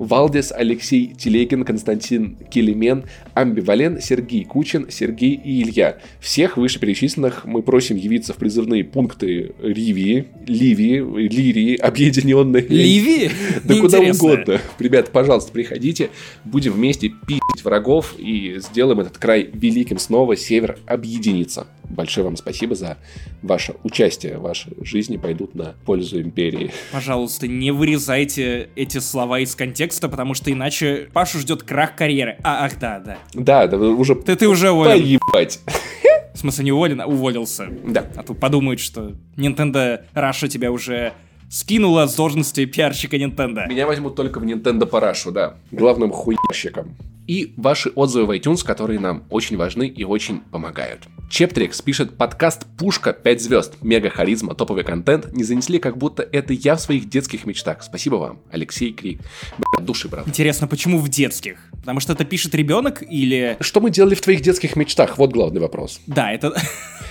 Валдес, 0.00 0.50
Алексей 0.50 1.14
Телегин, 1.14 1.62
Константин 1.62 2.38
Келемен, 2.50 3.04
Амбивален, 3.34 4.00
Сергей 4.00 4.44
Кучин, 4.44 4.86
Сергей 4.90 5.34
и 5.34 5.62
Илья. 5.62 5.98
Всех 6.20 6.56
вышеперечисленных 6.56 7.44
мы 7.44 7.62
просим 7.62 7.96
явиться 7.96 8.32
в 8.32 8.36
призывные 8.36 8.82
пункты 8.82 9.52
Ривии, 9.62 10.26
Ливии, 10.46 11.28
Лирии, 11.28 11.76
объединенные. 11.76 12.66
Ливии? 12.66 13.30
Да 13.64 13.76
куда 13.76 14.00
угодно. 14.00 14.58
Ребят, 14.78 15.12
пожалуйста, 15.12 15.52
приходите, 15.52 16.08
будем 16.46 16.72
вместе 16.72 17.10
пить 17.10 17.40
врагов 17.62 18.14
и 18.18 18.56
сделаем 18.58 19.00
этот 19.00 19.18
край 19.18 19.50
великим 19.52 19.98
снова, 19.98 20.34
север 20.34 20.78
объединится. 20.86 21.66
Большое 21.90 22.24
вам 22.24 22.36
спасибо 22.36 22.74
за 22.74 22.98
ваше 23.42 23.74
участие. 23.82 24.38
Ваши 24.38 24.70
жизни 24.82 25.16
пойдут 25.16 25.56
на 25.56 25.74
пользу 25.84 26.20
империи. 26.20 26.70
Пожалуйста, 26.92 27.48
не 27.48 27.72
вырезайте 27.72 28.70
эти 28.76 28.98
слова 28.98 29.40
из 29.40 29.56
контекста, 29.56 29.89
потому 30.08 30.34
что 30.34 30.52
иначе 30.52 31.08
Пашу 31.12 31.38
ждет 31.38 31.62
крах 31.62 31.96
карьеры. 31.96 32.38
А, 32.42 32.64
ах, 32.64 32.78
да, 32.78 33.00
да. 33.00 33.18
Да, 33.34 33.66
да, 33.66 33.76
уже... 33.76 34.14
Ты, 34.14 34.36
ты 34.36 34.48
уже 34.48 34.70
уволен. 34.70 34.92
Поебать. 34.92 35.60
В 36.34 36.38
смысле, 36.38 36.64
не 36.64 36.72
уволен, 36.72 37.00
а 37.00 37.06
уволился. 37.06 37.68
Да. 37.86 38.06
А 38.16 38.22
тут 38.22 38.38
подумают, 38.38 38.80
что 38.80 39.12
Nintendo 39.36 40.02
Russia 40.14 40.48
тебя 40.48 40.70
уже 40.70 41.12
скинула 41.50 42.06
с 42.06 42.14
должности 42.14 42.64
пиарщика 42.64 43.16
Nintendo. 43.16 43.66
Меня 43.68 43.86
возьмут 43.86 44.14
только 44.14 44.38
в 44.38 44.44
Nintendo 44.44 44.86
Парашу, 44.86 45.32
да. 45.32 45.54
Главным 45.72 46.12
хуящиком. 46.12 46.94
И 47.26 47.54
ваши 47.56 47.90
отзывы 47.90 48.26
в 48.26 48.30
iTunes, 48.30 48.64
которые 48.64 48.98
нам 48.98 49.24
очень 49.30 49.56
важны 49.56 49.86
и 49.86 50.04
очень 50.04 50.40
помогают. 50.40 51.02
Чептрикс 51.30 51.80
пишет 51.80 52.16
подкаст 52.16 52.66
«Пушка 52.76 53.12
5 53.12 53.40
звезд». 53.40 53.74
Мега 53.82 54.10
харизма, 54.10 54.56
топовый 54.56 54.82
контент. 54.82 55.32
Не 55.32 55.44
занесли, 55.44 55.78
как 55.78 55.96
будто 55.96 56.28
это 56.32 56.52
я 56.52 56.74
в 56.74 56.80
своих 56.80 57.08
детских 57.08 57.46
мечтах. 57.46 57.84
Спасибо 57.84 58.16
вам, 58.16 58.40
Алексей 58.50 58.92
Крик. 58.92 59.20
Бля, 59.56 59.86
души, 59.86 60.08
брат. 60.08 60.26
Интересно, 60.26 60.66
почему 60.66 60.98
в 60.98 61.08
детских? 61.08 61.58
Потому 61.70 62.00
что 62.00 62.14
это 62.14 62.24
пишет 62.24 62.52
ребенок 62.56 63.04
или... 63.08 63.56
Что 63.60 63.80
мы 63.80 63.90
делали 63.90 64.16
в 64.16 64.20
твоих 64.20 64.40
детских 64.40 64.74
мечтах? 64.74 65.18
Вот 65.18 65.30
главный 65.30 65.60
вопрос. 65.60 66.00
Да, 66.08 66.32
это... 66.32 66.52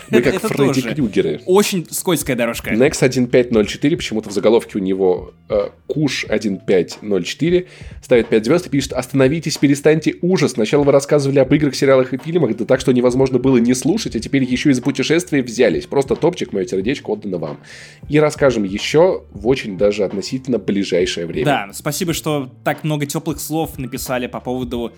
Мы 0.09 0.21
как 0.21 0.41
Фредди 0.41 0.81
Крюгеры. 0.81 1.41
Очень 1.45 1.87
скользкая 1.89 2.35
дорожка. 2.35 2.71
Next 2.71 2.97
1504, 2.97 3.95
почему-то 3.95 4.29
в 4.29 4.33
заголовке 4.33 4.77
у 4.77 4.81
него 4.81 5.33
э, 5.49 5.69
Куш 5.87 6.25
1504, 6.25 7.67
ставит 8.03 8.27
5 8.27 8.45
звезд 8.45 8.67
и 8.67 8.69
пишет 8.69 8.93
«Остановитесь, 8.93 9.57
перестаньте 9.57 10.08
ужас. 10.21 10.53
Сначала 10.53 10.83
вы 10.83 10.91
рассказывали 10.91 11.39
об 11.39 11.53
играх, 11.53 11.75
сериалах 11.75 12.13
и 12.13 12.17
фильмах, 12.17 12.55
да 12.57 12.65
так, 12.65 12.79
что 12.79 12.91
невозможно 12.91 13.39
было 13.39 13.57
не 13.57 13.73
слушать, 13.73 14.15
а 14.15 14.19
теперь 14.19 14.43
еще 14.43 14.69
и 14.69 14.73
за 14.73 14.81
путешествия 14.81 15.41
взялись. 15.41 15.85
Просто 15.85 16.15
топчик, 16.15 16.53
мое 16.53 16.65
сердечко 16.65 17.11
отдано 17.11 17.37
вам. 17.37 17.59
И 18.07 18.19
расскажем 18.19 18.63
еще 18.63 19.23
в 19.31 19.47
очень 19.47 19.77
даже 19.77 20.03
относительно 20.03 20.59
ближайшее 20.59 21.25
время. 21.25 21.45
Да, 21.45 21.69
спасибо, 21.73 22.13
что 22.13 22.51
так 22.63 22.83
много 22.83 23.05
теплых 23.05 23.39
слов 23.39 23.77
написали 23.77 24.27
по 24.27 24.39
поводу 24.39 24.91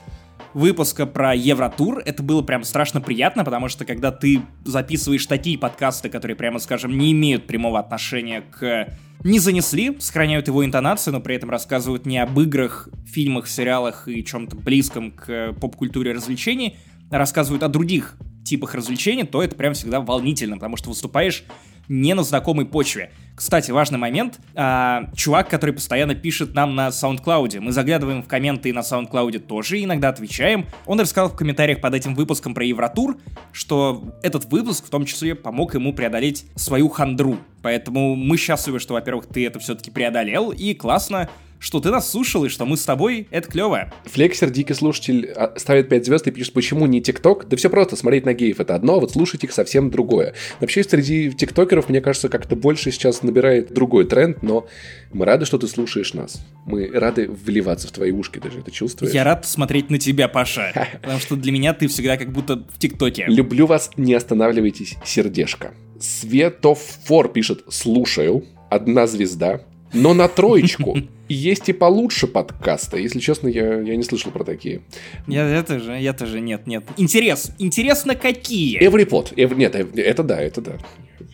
выпуска 0.53 1.05
про 1.05 1.33
Евротур. 1.35 2.01
Это 2.05 2.23
было 2.23 2.41
прям 2.41 2.63
страшно 2.63 3.01
приятно, 3.01 3.43
потому 3.43 3.67
что 3.67 3.85
когда 3.85 4.11
ты 4.11 4.41
записываешь 4.65 5.25
такие 5.25 5.57
подкасты, 5.57 6.09
которые, 6.09 6.35
прямо 6.35 6.59
скажем, 6.59 6.97
не 6.97 7.11
имеют 7.11 7.47
прямого 7.47 7.79
отношения 7.79 8.41
к 8.41 8.87
не 9.23 9.39
занесли, 9.39 9.95
сохраняют 9.99 10.47
его 10.47 10.65
интонацию, 10.65 11.13
но 11.13 11.19
при 11.19 11.35
этом 11.35 11.51
рассказывают 11.51 12.05
не 12.05 12.17
об 12.17 12.39
играх, 12.39 12.89
фильмах, 13.05 13.47
сериалах 13.47 14.07
и 14.07 14.23
чем-то 14.25 14.55
близком 14.55 15.11
к 15.11 15.53
поп-культуре 15.59 16.13
развлечений, 16.13 16.77
а 17.11 17.17
рассказывают 17.17 17.61
о 17.61 17.67
других 17.67 18.15
типах 18.43 18.73
развлечений, 18.73 19.23
то 19.23 19.43
это 19.43 19.55
прям 19.55 19.73
всегда 19.73 20.01
волнительно, 20.01 20.55
потому 20.55 20.75
что 20.75 20.89
выступаешь 20.89 21.43
не 21.87 22.13
на 22.15 22.23
знакомой 22.23 22.65
почве. 22.65 23.11
Кстати, 23.35 23.71
важный 23.71 23.97
момент. 23.97 24.39
А, 24.55 25.09
чувак, 25.15 25.49
который 25.49 25.73
постоянно 25.73 26.15
пишет 26.15 26.53
нам 26.53 26.75
на 26.75 26.89
SoundCloud. 26.89 27.59
Мы 27.59 27.71
заглядываем 27.71 28.21
в 28.21 28.27
комменты 28.27 28.69
и 28.69 28.71
на 28.71 28.79
SoundCloud 28.79 29.39
тоже 29.39 29.83
иногда 29.83 30.09
отвечаем. 30.09 30.67
Он 30.85 30.99
рассказал 30.99 31.29
в 31.29 31.35
комментариях 31.35 31.81
под 31.81 31.95
этим 31.95 32.13
выпуском 32.13 32.53
про 32.53 32.65
Евротур, 32.65 33.17
что 33.51 34.15
этот 34.21 34.45
выпуск 34.45 34.85
в 34.85 34.89
том 34.89 35.05
числе 35.05 35.35
помог 35.35 35.73
ему 35.73 35.93
преодолеть 35.93 36.45
свою 36.55 36.89
хандру. 36.89 37.37
Поэтому 37.61 38.15
мы 38.15 38.37
счастливы, 38.37 38.79
что, 38.79 38.93
во-первых, 38.93 39.27
ты 39.27 39.45
это 39.45 39.59
все-таки 39.59 39.91
преодолел, 39.91 40.51
и 40.51 40.73
классно, 40.73 41.29
что 41.61 41.79
ты 41.79 41.91
нас 41.91 42.09
слушал 42.09 42.43
и 42.43 42.49
что 42.49 42.65
мы 42.65 42.75
с 42.75 42.83
тобой, 42.83 43.27
это 43.29 43.47
клево. 43.47 43.93
Флексер, 44.05 44.49
дикий 44.49 44.73
слушатель, 44.73 45.31
а, 45.35 45.53
ставит 45.57 45.89
5 45.89 46.05
звезд 46.05 46.27
и 46.27 46.31
пишет, 46.31 46.53
почему 46.53 46.87
не 46.87 47.01
ТикТок? 47.01 47.47
Да 47.47 47.55
все 47.55 47.69
просто, 47.69 47.95
смотреть 47.95 48.25
на 48.25 48.33
геев 48.33 48.59
это 48.59 48.73
одно, 48.73 48.95
а 48.95 48.99
вот 48.99 49.11
слушать 49.11 49.43
их 49.43 49.53
совсем 49.53 49.91
другое. 49.91 50.33
Вообще, 50.59 50.83
среди 50.83 51.31
тиктокеров, 51.31 51.87
мне 51.87 52.01
кажется, 52.01 52.29
как-то 52.29 52.55
больше 52.55 52.91
сейчас 52.91 53.21
набирает 53.21 53.71
другой 53.71 54.05
тренд, 54.05 54.41
но 54.41 54.65
мы 55.13 55.25
рады, 55.25 55.45
что 55.45 55.59
ты 55.59 55.67
слушаешь 55.67 56.15
нас. 56.15 56.43
Мы 56.65 56.87
рады 56.91 57.29
вливаться 57.29 57.87
в 57.87 57.91
твои 57.91 58.11
ушки, 58.11 58.39
даже 58.39 58.59
это 58.59 58.71
чувствуешь. 58.71 59.13
Я 59.13 59.23
рад 59.23 59.45
смотреть 59.45 59.91
на 59.91 59.99
тебя, 59.99 60.27
Паша, 60.27 60.87
потому 60.99 61.19
что 61.19 61.35
для 61.35 61.51
меня 61.51 61.75
ты 61.75 61.87
всегда 61.87 62.17
как 62.17 62.31
будто 62.31 62.65
в 62.73 62.79
ТикТоке. 62.79 63.25
Люблю 63.27 63.67
вас, 63.67 63.91
не 63.97 64.15
останавливайтесь, 64.15 64.95
сердежко. 65.05 65.75
Светофор 65.99 67.31
пишет 67.31 67.65
«слушаю», 67.69 68.45
одна 68.71 69.05
звезда, 69.05 69.61
но 69.93 70.15
на 70.15 70.27
троечку. 70.27 70.97
Есть 71.31 71.69
и 71.69 71.73
получше 71.73 72.27
подкаста. 72.27 72.97
Если 72.97 73.19
честно, 73.19 73.47
я, 73.47 73.79
я 73.79 73.95
не 73.95 74.03
слышал 74.03 74.31
про 74.31 74.43
такие. 74.43 74.81
Я, 75.27 75.47
это 75.47 75.79
же, 75.79 75.97
я 75.97 76.13
тоже, 76.13 76.41
нет, 76.41 76.67
нет. 76.67 76.83
Интерес. 76.97 77.51
Интересно, 77.57 78.15
какие? 78.15 78.77
Эврипод. 78.85 79.33
Эв, 79.37 79.55
нет, 79.55 79.75
это 79.75 80.23
да, 80.23 80.41
это 80.41 80.61
да. 80.61 80.77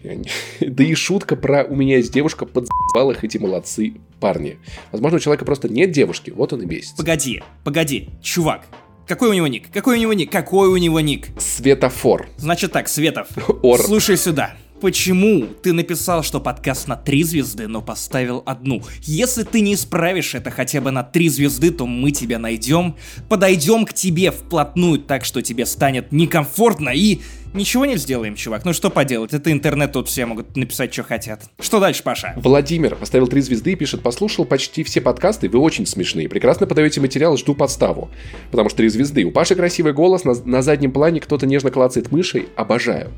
Не... 0.03 0.30
Да 0.68 0.84
и 0.84 0.94
шутка 0.94 1.36
про 1.36 1.64
«у 1.64 1.76
меня 1.76 1.98
есть 1.98 2.14
девушка, 2.14 2.45
подзабал 2.45 3.11
их 3.11 3.24
эти 3.24 3.38
молодцы 3.38 3.95
парни». 4.19 4.60
Возможно, 4.91 5.18
у 5.18 5.19
человека 5.19 5.45
просто 5.45 5.68
нет 5.68 5.91
девушки, 5.91 6.30
вот 6.30 6.53
он 6.53 6.61
и 6.61 6.65
бесится. 6.65 6.98
Погоди, 6.98 7.41
погоди, 7.64 8.10
чувак, 8.22 8.65
какой 9.07 9.30
у 9.30 9.34
него 9.34 9.48
ник? 9.48 9.72
Какой 9.72 9.98
у 9.98 10.02
него 10.02 10.14
ник? 10.14 10.32
Какой 10.32 10.68
у 10.68 10.78
него 10.78 10.99
ник? 10.99 11.30
Светофор. 11.40 12.28
Значит 12.38 12.74
так, 12.74 12.90
Светов. 12.90 13.30
Ор. 13.64 13.80
Слушай 13.80 14.18
сюда. 14.18 14.56
Почему 14.80 15.48
ты 15.64 15.74
написал, 15.74 16.22
что 16.22 16.40
подкаст 16.40 16.88
на 16.88 16.95
три 16.95 17.24
звезды, 17.24 17.68
но 17.68 17.82
поставил 17.82 18.44
одну? 18.45 18.84
Если 19.02 19.41
ты 19.41 19.62
не 19.62 19.74
исправишь 19.74 20.36
это 20.36 20.52
хотя 20.52 20.82
бы 20.82 20.91
на 20.91 21.02
три 21.02 21.30
звезды, 21.30 21.72
то 21.72 21.88
мы 21.88 22.12
тебя 22.12 22.38
найдем, 22.38 22.95
подойдем 23.28 23.86
к 23.86 23.94
тебе 23.94 24.30
вплотную 24.30 24.99
так, 24.99 25.26
что 25.26 25.41
тебе 25.41 25.66
станет 25.66 26.12
некомфортно 26.12 26.90
и 26.90 27.22
ничего 27.56 27.88
не 27.88 27.98
сделаем, 27.98 28.36
чувак. 28.36 28.66
Ну 28.66 28.74
что 28.74 28.91
поделать, 28.91 29.34
это 29.34 29.52
интернет, 29.52 29.94
тут 29.94 30.10
все 30.10 30.28
могут 30.28 30.56
написать, 30.56 30.94
что 30.94 31.02
хотят. 31.02 31.49
Что 31.60 31.80
дальше, 31.80 32.04
Паша? 32.04 32.34
Владимир 32.38 32.95
поставил 32.95 33.28
три 33.28 33.41
звезды 33.41 33.72
и 33.72 33.76
пишет, 33.76 34.04
послушал 34.04 34.45
почти 34.45 34.84
все 34.84 35.02
подкасты, 35.02 35.49
вы 35.49 35.58
очень 35.58 35.88
смешные, 35.88 36.30
прекрасно 36.30 36.68
подаете 36.68 37.02
материал, 37.02 37.36
жду 37.36 37.56
подставу. 37.56 38.12
Потому 38.52 38.70
что 38.70 38.78
три 38.78 38.90
звезды. 38.90 39.24
У 39.24 39.32
Паши 39.32 39.56
красивый 39.56 39.94
голос, 39.94 40.24
на, 40.24 40.36
на 40.45 40.62
заднем 40.62 40.91
плане 40.91 41.20
кто-то 41.20 41.48
нежно 41.48 41.72
клацает 41.72 42.12
мышей, 42.12 42.49
обожаю. 42.56 43.12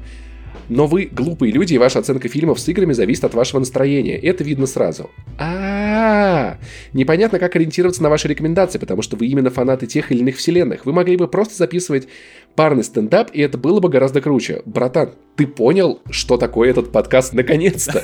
Но 0.69 0.85
вы 0.85 1.09
глупые 1.11 1.51
люди, 1.51 1.73
и 1.73 1.77
ваша 1.77 1.99
оценка 1.99 2.29
фильмов 2.29 2.59
с 2.59 2.67
играми 2.67 2.93
зависит 2.93 3.23
от 3.23 3.33
вашего 3.33 3.59
настроения. 3.59 4.17
Это 4.17 4.43
видно 4.43 4.67
сразу. 4.67 5.09
А, 5.37 6.57
непонятно, 6.93 7.39
как 7.39 7.55
ориентироваться 7.55 8.03
на 8.03 8.09
ваши 8.09 8.27
рекомендации, 8.27 8.77
потому 8.77 9.01
что 9.01 9.17
вы 9.17 9.27
именно 9.27 9.49
фанаты 9.49 9.87
тех 9.87 10.11
или 10.11 10.19
иных 10.19 10.37
вселенных. 10.37 10.85
Вы 10.85 10.93
могли 10.93 11.17
бы 11.17 11.27
просто 11.27 11.55
записывать 11.55 12.07
парный 12.55 12.83
стендап, 12.83 13.31
и 13.33 13.41
это 13.41 13.57
было 13.57 13.79
бы 13.79 13.89
гораздо 13.89 14.21
круче. 14.21 14.61
Братан, 14.65 15.11
ты 15.35 15.47
понял, 15.47 16.01
что 16.11 16.37
такое 16.37 16.69
этот 16.69 16.91
подкаст 16.91 17.33
наконец-то? 17.33 18.03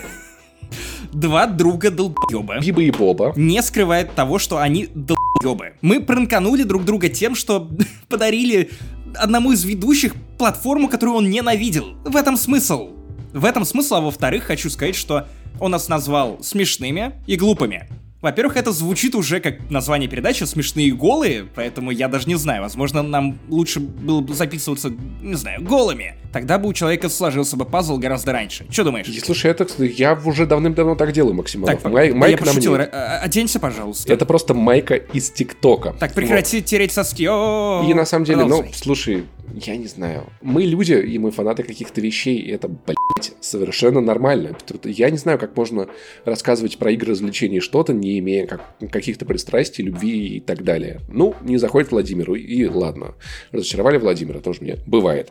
Два 1.13 1.47
друга 1.47 1.91
долбоеба. 1.91 2.59
Биба 2.59 2.81
и 2.81 2.91
Боба. 2.91 3.33
Не 3.35 3.61
скрывает 3.61 4.13
того, 4.15 4.39
что 4.39 4.57
они 4.57 4.89
долбоебы. 4.93 5.73
Мы 5.81 6.01
пранканули 6.01 6.63
друг 6.63 6.83
друга 6.83 7.09
тем, 7.09 7.35
что 7.35 7.69
подарили 8.09 8.69
одному 9.15 9.51
из 9.51 9.63
ведущих 9.63 10.15
платформу, 10.37 10.87
которую 10.87 11.17
он 11.17 11.29
ненавидел. 11.29 11.95
В 12.03 12.15
этом 12.15 12.37
смысл. 12.37 12.89
В 13.33 13.43
этом 13.45 13.65
смысл, 13.65 13.95
а 13.95 14.01
во-вторых, 14.01 14.43
хочу 14.43 14.69
сказать, 14.69 14.95
что 14.95 15.27
он 15.59 15.71
нас 15.71 15.89
назвал 15.89 16.41
смешными 16.41 17.21
и 17.27 17.35
глупыми. 17.35 17.89
Во-первых, 18.21 18.57
это 18.57 18.71
звучит 18.71 19.13
уже 19.13 19.39
как 19.39 19.69
название 19.69 20.09
передачи 20.09 20.43
«Смешные 20.45 20.91
голые», 20.91 21.45
поэтому 21.53 21.91
я 21.91 22.07
даже 22.07 22.27
не 22.27 22.35
знаю, 22.35 22.63
возможно, 22.63 23.03
нам 23.03 23.37
лучше 23.49 23.79
было 23.79 24.21
бы 24.21 24.33
записываться, 24.33 24.91
не 25.21 25.35
знаю, 25.35 25.61
голыми. 25.61 26.15
Тогда 26.33 26.57
бы 26.57 26.67
у 26.67 26.73
человека 26.73 27.07
сложился 27.07 27.55
бы 27.55 27.65
пазл 27.65 27.97
гораздо 27.97 28.33
раньше. 28.33 28.65
Что 28.69 28.83
думаешь? 28.83 29.07
Слушай, 29.23 29.51
это 29.51 29.65
я 29.83 30.19
уже 30.25 30.45
давным-давно 30.45 30.95
так 30.95 31.13
делаю, 31.13 31.33
Максималов. 31.33 31.81
Так, 31.81 31.91
Май, 31.91 32.11
майка 32.11 32.43
я 32.43 32.45
пошутил, 32.45 32.75
мне. 32.75 32.83
А, 32.85 33.19
оденься, 33.19 33.59
пожалуйста. 33.59 34.11
Это 34.11 34.25
просто 34.25 34.53
майка 34.53 34.95
из 34.95 35.29
ТикТока. 35.29 35.95
Так, 35.99 36.13
прекрати 36.13 36.57
вот. 36.57 36.65
тереть 36.65 36.91
соски. 36.91 37.25
О-о-о. 37.25 37.89
И 37.89 37.93
на 37.93 38.05
самом 38.05 38.25
деле, 38.25 38.43
ну, 38.43 38.65
слушай, 38.73 39.25
я 39.53 39.77
не 39.77 39.87
знаю. 39.87 40.25
Мы 40.41 40.63
люди, 40.63 40.93
и 40.93 41.17
мы 41.19 41.31
фанаты 41.31 41.63
каких-то 41.63 42.01
вещей, 42.01 42.37
и 42.37 42.51
это, 42.51 42.67
блядь, 42.67 43.33
совершенно 43.39 44.01
нормально. 44.01 44.57
Я 44.83 45.09
не 45.09 45.17
знаю, 45.17 45.39
как 45.39 45.55
можно 45.55 45.87
рассказывать 46.25 46.77
про 46.77 46.91
игры 46.91 47.11
развлечений 47.11 47.61
что-то, 47.61 47.93
не 47.93 48.14
имея 48.19 48.47
как, 48.47 48.61
каких-то 48.91 49.25
пристрастий, 49.25 49.83
любви 49.83 50.37
и 50.37 50.39
так 50.39 50.63
далее. 50.63 51.01
Ну, 51.07 51.35
не 51.41 51.57
заходит 51.57 51.91
Владимиру, 51.91 52.35
и 52.35 52.65
ладно. 52.65 53.15
Разочаровали 53.51 53.97
Владимира, 53.97 54.39
тоже 54.39 54.61
мне 54.61 54.77
бывает. 54.85 55.29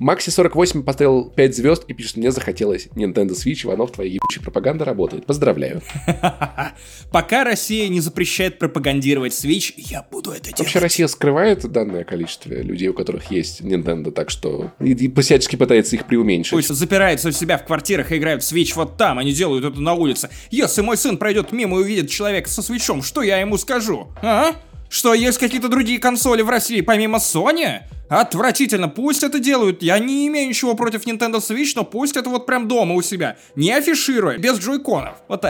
Макси48 0.00 0.82
поставил 0.82 1.30
5 1.30 1.56
звезд 1.56 1.84
и 1.88 1.94
пишет, 1.94 2.16
мне 2.16 2.30
захотелось 2.30 2.88
Nintendo 2.94 3.30
Switch, 3.30 3.64
Иванов, 3.64 3.92
твоя 3.92 4.10
ебучая 4.10 4.42
пропаганда 4.42 4.84
работает. 4.84 5.24
Поздравляю. 5.26 5.82
Пока 7.10 7.44
Россия 7.44 7.88
не 7.88 8.00
запрещает 8.00 8.58
пропагандировать 8.58 9.32
Switch, 9.32 9.72
я 9.76 10.06
буду 10.10 10.32
это 10.32 10.44
делать. 10.44 10.58
Вообще 10.58 10.78
Россия 10.80 11.06
скрывает 11.06 11.66
данное 11.70 12.04
количество 12.04 12.52
людей, 12.52 12.88
у 12.88 12.94
которых 12.94 13.30
есть 13.30 13.62
Nintendo, 13.62 14.10
так 14.10 14.30
что 14.30 14.72
и, 14.80 14.92
и 14.92 15.20
всячески 15.22 15.56
пытается 15.56 15.96
их 15.96 16.06
преуменьшить. 16.06 16.52
Пусть 16.52 16.68
запираются 16.68 17.28
у 17.28 17.32
себя 17.32 17.56
в 17.58 17.64
квартирах 17.64 18.12
и 18.12 18.18
играют 18.18 18.42
в 18.42 18.52
Switch 18.52 18.72
вот 18.74 18.96
там, 18.96 19.18
они 19.18 19.32
делают 19.32 19.64
это 19.64 19.80
на 19.80 19.94
улице. 19.94 20.28
Если 20.50 20.82
мой 20.82 20.96
сын 20.96 21.16
пройдет 21.16 21.52
мимо 21.52 21.78
и 21.78 21.82
увидит 21.82 22.10
человека 22.16 22.48
со 22.48 22.62
свечом, 22.62 23.02
что 23.02 23.22
я 23.22 23.38
ему 23.38 23.58
скажу? 23.58 24.08
А? 24.22 24.52
Что, 24.88 25.14
есть 25.14 25.38
какие-то 25.38 25.68
другие 25.68 25.98
консоли 25.98 26.42
в 26.42 26.48
России 26.48 26.80
помимо 26.80 27.18
Sony? 27.18 27.80
Отвратительно, 28.08 28.88
пусть 28.88 29.24
это 29.24 29.40
делают. 29.40 29.82
Я 29.82 29.98
не 29.98 30.28
имею 30.28 30.48
ничего 30.48 30.74
против 30.74 31.06
Nintendo 31.06 31.36
Switch, 31.36 31.72
но 31.74 31.84
пусть 31.84 32.16
это 32.16 32.30
вот 32.30 32.46
прям 32.46 32.68
дома 32.68 32.94
у 32.94 33.02
себя. 33.02 33.36
Не 33.56 33.72
афишируя, 33.72 34.38
без 34.38 34.58
джойконов. 34.58 35.16
Вот 35.28 35.44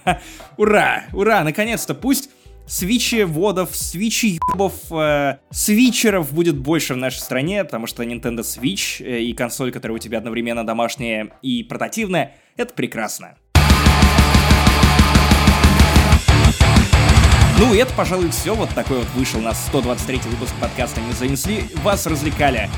Ура, 0.56 1.04
ура, 1.12 1.44
наконец-то, 1.44 1.94
пусть 1.94 2.30
свичи 2.66 3.22
водов, 3.22 3.70
свичи 3.72 4.38
ебов, 4.52 4.74
э, 4.90 5.38
свичеров 5.50 6.32
будет 6.32 6.56
больше 6.56 6.94
в 6.94 6.96
нашей 6.96 7.18
стране, 7.18 7.64
потому 7.64 7.86
что 7.86 8.02
Nintendo 8.02 8.40
Switch 8.40 9.04
э, 9.04 9.20
и 9.20 9.32
консоль, 9.32 9.70
которая 9.70 9.96
у 9.96 9.98
тебя 9.98 10.18
одновременно 10.18 10.66
домашняя 10.66 11.32
и 11.42 11.62
портативная, 11.62 12.34
это 12.56 12.74
прекрасно. 12.74 13.36
Ну 17.58 17.74
и 17.74 17.78
это, 17.78 17.92
пожалуй, 17.94 18.30
все. 18.30 18.54
Вот 18.54 18.70
такой 18.70 18.98
вот 18.98 19.08
вышел 19.14 19.40
у 19.40 19.42
нас 19.42 19.62
123 19.66 20.20
выпуск 20.30 20.52
подкаста 20.60 21.00
«Не 21.00 21.12
занесли». 21.12 21.68
Вас 21.82 22.06
развлекали 22.06 22.70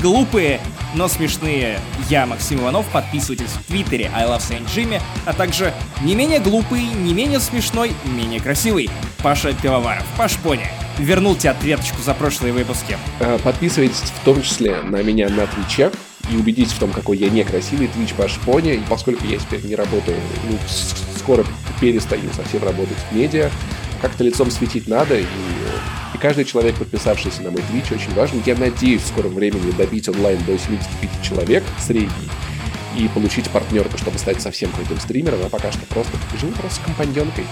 глупые, 0.00 0.60
но 0.94 1.08
смешные 1.08 1.80
я, 2.08 2.26
Максим 2.26 2.60
Иванов. 2.60 2.86
Подписывайтесь 2.86 3.50
в 3.50 3.64
Твиттере 3.64 4.10
I 4.14 4.26
Love 4.26 4.40
Saint 4.40 4.66
Jimmy, 4.66 5.00
а 5.26 5.32
также 5.32 5.74
не 6.02 6.14
менее 6.14 6.38
глупый, 6.38 6.82
не 6.82 7.12
менее 7.12 7.40
смешной, 7.40 7.92
менее 8.04 8.40
красивый 8.40 8.88
Паша 9.22 9.52
Пивоваров. 9.52 10.04
Паш 10.16 10.36
Пони. 10.36 10.66
Вернул 10.98 11.34
тебе 11.34 11.50
ответочку 11.50 12.02
за 12.02 12.14
прошлые 12.14 12.52
выпуски. 12.52 12.98
Э, 13.20 13.38
подписывайтесь 13.42 13.96
в 13.96 14.24
том 14.24 14.42
числе 14.42 14.76
на 14.82 15.02
меня 15.02 15.28
на 15.28 15.46
Твиче 15.46 15.90
и 16.30 16.36
убедитесь 16.36 16.72
в 16.72 16.78
том, 16.78 16.92
какой 16.92 17.16
я 17.16 17.30
некрасивый 17.30 17.88
Twitch 17.88 18.14
Паш 18.14 18.38
Пони. 18.44 18.74
И 18.74 18.82
поскольку 18.88 19.24
я 19.26 19.38
теперь 19.38 19.64
не 19.64 19.74
работаю, 19.74 20.18
ну, 20.48 20.58
скоро 21.18 21.44
перестаю 21.80 22.30
совсем 22.32 22.62
работать 22.62 22.96
в 23.10 23.14
медиа, 23.14 23.50
как-то 24.00 24.24
лицом 24.24 24.50
светить 24.50 24.88
надо, 24.88 25.18
и, 25.18 25.24
и 25.24 26.18
каждый 26.18 26.44
человек, 26.44 26.76
подписавшийся 26.76 27.42
на 27.42 27.50
мой 27.50 27.62
Twitch, 27.62 27.94
очень 27.94 28.14
важен. 28.14 28.42
Я 28.46 28.56
надеюсь 28.56 29.02
в 29.02 29.06
скором 29.06 29.34
времени 29.34 29.70
добить 29.72 30.08
онлайн 30.08 30.38
до 30.44 30.58
75 30.58 31.22
человек 31.22 31.64
средний 31.78 32.28
и 32.96 33.08
получить 33.08 33.48
партнерку, 33.50 33.96
чтобы 33.98 34.18
стать 34.18 34.40
совсем 34.40 34.70
крутым 34.72 34.98
стримером, 34.98 35.40
а 35.44 35.48
пока 35.48 35.70
что 35.70 35.84
просто 35.86 36.12
живу 36.40 36.52
просто 36.52 36.80
с 36.80 36.84
компаньонкой. 36.84 37.44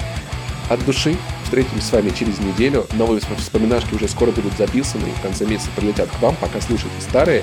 От 0.69 0.85
души 0.85 1.17
встретимся 1.45 1.87
с 1.87 1.93
вами 1.93 2.11
через 2.11 2.39
неделю. 2.41 2.87
Новые 2.93 3.21
вспоминашки 3.39 3.95
уже 3.95 4.07
скоро 4.07 4.33
будут 4.33 4.53
записаны 4.59 5.07
и 5.09 5.13
в 5.13 5.21
конце 5.23 5.47
месяца 5.47 5.71
прилетят 5.75 6.11
к 6.11 6.21
вам, 6.21 6.37
пока 6.37 6.61
слушайте 6.61 6.95
старые. 7.01 7.43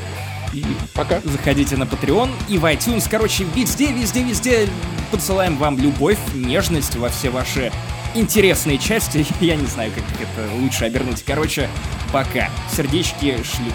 И 0.53 0.63
пока. 0.93 1.21
Заходите 1.21 1.75
на 1.75 1.83
Patreon 1.83 2.29
и 2.47 2.57
в 2.57 2.65
iTunes. 2.65 3.07
Короче, 3.09 3.45
везде, 3.55 3.91
везде, 3.91 4.23
везде 4.23 4.69
подсылаем 5.11 5.57
вам 5.57 5.77
любовь, 5.77 6.19
нежность 6.33 6.95
во 6.95 7.09
все 7.09 7.29
ваши 7.29 7.71
интересные 8.15 8.77
части. 8.77 9.25
Я 9.39 9.55
не 9.55 9.65
знаю, 9.67 9.91
как 9.91 10.03
это 10.19 10.53
лучше 10.55 10.85
обернуть. 10.85 11.23
Короче, 11.23 11.69
пока. 12.11 12.49
Сердечки 12.71 13.37
шлю. 13.43 13.71